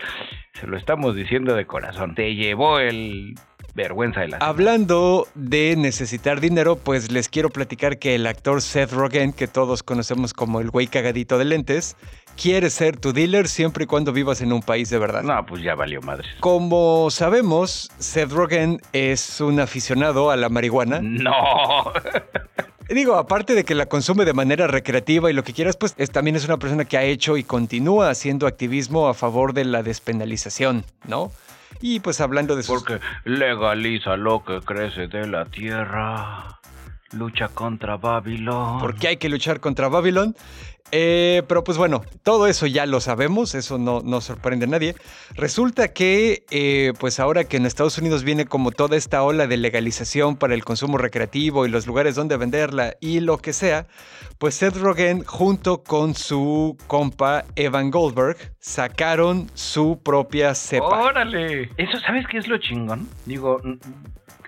se 0.53 0.67
lo 0.67 0.77
estamos 0.77 1.15
diciendo 1.15 1.55
de 1.55 1.65
corazón. 1.65 2.15
Te 2.15 2.35
llevó 2.35 2.79
el 2.79 3.35
vergüenza 3.75 4.21
de 4.21 4.29
la. 4.29 4.37
Hablando 4.37 5.27
de 5.35 5.75
necesitar 5.77 6.39
dinero, 6.39 6.75
pues 6.75 7.11
les 7.11 7.29
quiero 7.29 7.49
platicar 7.49 7.97
que 7.97 8.15
el 8.15 8.27
actor 8.27 8.61
Seth 8.61 8.91
Rogen, 8.91 9.33
que 9.33 9.47
todos 9.47 9.83
conocemos 9.83 10.33
como 10.33 10.61
el 10.61 10.69
güey 10.69 10.87
cagadito 10.87 11.37
de 11.37 11.45
lentes, 11.45 11.97
quiere 12.41 12.69
ser 12.69 12.97
tu 12.97 13.13
dealer 13.13 13.47
siempre 13.47 13.85
y 13.85 13.87
cuando 13.87 14.11
vivas 14.11 14.41
en 14.41 14.53
un 14.53 14.61
país 14.61 14.89
de 14.89 14.99
verdad. 14.99 15.23
No, 15.23 15.45
pues 15.45 15.61
ya 15.61 15.75
valió 15.75 16.01
madre. 16.01 16.27
Como 16.39 17.09
sabemos, 17.11 17.89
Seth 17.99 18.31
Rogen 18.31 18.81
es 18.93 19.41
un 19.41 19.59
aficionado 19.59 20.31
a 20.31 20.37
la 20.37 20.49
marihuana. 20.49 20.99
No. 21.01 21.31
Digo, 22.89 23.15
aparte 23.15 23.55
de 23.55 23.63
que 23.63 23.75
la 23.75 23.85
consume 23.85 24.25
de 24.25 24.33
manera 24.33 24.67
recreativa 24.67 25.29
y 25.29 25.33
lo 25.33 25.43
que 25.43 25.53
quieras, 25.53 25.77
pues 25.77 25.95
también 26.11 26.35
es 26.35 26.45
una 26.45 26.57
persona 26.57 26.85
que 26.85 26.97
ha 26.97 27.03
hecho 27.03 27.37
y 27.37 27.43
continúa 27.43 28.09
haciendo 28.09 28.45
activismo 28.45 29.07
a 29.07 29.13
favor 29.13 29.53
de 29.53 29.65
la 29.65 29.83
despenalización, 29.83 30.83
¿no? 31.07 31.31
Y 31.81 32.01
pues 32.01 32.21
hablando 32.21 32.55
de 32.55 32.63
Porque 32.63 32.99
legaliza 33.25 34.15
lo 34.17 34.43
que 34.43 34.61
crece 34.61 35.07
de 35.07 35.27
la 35.27 35.45
tierra. 35.45 36.52
Lucha 37.13 37.47
contra 37.47 37.97
Babilón. 37.97 38.79
Porque 38.79 39.07
hay 39.07 39.17
que 39.17 39.29
luchar 39.29 39.59
contra 39.59 39.87
Babilón. 39.87 40.35
Eh, 40.95 41.41
pero 41.47 41.63
pues 41.63 41.79
bueno, 41.79 42.03
todo 42.21 42.45
eso 42.45 42.67
ya 42.67 42.85
lo 42.85 43.01
sabemos, 43.01 43.55
eso 43.55 43.79
no, 43.79 44.01
no 44.03 44.21
sorprende 44.21 44.65
a 44.65 44.69
nadie. 44.69 44.93
Resulta 45.33 45.87
que 45.87 46.45
eh, 46.51 46.93
pues 46.99 47.19
ahora 47.19 47.45
que 47.45 47.57
en 47.57 47.65
Estados 47.65 47.97
Unidos 47.97 48.23
viene 48.23 48.45
como 48.45 48.69
toda 48.69 48.95
esta 48.95 49.23
ola 49.23 49.47
de 49.47 49.57
legalización 49.57 50.35
para 50.35 50.53
el 50.53 50.63
consumo 50.63 50.99
recreativo 50.99 51.65
y 51.65 51.69
los 51.69 51.87
lugares 51.87 52.13
donde 52.13 52.37
venderla 52.37 52.95
y 52.99 53.21
lo 53.21 53.39
que 53.39 53.53
sea, 53.53 53.87
pues 54.37 54.53
Seth 54.53 54.77
Rogen 54.77 55.23
junto 55.23 55.81
con 55.81 56.13
su 56.13 56.77
compa 56.85 57.45
Evan 57.55 57.89
Goldberg 57.89 58.37
sacaron 58.59 59.49
su 59.55 59.99
propia 60.03 60.53
cepa. 60.53 60.85
¡Órale! 60.85 61.71
Eso, 61.77 61.99
¿sabes 62.05 62.27
qué 62.27 62.37
es 62.37 62.47
lo 62.47 62.59
chingón? 62.59 63.09
Digo, 63.25 63.59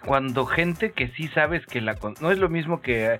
cuando 0.05 0.45
gente 0.45 0.91
que 0.91 1.09
sí 1.09 1.27
sabes 1.29 1.65
que 1.65 1.81
la... 1.81 1.95
No 2.21 2.31
es 2.31 2.37
lo 2.37 2.49
mismo 2.49 2.81
que 2.81 3.19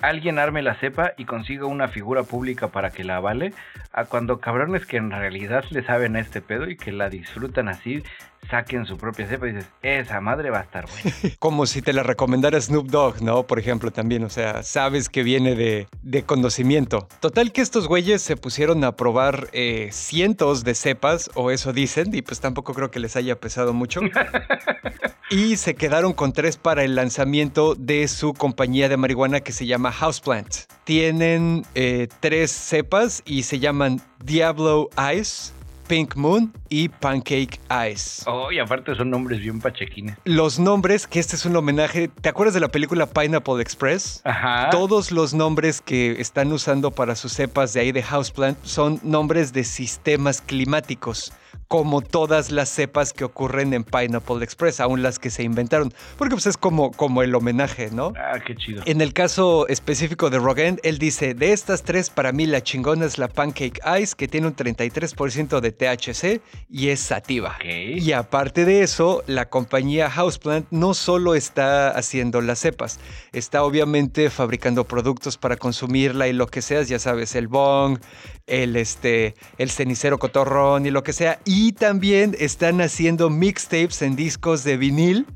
alguien 0.00 0.38
arme 0.38 0.62
la 0.62 0.74
cepa 0.74 1.12
y 1.16 1.24
consiga 1.24 1.66
una 1.66 1.88
figura 1.88 2.22
pública 2.24 2.68
para 2.68 2.90
que 2.90 3.04
la 3.04 3.16
avale, 3.16 3.52
a 3.92 4.04
cuando 4.04 4.40
cabrones 4.40 4.86
que 4.86 4.98
en 4.98 5.10
realidad 5.10 5.64
le 5.70 5.82
saben 5.84 6.16
a 6.16 6.20
este 6.20 6.42
pedo 6.42 6.68
y 6.68 6.76
que 6.76 6.92
la 6.92 7.08
disfrutan 7.08 7.68
así, 7.68 8.02
saquen 8.50 8.86
su 8.86 8.96
propia 8.96 9.26
cepa 9.26 9.48
y 9.48 9.52
dices, 9.52 9.70
esa 9.82 10.20
madre 10.20 10.50
va 10.50 10.60
a 10.60 10.62
estar 10.62 10.86
buena. 10.88 11.34
Como 11.38 11.66
si 11.66 11.82
te 11.82 11.92
la 11.92 12.02
recomendara 12.02 12.60
Snoop 12.60 12.88
Dogg, 12.88 13.22
¿no? 13.22 13.46
Por 13.46 13.58
ejemplo, 13.58 13.90
también, 13.90 14.24
o 14.24 14.30
sea, 14.30 14.62
sabes 14.62 15.08
que 15.08 15.22
viene 15.22 15.54
de, 15.54 15.86
conocimiento. 16.24 17.08
Total 17.20 17.52
que 17.52 17.60
estos 17.60 17.88
güeyes 17.88 18.22
se 18.22 18.36
pusieron 18.36 18.82
a 18.84 18.96
probar 18.96 19.48
eh, 19.52 19.88
cientos 19.92 20.64
de 20.64 20.74
cepas, 20.74 21.30
o 21.34 21.50
eso 21.50 21.72
dicen, 21.72 22.14
y 22.14 22.22
pues 22.22 22.40
tampoco 22.40 22.74
creo 22.74 22.90
que 22.90 23.00
les 23.00 23.16
haya 23.16 23.38
pesado 23.38 23.72
mucho. 23.72 24.00
y 25.30 25.56
se 25.56 25.74
quedaron 25.74 26.12
con 26.12 26.32
tres 26.32 26.56
para 26.56 26.84
el 26.84 26.94
lanzamiento 26.94 27.74
de 27.74 28.08
su 28.08 28.32
compañía 28.32 28.88
de 28.88 28.96
marihuana 28.96 29.40
que 29.40 29.52
se 29.52 29.66
llama 29.66 29.92
Houseplant. 29.92 30.54
Tienen 30.84 31.64
eh, 31.74 32.08
tres 32.20 32.50
cepas 32.50 33.22
y 33.24 33.42
se 33.42 33.58
llaman 33.58 34.00
Diablo 34.24 34.88
Ice, 35.14 35.52
Pink 35.88 36.16
Moon 36.16 36.52
y 36.68 36.88
Pancake 36.88 37.60
Ice. 37.90 38.22
Oh, 38.26 38.50
y 38.50 38.58
aparte 38.58 38.94
son 38.94 39.10
nombres 39.10 39.40
bien 39.40 39.60
pachequines. 39.60 40.16
Los 40.24 40.58
nombres, 40.58 41.06
que 41.06 41.18
este 41.18 41.36
es 41.36 41.44
un 41.46 41.56
homenaje, 41.56 42.08
¿te 42.08 42.28
acuerdas 42.28 42.54
de 42.54 42.60
la 42.60 42.68
película 42.68 43.06
Pineapple 43.06 43.60
Express? 43.60 44.20
Ajá. 44.24 44.70
Todos 44.70 45.12
los 45.12 45.34
nombres 45.34 45.80
que 45.80 46.20
están 46.20 46.52
usando 46.52 46.90
para 46.90 47.14
sus 47.14 47.32
cepas 47.32 47.72
de 47.72 47.80
ahí 47.80 47.92
de 47.92 48.02
Houseplant 48.02 48.58
son 48.64 49.00
nombres 49.02 49.52
de 49.52 49.64
sistemas 49.64 50.40
climáticos 50.40 51.32
como 51.68 52.00
todas 52.00 52.52
las 52.52 52.68
cepas 52.68 53.12
que 53.12 53.24
ocurren 53.24 53.74
en 53.74 53.84
Pineapple 53.84 54.42
Express, 54.42 54.80
aún 54.80 55.02
las 55.02 55.18
que 55.18 55.30
se 55.30 55.42
inventaron, 55.42 55.92
porque 56.16 56.34
pues 56.34 56.46
es 56.46 56.56
como, 56.56 56.92
como 56.92 57.22
el 57.22 57.34
homenaje, 57.34 57.90
¿no? 57.90 58.12
Ah, 58.16 58.38
qué 58.44 58.54
chido. 58.54 58.82
En 58.86 59.00
el 59.00 59.12
caso 59.12 59.66
específico 59.68 60.30
de 60.30 60.38
Rogan, 60.38 60.78
él 60.84 60.98
dice, 60.98 61.34
de 61.34 61.52
estas 61.52 61.82
tres, 61.82 62.10
para 62.10 62.32
mí 62.32 62.46
la 62.46 62.62
chingona 62.62 63.04
es 63.04 63.18
la 63.18 63.28
Pancake 63.28 63.80
Ice, 64.00 64.14
que 64.16 64.28
tiene 64.28 64.46
un 64.46 64.54
33% 64.54 65.60
de 65.60 65.72
THC 65.72 66.40
y 66.68 66.88
es 66.88 67.00
sativa. 67.00 67.58
Y 67.64 68.12
aparte 68.12 68.64
de 68.64 68.82
eso, 68.82 69.22
la 69.26 69.48
compañía 69.48 70.10
Houseplant 70.10 70.66
no 70.70 70.94
solo 70.94 71.34
está 71.34 71.90
haciendo 71.90 72.40
las 72.40 72.60
cepas, 72.60 72.98
está 73.32 73.62
obviamente 73.62 74.30
fabricando 74.30 74.84
productos 74.84 75.36
para 75.36 75.56
consumirla 75.56 76.28
y 76.28 76.32
lo 76.32 76.46
que 76.46 76.62
seas, 76.62 76.88
ya 76.88 76.98
sabes, 76.98 77.34
el 77.34 77.48
bong, 77.48 77.98
el, 78.46 78.76
este, 78.76 79.34
el 79.58 79.70
cenicero 79.70 80.18
cotorrón 80.18 80.86
y 80.86 80.90
lo 80.90 81.02
que 81.02 81.12
sea. 81.12 81.38
Y 81.44 81.72
también 81.72 82.36
están 82.38 82.80
haciendo 82.80 83.30
mixtapes 83.30 84.02
en 84.02 84.16
discos 84.16 84.64
de 84.64 84.76
vinil 84.76 85.26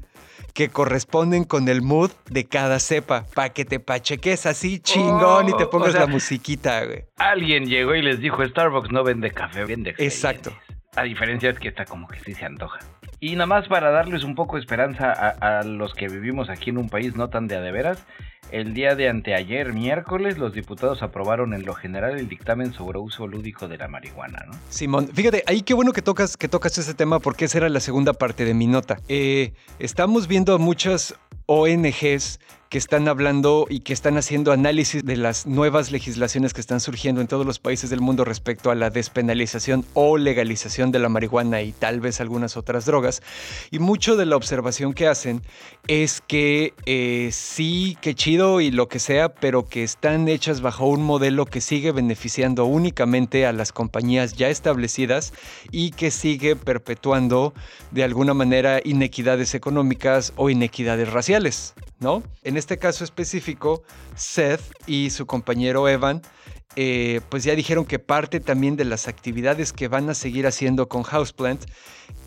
que 0.53 0.69
corresponden 0.69 1.45
con 1.45 1.69
el 1.69 1.83
mood 1.83 2.11
de 2.29 2.45
cada 2.45 2.79
cepa, 2.81 3.27
para 3.35 3.51
que 3.51 3.65
te 3.65 3.81
pacheques 3.81 4.47
así 4.47 4.81
chingón 4.81 5.49
y 5.49 5.57
te 5.57 5.65
oh, 5.65 5.71
pongas 5.71 5.95
la 5.95 6.07
musiquita, 6.07 6.85
güey. 6.85 7.05
Alguien 7.17 7.67
llegó 7.67 7.95
y 7.95 8.03
les 8.03 8.21
dijo, 8.21 8.45
Starbucks 8.45 8.91
no 8.91 9.05
vende 9.05 9.31
café, 9.31 9.65
vende 9.65 9.95
Exacto. 9.99 10.53
A 10.97 11.05
diferencia 11.05 11.51
es 11.51 11.59
que 11.59 11.69
está 11.69 11.85
como 11.85 12.09
que 12.09 12.19
sí 12.19 12.35
se 12.35 12.45
antoja. 12.45 12.81
Y 13.21 13.35
nada 13.35 13.47
más 13.47 13.69
para 13.69 13.91
darles 13.91 14.25
un 14.25 14.35
poco 14.35 14.57
de 14.57 14.61
esperanza 14.61 15.13
a, 15.13 15.63
los 15.63 15.95
que 15.95 16.09
vivimos 16.09 16.49
aquí 16.49 16.71
en 16.71 16.79
un 16.79 16.89
país 16.89 17.15
no 17.15 17.29
tan 17.29 17.47
de 17.47 17.57
adeveras, 17.57 18.03
el 18.51 18.75
día 18.75 18.97
de 18.97 19.09
anteayer, 19.09 19.73
miércoles, 19.73 20.39
los 20.39 20.53
diputados 20.53 21.03
aprobaron 21.03 21.55
en 21.55 21.65
lo 21.65 21.75
general 21.75 22.19
el 22.19 22.29
dictamen 22.29 22.73
sobre 22.73 22.99
uso 22.99 23.29
lúdico 23.29 23.69
de 23.69 23.79
la 23.79 23.87
marihuana, 23.87 24.45
¿no? 24.47 24.55
Simón, 24.69 25.09
fíjate, 25.09 25.45
ahí 25.47 25.63
qué 25.63 25.75
bueno 25.75 25.93
que 25.93 26.03
tocas, 26.03 26.37
que 26.37 26.49
tocas 26.49 26.77
ese 26.79 26.95
tema 26.95 27.21
porque 27.21 27.45
esa 27.45 27.59
era 27.59 27.69
la 27.69 27.81
segunda 27.81 28.13
parte 28.13 28.45
de 28.45 28.55
mi 28.55 28.67
nota. 28.67 28.97
Eh, 29.09 29.53
estamos 29.79 30.27
viendo 30.27 30.55
a 30.55 30.59
muchas 30.59 31.15
ONGs 31.47 32.41
que 32.71 32.79
están 32.79 33.09
hablando 33.09 33.67
y 33.69 33.81
que 33.81 33.93
están 33.93 34.17
haciendo 34.17 34.53
análisis 34.53 35.05
de 35.05 35.17
las 35.17 35.45
nuevas 35.45 35.91
legislaciones 35.91 36.55
que 36.55 36.61
están 36.61 36.79
surgiendo 36.79 37.21
en 37.21 37.27
todos 37.27 37.45
los 37.45 37.59
países 37.59 37.91
del 37.91 38.01
mundo 38.01 38.25
respecto 38.25 38.71
a 38.71 38.77
la 38.77 38.91
despenalización 38.91 39.85
o 39.93 40.17
legalización 40.17 40.93
de 40.93 41.01
la 41.01 41.09
marihuana 41.09 41.63
y 41.63 41.73
tal 41.73 41.99
vez 41.99 42.21
algunas 42.21 42.57
otras 42.57 42.87
drogas. 42.87 43.23
Y 43.73 43.81
mucho 43.81 44.15
de 44.15 44.25
la 44.25 44.37
observación 44.37 44.95
que 44.95 45.09
hacen 45.09 45.43
es 45.89 46.21
que 46.21 46.73
eh, 46.87 47.31
sí, 47.33 47.99
que 48.01 48.15
chido 48.15 48.61
y 48.61 48.71
lo 48.71 48.87
que 48.87 49.01
sea, 49.01 49.35
pero 49.35 49.69
que 49.69 49.83
están 49.83 50.29
hechas 50.29 50.61
bajo 50.61 50.87
un 50.87 51.03
modelo 51.03 51.47
que 51.47 51.61
sigue 51.61 51.91
beneficiando 51.91 52.67
únicamente 52.67 53.47
a 53.47 53.53
las 53.53 53.73
compañías 53.73 54.35
ya 54.35 54.49
establecidas 54.49 55.33
y 55.73 55.91
que 55.91 56.13
sigue 56.13 56.55
perpetuando 56.55 57.53
de 57.91 58.05
alguna 58.05 58.33
manera 58.33 58.81
inequidades 58.85 59.57
económicas 59.57 60.33
o 60.37 60.51
inequidades 60.51 61.13
raciales, 61.13 61.75
¿no? 62.01 62.23
En 62.43 62.57
este 62.57 62.79
caso 62.79 63.05
específico, 63.05 63.83
Seth 64.17 64.63
y 64.87 65.11
su 65.11 65.27
compañero 65.27 65.89
Evan 65.89 66.23
eh, 66.77 67.21
pues 67.29 67.43
ya 67.43 67.57
dijeron 67.57 67.85
que 67.85 67.99
parte 67.99 68.39
también 68.39 68.77
de 68.77 68.85
las 68.85 69.09
actividades 69.09 69.73
que 69.73 69.89
van 69.89 70.09
a 70.09 70.15
seguir 70.15 70.47
haciendo 70.47 70.89
con 70.89 71.03
Houseplant 71.03 71.65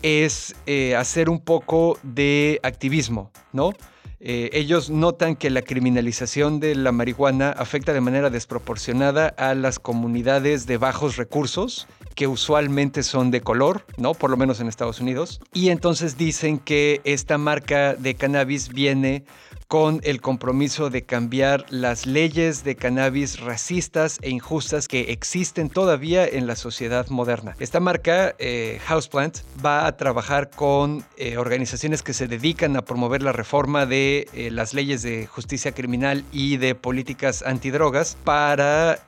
es 0.02 0.54
eh, 0.66 0.94
hacer 0.96 1.30
un 1.30 1.40
poco 1.40 1.98
de 2.02 2.60
activismo, 2.62 3.30
¿no? 3.52 3.72
Eh, 4.20 4.50
ellos 4.52 4.88
notan 4.88 5.36
que 5.36 5.50
la 5.50 5.60
criminalización 5.60 6.58
de 6.58 6.74
la 6.74 6.92
marihuana 6.92 7.50
afecta 7.50 7.92
de 7.92 8.00
manera 8.00 8.30
desproporcionada 8.30 9.28
a 9.28 9.54
las 9.54 9.78
comunidades 9.78 10.66
de 10.66 10.78
bajos 10.78 11.16
recursos, 11.16 11.86
que 12.14 12.26
usualmente 12.26 13.02
son 13.02 13.30
de 13.30 13.42
color, 13.42 13.84
¿no? 13.98 14.14
Por 14.14 14.30
lo 14.30 14.38
menos 14.38 14.60
en 14.60 14.68
Estados 14.68 15.00
Unidos. 15.00 15.40
Y 15.52 15.68
entonces 15.68 16.16
dicen 16.16 16.58
que 16.58 17.02
esta 17.04 17.36
marca 17.36 17.94
de 17.94 18.14
cannabis 18.14 18.70
viene 18.70 19.24
con 19.68 20.00
el 20.04 20.20
compromiso 20.20 20.90
de 20.90 21.02
cambiar 21.02 21.66
las 21.70 22.06
leyes 22.06 22.64
de 22.64 22.76
cannabis 22.76 23.40
racistas 23.40 24.18
e 24.22 24.30
injustas 24.30 24.88
que 24.88 25.12
existen 25.12 25.70
todavía 25.70 26.26
en 26.26 26.46
la 26.46 26.56
sociedad 26.56 27.08
moderna. 27.08 27.54
Esta 27.58 27.80
marca, 27.80 28.34
eh, 28.38 28.80
Houseplant, 28.86 29.38
va 29.64 29.86
a 29.86 29.96
trabajar 29.96 30.50
con 30.50 31.04
eh, 31.16 31.36
organizaciones 31.36 32.02
que 32.02 32.12
se 32.12 32.26
dedican 32.26 32.76
a 32.76 32.82
promover 32.82 33.22
la 33.22 33.32
reforma 33.32 33.86
de 33.86 34.28
eh, 34.32 34.50
las 34.50 34.74
leyes 34.74 35.02
de 35.02 35.26
justicia 35.26 35.72
criminal 35.72 36.24
y 36.32 36.56
de 36.56 36.74
políticas 36.74 37.42
antidrogas 37.42 38.16
para 38.24 38.98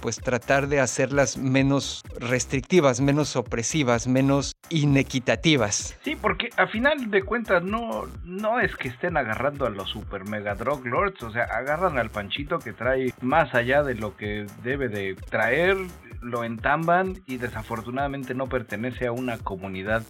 pues 0.00 0.18
tratar 0.18 0.68
de 0.68 0.80
hacerlas 0.80 1.36
menos 1.36 2.02
restrictivas, 2.18 3.00
menos 3.00 3.36
opresivas, 3.36 4.06
menos 4.06 4.52
inequitativas. 4.70 5.96
Sí, 6.02 6.16
porque 6.16 6.50
a 6.56 6.66
final 6.66 7.10
de 7.10 7.22
cuentas 7.22 7.62
no, 7.62 8.06
no 8.24 8.60
es 8.60 8.74
que 8.76 8.88
estén 8.88 9.16
agarrando 9.16 9.66
a 9.66 9.70
los 9.70 9.90
super 9.90 10.15
mega 10.24 10.54
drug 10.54 10.86
lords, 10.86 11.22
o 11.22 11.30
sea, 11.30 11.44
agarran 11.44 11.98
al 11.98 12.10
panchito 12.10 12.58
que 12.58 12.72
trae 12.72 13.12
más 13.20 13.54
allá 13.54 13.82
de 13.82 13.94
lo 13.94 14.16
que 14.16 14.46
debe 14.62 14.88
de 14.88 15.14
traer, 15.14 15.76
lo 16.22 16.44
entamban 16.44 17.22
y 17.26 17.36
desafortunadamente 17.36 18.34
no 18.34 18.48
pertenece 18.48 19.06
a 19.06 19.12
una 19.12 19.38
comunidad 19.38 20.02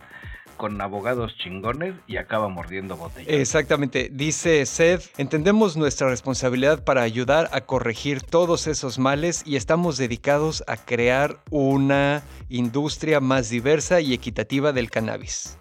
con 0.56 0.80
abogados 0.80 1.36
chingones 1.36 1.94
y 2.06 2.16
acaba 2.16 2.48
mordiendo 2.48 2.96
botellas. 2.96 3.28
Exactamente, 3.28 4.08
dice 4.12 4.64
Seth, 4.66 5.10
entendemos 5.18 5.76
nuestra 5.76 6.08
responsabilidad 6.08 6.82
para 6.82 7.02
ayudar 7.02 7.48
a 7.52 7.62
corregir 7.62 8.22
todos 8.22 8.66
esos 8.66 8.98
males 8.98 9.42
y 9.44 9.56
estamos 9.56 9.98
dedicados 9.98 10.64
a 10.66 10.76
crear 10.76 11.38
una 11.50 12.22
industria 12.48 13.20
más 13.20 13.50
diversa 13.50 14.00
y 14.00 14.14
equitativa 14.14 14.72
del 14.72 14.90
cannabis. 14.90 15.58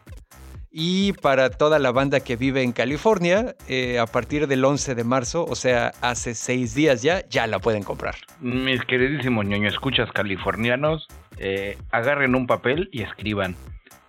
Y 0.77 1.13
para 1.13 1.51
toda 1.51 1.79
la 1.79 1.93
banda 1.93 2.19
que 2.19 2.35
vive 2.35 2.61
en 2.61 2.73
California, 2.73 3.55
eh, 3.69 3.97
a 3.97 4.05
partir 4.07 4.45
del 4.45 4.65
11 4.65 4.93
de 4.93 5.05
marzo, 5.05 5.45
o 5.45 5.55
sea, 5.55 5.93
hace 6.01 6.35
seis 6.35 6.75
días 6.75 7.01
ya, 7.01 7.25
ya 7.29 7.47
la 7.47 7.59
pueden 7.59 7.81
comprar. 7.81 8.15
Mis 8.41 8.83
queridísimos 8.83 9.45
ñoño 9.45 9.69
escuchas 9.69 10.11
californianos, 10.11 11.07
eh, 11.37 11.77
agarren 11.91 12.35
un 12.35 12.45
papel 12.45 12.89
y 12.91 13.03
escriban. 13.03 13.55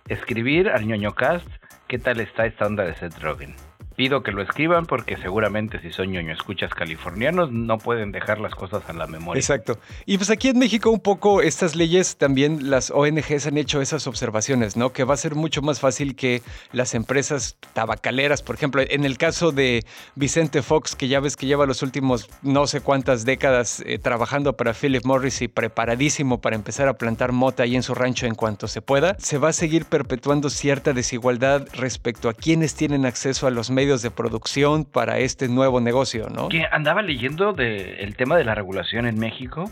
Escribir 0.09 0.67
al 0.67 0.85
ñoño 0.85 1.15
cast, 1.15 1.47
¿qué 1.87 1.99
tal 1.99 2.19
está 2.19 2.45
esta 2.45 2.65
onda 2.65 2.83
de 2.83 2.95
Seth 2.95 3.17
Rogen? 3.19 3.55
Pido 3.97 4.21
que 4.21 4.31
lo 4.31 4.43
escriban 4.43 4.85
porque 4.85 5.17
seguramente 5.17 5.81
si 5.81 5.91
son 5.91 6.11
ñoño 6.11 6.31
escuchas 6.31 6.71
californianos 6.75 7.51
no 7.51 7.79
pueden 7.79 8.11
dejar 8.11 8.39
las 8.39 8.53
cosas 8.53 8.87
a 8.87 8.93
la 8.93 9.07
memoria. 9.07 9.39
Exacto. 9.39 9.79
Y 10.05 10.17
pues 10.17 10.29
aquí 10.29 10.49
en 10.49 10.59
México 10.59 10.91
un 10.91 10.99
poco 10.99 11.41
estas 11.41 11.75
leyes 11.75 12.15
también 12.15 12.69
las 12.69 12.91
ONGs 12.91 13.47
han 13.47 13.57
hecho 13.57 13.81
esas 13.81 14.05
observaciones, 14.05 14.77
¿no? 14.77 14.93
Que 14.93 15.03
va 15.03 15.15
a 15.15 15.17
ser 15.17 15.33
mucho 15.33 15.63
más 15.63 15.79
fácil 15.79 16.15
que 16.15 16.43
las 16.71 16.93
empresas 16.93 17.57
tabacaleras, 17.73 18.43
por 18.43 18.55
ejemplo, 18.55 18.83
en 18.87 19.03
el 19.03 19.17
caso 19.17 19.51
de 19.51 19.83
Vicente 20.13 20.61
Fox, 20.61 20.95
que 20.95 21.07
ya 21.07 21.19
ves 21.19 21.35
que 21.35 21.47
lleva 21.47 21.65
los 21.65 21.81
últimos 21.81 22.29
no 22.43 22.67
sé 22.67 22.81
cuántas 22.81 23.25
décadas 23.25 23.81
eh, 23.83 23.97
trabajando 23.97 24.53
para 24.53 24.75
Philip 24.75 25.03
Morris 25.05 25.41
y 25.41 25.47
preparadísimo 25.47 26.39
para 26.39 26.55
empezar 26.55 26.87
a 26.87 26.99
plantar 26.99 27.31
mota 27.31 27.63
ahí 27.63 27.75
en 27.75 27.81
su 27.81 27.95
rancho 27.95 28.27
en 28.27 28.35
cuanto 28.35 28.67
se 28.67 28.83
pueda, 28.83 29.15
se 29.17 29.39
va 29.39 29.49
a 29.49 29.53
seguir 29.53 29.85
perpetuando 29.85 30.51
cierta 30.51 30.93
desigualdad 30.93 31.67
respecto 31.73 32.29
a 32.29 32.35
quienes 32.35 32.75
tienen 32.75 33.07
acceso 33.07 33.47
a 33.47 33.49
los 33.49 33.71
medios 33.71 33.86
de 33.95 34.11
producción 34.11 34.85
para 34.85 35.19
este 35.19 35.47
nuevo 35.47 35.79
negocio, 35.79 36.27
¿no? 36.29 36.49
Que 36.49 36.65
andaba 36.71 37.01
leyendo 37.01 37.53
del 37.53 37.95
el 37.99 38.15
tema 38.15 38.37
de 38.37 38.43
la 38.43 38.55
regulación 38.55 39.07
en 39.07 39.19
México 39.19 39.71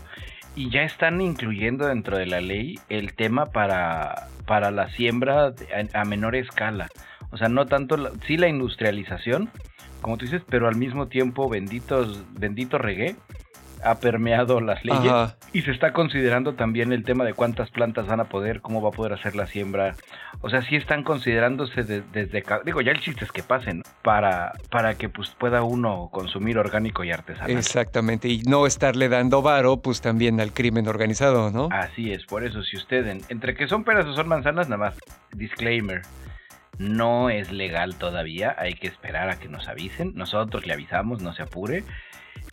y 0.54 0.70
ya 0.70 0.82
están 0.82 1.20
incluyendo 1.20 1.86
dentro 1.86 2.16
de 2.16 2.26
la 2.26 2.40
ley 2.40 2.78
el 2.88 3.14
tema 3.14 3.46
para, 3.46 4.28
para 4.46 4.70
la 4.70 4.90
siembra 4.92 5.52
a, 5.92 6.04
menor 6.04 6.34
escala. 6.34 6.88
O 7.30 7.36
sea, 7.36 7.48
no 7.48 7.66
tanto, 7.66 7.96
la, 7.96 8.10
sí 8.26 8.38
la 8.38 8.48
industrialización, 8.48 9.50
como 10.00 10.16
tú 10.16 10.24
dices, 10.24 10.42
pero 10.48 10.66
al 10.66 10.76
mismo 10.76 11.08
tiempo 11.08 11.48
benditos, 11.48 12.24
bendito 12.32 12.78
reggae 12.78 13.16
ha 13.86 14.00
permeado 14.00 14.60
las 14.60 14.84
leyes 14.84 15.36
y 15.52 15.62
se 15.62 15.70
está 15.70 15.92
considerando 15.92 16.54
también 16.54 16.92
el 16.92 17.04
tema 17.04 17.24
de 17.24 17.34
cuántas 17.34 17.70
plantas 17.70 18.06
van 18.06 18.20
a 18.20 18.24
poder, 18.24 18.60
cómo 18.60 18.82
va 18.82 18.88
a 18.88 18.92
poder 18.92 19.12
hacer 19.12 19.36
la 19.36 19.46
siembra. 19.46 19.94
O 20.40 20.50
sea, 20.50 20.62
sí 20.62 20.76
están 20.76 21.02
considerándose 21.02 21.84
desde, 21.84 22.44
digo, 22.64 22.80
ya 22.80 22.92
el 22.92 23.00
chiste 23.00 23.24
es 23.24 23.32
que 23.32 23.42
pasen 23.42 23.82
para, 24.02 24.52
para 24.70 24.94
que 24.94 25.08
pues 25.08 25.30
pueda 25.30 25.62
uno 25.62 26.10
consumir 26.12 26.58
orgánico 26.58 27.04
y 27.04 27.12
artesanal. 27.12 27.50
Exactamente, 27.50 28.28
y 28.28 28.42
no 28.42 28.66
estarle 28.66 29.08
dando 29.08 29.40
varo 29.42 29.78
pues 29.78 30.00
también 30.00 30.40
al 30.40 30.52
crimen 30.52 30.88
organizado, 30.88 31.50
¿no? 31.50 31.68
Así 31.70 32.12
es, 32.12 32.24
por 32.26 32.44
eso 32.44 32.62
si 32.62 32.76
usted, 32.76 33.06
entre 33.28 33.54
que 33.54 33.68
son 33.68 33.84
peras 33.84 34.06
o 34.06 34.14
son 34.14 34.28
manzanas, 34.28 34.68
nada 34.68 34.90
más, 34.90 34.98
disclaimer. 35.32 36.02
No 36.78 37.30
es 37.30 37.52
legal 37.52 37.96
todavía, 37.96 38.54
hay 38.58 38.74
que 38.74 38.86
esperar 38.86 39.30
a 39.30 39.38
que 39.38 39.48
nos 39.48 39.66
avisen. 39.66 40.12
Nosotros 40.14 40.66
le 40.66 40.74
avisamos, 40.74 41.22
no 41.22 41.32
se 41.32 41.42
apure. 41.42 41.84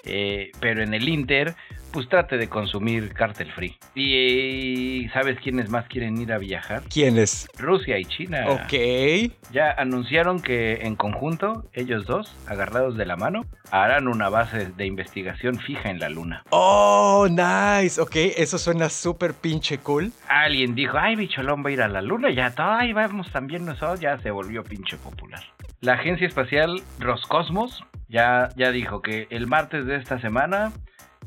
Eh, 0.06 0.52
pero 0.60 0.84
en 0.84 0.94
el 0.94 1.08
Inter, 1.08 1.56
pues 1.92 2.10
trate 2.10 2.38
de 2.38 2.50
consumir 2.50 3.14
cartel 3.14 3.52
free. 3.52 3.78
Y 3.96 5.08
¿sabes 5.14 5.40
quiénes 5.40 5.70
más 5.70 5.86
quieren 5.88 6.18
ir 6.18 6.34
a 6.34 6.40
viajar? 6.40 6.82
¿Quiénes? 6.92 7.48
Rusia 7.58 8.00
y 8.00 8.06
China. 8.06 8.46
Ok. 8.50 9.32
Ya 9.52 9.72
anunciaron 9.72 10.42
que 10.42 10.82
en 10.82 10.96
conjunto, 10.96 11.70
ellos 11.74 12.06
dos, 12.06 12.36
agarrados 12.48 12.98
de 12.98 13.06
la 13.06 13.16
mano, 13.16 13.46
harán 13.72 14.08
una 14.08 14.30
base 14.30 14.66
de 14.66 14.86
investigación 14.86 15.60
fija 15.60 15.90
en 15.90 16.00
la 16.00 16.10
luna. 16.10 16.44
Oh, 16.50 17.28
nice. 17.30 18.02
Ok, 18.02 18.16
eso 18.38 18.58
suena 18.58 18.90
súper 18.90 19.34
pinche 19.34 19.78
cool. 19.78 20.12
Alguien 20.28 20.76
dijo, 20.76 20.98
ay, 20.98 21.16
bicholón 21.16 21.64
va 21.64 21.70
a 21.70 21.74
ir 21.74 21.82
a 21.82 21.88
la 21.88 22.02
luna, 22.02 22.32
ya 22.32 22.52
todo, 22.52 22.72
ahí 22.72 22.92
vamos 22.92 23.32
también 23.32 23.66
nosotros, 23.66 24.00
ya 24.00 24.18
se 24.20 24.32
volvió 24.32 24.64
pinche 24.64 24.98
popular. 24.98 25.44
La 25.84 25.96
agencia 25.96 26.26
espacial 26.26 26.82
Roscosmos 26.98 27.84
ya, 28.08 28.48
ya 28.56 28.72
dijo 28.72 29.02
que 29.02 29.28
el 29.32 29.48
martes 29.48 29.86
de 29.86 29.98
esta 29.98 30.18
semana 30.18 30.72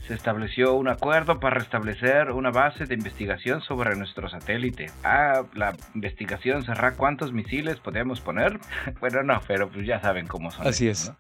se 0.07 0.15
estableció 0.15 0.73
un 0.73 0.89
acuerdo 0.89 1.41
para 1.41 1.57
restablecer 1.57 2.31
una 2.31 2.51
base 2.51 2.87
de 2.87 2.95
investigación 2.95 3.61
sobre 3.61 3.95
nuestro 3.97 4.31
satélite. 4.31 4.87
Ah, 5.05 5.43
la 5.53 5.77
investigación 5.95 6.65
cerrará 6.65 6.97
cuántos 6.97 7.35
misiles 7.35 7.77
podemos 7.81 8.23
poner. 8.23 8.59
bueno, 9.01 9.23
no, 9.23 9.43
pero 9.47 9.69
pues 9.69 9.87
ya 9.87 10.01
saben 10.01 10.27
cómo 10.27 10.51
son. 10.51 10.67
Así 10.67 10.89
es. 10.89 11.13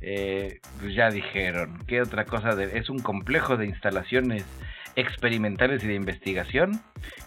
Eh, 0.00 0.58
pues 0.80 0.92
ya 0.96 1.08
dijeron. 1.10 1.78
¿Qué 1.86 2.02
otra 2.02 2.24
cosa? 2.24 2.56
De, 2.56 2.78
es 2.78 2.90
un 2.90 2.98
complejo 2.98 3.56
de 3.56 3.66
instalaciones 3.66 4.44
experimentales 4.96 5.82
y 5.84 5.88
de 5.88 5.94
investigación 5.94 6.82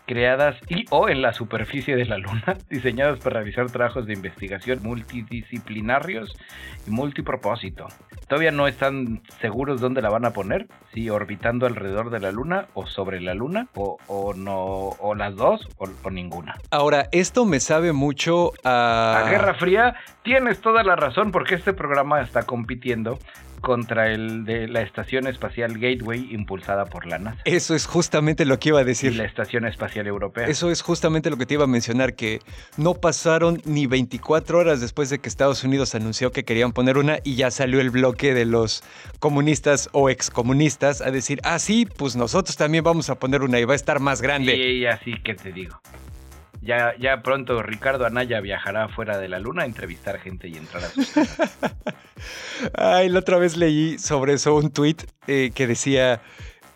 creadas 0.05 0.55
y 0.69 0.85
o 0.89 1.09
en 1.09 1.21
la 1.21 1.33
superficie 1.33 1.95
de 1.95 2.05
la 2.05 2.17
Luna, 2.17 2.57
diseñadas 2.69 3.19
para 3.19 3.39
realizar 3.39 3.69
trabajos 3.71 4.05
de 4.05 4.13
investigación 4.13 4.79
multidisciplinarios 4.83 6.35
y 6.87 6.91
multipropósito. 6.91 7.87
Todavía 8.27 8.51
no 8.51 8.67
están 8.67 9.21
seguros 9.41 9.81
dónde 9.81 10.01
la 10.01 10.09
van 10.09 10.25
a 10.25 10.31
poner, 10.31 10.67
si 10.93 11.09
orbitando 11.09 11.67
alrededor 11.67 12.09
de 12.09 12.19
la 12.19 12.31
Luna 12.31 12.67
o 12.73 12.87
sobre 12.87 13.21
la 13.21 13.33
Luna, 13.33 13.67
o, 13.75 13.97
o 14.07 14.33
no, 14.33 14.55
o 14.55 15.15
las 15.15 15.35
dos, 15.35 15.67
o, 15.77 16.09
ninguna. 16.09 16.55
Ahora, 16.71 17.07
esto 17.11 17.45
me 17.45 17.59
sabe 17.59 17.91
mucho 17.91 18.53
a... 18.63 19.23
A 19.25 19.29
Guerra 19.29 19.53
Fría, 19.55 19.95
tienes 20.23 20.61
toda 20.61 20.83
la 20.83 20.95
razón 20.95 21.31
porque 21.31 21.55
este 21.55 21.73
programa 21.73 22.21
está 22.21 22.43
compitiendo 22.43 23.19
contra 23.61 24.11
el 24.11 24.45
de 24.45 24.67
la 24.67 24.81
Estación 24.81 25.27
Espacial 25.27 25.77
Gateway 25.77 26.27
impulsada 26.31 26.85
por 26.85 27.05
la 27.05 27.19
NASA. 27.19 27.41
Eso 27.45 27.75
es 27.75 27.85
justamente 27.85 28.45
lo 28.45 28.59
que 28.59 28.69
iba 28.69 28.79
a 28.79 28.83
decir. 28.83 29.13
Y 29.13 29.15
la 29.15 29.25
Estación 29.25 29.65
Espacial 29.65 30.07
Europea. 30.07 30.47
Eso 30.47 30.71
es 30.71 30.81
justamente 30.81 31.29
lo 31.29 31.37
que 31.37 31.45
te 31.45 31.55
iba 31.55 31.63
a 31.63 31.67
mencionar, 31.67 32.15
que 32.15 32.41
no 32.77 32.93
pasaron 32.93 33.61
ni 33.65 33.87
24 33.87 34.57
horas 34.57 34.81
después 34.81 35.09
de 35.09 35.19
que 35.19 35.29
Estados 35.29 35.63
Unidos 35.63 35.95
anunció 35.95 36.31
que 36.31 36.43
querían 36.43 36.73
poner 36.73 36.97
una 36.97 37.19
y 37.23 37.35
ya 37.35 37.51
salió 37.51 37.81
el 37.81 37.89
bloque 37.89 38.33
de 38.33 38.45
los 38.45 38.83
comunistas 39.19 39.89
o 39.91 40.09
excomunistas 40.09 41.01
a 41.01 41.11
decir, 41.11 41.39
ah, 41.43 41.59
sí, 41.59 41.85
pues 41.85 42.15
nosotros 42.15 42.57
también 42.57 42.83
vamos 42.83 43.09
a 43.09 43.15
poner 43.15 43.41
una 43.41 43.59
y 43.59 43.65
va 43.65 43.73
a 43.73 43.75
estar 43.75 43.99
más 43.99 44.21
grande. 44.21 44.55
Y 44.55 44.85
así 44.85 45.15
que 45.23 45.35
te 45.35 45.51
digo. 45.51 45.79
Ya, 46.65 46.95
ya 46.97 47.21
pronto 47.21 47.61
Ricardo 47.61 48.07
Anaya 48.07 48.41
viajará 48.41 48.87
fuera 48.87 49.19
de 49.19 49.29
la 49.29 49.39
luna 49.39 49.63
a 49.63 49.65
entrevistar 49.65 50.19
gente 50.19 50.47
y 50.47 50.57
entrar 50.57 50.83
a 50.83 50.87
sus 50.87 51.13
Ay, 52.73 53.09
la 53.09 53.19
otra 53.19 53.37
vez 53.37 53.55
leí 53.55 53.99
sobre 53.99 54.33
eso 54.33 54.55
un 54.55 54.71
tweet 54.71 54.95
eh, 55.27 55.51
que 55.53 55.67
decía 55.67 56.21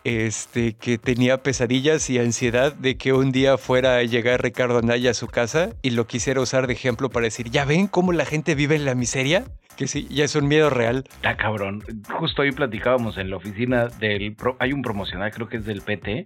este, 0.04 0.74
que 0.74 1.00
tenía 1.00 1.42
pesadillas 1.42 2.08
y 2.12 2.20
ansiedad 2.20 2.72
de 2.72 2.98
que 2.98 3.14
un 3.14 3.32
día 3.32 3.58
fuera 3.58 3.98
a 3.98 4.04
llegar 4.04 4.44
Ricardo 4.44 4.78
Anaya 4.78 5.10
a 5.10 5.16
su 5.16 5.26
casa 5.26 5.72
y 5.82 5.90
lo 5.90 6.06
quisiera 6.06 6.40
usar 6.40 6.68
de 6.68 6.74
ejemplo 6.74 7.10
para 7.10 7.24
decir, 7.24 7.50
¿ya 7.50 7.66
ven 7.66 7.88
cómo 7.88 8.12
la 8.12 8.26
gente 8.26 8.54
vive 8.54 8.76
en 8.76 8.86
la 8.86 8.94
miseria? 8.94 9.46
Que 9.76 9.88
sí, 9.88 10.08
ya 10.12 10.26
es 10.26 10.36
un 10.36 10.48
miedo 10.48 10.70
real. 10.70 11.06
Está 11.16 11.36
cabrón. 11.36 11.84
Justo 12.12 12.44
hoy 12.44 12.52
platicábamos 12.52 13.18
en 13.18 13.30
la 13.30 13.38
oficina 13.38 13.88
del... 13.88 14.36
Hay 14.60 14.72
un 14.72 14.84
promocional, 14.84 15.32
creo 15.32 15.48
que 15.48 15.58
es 15.58 15.66
del 15.66 15.82
PT, 15.82 16.26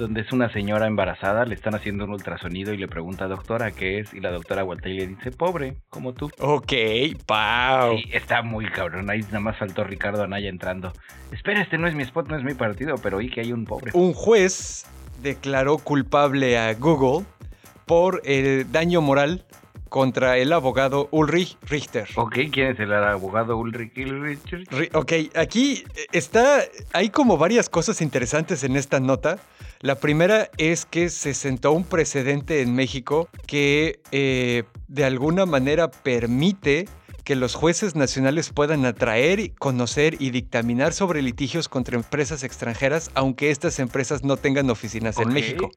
donde 0.00 0.22
es 0.22 0.32
una 0.32 0.50
señora 0.50 0.86
embarazada, 0.86 1.44
le 1.44 1.54
están 1.54 1.74
haciendo 1.74 2.04
un 2.04 2.12
ultrasonido 2.12 2.72
y 2.72 2.78
le 2.78 2.88
pregunta, 2.88 3.28
doctora, 3.28 3.70
¿qué 3.70 4.00
es? 4.00 4.14
Y 4.14 4.20
la 4.20 4.30
doctora 4.30 4.62
voltea 4.62 4.92
y 4.92 4.96
le 4.96 5.06
dice, 5.08 5.30
pobre, 5.30 5.76
como 5.90 6.14
tú. 6.14 6.30
Ok, 6.38 6.72
pau. 7.26 7.98
Sí, 7.98 8.04
está 8.10 8.40
muy 8.42 8.66
cabrón, 8.70 9.10
ahí 9.10 9.20
nada 9.20 9.40
más 9.40 9.58
faltó 9.58 9.84
Ricardo 9.84 10.24
Anaya 10.24 10.48
entrando. 10.48 10.92
Espera, 11.32 11.60
este 11.60 11.76
no 11.76 11.86
es 11.86 11.94
mi 11.94 12.02
spot, 12.02 12.28
no 12.28 12.36
es 12.38 12.42
mi 12.42 12.54
partido, 12.54 12.96
pero 13.02 13.18
oí 13.18 13.28
que 13.28 13.42
hay 13.42 13.52
un 13.52 13.66
pobre. 13.66 13.92
Un 13.94 14.14
juez 14.14 14.86
declaró 15.22 15.76
culpable 15.76 16.58
a 16.58 16.72
Google 16.72 17.26
por 17.84 18.22
el 18.24 18.72
daño 18.72 19.02
moral 19.02 19.44
contra 19.90 20.38
el 20.38 20.54
abogado 20.54 21.08
Ulrich 21.10 21.58
Richter. 21.68 22.08
Ok, 22.14 22.36
¿quién 22.50 22.68
es 22.68 22.80
el 22.80 22.94
abogado 22.94 23.58
Ulrich 23.58 23.92
Richter? 23.94 24.64
Ok, 24.94 25.12
aquí 25.34 25.84
está, 26.12 26.62
hay 26.94 27.10
como 27.10 27.36
varias 27.36 27.68
cosas 27.68 28.00
interesantes 28.00 28.64
en 28.64 28.76
esta 28.76 29.00
nota. 29.00 29.38
La 29.80 29.96
primera 29.96 30.48
es 30.56 30.86
que 30.86 31.10
se 31.10 31.34
sentó 31.34 31.72
un 31.72 31.84
precedente 31.84 32.62
en 32.62 32.74
México 32.74 33.28
que 33.46 34.00
eh, 34.12 34.62
de 34.88 35.04
alguna 35.04 35.44
manera 35.44 35.90
permite 35.90 36.86
que 37.24 37.34
los 37.34 37.54
jueces 37.54 37.96
nacionales 37.96 38.50
puedan 38.50 38.84
atraer, 38.84 39.52
conocer 39.54 40.16
y 40.18 40.30
dictaminar 40.30 40.92
sobre 40.92 41.22
litigios 41.22 41.68
contra 41.68 41.96
empresas 41.96 42.42
extranjeras, 42.44 43.10
aunque 43.14 43.50
estas 43.50 43.78
empresas 43.78 44.24
no 44.24 44.36
tengan 44.36 44.70
oficinas 44.70 45.18
en 45.18 45.32
México. 45.32 45.70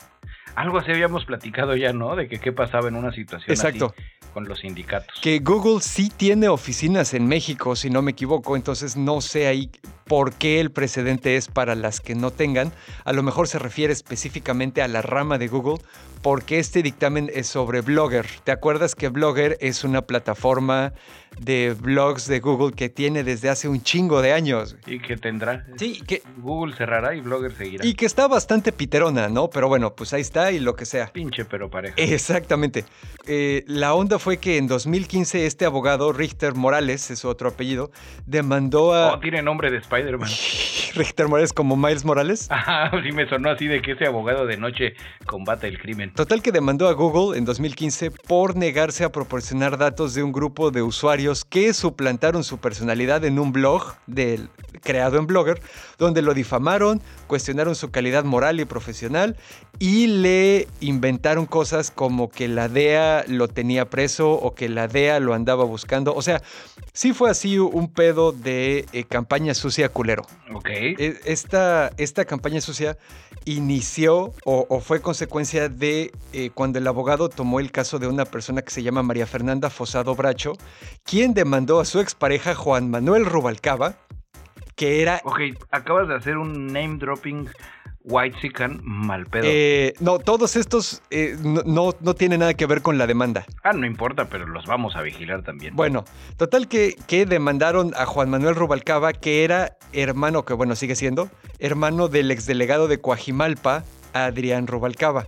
Algo 0.56 0.78
así 0.78 0.92
habíamos 0.92 1.26
platicado 1.26 1.76
ya, 1.76 1.94
¿no? 1.94 2.16
De 2.16 2.28
que 2.28 2.40
qué 2.40 2.52
pasaba 2.52 2.88
en 2.88 2.96
una 2.96 3.12
situación 3.12 3.52
Exacto. 3.52 3.94
con 4.34 4.48
los 4.48 4.60
sindicatos. 4.60 5.20
Que 5.22 5.40
Google 5.40 5.82
sí 5.82 6.12
tiene 6.16 6.48
oficinas 6.48 7.14
en 7.14 7.28
México, 7.28 7.76
si 7.76 7.90
no 7.90 8.02
me 8.02 8.12
equivoco, 8.12 8.56
entonces 8.56 8.96
no 8.96 9.22
sé 9.22 9.48
ahí 9.48 9.70
por 10.06 10.34
qué 10.34 10.60
el 10.60 10.72
precedente 10.72 11.36
es 11.36 11.48
para 11.48 11.76
las 11.76 12.02
que 12.02 12.16
no 12.16 12.32
tengan. 12.32 12.72
A 13.06 13.14
lo 13.14 13.24
mejor 13.24 13.48
se 13.48 13.60
refiere 13.60 13.94
específicamente 13.94 14.82
a 14.82 14.88
la 14.88 15.02
rama 15.02 15.38
de 15.38 15.48
Google, 15.48 15.80
porque 16.24 16.58
este 16.58 16.82
dictamen 16.82 17.30
es 17.34 17.48
sobre 17.48 17.82
Blogger. 17.82 18.26
¿Te 18.44 18.52
acuerdas 18.52 18.96
que 18.96 19.10
Blogger 19.10 19.58
es 19.60 19.84
una 19.84 20.04
plataforma 20.04 20.94
de 21.40 21.76
blogs 21.78 22.28
de 22.28 22.40
Google 22.40 22.74
que 22.74 22.90
tiene 22.90 23.24
desde 23.24 23.50
hace 23.50 23.68
un 23.68 23.82
chingo 23.84 24.22
de 24.22 24.32
años? 24.32 24.78
Y 24.88 25.00
que 25.00 25.18
tendrá. 25.18 25.66
Sí, 25.78 26.02
que 26.08 26.22
Google 26.38 26.76
cerrará 26.76 27.14
y 27.14 27.20
Blogger 27.20 27.54
seguirá. 27.54 27.86
Y 27.86 27.94
que 27.96 28.06
está 28.06 28.30
bastante 28.30 28.72
piterona, 28.72 29.28
¿no? 29.28 29.50
Pero 29.50 29.68
bueno, 29.68 29.96
pues 29.96 30.14
ahí 30.14 30.22
está 30.22 30.52
y 30.54 30.60
lo 30.60 30.76
que 30.76 30.86
sea. 30.86 31.08
Pinche 31.08 31.44
pero 31.44 31.70
pareja. 31.70 31.96
Exactamente. 31.98 32.86
Eh, 33.28 33.66
la 33.68 33.94
onda 33.94 34.18
fue 34.18 34.38
que 34.38 34.58
en 34.58 34.68
2015 34.68 35.46
este 35.46 35.66
abogado, 35.66 36.14
Richter 36.14 36.56
Morales, 36.56 37.12
es 37.12 37.20
su 37.20 37.28
otro 37.28 37.50
apellido, 37.50 37.92
demandó 38.26 38.94
a... 38.94 39.16
Oh, 39.16 39.20
tiene 39.20 39.42
nombre 39.42 39.72
de 39.72 39.78
Spider-Man. 39.94 40.30
Richter 40.96 41.28
Morales 41.28 41.54
como 41.54 41.76
Miles 41.76 42.06
Morales. 42.06 42.48
Ah, 42.50 42.92
sí 43.04 43.12
me 43.12 43.28
sonó 43.28 43.50
así 43.50 43.68
de 43.68 43.82
que 43.82 43.94
ese 43.94 44.06
abogado 44.06 44.46
de 44.46 44.58
noche 44.58 44.94
combate 45.26 45.68
el 45.68 45.80
crimen. 45.80 46.14
Total 46.14 46.42
que 46.42 46.52
demandó 46.52 46.88
a 46.88 46.94
Google 46.94 47.38
en 47.38 47.46
2015 47.46 48.12
por 48.12 48.56
negarse 48.56 49.04
a 49.04 49.12
proporcionar 49.12 49.78
datos 49.78 50.14
de 50.14 50.24
un 50.24 50.32
grupo 50.32 50.72
de 50.72 50.82
usuarios 50.82 51.46
que 51.46 51.74
suplantaron 51.74 52.44
su 52.44 52.60
personalidad 52.60 53.26
en 53.26 53.40
un 53.40 53.52
blog 53.52 53.96
del, 54.08 54.50
creado 54.82 55.18
en 55.18 55.28
Blogger, 55.28 55.62
donde 55.98 56.22
lo 56.22 56.34
difamaron, 56.34 57.02
cuestionaron 57.28 57.76
su 57.76 57.92
calidad 57.92 58.24
moral 58.24 58.60
y 58.60 58.66
profesional 58.66 59.38
y 59.80 60.08
le 60.08 60.68
inventaron 60.80 61.46
cosas 61.46 61.92
como 61.92 62.30
que 62.30 62.48
la 62.48 62.68
DEA 62.68 63.26
lo 63.28 63.48
tenía 63.48 63.90
preso 63.90 64.32
o 64.32 64.54
que 64.54 64.70
la 64.70 64.88
DEA 64.88 65.20
lo 65.20 65.34
andaba 65.34 65.64
buscando. 65.64 66.14
O 66.14 66.22
sea, 66.22 66.42
sí 66.94 67.14
fue 67.14 67.30
así 67.30 67.58
un 67.58 67.92
pedo 67.92 68.32
de 68.32 68.86
eh, 68.94 69.04
campaña 69.06 69.54
sucia 69.54 69.90
culero. 69.90 70.24
Ok. 70.54 70.70
E, 70.84 71.20
esta, 71.26 71.92
esta 71.98 72.26
campaña 72.26 72.62
sucia 72.62 72.98
inició 73.46 74.34
o, 74.46 74.80
fue 74.80 75.02
consecuencia 75.02 75.70
de 75.70 76.12
eh, 76.34 76.50
cuando 76.54 76.80
el 76.80 76.88
abogado 76.88 77.30
tomó 77.30 77.60
el 77.60 77.72
caso 77.72 78.00
de 78.00 78.08
una 78.08 78.26
persona 78.26 78.62
que 78.62 78.72
se 78.72 78.84
llama 78.84 79.04
María 79.04 79.26
Fernanda 79.26 79.70
Fosado 79.70 80.16
Bracho, 80.16 80.54
quien 81.04 81.34
demandó 81.34 81.80
a 81.80 81.86
su 81.86 82.00
expareja 82.00 82.56
Juan 82.56 82.90
Manuel 82.90 83.26
Rubalcaba, 83.26 83.96
que 84.76 85.02
era... 85.02 85.22
Ok, 85.24 85.40
acabas 85.72 86.08
de 86.08 86.16
hacer 86.16 86.38
un 86.38 86.68
name 86.68 86.98
dropping 86.98 87.48
White 88.04 88.38
Sican 88.42 88.82
mal 88.84 89.26
pedo. 89.28 89.46
Eh, 89.48 89.94
no, 90.00 90.20
todos 90.20 90.56
estos 90.56 91.02
eh, 91.10 91.38
no, 91.42 91.94
no, 92.00 92.14
tienen 92.14 92.42
nada 92.42 92.54
que 92.54 92.66
ver 92.66 92.82
con 92.82 92.98
la 92.98 93.08
demanda. 93.08 93.46
Ah, 93.64 93.74
no 93.74 93.86
importa, 93.86 94.26
pero 94.26 94.46
los 94.46 94.66
vamos 94.66 94.96
a 94.96 95.02
vigilar 95.02 95.44
también. 95.44 95.76
Bueno, 95.76 96.04
total 96.38 96.68
que, 96.68 96.96
que 97.08 97.26
demandaron 97.26 97.94
a 97.96 98.06
Juan 98.06 98.30
Manuel 98.30 98.56
Rubalcaba, 98.56 99.14
que 99.14 99.44
era 99.44 99.78
hermano, 99.94 100.44
que 100.46 100.54
bueno, 100.54 100.76
sigue 100.76 100.96
siendo, 100.96 101.30
hermano 101.60 102.08
del 102.08 102.32
exdelegado 102.32 102.88
de 102.88 103.00
Coajimalpa, 103.00 103.84
Adrián 104.14 104.68
Rubalcaba, 104.68 105.28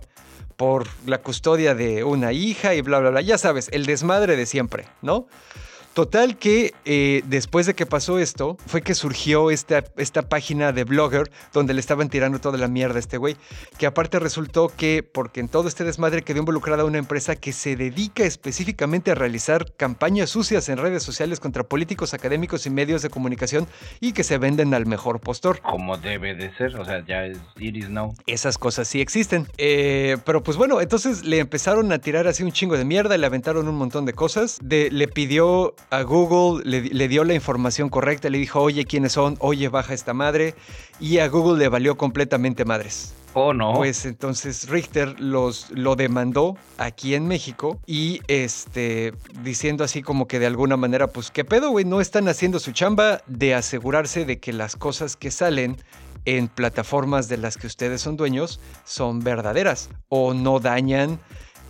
por 0.56 0.86
la 1.06 1.18
custodia 1.18 1.74
de 1.74 2.04
una 2.04 2.32
hija 2.32 2.74
y 2.74 2.82
bla, 2.82 2.98
bla, 2.98 3.10
bla. 3.10 3.20
Ya 3.20 3.38
sabes, 3.38 3.68
el 3.72 3.86
desmadre 3.86 4.36
de 4.36 4.46
siempre, 4.46 4.84
¿no? 5.02 5.26
Total 5.96 6.36
que 6.36 6.74
eh, 6.84 7.22
después 7.24 7.64
de 7.64 7.72
que 7.72 7.86
pasó 7.86 8.18
esto, 8.18 8.58
fue 8.66 8.82
que 8.82 8.94
surgió 8.94 9.50
esta, 9.50 9.82
esta 9.96 10.20
página 10.20 10.70
de 10.72 10.84
Blogger 10.84 11.30
donde 11.54 11.72
le 11.72 11.80
estaban 11.80 12.10
tirando 12.10 12.38
toda 12.38 12.58
la 12.58 12.68
mierda 12.68 12.96
a 12.96 12.98
este 12.98 13.16
güey. 13.16 13.38
Que 13.78 13.86
aparte 13.86 14.18
resultó 14.18 14.68
que, 14.68 15.02
porque 15.02 15.40
en 15.40 15.48
todo 15.48 15.68
este 15.68 15.84
desmadre 15.84 16.20
quedó 16.20 16.40
involucrada 16.40 16.84
una 16.84 16.98
empresa 16.98 17.34
que 17.34 17.54
se 17.54 17.76
dedica 17.76 18.24
específicamente 18.24 19.10
a 19.10 19.14
realizar 19.14 19.72
campañas 19.74 20.28
sucias 20.28 20.68
en 20.68 20.76
redes 20.76 21.02
sociales 21.02 21.40
contra 21.40 21.62
políticos, 21.64 22.12
académicos 22.12 22.66
y 22.66 22.68
medios 22.68 23.00
de 23.00 23.08
comunicación 23.08 23.66
y 23.98 24.12
que 24.12 24.22
se 24.22 24.36
venden 24.36 24.74
al 24.74 24.84
mejor 24.84 25.20
postor. 25.20 25.62
Como 25.62 25.96
debe 25.96 26.34
de 26.34 26.54
ser, 26.56 26.78
o 26.78 26.84
sea, 26.84 27.06
ya 27.06 27.24
es 27.24 27.38
Iris 27.58 27.88
no. 27.88 28.12
Esas 28.26 28.58
cosas 28.58 28.86
sí 28.86 29.00
existen. 29.00 29.46
Eh, 29.56 30.18
pero 30.26 30.42
pues 30.42 30.58
bueno, 30.58 30.82
entonces 30.82 31.24
le 31.24 31.38
empezaron 31.38 31.90
a 31.90 32.00
tirar 32.00 32.26
así 32.26 32.42
un 32.42 32.52
chingo 32.52 32.76
de 32.76 32.84
mierda, 32.84 33.16
le 33.16 33.24
aventaron 33.24 33.66
un 33.66 33.76
montón 33.76 34.04
de 34.04 34.12
cosas. 34.12 34.58
De, 34.62 34.90
le 34.90 35.08
pidió 35.08 35.74
a 35.90 36.02
Google, 36.02 36.64
le, 36.64 37.08
dio 37.08 37.24
la 37.24 37.34
información 37.34 37.88
correcta, 37.88 38.28
le 38.28 38.38
dijo, 38.38 38.60
oye, 38.60 38.84
¿quiénes 38.84 39.12
son? 39.12 39.36
Oye, 39.40 39.68
baja 39.68 39.94
esta 39.94 40.14
madre. 40.14 40.54
Y 41.00 41.18
a 41.18 41.28
Google 41.28 41.58
le 41.58 41.68
valió 41.68 41.96
completamente 41.96 42.64
madres. 42.64 43.14
Oh, 43.34 43.52
no. 43.52 43.74
Pues 43.74 44.06
entonces 44.06 44.68
Richter 44.68 45.20
los, 45.20 45.70
lo 45.70 45.94
demandó 45.94 46.56
aquí 46.78 47.14
en 47.14 47.28
México 47.28 47.78
y 47.86 48.22
este, 48.28 49.12
diciendo 49.42 49.84
así 49.84 50.00
como 50.00 50.26
que 50.26 50.38
de 50.38 50.46
alguna 50.46 50.78
manera, 50.78 51.08
pues, 51.08 51.30
¿qué 51.30 51.44
pedo, 51.44 51.70
güey? 51.70 51.84
No 51.84 52.00
están 52.00 52.28
haciendo 52.28 52.58
su 52.58 52.72
chamba 52.72 53.20
de 53.26 53.54
asegurarse 53.54 54.24
de 54.24 54.40
que 54.40 54.54
las 54.54 54.74
cosas 54.74 55.16
que 55.16 55.30
salen 55.30 55.76
en 56.24 56.48
plataformas 56.48 57.28
de 57.28 57.36
las 57.36 57.56
que 57.56 57.66
ustedes 57.66 58.00
son 58.00 58.16
dueños 58.16 58.58
son 58.84 59.20
verdaderas 59.20 59.90
o 60.08 60.34
no 60.34 60.58
dañan 60.58 61.20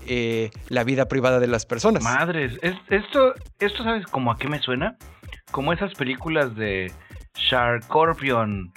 eh, 0.07 0.51
la 0.69 0.85
vida 0.85 1.07
privada 1.07 1.41
de 1.41 1.47
las 1.47 1.67
personas. 1.67 2.03
Madres, 2.03 2.59
esto, 2.63 3.35
esto 3.59 3.85
sabes 3.85 4.07
como 4.07 4.31
a 4.33 4.39
qué 4.39 4.49
me 4.49 4.59
suena? 4.61 4.97
Como 5.51 5.73
esas 5.73 5.95
películas 5.95 6.55
de 6.57 6.93
Sharkorpion 7.35 8.73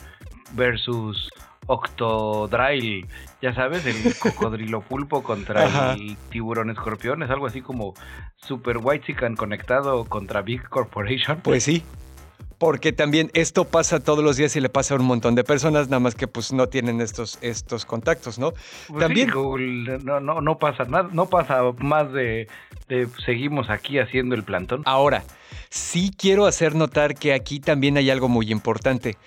versus 0.53 1.29
Octodryle, 1.67 3.05
ya 3.41 3.53
sabes, 3.53 3.85
el 3.85 4.15
cocodrilo 4.19 4.81
pulpo 4.81 5.21
contra 5.21 5.93
el 5.93 6.17
tiburón 6.31 6.71
escorpión, 6.71 7.21
es 7.21 7.29
algo 7.29 7.45
así 7.45 7.61
como 7.61 7.93
Super 8.37 8.77
White 8.81 9.05
Chicken 9.05 9.35
conectado 9.35 10.05
contra 10.05 10.41
Big 10.41 10.67
Corporation. 10.67 11.41
Pues 11.41 11.63
sí, 11.63 11.83
porque 12.59 12.91
también 12.91 13.31
esto 13.33 13.65
pasa 13.65 14.01
todos 14.01 14.23
los 14.23 14.35
días 14.35 14.55
y 14.55 14.61
le 14.61 14.69
pasa 14.69 14.93
a 14.93 14.97
un 14.97 15.05
montón 15.05 15.33
de 15.33 15.43
personas, 15.43 15.87
nada 15.87 16.01
más 16.01 16.13
que 16.13 16.27
pues 16.27 16.51
no 16.51 16.67
tienen 16.67 17.01
estos, 17.01 17.39
estos 17.41 17.85
contactos, 17.85 18.37
¿no? 18.37 18.51
Pues 18.87 18.99
también 18.99 19.29
no, 20.03 20.19
no, 20.19 20.41
no 20.41 20.57
pasa 20.59 20.83
nada, 20.83 21.09
no 21.11 21.27
pasa 21.27 21.61
más 21.79 22.11
de, 22.11 22.47
de 22.89 23.07
seguimos 23.25 23.69
aquí 23.69 23.97
haciendo 23.97 24.35
el 24.35 24.43
plantón. 24.43 24.83
Ahora, 24.85 25.23
Sí 25.69 26.11
quiero 26.17 26.45
hacer 26.45 26.75
notar 26.75 27.15
que 27.15 27.33
aquí 27.33 27.59
también 27.59 27.97
hay 27.97 28.09
algo 28.09 28.29
muy 28.29 28.51
importante. 28.51 29.17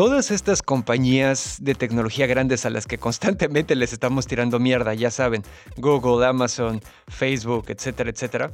Todas 0.00 0.30
estas 0.30 0.62
compañías 0.62 1.58
de 1.60 1.74
tecnología 1.74 2.26
grandes 2.26 2.64
a 2.64 2.70
las 2.70 2.86
que 2.86 2.96
constantemente 2.96 3.74
les 3.76 3.92
estamos 3.92 4.26
tirando 4.26 4.58
mierda, 4.58 4.94
ya 4.94 5.10
saben, 5.10 5.42
Google, 5.76 6.26
Amazon, 6.26 6.80
Facebook, 7.06 7.66
etcétera, 7.68 8.08
etcétera, 8.08 8.50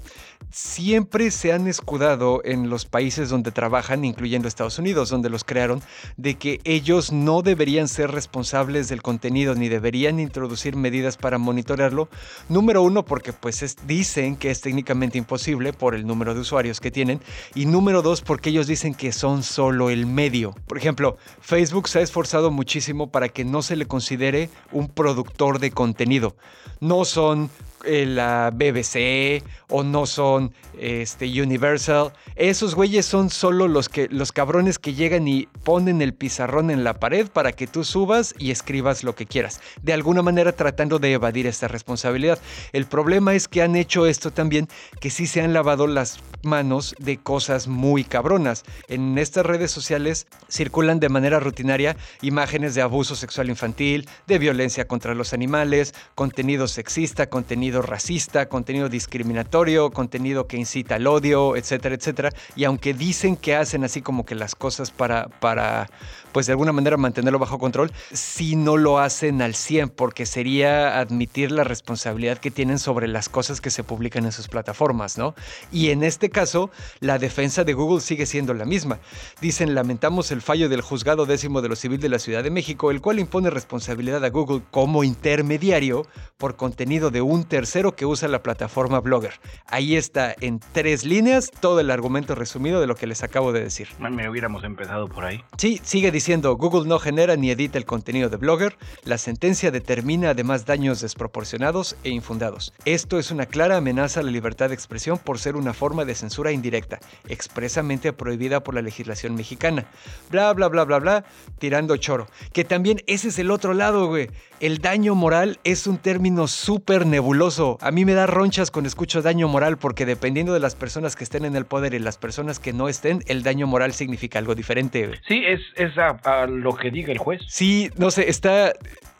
siempre 0.50 1.30
se 1.30 1.52
han 1.52 1.68
escudado 1.68 2.40
en 2.44 2.68
los 2.68 2.84
países 2.84 3.28
donde 3.28 3.52
trabajan, 3.52 4.04
incluyendo 4.04 4.48
Estados 4.48 4.80
Unidos, 4.80 5.08
donde 5.10 5.30
los 5.30 5.44
crearon, 5.44 5.82
de 6.16 6.34
que 6.34 6.60
ellos 6.64 7.12
no 7.12 7.42
deberían 7.42 7.86
ser 7.86 8.10
responsables 8.10 8.88
del 8.88 9.02
contenido 9.02 9.54
ni 9.54 9.68
deberían 9.68 10.18
introducir 10.18 10.74
medidas 10.74 11.16
para 11.16 11.38
monitorearlo. 11.38 12.08
Número 12.48 12.82
uno, 12.82 13.04
porque 13.04 13.32
pues 13.32 13.76
dicen 13.86 14.34
que 14.34 14.50
es 14.50 14.62
técnicamente 14.62 15.16
imposible 15.16 15.72
por 15.72 15.94
el 15.94 16.08
número 16.08 16.34
de 16.34 16.40
usuarios 16.40 16.80
que 16.80 16.90
tienen. 16.90 17.15
Y 17.54 17.66
número 17.66 18.02
dos, 18.02 18.20
porque 18.20 18.50
ellos 18.50 18.66
dicen 18.66 18.94
que 18.94 19.12
son 19.12 19.42
solo 19.42 19.90
el 19.90 20.06
medio. 20.06 20.54
Por 20.66 20.78
ejemplo, 20.78 21.16
Facebook 21.40 21.88
se 21.88 22.00
ha 22.00 22.02
esforzado 22.02 22.50
muchísimo 22.50 23.10
para 23.10 23.28
que 23.28 23.44
no 23.44 23.62
se 23.62 23.76
le 23.76 23.86
considere 23.86 24.50
un 24.72 24.88
productor 24.88 25.58
de 25.58 25.70
contenido. 25.70 26.36
No 26.80 27.04
son 27.04 27.50
eh, 27.84 28.06
la 28.06 28.50
BBC 28.52 29.44
o 29.68 29.82
no 29.82 30.06
son 30.06 30.52
este, 30.78 31.26
Universal. 31.40 32.12
Esos 32.34 32.74
güeyes 32.74 33.06
son 33.06 33.30
solo 33.30 33.68
los, 33.68 33.88
que, 33.88 34.08
los 34.10 34.32
cabrones 34.32 34.78
que 34.78 34.94
llegan 34.94 35.26
y 35.28 35.48
ponen 35.64 36.02
el 36.02 36.14
pizarrón 36.14 36.70
en 36.70 36.84
la 36.84 36.94
pared 36.94 37.28
para 37.28 37.52
que 37.52 37.66
tú 37.66 37.84
subas 37.84 38.34
y 38.38 38.50
escribas 38.50 39.04
lo 39.04 39.14
que 39.14 39.26
quieras. 39.26 39.60
De 39.82 39.92
alguna 39.92 40.22
manera 40.22 40.52
tratando 40.52 40.98
de 40.98 41.12
evadir 41.12 41.46
esta 41.46 41.68
responsabilidad. 41.68 42.38
El 42.72 42.86
problema 42.86 43.34
es 43.34 43.48
que 43.48 43.62
han 43.62 43.76
hecho 43.76 44.06
esto 44.06 44.30
también, 44.30 44.68
que 45.00 45.10
sí 45.10 45.26
se 45.26 45.40
han 45.40 45.52
lavado 45.52 45.86
las 45.86 46.20
manos 46.42 46.94
de 46.98 47.18
cosas 47.18 47.68
muy 47.68 48.04
cabronas. 48.04 48.64
En 48.88 49.18
estas 49.18 49.46
redes 49.46 49.70
sociales 49.70 50.26
circulan 50.48 51.00
de 51.00 51.08
manera 51.08 51.40
rutinaria 51.40 51.96
imágenes 52.22 52.74
de 52.74 52.82
abuso 52.82 53.16
sexual 53.16 53.48
infantil, 53.48 54.08
de 54.26 54.38
violencia 54.38 54.86
contra 54.86 55.14
los 55.14 55.32
animales, 55.32 55.94
contenido 56.14 56.68
sexista, 56.68 57.28
contenido 57.28 57.82
racista, 57.82 58.48
contenido 58.48 58.88
discriminatorio, 58.88 59.55
contenido 59.92 60.46
que 60.46 60.56
incita 60.56 60.96
al 60.96 61.06
odio, 61.06 61.56
etcétera, 61.56 61.94
etcétera. 61.94 62.30
Y 62.54 62.64
aunque 62.64 62.94
dicen 62.94 63.36
que 63.36 63.54
hacen 63.54 63.84
así 63.84 64.02
como 64.02 64.24
que 64.24 64.34
las 64.34 64.54
cosas 64.54 64.90
para, 64.90 65.28
para 65.40 65.88
pues 66.36 66.44
de 66.44 66.52
alguna 66.52 66.72
manera 66.72 66.98
mantenerlo 66.98 67.38
bajo 67.38 67.58
control, 67.58 67.90
si 68.12 68.56
no 68.56 68.76
lo 68.76 68.98
hacen 68.98 69.40
al 69.40 69.54
100, 69.54 69.88
porque 69.88 70.26
sería 70.26 71.00
admitir 71.00 71.50
la 71.50 71.64
responsabilidad 71.64 72.36
que 72.36 72.50
tienen 72.50 72.78
sobre 72.78 73.08
las 73.08 73.30
cosas 73.30 73.62
que 73.62 73.70
se 73.70 73.82
publican 73.82 74.26
en 74.26 74.32
sus 74.32 74.46
plataformas, 74.46 75.16
¿no? 75.16 75.34
Y 75.72 75.88
en 75.92 76.02
este 76.02 76.28
caso, 76.28 76.70
la 77.00 77.18
defensa 77.18 77.64
de 77.64 77.72
Google 77.72 78.02
sigue 78.02 78.26
siendo 78.26 78.52
la 78.52 78.66
misma. 78.66 78.98
Dicen, 79.40 79.74
lamentamos 79.74 80.30
el 80.30 80.42
fallo 80.42 80.68
del 80.68 80.82
juzgado 80.82 81.24
décimo 81.24 81.62
de 81.62 81.70
lo 81.70 81.74
civil 81.74 82.00
de 82.00 82.10
la 82.10 82.18
Ciudad 82.18 82.44
de 82.44 82.50
México, 82.50 82.90
el 82.90 83.00
cual 83.00 83.18
impone 83.18 83.48
responsabilidad 83.48 84.22
a 84.22 84.28
Google 84.28 84.60
como 84.70 85.04
intermediario 85.04 86.06
por 86.36 86.56
contenido 86.56 87.10
de 87.10 87.22
un 87.22 87.44
tercero 87.44 87.96
que 87.96 88.04
usa 88.04 88.28
la 88.28 88.42
plataforma 88.42 89.00
Blogger. 89.00 89.40
Ahí 89.68 89.96
está 89.96 90.34
en 90.42 90.60
tres 90.74 91.02
líneas 91.06 91.50
todo 91.60 91.80
el 91.80 91.90
argumento 91.90 92.34
resumido 92.34 92.78
de 92.78 92.86
lo 92.86 92.94
que 92.94 93.06
les 93.06 93.22
acabo 93.22 93.54
de 93.54 93.62
decir. 93.62 93.88
Me 93.98 94.28
hubiéramos 94.28 94.64
empezado 94.64 95.08
por 95.08 95.24
ahí. 95.24 95.42
Sí, 95.56 95.80
sigue 95.82 96.10
diciendo 96.10 96.25
diciendo 96.26 96.56
Google 96.56 96.88
no 96.88 96.98
genera 96.98 97.36
ni 97.36 97.52
edita 97.52 97.78
el 97.78 97.84
contenido 97.84 98.28
de 98.28 98.36
Blogger, 98.36 98.76
la 99.04 99.16
sentencia 99.16 99.70
determina 99.70 100.30
además 100.30 100.66
daños 100.66 101.00
desproporcionados 101.00 101.94
e 102.02 102.10
infundados. 102.10 102.72
Esto 102.84 103.20
es 103.20 103.30
una 103.30 103.46
clara 103.46 103.76
amenaza 103.76 104.18
a 104.18 104.22
la 104.24 104.32
libertad 104.32 104.70
de 104.70 104.74
expresión 104.74 105.18
por 105.18 105.38
ser 105.38 105.54
una 105.54 105.72
forma 105.72 106.04
de 106.04 106.16
censura 106.16 106.50
indirecta, 106.50 106.98
expresamente 107.28 108.12
prohibida 108.12 108.64
por 108.64 108.74
la 108.74 108.82
legislación 108.82 109.36
mexicana. 109.36 109.86
Bla, 110.28 110.52
bla, 110.52 110.66
bla, 110.66 110.82
bla, 110.82 110.98
bla, 110.98 111.24
tirando 111.60 111.96
choro. 111.96 112.26
Que 112.52 112.64
también 112.64 113.04
ese 113.06 113.28
es 113.28 113.38
el 113.38 113.52
otro 113.52 113.72
lado, 113.72 114.08
güey. 114.08 114.28
El 114.58 114.78
daño 114.78 115.14
moral 115.14 115.58
es 115.64 115.86
un 115.86 115.98
término 115.98 116.48
súper 116.48 117.04
nebuloso. 117.04 117.76
A 117.82 117.90
mí 117.90 118.06
me 118.06 118.14
da 118.14 118.26
ronchas 118.26 118.70
cuando 118.70 118.88
escucho 118.88 119.20
daño 119.20 119.48
moral 119.48 119.76
porque 119.76 120.06
dependiendo 120.06 120.54
de 120.54 120.60
las 120.60 120.74
personas 120.74 121.14
que 121.14 121.24
estén 121.24 121.44
en 121.44 121.56
el 121.56 121.66
poder 121.66 121.92
y 121.92 121.98
las 121.98 122.16
personas 122.16 122.58
que 122.58 122.72
no 122.72 122.88
estén, 122.88 123.22
el 123.26 123.42
daño 123.42 123.66
moral 123.66 123.92
significa 123.92 124.38
algo 124.38 124.54
diferente. 124.54 125.10
Sí, 125.28 125.42
es, 125.46 125.60
es 125.76 125.92
a, 125.98 126.46
lo 126.46 126.74
que 126.74 126.90
diga 126.90 127.12
el 127.12 127.18
juez. 127.18 127.42
Sí, 127.48 127.90
no 127.98 128.10
sé, 128.10 128.30
está... 128.30 128.72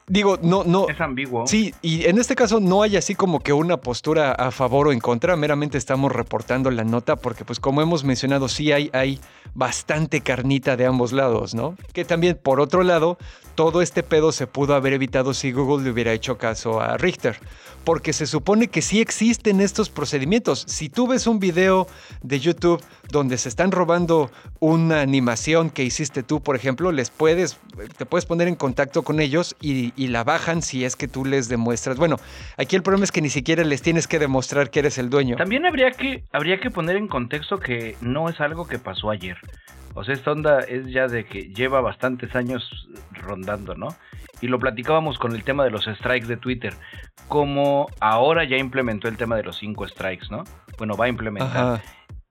Digo, 0.09 0.39
no, 0.41 0.63
no. 0.63 0.89
Es 0.89 1.01
ambiguo. 1.01 1.49
Sí, 1.49 1.75
y 1.83 2.07
en 2.07 2.19
este 2.19 2.37
caso 2.37 2.61
no 2.61 2.83
hay 2.83 2.97
así 2.97 3.17
como 3.17 3.41
que 3.41 3.53
una 3.53 3.77
postura 3.79 4.33
a 4.33 4.53
favor 4.53 4.87
o 4.87 4.93
en 4.93 5.01
contra, 5.01 5.35
meramente 5.35 5.77
estamos 5.77 6.13
reportando 6.13 6.71
la 6.71 6.85
nota 6.85 7.17
porque 7.17 7.45
pues 7.45 7.59
como 7.59 7.83
hemos 7.83 8.05
mencionado, 8.05 8.49
sí 8.49 8.71
hay, 8.71 8.89
hay 8.93 9.19
bastante 9.55 10.21
carnita 10.21 10.77
de 10.77 10.87
ambos 10.87 11.13
lados, 11.13 11.57
¿no? 11.57 11.77
Que 11.93 12.05
también, 12.05 12.39
por 12.41 12.61
otro 12.61 12.85
lado, 12.85 13.19
todo 13.57 13.83
este 13.83 14.05
pedo 14.05 14.31
se 14.31 14.47
pudo 14.47 14.75
haber 14.75 14.93
evitado 14.93 15.35
si 15.35 15.51
Google 15.51 15.83
le 15.85 15.91
hubiera 15.91 16.13
hecho 16.13 16.39
caso 16.39 16.81
a 16.81 16.97
Richter 16.97 17.41
porque 17.87 18.13
se 18.13 18.27
supone 18.27 18.67
que 18.67 18.83
sí 18.83 19.01
existen 19.01 19.61
estos 19.61 19.91
procedimientos. 19.91 20.65
Si 20.67 20.89
tú 20.89 21.07
ves 21.07 21.29
un 21.29 21.39
video 21.39 21.87
de 22.21 22.41
YouTube 22.41 22.83
donde 23.13 23.39
se 23.39 23.49
están 23.49 23.71
robando 23.71 24.29
una 24.59 25.03
animación 25.03 25.71
que 25.71 25.85
hiciste 25.85 26.25
tú, 26.25 26.43
por 26.43 26.57
ejemplo, 26.57 26.91
les 26.91 27.11
puedes, 27.11 27.61
te 27.97 28.05
puedes 28.05 28.27
poner 28.27 28.49
en 28.49 28.57
contacto 28.57 29.03
con 29.03 29.21
ellos 29.21 29.55
y, 29.61 29.93
la 30.09 30.25
bajan 30.25 30.63
si 30.63 30.85
es 30.85 30.97
que 30.97 31.07
tú 31.07 31.25
les 31.25 31.49
demuestras. 31.49 31.97
Bueno, 31.97 32.17
aquí 32.57 32.75
el 32.75 32.83
problema 32.83 33.05
es 33.05 33.13
que 33.13 33.23
ni 33.23 33.31
siquiera 33.31 33.63
les 33.63 33.83
tienes 33.83 34.09
que 34.09 34.19
demostrar 34.19 34.71
que 34.71 34.81
eres 34.81 34.99
el 34.99 35.09
dueño. 35.09 35.37
También 35.37 35.65
habría 35.65 35.93
que, 35.93 36.25
habría 36.33 36.59
que 36.59 36.71
poner 36.73 36.97
en 36.97 37.07
contexto 37.07 37.61
que 37.61 37.97
no 38.01 38.29
es 38.29 38.41
algo 38.41 38.67
que 38.67 38.81
pasó 38.81 39.11
ayer. 39.11 39.37
O 39.97 40.05
sea, 40.05 40.15
esta 40.15 40.31
onda 40.31 40.61
es 40.61 40.87
ya 40.87 41.09
de 41.09 41.25
que 41.25 41.49
lleva 41.49 41.81
bastantes 41.81 42.37
años 42.37 42.89
rondando, 43.13 43.75
¿no? 43.75 43.89
Y 44.41 44.49
lo 44.49 44.59
platicábamos 44.59 45.19
con 45.19 45.35
el 45.35 45.43
tema 45.43 45.65
de 45.65 45.71
los 45.71 45.87
strikes 45.87 46.27
de 46.27 46.37
Twitter 46.37 46.75
como 47.29 47.89
ahora 48.01 48.45
ya 48.45 48.57
implementó 48.57 49.09
el 49.09 49.17
tema 49.17 49.37
de 49.37 49.43
los 49.43 49.57
cinco 49.57 49.87
strikes, 49.89 50.27
¿no? 50.31 50.45
Bueno, 50.79 50.97
va 50.97 51.07
a 51.07 51.09
implementar. 51.09 51.83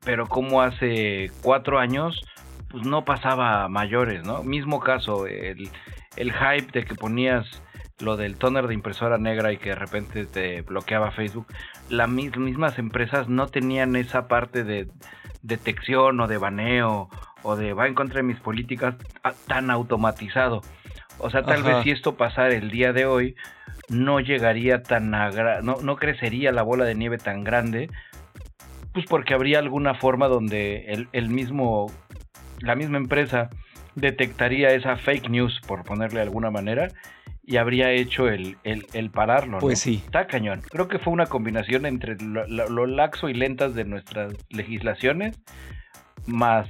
Pero 0.05 0.27
como 0.27 0.61
hace 0.61 1.31
cuatro 1.41 1.79
años, 1.79 2.21
pues 2.69 2.85
no 2.85 3.03
pasaba 3.03 3.67
mayores, 3.67 4.23
¿no? 4.23 4.43
Mismo 4.43 4.79
caso, 4.79 5.27
el, 5.27 5.69
el 6.15 6.31
hype 6.31 6.71
de 6.71 6.85
que 6.85 6.95
ponías 6.95 7.61
lo 7.99 8.17
del 8.17 8.37
toner 8.37 8.67
de 8.67 8.73
impresora 8.73 9.17
negra 9.17 9.51
y 9.51 9.57
que 9.57 9.69
de 9.69 9.75
repente 9.75 10.25
te 10.25 10.61
bloqueaba 10.61 11.11
Facebook, 11.11 11.47
las 11.89 12.09
mismas 12.09 12.77
empresas 12.77 13.29
no 13.29 13.47
tenían 13.47 13.95
esa 13.95 14.27
parte 14.27 14.63
de 14.63 14.89
detección 15.45 16.19
o 16.19 16.27
de 16.27 16.37
baneo 16.37 17.09
o 17.43 17.55
de 17.55 17.73
va 17.73 17.87
en 17.87 17.93
contra 17.93 18.17
de 18.17 18.23
mis 18.23 18.39
políticas 18.39 18.95
tan 19.47 19.69
automatizado. 19.69 20.61
O 21.19 21.29
sea, 21.29 21.43
tal 21.43 21.63
vez 21.63 21.83
si 21.83 21.91
esto 21.91 22.15
pasara 22.15 22.53
el 22.53 22.69
día 22.71 22.91
de 22.91 23.05
hoy, 23.05 23.35
no 23.89 24.19
llegaría 24.19 24.83
tan 24.83 25.13
a 25.13 25.29
no, 25.61 25.77
no 25.81 25.95
crecería 25.95 26.51
la 26.51 26.63
bola 26.63 26.85
de 26.85 26.95
nieve 26.95 27.17
tan 27.17 27.43
grande, 27.43 27.89
pues 28.93 29.05
porque 29.05 29.33
habría 29.33 29.59
alguna 29.59 29.93
forma 29.93 30.27
donde 30.27 30.85
el, 30.87 31.07
el 31.13 31.29
mismo, 31.29 31.91
la 32.59 32.75
misma 32.75 32.97
empresa 32.97 33.49
detectaría 33.93 34.71
esa 34.71 34.97
fake 34.97 35.29
news, 35.29 35.61
por 35.67 35.83
ponerle 35.83 36.19
de 36.19 36.25
alguna 36.25 36.51
manera, 36.51 36.89
y 37.47 37.57
habría 37.57 37.91
hecho 37.91 38.27
el, 38.27 38.57
el, 38.63 39.09
pararlo. 39.11 39.59
Pues 39.59 39.79
sí. 39.79 40.01
Está 40.05 40.27
cañón. 40.27 40.61
Creo 40.69 40.87
que 40.87 40.99
fue 40.99 41.13
una 41.13 41.27
combinación 41.27 41.85
entre 41.85 42.17
lo, 42.17 42.85
laxo 42.87 43.29
y 43.29 43.33
lentas 43.33 43.75
de 43.75 43.85
nuestras 43.85 44.33
legislaciones, 44.49 45.39
más 46.25 46.67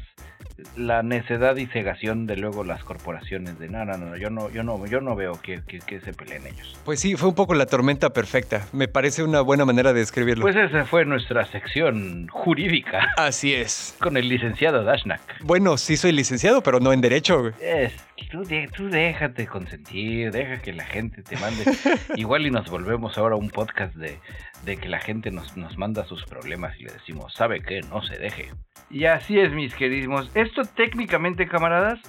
la 0.78 1.04
necedad 1.04 1.58
y 1.58 1.66
cegación 1.66 2.28
de 2.28 2.38
luego 2.38 2.64
las 2.64 2.84
corporaciones 2.84 3.60
de 3.60 3.68
no, 3.68 3.84
no, 3.84 3.98
no, 3.98 4.16
yo 4.16 4.30
no, 4.30 4.50
yo 4.50 4.64
no, 4.64 4.86
yo 4.86 5.02
no 5.02 5.16
veo 5.16 5.34
que, 5.42 5.62
se 6.00 6.14
peleen 6.14 6.48
ellos. 6.48 6.80
Pues 6.86 7.00
sí, 7.00 7.16
fue 7.16 7.30
un 7.30 7.36
poco 7.36 7.54
la 7.56 7.66
tormenta 7.66 8.12
perfecta. 8.12 8.66
Me 8.72 8.88
parece 8.88 9.24
una 9.24 9.42
buena 9.42 9.66
manera 9.66 9.92
de 9.92 10.00
describirlo. 10.00 10.44
Pues 10.44 10.56
esa 10.56 10.86
fue 10.86 11.06
nuestra 11.06 11.46
sección 11.46 12.28
jurídica. 12.30 13.14
Así 13.18 13.54
es. 13.54 13.96
Con 14.00 14.18
el 14.18 14.30
licenciado 14.30 14.84
Dashnak. 14.84 15.22
Bueno, 15.42 15.78
sí 15.78 15.98
soy 15.98 16.14
licenciado, 16.14 16.62
pero 16.62 16.80
no 16.80 16.94
en 16.94 17.02
derecho. 17.02 17.50
Es, 17.60 17.94
tú, 18.32 18.44
tú 18.76 18.90
déjate 18.90 19.48
consentir, 19.48 20.32
deja 20.32 20.62
que 20.62 20.74
la 20.74 20.86
gente 20.86 21.22
te 21.24 21.38
mande. 21.38 21.64
Igual 22.16 22.46
y 22.46 22.52
nos 22.52 22.70
volvemos 22.70 23.18
ahora 23.18 23.36
a 23.36 23.38
un 23.38 23.50
podcast 23.50 23.96
de, 23.96 24.20
de 24.64 24.78
que 24.78 24.88
la 24.88 25.00
gente 25.00 25.32
nos, 25.32 25.58
nos 25.58 25.78
manda 25.78 26.06
sus 26.06 26.26
problemas 26.26 26.80
y 26.80 26.86
le 26.86 26.94
decimos, 26.94 27.34
¿sabe 27.34 27.62
qué? 27.62 27.82
No 27.82 28.02
se 28.02 28.18
deje. 28.18 28.52
Y 28.90 29.06
así 29.06 29.40
es, 29.40 29.52
mis 29.52 29.74
queridísimos. 29.76 30.32
Esto 30.36 30.64
técnicamente, 30.64 31.48
camaradas, 31.48 32.00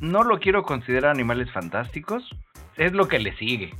no 0.00 0.24
lo 0.24 0.38
quiero 0.40 0.62
considerar 0.64 1.12
animales 1.12 1.50
fantásticos. 1.50 2.28
Es 2.76 2.92
lo 2.92 3.08
que 3.08 3.18
le 3.18 3.36
sigue. 3.36 3.74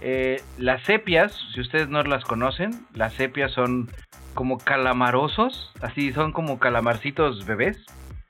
Eh, 0.00 0.42
las 0.58 0.82
sepias, 0.82 1.32
si 1.54 1.60
ustedes 1.60 1.88
no 1.88 2.02
las 2.02 2.24
conocen, 2.24 2.86
las 2.92 3.14
sepias 3.14 3.52
son 3.52 3.90
como 4.34 4.58
calamarosos, 4.58 5.72
así 5.80 6.12
son 6.12 6.32
como 6.32 6.58
calamarcitos 6.58 7.46
bebés 7.46 7.84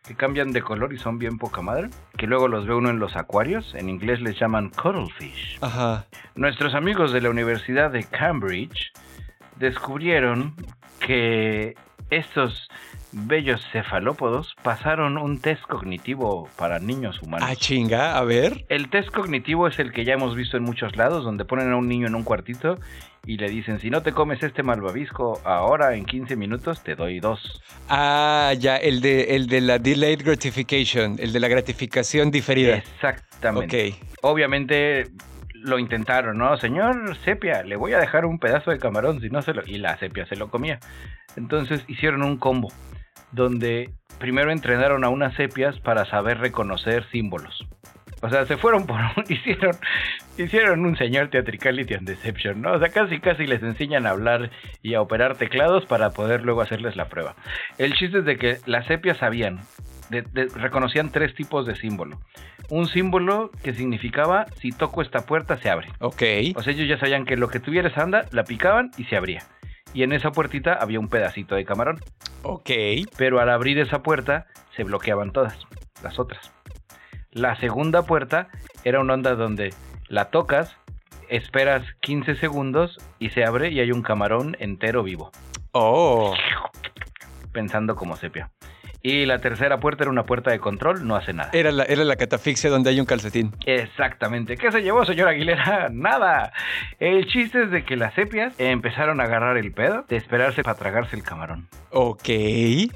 que 0.06 0.14
cambian 0.14 0.52
de 0.52 0.62
color 0.62 0.92
y 0.92 0.98
son 0.98 1.18
bien 1.18 1.38
poca 1.38 1.62
madre, 1.62 1.88
que 2.16 2.26
luego 2.26 2.48
los 2.48 2.66
ve 2.66 2.74
uno 2.74 2.90
en 2.90 2.98
los 2.98 3.16
acuarios, 3.16 3.74
en 3.74 3.88
inglés 3.88 4.20
les 4.20 4.38
llaman 4.38 4.70
cuttlefish. 4.70 5.58
Ajá. 5.60 6.06
Nuestros 6.34 6.74
amigos 6.74 7.12
de 7.12 7.20
la 7.20 7.30
Universidad 7.30 7.90
de 7.90 8.04
Cambridge 8.04 8.92
descubrieron 9.58 10.54
que 11.00 11.74
estos 12.10 12.68
bellos 13.12 13.66
cefalópodos 13.72 14.54
pasaron 14.62 15.16
un 15.16 15.40
test 15.40 15.62
cognitivo 15.62 16.48
para 16.56 16.78
niños 16.78 17.22
humanos. 17.22 17.48
Ah, 17.50 17.56
chinga, 17.56 18.16
a 18.16 18.24
ver. 18.24 18.66
El 18.68 18.90
test 18.90 19.10
cognitivo 19.10 19.66
es 19.66 19.78
el 19.78 19.92
que 19.92 20.04
ya 20.04 20.14
hemos 20.14 20.36
visto 20.36 20.56
en 20.56 20.62
muchos 20.62 20.96
lados, 20.96 21.24
donde 21.24 21.44
ponen 21.44 21.72
a 21.72 21.76
un 21.76 21.88
niño 21.88 22.06
en 22.06 22.14
un 22.14 22.24
cuartito 22.24 22.78
y 23.26 23.36
le 23.36 23.48
dicen, 23.50 23.80
si 23.80 23.90
no 23.90 24.02
te 24.02 24.12
comes 24.12 24.42
este 24.42 24.62
malvavisco 24.62 25.40
ahora 25.44 25.94
en 25.96 26.04
15 26.04 26.36
minutos, 26.36 26.82
te 26.82 26.94
doy 26.94 27.18
dos. 27.18 27.60
Ah, 27.88 28.52
ya, 28.56 28.76
el 28.76 29.00
de, 29.00 29.34
el 29.34 29.48
de 29.48 29.60
la 29.60 29.78
delayed 29.78 30.24
gratification, 30.24 31.16
el 31.18 31.32
de 31.32 31.40
la 31.40 31.48
gratificación 31.48 32.30
diferida. 32.30 32.76
Exactamente. 32.76 33.88
Ok. 33.88 34.08
Obviamente 34.22 35.08
lo 35.54 35.80
intentaron, 35.80 36.38
¿no? 36.38 36.56
Señor 36.58 37.16
Sepia, 37.24 37.64
le 37.64 37.74
voy 37.74 37.92
a 37.94 37.98
dejar 37.98 38.24
un 38.24 38.38
pedazo 38.38 38.70
de 38.70 38.78
camarón, 38.78 39.20
si 39.20 39.28
no 39.28 39.42
se 39.42 39.52
lo... 39.52 39.62
Y 39.66 39.78
la 39.78 39.98
Sepia 39.98 40.24
se 40.26 40.36
lo 40.36 40.48
comía. 40.48 40.78
Entonces 41.34 41.82
hicieron 41.88 42.22
un 42.22 42.36
combo, 42.36 42.72
donde 43.32 43.90
primero 44.20 44.52
entrenaron 44.52 45.02
a 45.02 45.08
unas 45.08 45.34
sepias 45.34 45.78
para 45.80 46.04
saber 46.06 46.38
reconocer 46.38 47.04
símbolos. 47.10 47.66
O 48.26 48.30
sea, 48.30 48.44
se 48.44 48.56
fueron 48.56 48.86
por 48.86 48.98
un, 49.00 49.24
hicieron, 49.28 49.76
hicieron 50.36 50.84
un 50.84 50.96
señor 50.96 51.28
Theatricality 51.28 51.94
and 51.94 52.08
Deception, 52.08 52.60
¿no? 52.60 52.72
O 52.72 52.78
sea, 52.78 52.88
casi 52.88 53.20
casi 53.20 53.46
les 53.46 53.62
enseñan 53.62 54.06
a 54.06 54.10
hablar 54.10 54.50
y 54.82 54.94
a 54.94 55.00
operar 55.00 55.36
teclados 55.36 55.86
para 55.86 56.10
poder 56.10 56.42
luego 56.42 56.60
hacerles 56.60 56.96
la 56.96 57.08
prueba. 57.08 57.36
El 57.78 57.94
chiste 57.94 58.18
es 58.18 58.24
de 58.24 58.36
que 58.36 58.58
las 58.66 58.86
sepias 58.86 59.18
sabían, 59.18 59.60
reconocían 60.10 61.10
tres 61.10 61.34
tipos 61.34 61.66
de 61.66 61.76
símbolo. 61.76 62.18
Un 62.68 62.88
símbolo 62.88 63.52
que 63.62 63.74
significaba 63.74 64.46
si 64.60 64.72
toco 64.72 65.02
esta 65.02 65.24
puerta 65.24 65.56
se 65.58 65.70
abre. 65.70 65.88
Ok. 66.00 66.22
O 66.56 66.62
sea, 66.62 66.72
ellos 66.72 66.88
ya 66.88 66.98
sabían 66.98 67.24
que 67.24 67.36
lo 67.36 67.48
que 67.48 67.60
tuvieras 67.60 67.96
anda, 67.96 68.24
la 68.32 68.42
picaban 68.42 68.90
y 68.98 69.04
se 69.04 69.16
abría. 69.16 69.44
Y 69.94 70.02
en 70.02 70.12
esa 70.12 70.32
puertita 70.32 70.74
había 70.74 70.98
un 70.98 71.08
pedacito 71.08 71.54
de 71.54 71.64
camarón. 71.64 72.00
Ok. 72.42 72.70
Pero 73.16 73.38
al 73.38 73.50
abrir 73.50 73.78
esa 73.78 74.02
puerta 74.02 74.46
se 74.74 74.82
bloqueaban 74.82 75.30
todas, 75.30 75.56
las 76.02 76.18
otras. 76.18 76.55
La 77.36 77.54
segunda 77.56 78.00
puerta 78.00 78.48
era 78.82 78.98
una 78.98 79.12
onda 79.12 79.34
donde 79.34 79.74
la 80.08 80.30
tocas, 80.30 80.74
esperas 81.28 81.82
15 82.00 82.34
segundos 82.36 82.98
y 83.18 83.28
se 83.28 83.44
abre 83.44 83.70
y 83.70 83.78
hay 83.80 83.92
un 83.92 84.00
camarón 84.00 84.56
entero 84.58 85.02
vivo. 85.02 85.30
Oh. 85.72 86.32
Pensando 87.52 87.94
como 87.94 88.16
sepia. 88.16 88.50
Y 89.02 89.26
la 89.26 89.38
tercera 89.38 89.78
puerta 89.80 90.04
era 90.04 90.10
una 90.10 90.24
puerta 90.24 90.50
de 90.50 90.60
control, 90.60 91.06
no 91.06 91.14
hace 91.14 91.34
nada. 91.34 91.50
Era 91.52 91.72
la, 91.72 91.84
era 91.84 92.04
la 92.04 92.16
catafixia 92.16 92.70
donde 92.70 92.88
hay 92.88 93.00
un 93.00 93.06
calcetín. 93.06 93.52
Exactamente. 93.66 94.56
¿Qué 94.56 94.72
se 94.72 94.80
llevó, 94.80 95.04
señor 95.04 95.28
Aguilera? 95.28 95.88
Nada. 95.92 96.54
El 96.98 97.26
chiste 97.26 97.64
es 97.64 97.70
de 97.70 97.84
que 97.84 97.96
las 97.96 98.14
sepias 98.14 98.58
empezaron 98.58 99.20
a 99.20 99.24
agarrar 99.24 99.58
el 99.58 99.72
pedo 99.72 100.06
de 100.08 100.16
esperarse 100.16 100.62
para 100.62 100.78
tragarse 100.78 101.14
el 101.14 101.22
camarón. 101.22 101.68
Ok. 101.90 102.30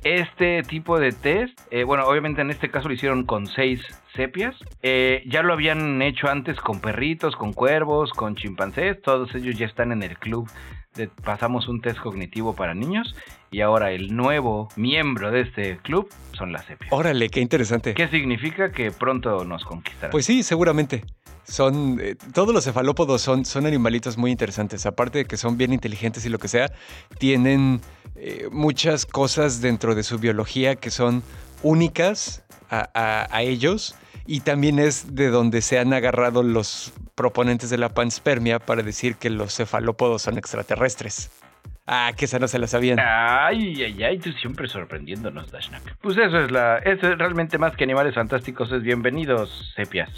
Este 0.02 0.62
tipo 0.62 0.98
de 0.98 1.12
test, 1.12 1.60
eh, 1.70 1.84
bueno, 1.84 2.06
obviamente 2.06 2.40
en 2.40 2.48
este 2.48 2.70
caso 2.70 2.88
lo 2.88 2.94
hicieron 2.94 3.24
con 3.24 3.46
seis 3.46 3.86
sepias. 4.14 4.54
Eh, 4.82 5.22
ya 5.26 5.42
lo 5.42 5.52
habían 5.52 6.00
hecho 6.02 6.28
antes 6.28 6.58
con 6.60 6.80
perritos, 6.80 7.36
con 7.36 7.52
cuervos, 7.52 8.10
con 8.12 8.36
chimpancés. 8.36 9.00
Todos 9.02 9.34
ellos 9.34 9.56
ya 9.58 9.66
están 9.66 9.92
en 9.92 10.02
el 10.02 10.18
club 10.18 10.48
pasamos 11.22 11.68
un 11.68 11.80
test 11.80 11.98
cognitivo 12.00 12.54
para 12.54 12.74
niños 12.74 13.14
y 13.50 13.60
ahora 13.60 13.92
el 13.92 14.14
nuevo 14.14 14.68
miembro 14.76 15.30
de 15.30 15.42
este 15.42 15.78
club 15.78 16.08
son 16.32 16.52
las 16.52 16.64
sepias. 16.66 16.92
Órale, 16.92 17.28
qué 17.28 17.40
interesante. 17.40 17.94
¿Qué 17.94 18.08
significa 18.08 18.72
que 18.72 18.90
pronto 18.90 19.44
nos 19.44 19.64
conquistarán? 19.64 20.10
Pues 20.10 20.26
sí, 20.26 20.42
seguramente. 20.42 21.04
Son 21.44 21.98
eh, 22.00 22.16
todos 22.32 22.54
los 22.54 22.64
cefalópodos 22.64 23.22
son, 23.22 23.44
son 23.44 23.66
animalitos 23.66 24.18
muy 24.18 24.30
interesantes. 24.30 24.86
Aparte 24.86 25.18
de 25.18 25.24
que 25.24 25.36
son 25.36 25.56
bien 25.56 25.72
inteligentes 25.72 26.24
y 26.24 26.28
lo 26.28 26.38
que 26.38 26.48
sea, 26.48 26.70
tienen 27.18 27.80
eh, 28.14 28.48
muchas 28.52 29.06
cosas 29.06 29.60
dentro 29.60 29.94
de 29.94 30.02
su 30.02 30.18
biología 30.18 30.76
que 30.76 30.90
son 30.90 31.22
únicas 31.62 32.44
a 32.70 33.42
ellos 33.42 33.96
y 34.26 34.40
también 34.40 34.78
es 34.78 35.16
de 35.16 35.28
donde 35.28 35.60
se 35.60 35.78
han 35.78 35.92
agarrado 35.92 36.42
los 36.42 36.92
proponentes 37.16 37.68
de 37.68 37.78
la 37.78 37.88
panspermia 37.88 38.60
para 38.60 38.82
decir 38.82 39.16
que 39.16 39.28
los 39.28 39.56
cefalópodos 39.56 40.22
son 40.22 40.38
extraterrestres. 40.38 41.30
Ah, 41.86 42.12
que 42.16 42.26
esa 42.26 42.38
no 42.38 42.46
se 42.46 42.60
la 42.60 42.68
sabían. 42.68 43.00
Ay, 43.00 43.82
ay, 43.82 44.04
ay, 44.04 44.18
tú 44.18 44.30
siempre 44.32 44.68
sorprendiéndonos, 44.68 45.50
Dashnak. 45.50 45.96
Pues 46.00 46.16
eso 46.16 46.38
es 46.44 46.52
la. 46.52 46.78
Eso 46.78 47.08
es 47.08 47.18
realmente 47.18 47.58
más 47.58 47.74
que 47.74 47.82
animales 47.82 48.14
fantásticos, 48.14 48.70
es 48.70 48.82
bienvenidos, 48.82 49.72
sepias. 49.74 50.08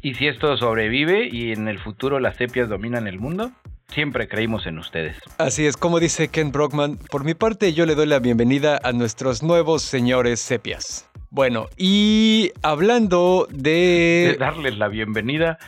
Y 0.00 0.14
si 0.14 0.28
esto 0.28 0.56
sobrevive 0.56 1.26
y 1.26 1.50
en 1.50 1.66
el 1.66 1.80
futuro 1.80 2.20
las 2.20 2.36
sepias 2.36 2.68
dominan 2.68 3.08
el 3.08 3.18
mundo, 3.18 3.50
siempre 3.88 4.28
creímos 4.28 4.66
en 4.66 4.78
ustedes. 4.78 5.16
Así 5.38 5.66
es, 5.66 5.76
como 5.76 6.00
dice 6.00 6.28
Ken 6.28 6.52
Brockman, 6.52 6.98
por 7.10 7.24
mi 7.24 7.34
parte 7.34 7.72
yo 7.72 7.86
le 7.86 7.94
doy 7.94 8.06
la 8.06 8.18
bienvenida 8.18 8.78
a 8.82 8.92
nuestros 8.92 9.42
nuevos 9.42 9.82
señores 9.82 10.40
sepias. 10.40 11.08
Bueno, 11.30 11.66
y 11.76 12.52
hablando 12.62 13.46
de... 13.50 14.30
de 14.32 14.36
darles 14.38 14.78
la 14.78 14.88
bienvenida, 14.88 15.58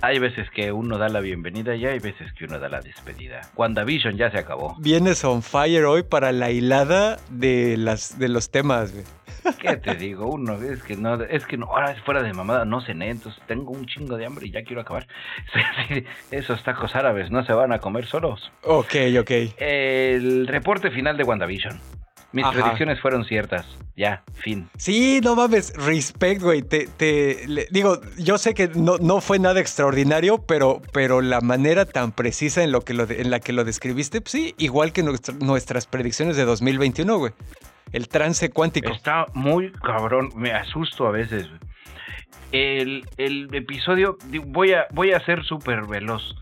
hay 0.00 0.18
veces 0.18 0.48
que 0.50 0.72
uno 0.72 0.98
da 0.98 1.08
la 1.08 1.20
bienvenida 1.20 1.74
y 1.74 1.86
hay 1.86 1.98
veces 1.98 2.32
que 2.34 2.44
uno 2.44 2.58
da 2.58 2.68
la 2.68 2.80
despedida. 2.80 3.42
WandaVision 3.56 4.16
ya 4.16 4.30
se 4.30 4.38
acabó. 4.38 4.76
Vienes 4.78 5.24
on 5.24 5.42
fire 5.42 5.84
hoy 5.84 6.02
para 6.02 6.32
la 6.32 6.50
hilada 6.50 7.18
de, 7.30 7.76
las, 7.76 8.18
de 8.18 8.28
los 8.28 8.50
temas, 8.50 8.92
güey. 8.92 9.04
¿Qué 9.60 9.76
te 9.76 9.94
digo? 9.94 10.26
Uno 10.26 10.54
es 10.62 10.82
que 10.82 10.96
no, 10.96 11.22
es 11.22 11.46
que 11.46 11.56
no, 11.56 11.66
ahora 11.66 11.92
es 11.92 12.00
fuera 12.02 12.22
de 12.22 12.32
mamada, 12.32 12.64
no 12.64 12.80
cené, 12.80 13.10
entonces 13.10 13.42
tengo 13.46 13.72
un 13.72 13.86
chingo 13.86 14.16
de 14.16 14.26
hambre 14.26 14.46
y 14.46 14.50
ya 14.50 14.62
quiero 14.62 14.82
acabar. 14.82 15.06
Esos 16.30 16.62
tacos 16.62 16.94
árabes 16.94 17.30
no 17.30 17.44
se 17.44 17.52
van 17.52 17.72
a 17.72 17.78
comer 17.78 18.06
solos. 18.06 18.52
Ok, 18.62 18.94
ok. 19.20 19.30
El 19.58 20.46
reporte 20.46 20.90
final 20.90 21.16
de 21.16 21.24
WandaVision. 21.24 21.80
Mis 22.32 22.46
predicciones 22.48 23.00
fueron 23.00 23.24
ciertas. 23.24 23.66
Ya, 23.96 24.22
fin. 24.34 24.68
Sí, 24.76 25.20
no 25.22 25.34
mames, 25.34 25.72
respect, 25.74 26.42
güey. 26.42 26.60
Te, 26.60 26.86
digo, 27.70 28.00
yo 28.18 28.36
sé 28.36 28.52
que 28.52 28.68
no, 28.68 28.98
no 28.98 29.22
fue 29.22 29.38
nada 29.38 29.58
extraordinario, 29.58 30.38
pero, 30.38 30.82
pero 30.92 31.22
la 31.22 31.40
manera 31.40 31.86
tan 31.86 32.12
precisa 32.12 32.62
en, 32.62 32.72
lo 32.72 32.82
que 32.82 32.92
lo, 32.92 33.08
en 33.08 33.30
la 33.30 33.40
que 33.40 33.54
lo 33.54 33.64
describiste, 33.64 34.20
pues 34.20 34.32
sí, 34.32 34.54
igual 34.58 34.92
que 34.92 35.02
nuestras 35.02 35.86
predicciones 35.86 36.36
de 36.36 36.44
2021, 36.44 37.16
güey. 37.16 37.32
El 37.92 38.08
trance 38.08 38.50
cuántico. 38.50 38.92
Está 38.92 39.26
muy 39.34 39.72
cabrón, 39.72 40.30
me 40.36 40.52
asusto 40.52 41.06
a 41.06 41.10
veces. 41.10 41.48
El, 42.52 43.04
el 43.16 43.54
episodio, 43.54 44.18
voy 44.46 44.72
a, 44.72 44.86
voy 44.92 45.12
a 45.12 45.20
ser 45.20 45.44
súper 45.44 45.86
veloz. 45.86 46.34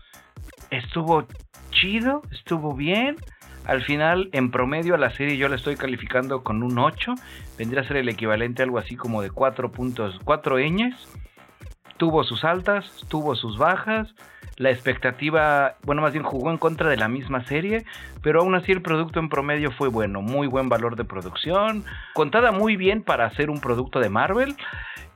Estuvo 0.69 1.27
chido, 1.71 2.21
estuvo 2.31 2.73
bien 2.73 3.17
al 3.65 3.81
final, 3.81 4.29
en 4.31 4.51
promedio 4.51 4.95
la 4.95 5.09
serie 5.09 5.37
yo 5.37 5.49
la 5.49 5.55
estoy 5.55 5.75
calificando 5.75 6.43
con 6.43 6.61
un 6.61 6.77
8. 6.77 7.15
Vendría 7.57 7.81
a 7.81 7.87
ser 7.87 7.97
el 7.97 8.09
equivalente 8.09 8.61
a 8.61 8.65
algo 8.65 8.77
así 8.77 8.95
como 8.95 9.21
de 9.21 9.31
4 9.31 9.71
puntos, 9.71 10.19
4 10.23 10.59
ñes. 10.69 10.95
Tuvo 11.97 12.23
sus 12.23 12.43
altas, 12.43 12.85
tuvo 13.07 13.35
sus 13.35 13.57
bajas. 13.57 14.13
La 14.57 14.71
expectativa, 14.71 15.75
bueno, 15.83 16.01
más 16.01 16.13
bien 16.13 16.23
jugó 16.23 16.49
en 16.51 16.57
contra 16.57 16.89
de 16.89 16.97
la 16.97 17.07
misma 17.07 17.45
serie, 17.45 17.85
pero 18.21 18.41
aún 18.41 18.55
así 18.55 18.71
el 18.71 18.81
producto 18.81 19.19
en 19.19 19.29
promedio 19.29 19.71
fue 19.71 19.89
bueno, 19.89 20.21
muy 20.21 20.47
buen 20.47 20.69
valor 20.69 20.95
de 20.95 21.03
producción, 21.03 21.83
contada 22.13 22.51
muy 22.51 22.75
bien 22.77 23.03
para 23.03 23.25
hacer 23.25 23.49
un 23.49 23.59
producto 23.59 23.99
de 23.99 24.09
Marvel. 24.09 24.55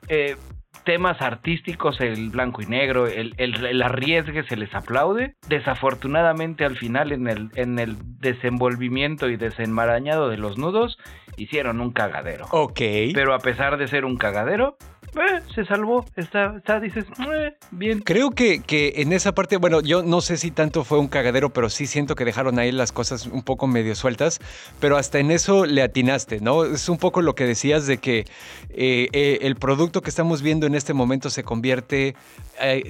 Eh, 0.10 0.36
temas 0.84 1.22
artísticos, 1.22 2.02
el 2.02 2.30
blanco 2.30 2.62
y 2.62 2.66
negro, 2.66 3.08
el, 3.08 3.36
el, 3.38 3.82
arriesgue 3.82 4.44
se 4.44 4.58
les 4.58 4.74
aplaude. 4.74 5.36
Desafortunadamente 5.48 6.66
al 6.66 6.78
final 6.78 7.12
en 7.12 7.28
el, 7.28 7.50
en 7.56 7.80
el 7.80 7.96
desenvolvimiento 8.20 9.30
y 9.30 9.38
desenmarañado 9.38 10.30
de 10.30 10.38
los 10.38 10.58
nudos 10.58 10.98
hicieron 11.38 11.80
un 11.80 11.92
cagadero. 11.92 12.46
Ok. 12.52 12.80
Pero 13.14 13.34
a 13.34 13.40
pesar 13.40 13.78
de 13.78 13.88
ser 13.88 14.04
un 14.04 14.18
cagadero, 14.18 14.78
eh, 15.16 15.42
se 15.54 15.66
salvó, 15.66 16.06
está, 16.16 16.56
está 16.58 16.80
dices, 16.80 17.06
eh, 17.34 17.56
bien. 17.72 18.00
Creo 18.00 18.32
que, 18.32 18.62
que 18.62 18.94
en 18.98 19.14
esa 19.14 19.34
parte, 19.34 19.58
bueno, 19.58 19.82
yo 19.82 20.04
no 20.04 20.22
sé 20.22 20.38
si 20.38 20.52
tanto 20.52 20.84
fue 20.84 21.00
un 21.00 21.08
cagadero, 21.08 21.52
pero 21.52 21.70
sí 21.70 21.88
siento 21.88 22.16
que 22.16 22.26
dejaron 22.26 22.60
ahí 22.60 22.72
las 22.72 22.92
cosas 22.92 23.26
un 23.28 23.44
poco 23.44 23.68
medio 23.68 23.96
sueltas, 23.96 24.40
pero 24.80 24.98
hasta 24.98 25.20
en 25.20 25.32
eso 25.32 25.66
le 25.66 25.82
atinaste, 25.82 26.40
¿no? 26.40 26.66
Es 26.66 26.90
un 26.90 26.98
poco 26.98 27.22
lo 27.22 27.36
que 27.36 27.46
decías 27.46 27.88
de 27.88 27.98
que 27.98 28.26
eh, 28.70 29.40
el 29.42 29.56
producto 29.56 30.02
que 30.02 30.10
estamos 30.10 30.42
viendo 30.42 30.68
en 30.68 30.76
este 30.76 30.94
momento 30.94 31.30
se 31.30 31.44
convierte 31.44 32.16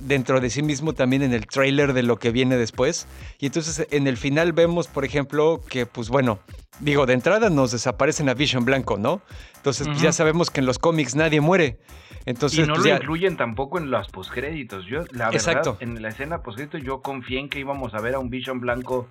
dentro 0.01 0.41
de 0.41 0.49
sí 0.49 0.63
mismo 0.63 0.93
también 0.93 1.22
en 1.22 1.32
el 1.32 1.45
trailer 1.45 1.93
de 1.93 2.01
lo 2.01 2.17
que 2.17 2.32
viene 2.32 2.57
después. 2.57 3.07
Y 3.38 3.45
entonces 3.45 3.88
en 3.91 4.07
el 4.07 4.17
final 4.17 4.51
vemos, 4.51 4.88
por 4.88 5.05
ejemplo, 5.05 5.61
que 5.70 5.86
pues 5.86 6.09
bueno, 6.09 6.39
digo, 6.80 7.05
de 7.05 7.13
entrada 7.13 7.49
nos 7.49 7.72
desaparecen 7.72 8.30
a 8.30 8.34
Vision 8.34 8.65
Blanco, 8.65 8.97
¿no? 8.97 9.22
Entonces 9.57 9.88
pues, 9.88 10.01
ya 10.01 10.11
sabemos 10.11 10.49
que 10.49 10.61
en 10.61 10.65
los 10.65 10.80
cómics 10.80 11.15
nadie 11.15 11.41
muere. 11.41 11.78
Entonces, 12.26 12.59
y 12.59 12.67
no 12.67 12.76
pues, 12.76 12.86
lo 12.86 12.95
incluyen 12.95 13.38
tampoco 13.38 13.78
en 13.78 13.91
los 13.91 14.07
postcréditos. 14.09 14.86
Yo, 14.86 15.03
la 15.11 15.30
verdad, 15.30 15.78
en 15.80 16.01
la 16.01 16.09
escena 16.09 16.41
postcrédito 16.41 16.78
yo 16.78 17.01
confié 17.01 17.39
en 17.39 17.49
que 17.49 17.59
íbamos 17.59 17.93
a 17.93 18.01
ver 18.01 18.15
a 18.15 18.20
un 18.20 18.30
Vision 18.30 18.59
Blanco, 18.59 19.09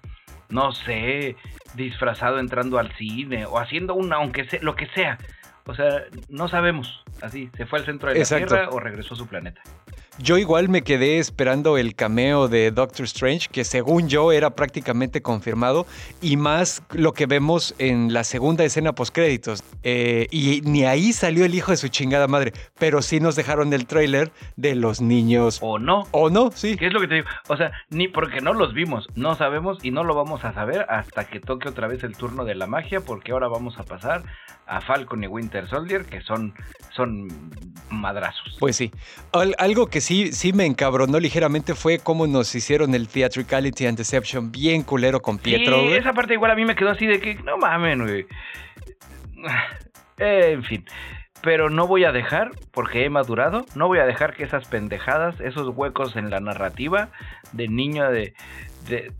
no 0.50 0.72
sé, 0.72 1.36
disfrazado 1.74 2.38
entrando 2.38 2.78
al 2.78 2.92
cine 2.96 3.46
o 3.46 3.58
haciendo 3.58 3.94
una, 3.94 4.16
aunque 4.16 4.48
sea, 4.48 4.60
lo 4.62 4.76
que 4.76 4.86
sea. 4.88 5.18
O 5.66 5.74
sea, 5.74 6.04
no 6.28 6.48
sabemos. 6.48 7.04
Así, 7.20 7.50
se 7.56 7.66
fue 7.66 7.80
al 7.80 7.84
centro 7.84 8.10
de 8.10 8.18
la 8.18 8.24
Tierra 8.24 8.68
o 8.70 8.80
regresó 8.80 9.14
a 9.14 9.16
su 9.18 9.26
planeta. 9.26 9.60
Yo 10.20 10.36
igual 10.36 10.68
me 10.68 10.82
quedé 10.82 11.20
esperando 11.20 11.78
el 11.78 11.94
cameo 11.94 12.48
de 12.48 12.72
Doctor 12.72 13.04
Strange, 13.04 13.48
que 13.52 13.64
según 13.64 14.08
yo 14.08 14.32
era 14.32 14.50
prácticamente 14.50 15.22
confirmado, 15.22 15.86
y 16.20 16.36
más 16.36 16.82
lo 16.90 17.12
que 17.12 17.26
vemos 17.26 17.72
en 17.78 18.12
la 18.12 18.24
segunda 18.24 18.64
escena 18.64 18.94
postcréditos. 18.94 19.62
Eh, 19.84 20.26
y 20.32 20.60
ni 20.62 20.84
ahí 20.84 21.12
salió 21.12 21.44
el 21.44 21.54
hijo 21.54 21.70
de 21.70 21.76
su 21.76 21.86
chingada 21.86 22.26
madre, 22.26 22.52
pero 22.80 23.00
sí 23.00 23.20
nos 23.20 23.36
dejaron 23.36 23.72
el 23.72 23.86
tráiler 23.86 24.32
de 24.56 24.74
los 24.74 25.00
niños. 25.00 25.60
O 25.62 25.78
no. 25.78 26.08
O 26.10 26.30
no, 26.30 26.50
sí. 26.50 26.76
¿Qué 26.76 26.88
es 26.88 26.92
lo 26.92 27.00
que 27.00 27.06
te 27.06 27.14
digo? 27.14 27.28
O 27.46 27.56
sea, 27.56 27.70
ni 27.88 28.08
porque 28.08 28.40
no 28.40 28.54
los 28.54 28.74
vimos, 28.74 29.06
no 29.14 29.36
sabemos 29.36 29.78
y 29.84 29.92
no 29.92 30.02
lo 30.02 30.16
vamos 30.16 30.44
a 30.44 30.52
saber 30.52 30.84
hasta 30.88 31.28
que 31.28 31.38
toque 31.38 31.68
otra 31.68 31.86
vez 31.86 32.02
el 32.02 32.16
turno 32.16 32.44
de 32.44 32.56
la 32.56 32.66
magia, 32.66 33.00
porque 33.00 33.30
ahora 33.30 33.46
vamos 33.46 33.78
a 33.78 33.84
pasar 33.84 34.24
a 34.68 34.80
Falcon 34.80 35.24
y 35.24 35.26
Winter 35.26 35.68
Soldier, 35.68 36.04
que 36.04 36.20
son, 36.20 36.54
son 36.94 37.28
madrazos. 37.90 38.56
Pues 38.60 38.76
sí. 38.76 38.92
algo 39.58 39.86
que 39.86 40.00
sí, 40.00 40.32
sí 40.32 40.52
me 40.52 40.66
encabronó 40.66 41.18
ligeramente 41.18 41.74
fue 41.74 41.98
cómo 41.98 42.26
nos 42.26 42.54
hicieron 42.54 42.94
el 42.94 43.08
Theatricality 43.08 43.86
and 43.86 43.98
Deception 43.98 44.52
bien 44.52 44.82
culero 44.82 45.20
con 45.20 45.38
Pietro. 45.38 45.80
Sí, 45.80 45.92
esa 45.94 46.12
parte 46.12 46.34
igual 46.34 46.50
a 46.50 46.54
mí 46.54 46.64
me 46.64 46.76
quedó 46.76 46.90
así 46.90 47.06
de 47.06 47.20
que, 47.20 47.34
no 47.36 47.56
mamen, 47.56 48.02
güey. 48.02 48.26
en 50.18 50.62
fin. 50.64 50.84
Pero 51.42 51.70
no 51.70 51.86
voy 51.86 52.04
a 52.04 52.12
dejar, 52.12 52.50
porque 52.72 53.04
he 53.04 53.10
madurado, 53.10 53.64
no 53.74 53.86
voy 53.86 53.98
a 53.98 54.06
dejar 54.06 54.34
que 54.34 54.44
esas 54.44 54.66
pendejadas, 54.66 55.40
esos 55.40 55.68
huecos 55.68 56.16
en 56.16 56.30
la 56.30 56.40
narrativa 56.40 57.08
de 57.52 57.68
niño 57.68 58.10
de, 58.10 58.34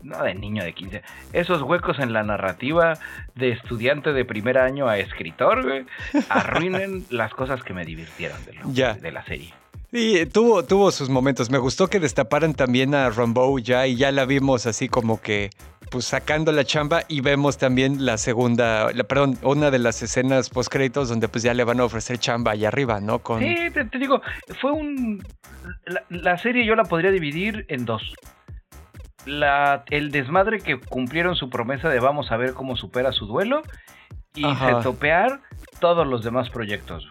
no 0.03 0.23
de 0.23 0.35
niño 0.35 0.63
de 0.63 0.73
15, 0.73 1.01
esos 1.33 1.61
huecos 1.61 1.99
en 1.99 2.13
la 2.13 2.23
narrativa 2.23 2.93
de 3.35 3.51
estudiante 3.51 4.13
de 4.13 4.25
primer 4.25 4.57
año 4.57 4.87
a 4.89 4.97
escritor, 4.97 5.85
arruinen 6.29 7.05
las 7.09 7.33
cosas 7.33 7.63
que 7.63 7.73
me 7.73 7.85
divirtieron 7.85 8.37
de, 8.45 8.93
de 8.95 9.11
la 9.11 9.23
serie. 9.25 9.53
Y 9.91 10.25
tuvo, 10.27 10.63
tuvo 10.63 10.91
sus 10.91 11.09
momentos. 11.09 11.49
Me 11.49 11.57
gustó 11.57 11.87
que 11.87 11.99
destaparan 11.99 12.53
también 12.53 12.93
a 12.93 13.09
Rambo 13.09 13.57
ya 13.57 13.87
y 13.87 13.95
ya 13.95 14.11
la 14.11 14.25
vimos 14.25 14.67
así 14.67 14.87
como 14.87 15.19
que 15.19 15.49
pues 15.89 16.05
sacando 16.05 16.51
la 16.51 16.63
chamba 16.63 17.01
y 17.07 17.21
vemos 17.21 17.57
también 17.57 18.05
la 18.05 18.17
segunda, 18.19 18.91
la, 18.93 19.03
perdón, 19.05 19.39
una 19.41 19.71
de 19.71 19.79
las 19.79 20.03
escenas 20.03 20.51
post 20.51 20.71
créditos 20.71 21.09
donde 21.09 21.27
pues 21.27 21.43
ya 21.43 21.55
le 21.55 21.63
van 21.63 21.79
a 21.79 21.85
ofrecer 21.85 22.19
chamba 22.19 22.51
allá 22.51 22.67
arriba, 22.67 22.99
¿no? 22.99 23.19
Con... 23.19 23.39
Sí, 23.39 23.55
te, 23.73 23.97
digo, 23.97 24.21
fue 24.61 24.71
un... 24.71 25.23
la, 26.09 26.37
serie 26.37 26.63
yo 26.65 26.75
la 26.75 26.83
podría 26.83 27.09
dividir 27.09 27.65
en 27.69 27.85
dos 27.85 28.13
la, 29.25 29.83
el 29.89 30.11
desmadre 30.11 30.59
que 30.59 30.79
cumplieron 30.79 31.35
su 31.35 31.49
promesa 31.49 31.89
de 31.89 31.99
vamos 31.99 32.31
a 32.31 32.37
ver 32.37 32.53
cómo 32.53 32.75
supera 32.75 33.11
su 33.11 33.25
duelo 33.25 33.61
y 34.35 34.43
topear 34.83 35.41
todos 35.79 36.07
los 36.07 36.23
demás 36.23 36.49
proyectos. 36.49 37.07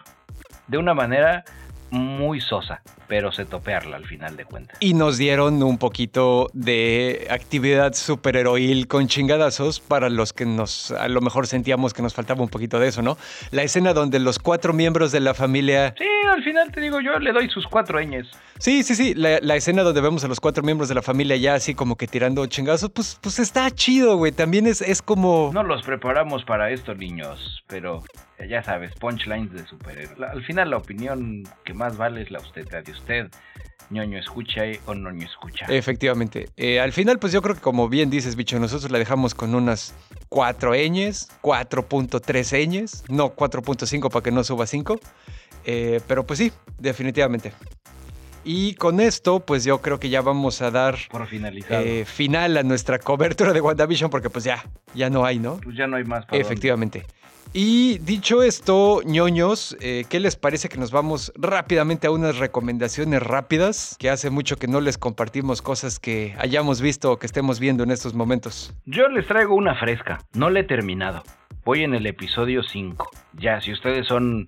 De 0.67 0.77
una 0.77 0.93
manera 0.93 1.43
muy 1.91 2.41
sosa, 2.41 2.81
pero 3.09 3.31
se 3.31 3.43
topearla 3.43 3.97
al 3.97 4.05
final 4.05 4.37
de 4.37 4.45
cuentas. 4.45 4.77
Y 4.79 4.93
nos 4.93 5.17
dieron 5.17 5.61
un 5.63 5.79
poquito 5.79 6.47
de 6.53 7.27
actividad 7.31 7.93
superheroil 7.95 8.87
con 8.87 9.07
chingadazos 9.07 9.79
para 9.79 10.09
los 10.09 10.31
que 10.31 10.45
nos 10.45 10.91
a 10.91 11.07
lo 11.09 11.19
mejor 11.19 11.47
sentíamos 11.47 11.93
que 11.93 12.03
nos 12.03 12.13
faltaba 12.13 12.43
un 12.43 12.49
poquito 12.49 12.79
de 12.79 12.87
eso, 12.87 13.01
¿no? 13.01 13.17
La 13.49 13.63
escena 13.63 13.93
donde 13.93 14.19
los 14.19 14.37
cuatro 14.37 14.73
miembros 14.73 15.11
de 15.11 15.19
la 15.21 15.33
familia... 15.33 15.95
Sí, 15.97 16.05
al 16.31 16.43
final 16.43 16.71
te 16.71 16.81
digo 16.81 17.01
yo, 17.01 17.17
le 17.17 17.33
doy 17.33 17.49
sus 17.49 17.65
cuatro 17.65 17.99
ñes. 17.99 18.27
Sí, 18.59 18.83
sí, 18.83 18.93
sí, 18.93 19.13
la, 19.15 19.55
escena 19.55 19.81
donde 19.81 20.01
vemos 20.01 20.23
a 20.23 20.27
los 20.27 20.39
cuatro 20.39 20.61
miembros 20.63 20.87
de 20.87 20.95
la 20.95 21.01
familia 21.01 21.35
ya 21.37 21.55
así 21.55 21.73
como 21.73 21.95
que 21.95 22.07
tirando 22.07 22.45
chingazos, 22.45 22.91
pues, 22.91 23.17
pues 23.21 23.39
está 23.39 23.71
chido, 23.71 24.17
güey. 24.17 24.31
También 24.31 24.67
es, 24.67 24.81
es 24.81 25.01
como... 25.01 25.49
No 25.51 25.63
los 25.63 25.81
preparamos 25.81 26.43
para 26.43 26.69
esto, 26.69 26.93
niños, 26.93 27.63
pero 27.67 28.03
ya 28.47 28.63
sabes, 28.63 28.93
punchlines 28.95 29.51
de 29.51 29.65
superhéroes. 29.65 30.19
Al 30.21 30.43
final 30.43 30.69
la 30.69 30.77
opinión 30.77 31.43
que 31.65 31.73
más 31.73 31.97
vale 31.97 32.21
es 32.21 32.31
la 32.31 32.39
usted, 32.39 32.67
de 32.69 32.77
usted, 32.99 33.29
ñoño 33.89 34.19
escucha 34.19 34.61
o 34.85 34.93
ñoño 34.93 35.25
escucha. 35.25 35.65
Efectivamente. 35.67 36.49
Eh, 36.57 36.79
al 36.79 36.91
final, 36.91 37.19
pues 37.19 37.33
yo 37.33 37.41
creo 37.41 37.55
que 37.55 37.61
como 37.61 37.89
bien 37.89 38.09
dices, 38.09 38.35
bicho, 38.35 38.59
nosotros 38.59 38.91
la 38.91 38.99
dejamos 38.99 39.33
con 39.33 39.55
unas 39.55 39.95
4 40.29 40.73
ñes, 40.89 41.29
4.3 41.41 42.67
ñes, 42.67 43.03
no 43.09 43.35
4.5 43.35 44.09
para 44.11 44.23
que 44.23 44.31
no 44.31 44.43
suba 44.43 44.67
5. 44.67 44.99
Eh, 45.65 45.99
pero 46.07 46.25
pues 46.25 46.39
sí, 46.39 46.51
definitivamente. 46.77 47.53
Y 48.43 48.75
con 48.75 48.99
esto, 48.99 49.41
pues 49.41 49.63
yo 49.65 49.81
creo 49.81 49.99
que 49.99 50.09
ya 50.09 50.21
vamos 50.21 50.61
a 50.61 50.71
dar 50.71 50.97
Por. 51.11 51.27
Eh, 51.31 52.05
final 52.05 52.57
a 52.57 52.63
nuestra 52.63 52.97
cobertura 52.97 53.53
de 53.53 53.61
WandaVision, 53.61 54.09
porque 54.09 54.29
pues 54.29 54.45
ya, 54.45 54.63
ya 54.93 55.09
no 55.09 55.25
hay, 55.25 55.39
¿no? 55.39 55.57
Pues 55.57 55.75
ya 55.75 55.87
no 55.87 55.97
hay 55.97 56.05
más. 56.05 56.25
Efectivamente. 56.31 57.05
Y 57.51 57.97
dicho 57.99 58.43
esto, 58.43 59.01
ñoños, 59.03 59.75
eh, 59.81 60.05
¿qué 60.07 60.19
les 60.19 60.35
parece 60.35 60.69
que 60.69 60.77
nos 60.77 60.91
vamos 60.91 61.33
rápidamente 61.35 62.05
a 62.05 62.11
unas 62.11 62.37
recomendaciones 62.37 63.23
rápidas? 63.23 63.95
Que 63.99 64.11
hace 64.11 64.29
mucho 64.29 64.57
que 64.57 64.67
no 64.67 64.81
les 64.81 64.99
compartimos 64.99 65.63
cosas 65.63 65.99
que 65.99 66.35
hayamos 66.37 66.79
visto 66.79 67.11
o 67.11 67.17
que 67.17 67.25
estemos 67.25 67.59
viendo 67.59 67.83
en 67.83 67.89
estos 67.89 68.13
momentos. 68.13 68.75
Yo 68.85 69.07
les 69.07 69.25
traigo 69.25 69.55
una 69.55 69.73
fresca, 69.75 70.19
no 70.33 70.51
la 70.51 70.59
he 70.59 70.63
terminado. 70.63 71.23
Voy 71.65 71.83
en 71.83 71.95
el 71.95 72.05
episodio 72.05 72.61
5. 72.61 73.09
Ya, 73.33 73.59
si 73.61 73.71
ustedes 73.71 74.07
son 74.07 74.47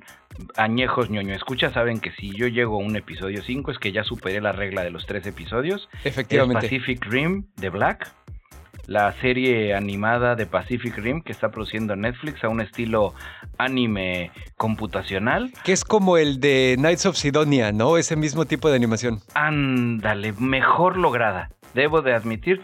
añejos 0.56 1.10
ñoño 1.10 1.34
escucha, 1.34 1.72
saben 1.74 2.00
que 2.00 2.12
si 2.12 2.32
yo 2.36 2.48
llego 2.48 2.76
a 2.76 2.86
un 2.86 2.96
episodio 2.96 3.42
5 3.42 3.72
es 3.72 3.80
que 3.80 3.92
ya 3.92 4.04
superé 4.04 4.42
la 4.42 4.52
regla 4.52 4.84
de 4.84 4.92
los 4.92 5.08
tres 5.08 5.26
episodios. 5.26 5.90
Efectivamente. 6.04 6.68
Pacific 6.68 7.04
Rim 7.06 7.48
de 7.58 7.70
Black 7.70 8.12
la 8.88 9.12
serie 9.22 9.74
animada 9.74 10.36
de 10.36 10.46
Pacific 10.46 10.98
Rim 10.98 11.22
que 11.22 11.32
está 11.32 11.50
produciendo 11.50 11.96
Netflix 11.96 12.44
a 12.44 12.50
un 12.50 12.62
estilo 12.62 13.14
anime 13.58 14.32
computacional. 14.58 15.52
Que 15.64 15.74
es 15.74 15.84
como 15.84 16.18
el 16.18 16.40
de 16.40 16.76
Knights 16.78 17.06
of 17.06 17.16
Sidonia, 17.16 17.72
¿no? 17.72 17.98
Ese 17.98 18.16
mismo 18.16 18.46
tipo 18.46 18.70
de 18.70 18.76
animación. 18.76 19.20
Ándale, 19.34 20.34
mejor 20.34 20.98
lograda. 20.98 21.50
Debo 21.74 22.02
de 22.02 22.14
admitir, 22.14 22.62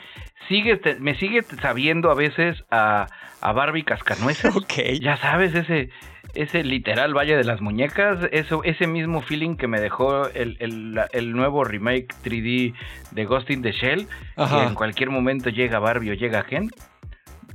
sigue, 0.47 0.79
me 0.99 1.15
sigue 1.15 1.41
sabiendo 1.61 2.11
a 2.11 2.15
veces 2.15 2.63
a, 2.71 3.07
a 3.41 3.51
Barbie 3.53 3.83
Cascanueces. 3.83 4.55
Ok. 4.55 4.99
Ya 5.01 5.17
sabes, 5.17 5.53
ese, 5.55 5.89
ese 6.33 6.63
literal 6.63 7.13
Valle 7.13 7.35
de 7.35 7.43
las 7.43 7.61
Muñecas, 7.61 8.19
eso, 8.31 8.63
ese 8.63 8.87
mismo 8.87 9.21
feeling 9.21 9.55
que 9.55 9.67
me 9.67 9.79
dejó 9.79 10.27
el, 10.29 11.31
nuevo 11.33 11.63
remake 11.63 12.07
3D 12.23 12.73
de 13.11 13.25
Ghost 13.25 13.49
in 13.49 13.61
the 13.61 13.71
Shell, 13.71 14.07
que 14.35 14.63
en 14.63 14.75
cualquier 14.75 15.09
momento 15.09 15.49
llega 15.49 15.79
Barbie 15.79 16.11
o 16.11 16.13
llega 16.13 16.43
Ken, 16.43 16.69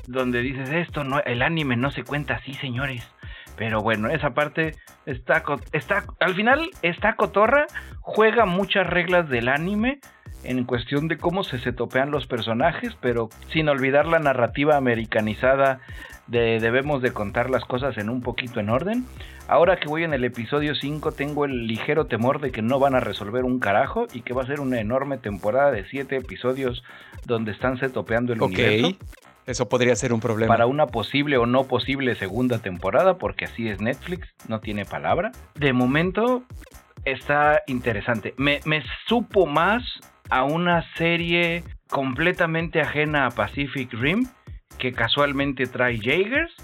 donde 0.07 0.41
dices 0.43 0.71
esto, 0.71 1.05
no, 1.05 1.21
el 1.21 1.43
anime 1.43 1.77
no 1.77 1.91
se 1.91 2.05
cuenta 2.05 2.35
así, 2.35 2.55
señores. 2.55 3.09
Pero 3.57 3.81
bueno, 3.83 4.09
esa 4.09 4.35
parte 4.35 4.75
está, 5.07 5.43
está, 5.73 6.05
al 6.21 6.35
final 6.35 6.71
está 6.81 7.15
cotorra, 7.17 7.67
juega 8.01 8.47
muchas 8.47 8.87
reglas 8.87 9.29
del 9.29 9.49
anime 9.49 10.01
en 10.45 10.65
cuestión 10.65 11.09
de 11.09 11.19
cómo 11.19 11.45
se 11.45 11.59
setopean 11.59 12.11
los 12.11 12.27
personajes, 12.27 12.95
pero 13.01 13.29
sin 13.53 13.69
olvidar 13.69 14.07
la 14.07 14.19
narrativa 14.19 14.77
americanizada 14.77 15.81
debemos 16.27 17.03
de 17.03 17.13
contar 17.13 17.51
las 17.51 17.65
cosas 17.65 17.99
en 17.99 18.09
un 18.09 18.23
poquito 18.23 18.61
en 18.61 18.71
orden. 18.71 19.05
Ahora 19.49 19.77
que 19.77 19.89
voy 19.89 20.05
en 20.05 20.15
el 20.15 20.25
episodio 20.25 20.75
5 20.75 21.13
tengo 21.13 21.45
el 21.45 21.67
ligero 21.67 22.07
temor 22.07 22.41
de 22.41 22.53
que 22.53 22.63
no 22.63 22.79
van 22.79 22.95
a 22.95 23.01
resolver 23.01 23.45
un 23.45 23.59
carajo 23.59 24.07
y 24.13 24.23
que 24.23 24.33
va 24.33 24.43
a 24.43 24.47
ser 24.47 24.61
una 24.61 24.81
enorme 24.81 25.19
temporada 25.19 25.71
de 25.71 25.85
7 25.85 26.17
episodios 26.17 26.83
donde 27.27 27.53
están 27.53 27.79
setopeando 27.79 28.33
el 28.33 28.41
universo. 28.41 28.97
Eso 29.45 29.69
podría 29.69 29.97
ser 29.97 30.13
un 30.13 30.21
problema. 30.21 30.49
Para 30.49 30.67
una 30.67 30.87
posible 30.87 31.37
o 31.37 31.47
no 31.47 31.65
posible 31.65 32.15
segunda 32.15 32.59
temporada, 32.61 33.19
porque 33.19 33.47
así 33.47 33.69
es 33.69 33.81
Netflix, 33.81 34.29
no 34.47 34.61
tiene 34.61 34.85
palabra. 34.85 35.33
De 35.57 35.73
momento 35.73 36.45
está 37.05 37.61
interesante. 37.67 38.35
Me, 38.37 38.61
me 38.65 38.85
supo 39.09 39.47
más 39.47 39.83
a 40.33 40.45
una 40.45 40.83
serie 40.97 41.63
completamente 41.91 42.81
ajena 42.81 43.27
a 43.27 43.31
Pacific 43.33 43.93
Rim 43.93 44.27
que 44.79 44.95
casualmente 44.95 45.67
trae 45.67 45.99
Jaegers 45.99 46.55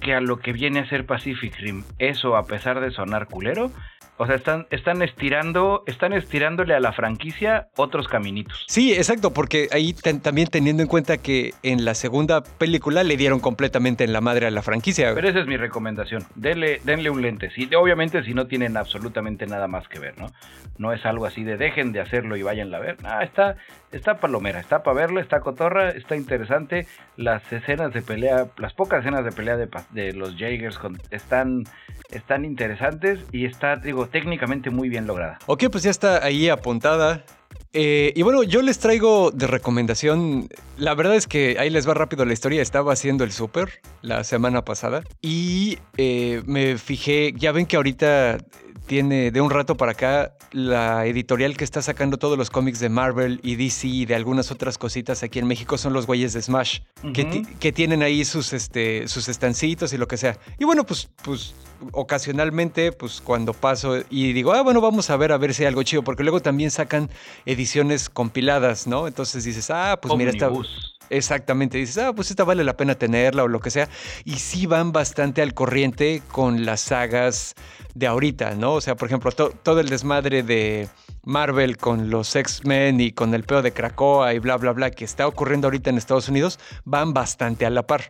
que 0.00 0.12
a 0.12 0.20
lo 0.20 0.40
que 0.40 0.52
viene 0.52 0.80
a 0.80 0.88
ser 0.88 1.06
Pacific 1.06 1.56
Rim. 1.56 1.84
Eso, 2.00 2.36
a 2.36 2.46
pesar 2.46 2.80
de 2.80 2.90
sonar 2.90 3.28
culero, 3.28 3.70
o 4.18 4.26
sea, 4.26 4.36
están, 4.36 4.66
están 4.70 5.02
estirando, 5.02 5.82
están 5.86 6.12
estirándole 6.12 6.74
a 6.74 6.80
la 6.80 6.92
franquicia 6.92 7.68
otros 7.76 8.08
caminitos. 8.08 8.64
Sí, 8.68 8.94
exacto, 8.94 9.32
porque 9.32 9.68
ahí 9.72 9.94
también 10.22 10.48
teniendo 10.48 10.82
en 10.82 10.88
cuenta 10.88 11.18
que 11.18 11.52
en 11.62 11.84
la 11.84 11.94
segunda 11.94 12.42
película 12.42 13.04
le 13.04 13.16
dieron 13.16 13.40
completamente 13.40 14.04
en 14.04 14.12
la 14.12 14.20
madre 14.20 14.46
a 14.46 14.50
la 14.50 14.62
franquicia. 14.62 15.14
Pero 15.14 15.28
esa 15.28 15.40
es 15.40 15.46
mi 15.46 15.56
recomendación. 15.56 16.24
Denle, 16.34 16.80
denle 16.84 17.10
un 17.10 17.20
lente. 17.20 17.50
Sí, 17.50 17.68
obviamente 17.74 18.22
si 18.24 18.34
no 18.34 18.46
tienen 18.46 18.76
absolutamente 18.76 19.46
nada 19.46 19.68
más 19.68 19.86
que 19.88 19.98
ver, 19.98 20.18
¿no? 20.18 20.30
No 20.78 20.92
es 20.92 21.04
algo 21.04 21.26
así 21.26 21.44
de 21.44 21.56
dejen 21.56 21.92
de 21.92 22.00
hacerlo 22.00 22.36
y 22.36 22.42
vayan 22.42 22.74
a 22.74 22.78
ver. 22.78 22.96
Ah, 23.04 23.22
está, 23.22 23.56
está 23.92 24.18
palomera, 24.18 24.60
está 24.60 24.82
para 24.82 24.96
verlo, 24.96 25.20
está 25.20 25.40
cotorra, 25.40 25.90
está 25.90 26.16
interesante. 26.16 26.86
Las 27.16 27.50
escenas 27.52 27.92
de 27.92 28.02
pelea, 28.02 28.46
las 28.58 28.72
pocas 28.72 29.00
escenas 29.00 29.24
de 29.24 29.32
pelea 29.32 29.56
de, 29.56 29.68
de 29.90 30.12
los 30.12 30.36
Jaegers 30.36 30.78
están, 31.10 31.64
están 32.10 32.44
interesantes 32.44 33.20
y 33.32 33.46
está, 33.46 33.76
digo, 33.76 34.05
técnicamente 34.06 34.70
muy 34.70 34.88
bien 34.88 35.06
lograda. 35.06 35.38
Ok, 35.46 35.64
pues 35.70 35.84
ya 35.84 35.90
está 35.90 36.24
ahí 36.24 36.48
apuntada. 36.48 37.24
Eh, 37.72 38.12
y 38.16 38.22
bueno, 38.22 38.42
yo 38.42 38.62
les 38.62 38.78
traigo 38.78 39.30
de 39.30 39.46
recomendación. 39.46 40.48
La 40.78 40.94
verdad 40.94 41.14
es 41.14 41.26
que 41.26 41.56
ahí 41.58 41.68
les 41.68 41.86
va 41.86 41.92
rápido 41.94 42.24
la 42.24 42.32
historia. 42.32 42.62
Estaba 42.62 42.92
haciendo 42.94 43.22
el 43.22 43.32
súper 43.32 43.80
la 44.00 44.24
semana 44.24 44.64
pasada 44.64 45.02
y 45.20 45.78
eh, 45.98 46.42
me 46.46 46.78
fijé. 46.78 47.34
Ya 47.36 47.52
ven 47.52 47.66
que 47.66 47.76
ahorita 47.76 48.38
tiene 48.86 49.30
de 49.30 49.40
un 49.40 49.50
rato 49.50 49.76
para 49.76 49.92
acá 49.92 50.32
la 50.52 51.06
editorial 51.06 51.56
que 51.56 51.64
está 51.64 51.82
sacando 51.82 52.16
todos 52.16 52.38
los 52.38 52.50
cómics 52.50 52.78
de 52.78 52.88
Marvel 52.88 53.40
y 53.42 53.56
DC 53.56 53.86
y 53.86 54.06
de 54.06 54.14
algunas 54.14 54.50
otras 54.50 54.78
cositas 54.78 55.22
aquí 55.22 55.38
en 55.38 55.46
México 55.46 55.76
son 55.76 55.92
los 55.92 56.06
güeyes 56.06 56.32
de 56.32 56.42
Smash, 56.42 56.80
que, 57.12 57.72
tienen 57.72 58.02
ahí 58.02 58.24
sus, 58.24 58.52
este, 58.52 59.08
sus 59.08 59.28
estancitos 59.28 59.92
y 59.92 59.98
lo 59.98 60.08
que 60.08 60.16
sea. 60.16 60.38
Y 60.58 60.64
bueno, 60.64 60.84
pues, 60.84 61.10
pues 61.22 61.54
ocasionalmente, 61.92 62.92
pues 62.92 63.20
cuando 63.20 63.52
paso 63.52 63.98
y 64.08 64.32
digo, 64.32 64.52
ah, 64.52 64.62
bueno, 64.62 64.80
vamos 64.80 65.10
a 65.10 65.16
ver 65.16 65.32
a 65.32 65.38
ver 65.38 65.52
si 65.52 65.64
hay 65.64 65.68
algo 65.68 65.82
chido, 65.82 66.02
porque 66.02 66.22
luego 66.22 66.40
también 66.40 66.70
sacan 66.70 67.10
ediciones 67.44 68.08
compiladas, 68.08 68.86
¿no? 68.86 69.06
Entonces 69.06 69.44
dices, 69.44 69.70
ah, 69.70 69.98
pues 70.00 70.14
mira, 70.16 70.30
esta... 70.30 70.50
Exactamente, 71.10 71.78
dices, 71.78 71.98
ah, 71.98 72.12
pues 72.12 72.30
esta 72.30 72.44
vale 72.44 72.64
la 72.64 72.76
pena 72.76 72.94
tenerla 72.94 73.44
o 73.44 73.48
lo 73.48 73.60
que 73.60 73.70
sea. 73.70 73.88
Y 74.24 74.36
sí 74.36 74.66
van 74.66 74.92
bastante 74.92 75.42
al 75.42 75.54
corriente 75.54 76.22
con 76.30 76.64
las 76.64 76.80
sagas 76.80 77.54
de 77.94 78.06
ahorita, 78.06 78.54
¿no? 78.54 78.74
O 78.74 78.80
sea, 78.80 78.96
por 78.96 79.08
ejemplo, 79.08 79.32
todo 79.32 79.80
el 79.80 79.88
desmadre 79.88 80.42
de 80.42 80.88
Marvel 81.26 81.76
con 81.76 82.08
los 82.08 82.36
X-Men 82.36 83.00
y 83.00 83.10
con 83.10 83.34
el 83.34 83.42
peo 83.42 83.60
de 83.60 83.72
Krakoa 83.72 84.32
y 84.32 84.38
bla, 84.38 84.56
bla, 84.56 84.72
bla, 84.72 84.92
que 84.92 85.04
está 85.04 85.26
ocurriendo 85.26 85.66
ahorita 85.66 85.90
en 85.90 85.98
Estados 85.98 86.28
Unidos, 86.28 86.60
van 86.84 87.12
bastante 87.12 87.66
a 87.66 87.70
la 87.70 87.84
par. 87.84 88.04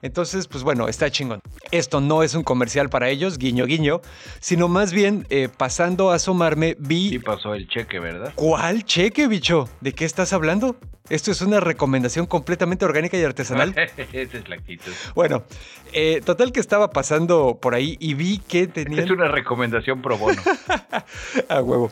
Entonces, 0.00 0.48
pues 0.48 0.64
bueno, 0.64 0.88
está 0.88 1.10
chingón. 1.10 1.42
Esto 1.70 2.00
no 2.00 2.22
es 2.22 2.34
un 2.34 2.42
comercial 2.42 2.88
para 2.88 3.10
ellos, 3.10 3.36
guiño, 3.36 3.66
guiño, 3.66 4.00
sino 4.40 4.68
más 4.68 4.92
bien 4.92 5.26
eh, 5.28 5.48
pasando 5.54 6.10
a 6.10 6.16
asomarme, 6.16 6.74
vi... 6.78 7.10
Sí 7.10 7.18
pasó 7.18 7.54
el 7.54 7.68
cheque, 7.68 8.00
¿verdad? 8.00 8.32
¿Cuál 8.34 8.84
cheque, 8.84 9.28
bicho? 9.28 9.68
¿De 9.82 9.92
qué 9.92 10.06
estás 10.06 10.32
hablando? 10.32 10.76
Esto 11.10 11.30
es 11.30 11.42
una 11.42 11.60
recomendación 11.60 12.24
completamente 12.26 12.86
orgánica 12.86 13.18
y 13.18 13.22
artesanal. 13.22 13.74
Esa 13.96 14.38
es 14.38 14.48
la 14.48 14.56
actitud. 14.56 14.92
Bueno, 15.14 15.44
eh, 15.92 16.22
total 16.24 16.52
que 16.52 16.60
estaba 16.60 16.90
pasando 16.90 17.58
por 17.60 17.74
ahí 17.74 17.98
y 18.00 18.14
vi 18.14 18.38
que 18.38 18.66
tenía... 18.66 19.04
Es 19.04 19.10
una 19.10 19.28
recomendación 19.28 20.00
pro 20.00 20.16
bono. 20.16 20.40
a 21.48 21.60
huevo. 21.60 21.90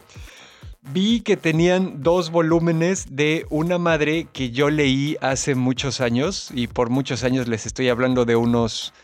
Vi 0.82 1.20
que 1.20 1.36
tenían 1.36 2.02
dos 2.02 2.30
volúmenes 2.30 3.14
de 3.14 3.46
una 3.50 3.78
madre 3.78 4.26
que 4.32 4.50
yo 4.50 4.70
leí 4.70 5.16
hace 5.20 5.54
muchos 5.54 6.00
años, 6.00 6.50
y 6.54 6.68
por 6.68 6.88
muchos 6.88 7.22
años 7.22 7.48
les 7.48 7.66
estoy 7.66 7.90
hablando 7.90 8.24
de 8.24 8.34
unos 8.34 8.94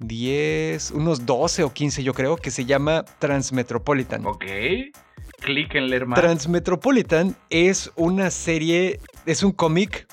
10, 0.00 0.90
unos 0.90 1.26
12 1.26 1.62
o 1.62 1.72
15 1.72 2.02
yo 2.02 2.14
creo, 2.14 2.36
que 2.36 2.50
se 2.50 2.64
llama 2.64 3.04
Transmetropolitan. 3.20 4.26
Ok, 4.26 4.44
clic 5.40 5.74
en 5.76 5.88
leer 5.88 6.06
más. 6.06 6.20
Transmetropolitan 6.20 7.36
es 7.48 7.92
una 7.94 8.30
serie, 8.30 8.98
es 9.24 9.44
un 9.44 9.52
cómic, 9.52 10.08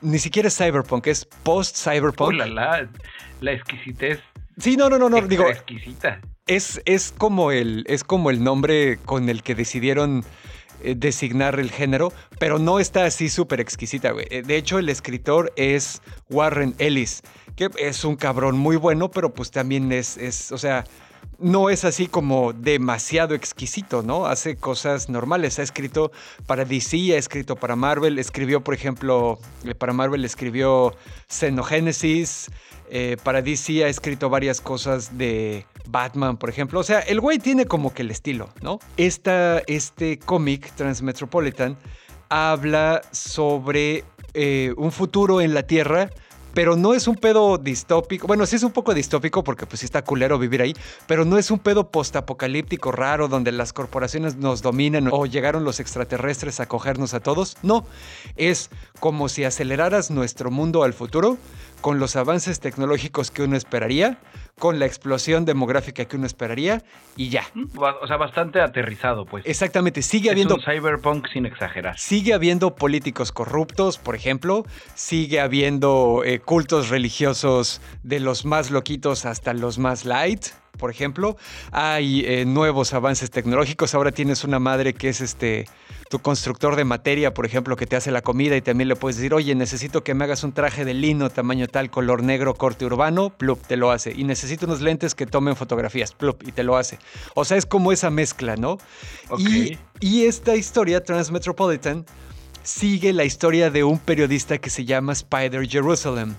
ni 0.00 0.18
siquiera 0.18 0.48
es 0.48 0.56
cyberpunk, 0.56 1.08
es 1.08 1.26
post-cyberpunk. 1.42 2.32
la, 2.32 2.46
la, 2.46 2.90
la 3.40 3.52
exquisitez. 3.52 4.20
Sí, 4.56 4.76
no, 4.76 4.88
no, 4.88 4.98
no, 4.98 5.10
no, 5.10 5.20
digo. 5.22 5.48
Exquisita. 5.48 6.20
Es, 6.46 6.80
es, 6.84 7.12
como 7.16 7.50
el, 7.50 7.84
es 7.86 8.04
como 8.04 8.30
el 8.30 8.42
nombre 8.42 8.98
con 9.04 9.28
el 9.28 9.42
que 9.42 9.54
decidieron 9.54 10.24
designar 10.94 11.58
el 11.58 11.70
género, 11.70 12.12
pero 12.38 12.58
no 12.58 12.78
está 12.78 13.04
así 13.04 13.28
súper 13.28 13.60
exquisita, 13.60 14.12
güey. 14.12 14.26
Eh, 14.30 14.42
de 14.42 14.56
hecho, 14.56 14.78
el 14.78 14.88
escritor 14.88 15.52
es 15.56 16.02
Warren 16.28 16.74
Ellis, 16.78 17.22
que 17.56 17.70
es 17.78 18.04
un 18.04 18.16
cabrón 18.16 18.58
muy 18.58 18.76
bueno, 18.76 19.10
pero 19.10 19.32
pues 19.32 19.50
también 19.50 19.92
es, 19.92 20.16
es 20.16 20.52
o 20.52 20.58
sea, 20.58 20.84
no 21.38 21.70
es 21.70 21.84
así 21.84 22.06
como 22.06 22.52
demasiado 22.52 23.34
exquisito, 23.34 24.02
¿no? 24.02 24.26
Hace 24.26 24.56
cosas 24.56 25.08
normales. 25.08 25.58
Ha 25.58 25.62
escrito 25.62 26.12
para 26.46 26.64
DC, 26.64 27.14
ha 27.14 27.18
escrito 27.18 27.56
para 27.56 27.76
Marvel, 27.76 28.18
escribió, 28.18 28.62
por 28.62 28.74
ejemplo, 28.74 29.38
eh, 29.64 29.74
para 29.74 29.92
Marvel 29.92 30.24
escribió 30.24 30.94
Xenogénesis, 31.28 32.50
eh, 32.90 33.16
para 33.22 33.42
DC 33.42 33.84
ha 33.84 33.88
escrito 33.88 34.28
varias 34.28 34.60
cosas 34.60 35.16
de 35.16 35.66
Batman, 35.88 36.36
por 36.36 36.50
ejemplo. 36.50 36.80
O 36.80 36.82
sea, 36.84 37.00
el 37.00 37.20
güey 37.20 37.38
tiene 37.38 37.66
como 37.66 37.92
que 37.92 38.02
el 38.02 38.10
estilo, 38.10 38.48
¿no? 38.62 38.78
Esta, 38.96 39.58
este 39.66 40.18
cómic, 40.18 40.72
Transmetropolitan, 40.74 41.76
habla 42.28 43.02
sobre 43.12 44.04
eh, 44.34 44.72
un 44.76 44.92
futuro 44.92 45.40
en 45.40 45.54
la 45.54 45.64
Tierra 45.64 46.10
pero 46.54 46.76
no 46.76 46.94
es 46.94 47.08
un 47.08 47.16
pedo 47.16 47.58
distópico. 47.58 48.26
Bueno, 48.26 48.46
sí 48.46 48.56
es 48.56 48.62
un 48.62 48.70
poco 48.70 48.94
distópico 48.94 49.44
porque 49.44 49.66
pues 49.66 49.80
sí 49.80 49.86
está 49.86 50.02
culero 50.02 50.38
vivir 50.38 50.62
ahí, 50.62 50.74
pero 51.06 51.24
no 51.24 51.36
es 51.36 51.50
un 51.50 51.58
pedo 51.58 51.90
postapocalíptico 51.90 52.92
raro 52.92 53.28
donde 53.28 53.52
las 53.52 53.72
corporaciones 53.72 54.36
nos 54.36 54.62
dominan 54.62 55.08
o 55.10 55.26
llegaron 55.26 55.64
los 55.64 55.80
extraterrestres 55.80 56.60
a 56.60 56.66
cogernos 56.66 57.12
a 57.12 57.20
todos. 57.20 57.56
No, 57.62 57.84
es 58.36 58.70
como 59.00 59.28
si 59.28 59.44
aceleraras 59.44 60.10
nuestro 60.10 60.50
mundo 60.50 60.84
al 60.84 60.94
futuro 60.94 61.36
con 61.80 61.98
los 61.98 62.16
avances 62.16 62.60
tecnológicos 62.60 63.30
que 63.30 63.42
uno 63.42 63.56
esperaría, 63.56 64.18
con 64.58 64.78
la 64.78 64.86
explosión 64.86 65.44
demográfica 65.44 66.04
que 66.04 66.16
uno 66.16 66.26
esperaría 66.26 66.82
y 67.16 67.28
ya. 67.28 67.44
O 68.00 68.06
sea, 68.06 68.16
bastante 68.16 68.60
aterrizado, 68.60 69.24
pues. 69.26 69.44
Exactamente, 69.46 70.02
sigue 70.02 70.30
habiendo... 70.30 70.54
un 70.54 70.62
cyberpunk 70.62 71.28
sin 71.32 71.46
exagerar. 71.46 71.98
Sigue 71.98 72.34
habiendo 72.34 72.74
políticos 72.74 73.32
corruptos, 73.32 73.98
por 73.98 74.14
ejemplo, 74.14 74.64
sigue 74.94 75.40
habiendo 75.40 76.22
eh, 76.24 76.40
cultos 76.40 76.88
religiosos 76.88 77.80
de 78.02 78.20
los 78.20 78.44
más 78.44 78.70
loquitos 78.70 79.26
hasta 79.26 79.52
los 79.54 79.78
más 79.78 80.04
light, 80.04 80.46
por 80.78 80.90
ejemplo. 80.90 81.36
Hay 81.72 82.24
eh, 82.24 82.44
nuevos 82.44 82.94
avances 82.94 83.30
tecnológicos. 83.30 83.94
Ahora 83.94 84.12
tienes 84.12 84.44
una 84.44 84.58
madre 84.58 84.94
que 84.94 85.08
es 85.08 85.20
este 85.20 85.66
tu 86.10 86.18
constructor 86.18 86.76
de 86.76 86.84
materia, 86.84 87.34
por 87.34 87.46
ejemplo, 87.46 87.76
que 87.76 87.86
te 87.86 87.96
hace 87.96 88.10
la 88.10 88.22
comida 88.22 88.56
y 88.56 88.62
también 88.62 88.88
le 88.88 88.96
puedes 88.96 89.16
decir, 89.16 89.34
oye, 89.34 89.54
necesito 89.54 90.04
que 90.04 90.14
me 90.14 90.24
hagas 90.24 90.44
un 90.44 90.52
traje 90.52 90.84
de 90.84 90.94
lino 90.94 91.30
tamaño 91.30 91.66
tal, 91.66 91.90
color 91.90 92.22
negro, 92.22 92.54
corte 92.54 92.84
urbano, 92.84 93.30
plup, 93.30 93.60
te 93.66 93.76
lo 93.76 93.90
hace. 93.90 94.12
Y 94.12 94.24
necesito 94.24 94.66
unos 94.66 94.80
lentes 94.80 95.14
que 95.14 95.26
tomen 95.26 95.56
fotografías, 95.56 96.12
plup, 96.12 96.42
y 96.46 96.52
te 96.52 96.62
lo 96.62 96.76
hace. 96.76 96.98
O 97.34 97.44
sea, 97.44 97.56
es 97.56 97.66
como 97.66 97.92
esa 97.92 98.10
mezcla, 98.10 98.56
¿no? 98.56 98.78
Y, 99.38 99.78
y 100.00 100.24
esta 100.26 100.56
historia, 100.56 101.02
Transmetropolitan, 101.02 102.04
sigue 102.62 103.12
la 103.12 103.24
historia 103.24 103.70
de 103.70 103.84
un 103.84 103.98
periodista 103.98 104.58
que 104.58 104.70
se 104.70 104.84
llama 104.84 105.12
Spider 105.12 105.66
Jerusalem. 105.68 106.34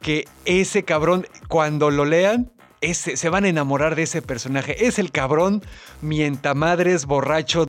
Que 0.00 0.26
ese 0.44 0.82
cabrón, 0.82 1.26
cuando 1.48 1.90
lo 1.90 2.04
lean, 2.04 2.50
se 2.92 3.28
van 3.28 3.44
a 3.44 3.48
enamorar 3.48 3.94
de 3.94 4.04
ese 4.04 4.22
personaje. 4.22 4.86
Es 4.86 4.98
el 4.98 5.12
cabrón 5.12 5.62
mientamadres 6.00 7.04
borracho 7.04 7.66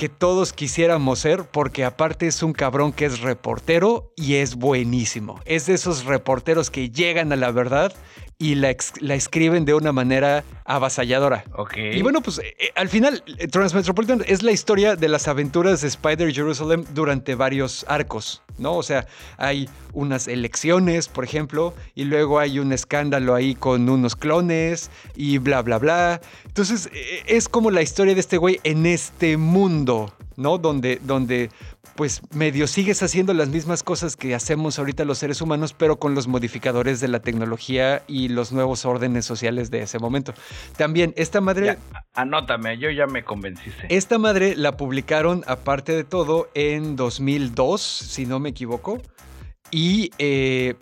que 0.00 0.08
todos 0.08 0.54
quisiéramos 0.54 1.18
ser, 1.18 1.44
porque 1.44 1.84
aparte 1.84 2.26
es 2.26 2.42
un 2.42 2.54
cabrón 2.54 2.90
que 2.90 3.04
es 3.04 3.20
reportero 3.20 4.14
y 4.16 4.36
es 4.36 4.54
buenísimo. 4.54 5.38
Es 5.44 5.66
de 5.66 5.74
esos 5.74 6.06
reporteros 6.06 6.70
que 6.70 6.88
llegan 6.88 7.34
a 7.34 7.36
la 7.36 7.50
verdad 7.50 7.92
y 8.40 8.54
la, 8.54 8.74
la 9.00 9.14
escriben 9.14 9.66
de 9.66 9.74
una 9.74 9.92
manera 9.92 10.44
avasalladora. 10.64 11.44
Ok. 11.56 11.76
Y 11.76 12.00
bueno, 12.00 12.22
pues 12.22 12.38
eh, 12.38 12.56
eh, 12.58 12.70
al 12.74 12.88
final, 12.88 13.22
eh, 13.36 13.46
Transmetropolitan 13.46 14.24
es 14.26 14.42
la 14.42 14.50
historia 14.50 14.96
de 14.96 15.08
las 15.08 15.28
aventuras 15.28 15.82
de 15.82 15.88
Spider 15.88 16.32
Jerusalem 16.32 16.86
durante 16.94 17.34
varios 17.34 17.84
arcos, 17.86 18.42
¿no? 18.56 18.76
O 18.76 18.82
sea, 18.82 19.06
hay 19.36 19.68
unas 19.92 20.26
elecciones, 20.26 21.06
por 21.06 21.24
ejemplo, 21.24 21.74
y 21.94 22.04
luego 22.04 22.38
hay 22.38 22.58
un 22.58 22.72
escándalo 22.72 23.34
ahí 23.34 23.54
con 23.54 23.86
unos 23.90 24.16
clones 24.16 24.90
y 25.14 25.36
bla, 25.36 25.60
bla, 25.60 25.78
bla. 25.78 26.22
Entonces, 26.46 26.88
es 27.26 27.46
como 27.46 27.70
la 27.70 27.82
historia 27.82 28.14
de 28.14 28.20
este 28.20 28.38
güey 28.38 28.58
en 28.64 28.86
este 28.86 29.36
mundo, 29.36 30.14
¿no? 30.36 30.56
Donde, 30.56 30.98
donde 31.02 31.50
pues 32.00 32.22
medio 32.32 32.66
sigues 32.66 33.02
haciendo 33.02 33.34
las 33.34 33.50
mismas 33.50 33.82
cosas 33.82 34.16
que 34.16 34.34
hacemos 34.34 34.78
ahorita 34.78 35.04
los 35.04 35.18
seres 35.18 35.42
humanos, 35.42 35.74
pero 35.74 35.98
con 35.98 36.14
los 36.14 36.28
modificadores 36.28 36.98
de 37.00 37.08
la 37.08 37.20
tecnología 37.20 38.04
y 38.06 38.28
los 38.28 38.52
nuevos 38.52 38.86
órdenes 38.86 39.26
sociales 39.26 39.70
de 39.70 39.82
ese 39.82 39.98
momento. 39.98 40.32
También, 40.78 41.12
esta 41.18 41.42
madre... 41.42 41.76
anótame, 42.14 42.78
yo 42.78 42.88
ya 42.88 43.06
me 43.06 43.22
convenciste. 43.22 43.94
Esta 43.94 44.18
madre 44.18 44.56
la 44.56 44.78
publicaron, 44.78 45.44
aparte 45.46 45.92
de 45.92 46.04
todo, 46.04 46.48
en 46.54 46.96
2002, 46.96 47.82
si 47.82 48.24
no 48.24 48.40
me 48.40 48.48
equivoco. 48.48 48.96
Y 49.70 50.10
eh, 50.16 50.76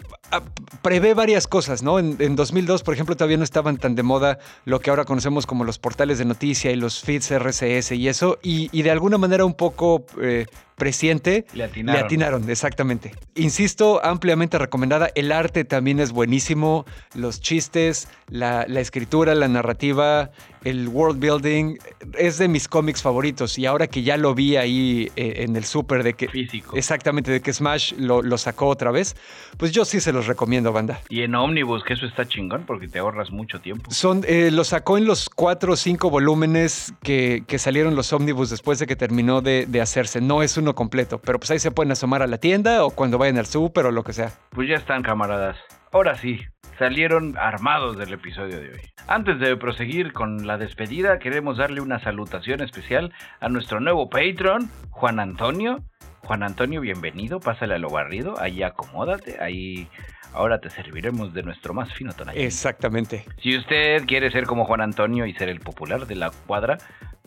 prevé 0.83 1.14
varias 1.14 1.49
cosas, 1.49 1.83
¿no? 1.83 1.99
En, 1.99 2.37
2002, 2.37 2.85
por 2.85 2.95
ejemplo, 2.95 3.16
todavía 3.16 3.39
no 3.39 3.45
estaban 3.45 3.77
tan 3.77 3.97
de 3.97 4.05
moda 4.05 4.39
lo 4.64 4.79
que 4.79 4.91
ahora 4.91 5.05
conocemos 5.05 5.47
como 5.47 5.64
los 5.64 5.81
portales 5.81 6.19
de 6.19 6.27
noticia 6.27 6.71
y 6.71 6.77
los 6.77 7.03
feeds 7.03 7.33
RCS 7.33 7.91
y 7.93 8.07
eso, 8.07 8.39
y, 8.41 8.83
de 8.83 8.91
alguna 8.93 9.19
manera 9.19 9.45
un 9.45 9.55
poco 9.55 10.07
eh, 10.23 10.47
presiente. 10.79 11.45
Le 11.53 11.64
atinaron. 11.64 12.01
Le 12.01 12.07
atinaron, 12.07 12.51
exactamente. 12.51 13.12
Insisto, 13.35 14.03
ampliamente 14.03 14.57
recomendada. 14.59 15.11
El 15.14 15.33
arte 15.33 15.64
también 15.64 16.01
es 16.01 16.12
buenísimo. 16.12 16.87
Los 17.14 17.41
chistes, 17.41 18.09
la, 18.29 18.62
escritura, 18.62 19.35
la 19.35 19.49
narrativa, 19.49 20.31
el 20.64 20.89
world 20.89 21.20
building. 21.20 21.76
Es 22.16 22.39
de 22.39 22.49
mis 22.49 22.68
cómics 22.68 23.03
favoritos. 23.03 23.59
Y 23.59 23.66
ahora 23.66 23.89
que 23.89 24.03
ya 24.03 24.16
lo 24.16 24.35
vi 24.35 24.57
ahí 24.57 25.11
eh, 25.16 25.45
en 25.45 25.57
el 25.57 25.64
súper 25.64 26.03
de 26.03 26.14
que. 26.14 26.29
Físico. 26.29 26.76
Exactamente, 26.76 27.31
de 27.31 27.41
que 27.43 27.53
Smash 27.53 27.93
lo, 27.99 28.39
sacó 28.39 28.68
otra 28.68 28.91
vez. 28.91 29.16
Pues 29.57 29.72
yo 29.72 29.85
sí 29.85 30.01
se 30.01 30.12
los 30.12 30.26
recomiendo, 30.26 30.72
banda. 30.72 31.01
Y 31.09 31.22
en 31.22 31.35
Omnibus, 31.35 31.83
que 31.85 31.95
eso 31.95 32.07
está 32.07 32.26
chingón 32.26 32.64
porque 32.66 32.87
te 32.87 33.01
ahorras 33.01 33.31
mucho 33.31 33.61
tiempo. 33.61 33.91
Son, 33.91 34.24
eh, 34.29 34.51
lo 34.53 34.62
sacó 34.62 34.97
en 34.97 35.07
los 35.07 35.29
cuatro 35.29 35.72
o 35.72 35.76
cinco 35.76 36.09
volúmenes 36.09 36.95
que, 37.03 37.45
salieron 37.59 37.97
los 37.97 38.12
Omnibus 38.12 38.51
después 38.51 38.79
de 38.79 38.87
que 38.87 38.95
terminó 38.95 39.41
de, 39.41 39.66
de 39.66 39.81
hacerse. 39.81 40.20
No 40.20 40.45
es 40.45 40.57
un 40.57 40.68
completo, 40.75 41.19
pero 41.19 41.39
pues 41.39 41.51
ahí 41.51 41.59
se 41.59 41.70
pueden 41.70 41.93
asomar 41.93 42.23
a 42.23 42.27
la 42.27 42.39
tienda 42.39 42.85
o 42.85 42.90
cuando 42.90 43.19
vayan 43.19 43.39
al 43.39 43.47
súper 43.47 43.86
o 43.86 43.90
lo 43.90 44.05
que 44.05 44.12
sea. 44.12 44.32
Pues 44.51 44.69
ya 44.69 44.77
están, 44.77 45.03
camaradas. 45.03 45.57
Ahora 45.93 46.16
sí, 46.16 46.40
salieron 46.78 47.36
armados 47.39 47.97
del 47.97 48.12
episodio 48.12 48.61
de 48.61 48.70
hoy. 48.70 48.81
Antes 49.07 49.40
de 49.40 49.57
proseguir 49.57 50.12
con 50.12 50.47
la 50.47 50.59
despedida, 50.59 51.19
queremos 51.19 51.57
darle 51.57 51.81
una 51.81 51.99
salutación 52.01 52.61
especial 52.62 53.12
a 53.40 53.49
nuestro 53.49 53.81
nuevo 53.81 54.09
Patreon, 54.09 54.70
Juan 54.90 55.20
Antonio. 55.20 55.82
Juan 56.24 56.43
Antonio, 56.43 56.81
bienvenido, 56.81 57.40
pásale 57.40 57.74
a 57.74 57.78
lo 57.78 57.89
barrido, 57.89 58.39
ahí 58.39 58.62
acomódate, 58.62 59.43
ahí 59.43 59.89
ahora 60.35 60.61
te 60.61 60.69
serviremos 60.69 61.32
de 61.32 61.43
nuestro 61.43 61.74
más 61.74 61.93
fino 61.95 62.12
tonalidad. 62.12 62.45
Exactamente. 62.45 63.24
Si 63.43 63.57
usted 63.57 64.05
quiere 64.07 64.31
ser 64.31 64.45
como 64.45 64.65
Juan 64.65 64.81
Antonio 64.81 65.27
y 65.27 65.32
ser 65.35 65.49
el 65.49 65.61
popular 65.61 66.07
de 66.07 66.16
la 66.16 66.31
cuadra, 66.47 66.78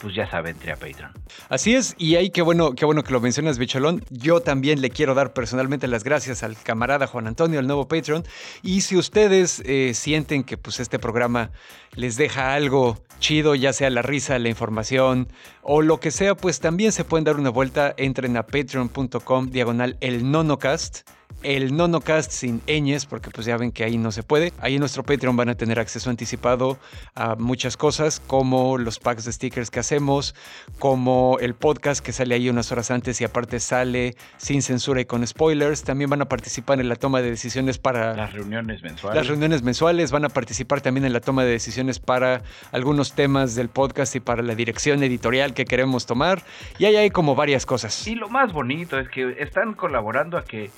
pues 0.02 0.16
ya 0.16 0.30
sabe, 0.30 0.50
entre 0.50 0.72
a 0.72 0.76
Patreon. 0.76 1.12
Así 1.50 1.76
es, 1.76 1.96
y 1.98 2.16
ahí 2.16 2.32
qué 2.32 2.42
bueno, 2.42 2.74
qué 2.74 2.86
bueno 2.86 3.04
que 3.04 3.14
lo 3.14 3.22
mencionas, 3.22 3.60
Bicholón. 3.60 4.04
Yo 4.10 4.42
también 4.42 4.82
le 4.82 4.90
quiero 4.90 5.14
dar 5.14 5.34
personalmente 5.34 5.88
las 5.88 6.04
gracias 6.04 6.42
al 6.42 6.58
camarada 6.58 7.06
Juan 7.06 7.28
Antonio, 7.28 7.60
al 7.60 7.68
nuevo 7.68 7.88
Patreon. 7.88 8.24
Y 8.64 8.82
si 8.82 8.98
ustedes 8.98 9.62
eh, 9.66 9.94
sienten 9.94 10.44
que 10.44 10.58
pues 10.58 10.80
este 10.80 10.98
programa 10.98 11.52
les 11.94 12.18
deja 12.18 12.56
algo 12.56 13.04
chido, 13.20 13.54
ya 13.54 13.74
sea 13.74 13.92
la 13.92 14.02
risa, 14.02 14.40
la 14.40 14.50
información 14.50 15.28
o 15.62 15.84
lo 15.84 16.00
que 16.00 16.10
sea, 16.10 16.36
pues 16.36 16.60
también 16.60 16.92
se 16.92 17.04
pueden 17.04 17.24
dar 17.24 17.38
una 17.38 17.52
vuelta. 17.52 17.94
Entren 17.96 18.38
a 18.38 18.48
patreon.com 18.48 19.52
diagonal 19.52 19.98
el 20.02 20.32
nonocast 20.32 21.02
el 21.44 21.76
nonocast 21.76 22.32
sin 22.32 22.62
ñes, 22.68 23.06
porque 23.06 23.30
pues 23.32 23.46
ya 23.46 23.58
ven 23.58 23.72
que 23.72 23.84
ahí 23.84 23.98
no 23.98 24.12
se 24.12 24.24
puede. 24.24 24.54
Ahí 24.60 24.76
en 24.76 24.80
nuestro 24.80 25.04
Patreon 25.04 25.36
van 25.36 25.50
a 25.50 25.56
tener 25.56 25.80
acceso 25.80 26.10
anticipado 26.10 26.78
a 27.16 27.36
muchas 27.36 27.78
cosas, 27.78 28.22
como 28.26 28.78
los 28.78 29.00
packs 29.00 29.26
de 29.26 29.32
stickers 29.32 29.70
que 29.72 29.80
hacemos, 29.92 30.34
como 30.80 31.38
el 31.42 31.54
podcast 31.54 32.04
que 32.04 32.14
sale 32.14 32.34
ahí 32.36 32.50
unas 32.50 32.72
horas 32.72 32.92
antes 32.92 33.20
y 33.20 33.26
aparte 33.26 33.60
sale 33.60 34.16
sin 34.38 34.62
censura 34.62 35.02
y 35.02 35.06
con 35.06 35.28
spoilers. 35.28 35.84
También 35.84 36.10
van 36.10 36.22
a 36.22 36.30
participar 36.30 36.80
en 36.80 36.88
la 36.88 36.96
toma 36.96 37.22
de 37.22 37.30
decisiones 37.30 37.78
para... 37.78 38.16
Las 38.16 38.32
reuniones 38.32 38.82
mensuales. 38.82 39.18
Las 39.18 39.28
reuniones 39.28 39.64
mensuales. 39.64 40.12
Van 40.12 40.24
a 40.24 40.30
participar 40.30 40.80
también 40.80 41.04
en 41.04 41.12
la 41.12 41.20
toma 41.20 41.44
de 41.44 41.52
decisiones 41.52 42.00
para 42.00 42.42
algunos 42.72 43.16
temas 43.16 43.54
del 43.54 43.68
podcast 43.68 44.16
y 44.16 44.22
para 44.22 44.42
la 44.44 44.56
dirección 44.56 45.04
editorial 45.04 45.54
que 45.54 45.66
queremos 45.66 46.06
tomar. 46.06 46.42
Y 46.80 46.86
ahí 46.86 46.96
hay 46.96 47.10
como 47.10 47.36
varias 47.36 47.66
cosas. 47.66 48.08
Y 48.08 48.16
lo 48.16 48.30
más 48.30 48.54
bonito 48.54 48.98
es 48.98 49.10
que 49.10 49.36
están 49.40 49.74
colaborando 49.74 50.38
a 50.38 50.46
que 50.46 50.72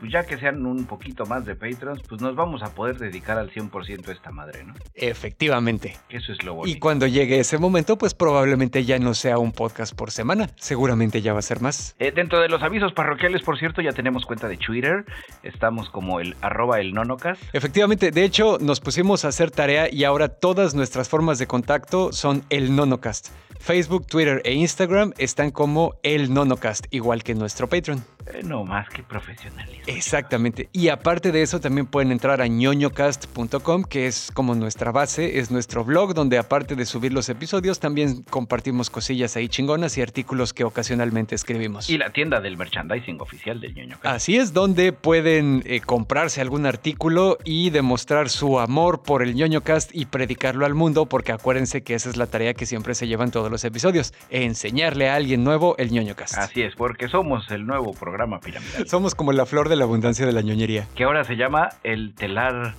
pues 0.00 0.10
ya 0.10 0.24
que 0.24 0.38
sean 0.38 0.64
un 0.64 0.86
poquito 0.86 1.26
más 1.26 1.44
de 1.44 1.54
Patrons, 1.54 2.02
pues 2.08 2.20
nos 2.22 2.34
vamos 2.34 2.62
a 2.62 2.74
poder 2.74 2.98
dedicar 2.98 3.38
al 3.38 3.50
100% 3.50 4.08
a 4.08 4.12
esta 4.12 4.30
madre, 4.30 4.64
¿no? 4.64 4.74
Efectivamente. 4.94 5.96
Eso 6.08 6.32
es 6.32 6.42
lo 6.42 6.54
bonito. 6.54 6.76
Y 6.76 6.80
cuando 6.80 7.06
llegue 7.06 7.38
ese 7.38 7.58
momento, 7.58 7.98
pues 7.98 8.14
probablemente 8.14 8.84
ya 8.84 8.98
no 8.98 9.12
sea 9.14 9.38
un 9.38 9.52
podcast 9.52 9.94
por 9.94 10.10
semana. 10.10 10.48
Seguramente 10.56 11.20
ya 11.20 11.34
va 11.34 11.40
a 11.40 11.42
ser 11.42 11.60
más. 11.60 11.94
Eh, 11.98 12.12
dentro 12.12 12.40
de 12.40 12.48
los 12.48 12.62
avisos 12.62 12.92
parroquiales, 12.94 13.42
por 13.42 13.58
cierto, 13.58 13.82
ya 13.82 13.92
tenemos 13.92 14.24
cuenta 14.24 14.48
de 14.48 14.56
Twitter. 14.56 15.04
Estamos 15.42 15.90
como 15.90 16.20
el 16.20 16.34
arroba 16.40 16.80
el 16.80 16.94
nonocast. 16.94 17.42
Efectivamente, 17.52 18.10
de 18.10 18.24
hecho, 18.24 18.58
nos 18.58 18.80
pusimos 18.80 19.24
a 19.24 19.28
hacer 19.28 19.50
tarea 19.50 19.92
y 19.92 20.04
ahora 20.04 20.28
todas 20.28 20.74
nuestras 20.74 21.08
formas 21.08 21.38
de 21.38 21.46
contacto 21.46 22.12
son 22.12 22.42
el 22.48 22.74
nonocast. 22.74 23.28
Facebook, 23.60 24.06
Twitter 24.06 24.40
e 24.44 24.54
Instagram 24.54 25.12
están 25.18 25.50
como 25.50 25.94
el 26.02 26.32
nonocast, 26.32 26.86
igual 26.90 27.22
que 27.22 27.34
nuestro 27.34 27.68
Patreon. 27.68 28.02
Eh, 28.26 28.40
no 28.42 28.64
más 28.64 28.88
que 28.88 29.02
profesionalismo. 29.02 29.84
Exactamente. 29.96 30.68
Y 30.72 30.88
aparte 30.88 31.32
de 31.32 31.42
eso, 31.42 31.60
también 31.60 31.86
pueden 31.86 32.12
entrar 32.12 32.40
a 32.40 32.46
ñoñocast.com, 32.46 33.84
que 33.84 34.06
es 34.06 34.30
como 34.32 34.54
nuestra 34.54 34.92
base, 34.92 35.38
es 35.38 35.50
nuestro 35.50 35.84
blog, 35.84 36.14
donde 36.14 36.38
aparte 36.38 36.76
de 36.76 36.86
subir 36.86 37.12
los 37.12 37.28
episodios, 37.28 37.80
también 37.80 38.22
compartimos 38.22 38.90
cosillas 38.90 39.36
ahí 39.36 39.48
chingonas 39.48 39.98
y 39.98 40.02
artículos 40.02 40.52
que 40.52 40.64
ocasionalmente 40.64 41.34
escribimos. 41.34 41.90
Y 41.90 41.98
la 41.98 42.10
tienda 42.10 42.40
del 42.40 42.56
merchandising 42.56 43.20
oficial 43.20 43.60
del 43.60 43.74
ñoñocast. 43.74 44.06
Así 44.06 44.36
es, 44.36 44.52
donde 44.52 44.92
pueden 44.92 45.62
eh, 45.66 45.80
comprarse 45.80 46.40
algún 46.40 46.66
artículo 46.66 47.38
y 47.44 47.70
demostrar 47.70 48.28
su 48.28 48.60
amor 48.60 49.02
por 49.02 49.22
el 49.22 49.34
ñoñocast 49.34 49.94
y 49.94 50.06
predicarlo 50.06 50.66
al 50.66 50.74
mundo, 50.74 51.06
porque 51.06 51.32
acuérdense 51.32 51.82
que 51.82 51.94
esa 51.94 52.10
es 52.10 52.16
la 52.16 52.26
tarea 52.26 52.54
que 52.54 52.66
siempre 52.66 52.94
se 52.94 53.08
llevan 53.08 53.30
todos 53.30 53.50
los 53.50 53.64
episodios, 53.64 54.14
enseñarle 54.30 55.08
a 55.08 55.16
alguien 55.16 55.44
nuevo 55.44 55.74
el 55.78 55.90
ñoñocast. 55.90 56.38
Así 56.38 56.62
es, 56.62 56.74
porque 56.76 57.08
somos 57.08 57.50
el 57.50 57.66
nuevo 57.66 57.92
programa 57.92 58.40
piramidal. 58.40 58.86
Somos 58.88 59.14
como 59.14 59.32
la 59.32 59.46
flor 59.46 59.68
de 59.68 59.79
la 59.80 59.86
abundancia 59.86 60.26
de 60.26 60.32
la 60.32 60.42
ñoñería. 60.42 60.86
Que 60.94 61.04
ahora 61.04 61.24
se 61.24 61.36
llama 61.36 61.70
el 61.82 62.14
telar 62.14 62.74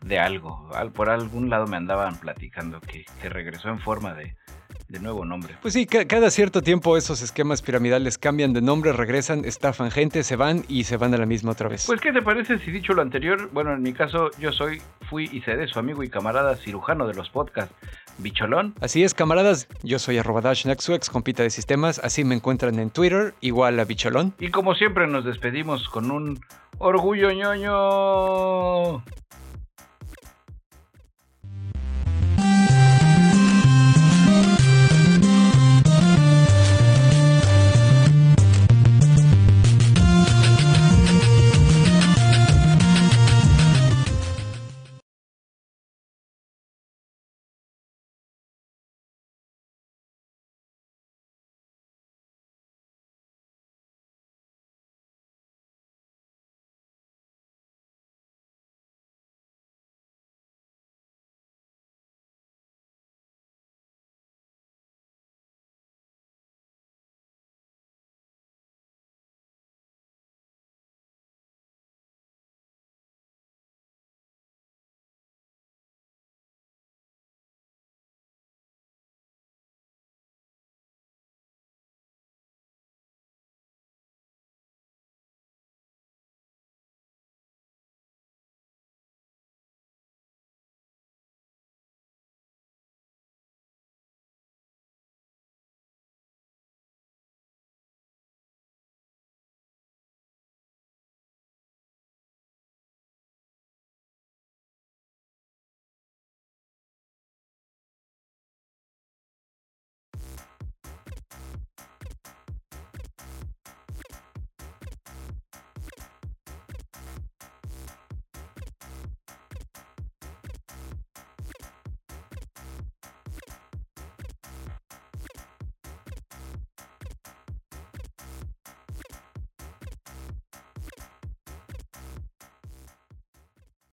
de 0.00 0.18
algo. 0.18 0.70
Por 0.94 1.10
algún 1.10 1.50
lado 1.50 1.66
me 1.66 1.76
andaban 1.76 2.16
platicando 2.16 2.80
que, 2.80 3.04
que 3.20 3.28
regresó 3.28 3.68
en 3.68 3.78
forma 3.78 4.14
de, 4.14 4.34
de 4.88 5.00
nuevo 5.00 5.24
nombre. 5.24 5.54
Pues 5.60 5.74
sí, 5.74 5.86
cada 5.86 6.30
cierto 6.30 6.62
tiempo 6.62 6.96
esos 6.96 7.22
esquemas 7.22 7.62
piramidales 7.62 8.18
cambian 8.18 8.52
de 8.52 8.62
nombre, 8.62 8.92
regresan, 8.92 9.44
estafan 9.44 9.90
gente, 9.90 10.22
se 10.22 10.36
van 10.36 10.64
y 10.68 10.84
se 10.84 10.96
van 10.96 11.14
a 11.14 11.18
la 11.18 11.26
misma 11.26 11.52
otra 11.52 11.68
vez. 11.68 11.86
Pues, 11.86 12.00
¿qué 12.00 12.12
te 12.12 12.22
parece 12.22 12.58
si 12.58 12.70
dicho 12.70 12.94
lo 12.94 13.02
anterior? 13.02 13.50
Bueno, 13.52 13.72
en 13.72 13.82
mi 13.82 13.92
caso, 13.92 14.30
yo 14.38 14.52
soy, 14.52 14.80
fui 15.08 15.28
y 15.30 15.42
seré 15.42 15.68
su 15.68 15.78
amigo 15.78 16.02
y 16.02 16.08
camarada 16.08 16.56
cirujano 16.56 17.06
de 17.06 17.14
los 17.14 17.28
podcasts, 17.28 17.74
Bicholón. 18.18 18.74
Así 18.80 19.04
es, 19.04 19.14
camaradas, 19.14 19.68
yo 19.82 19.98
soy 19.98 20.18
arroba 20.18 20.52
ex 20.52 21.10
compita 21.10 21.42
de 21.42 21.50
sistemas, 21.50 22.00
así 22.02 22.24
me 22.24 22.34
encuentran 22.34 22.78
en 22.78 22.90
Twitter, 22.90 23.34
igual 23.40 23.78
a 23.78 23.84
Bicholón. 23.84 24.34
Y 24.38 24.50
como 24.50 24.74
siempre 24.74 25.06
nos 25.06 25.24
despedimos 25.24 25.88
con 25.88 26.10
un 26.10 26.40
orgullo 26.78 27.30
ñoño. 27.30 29.02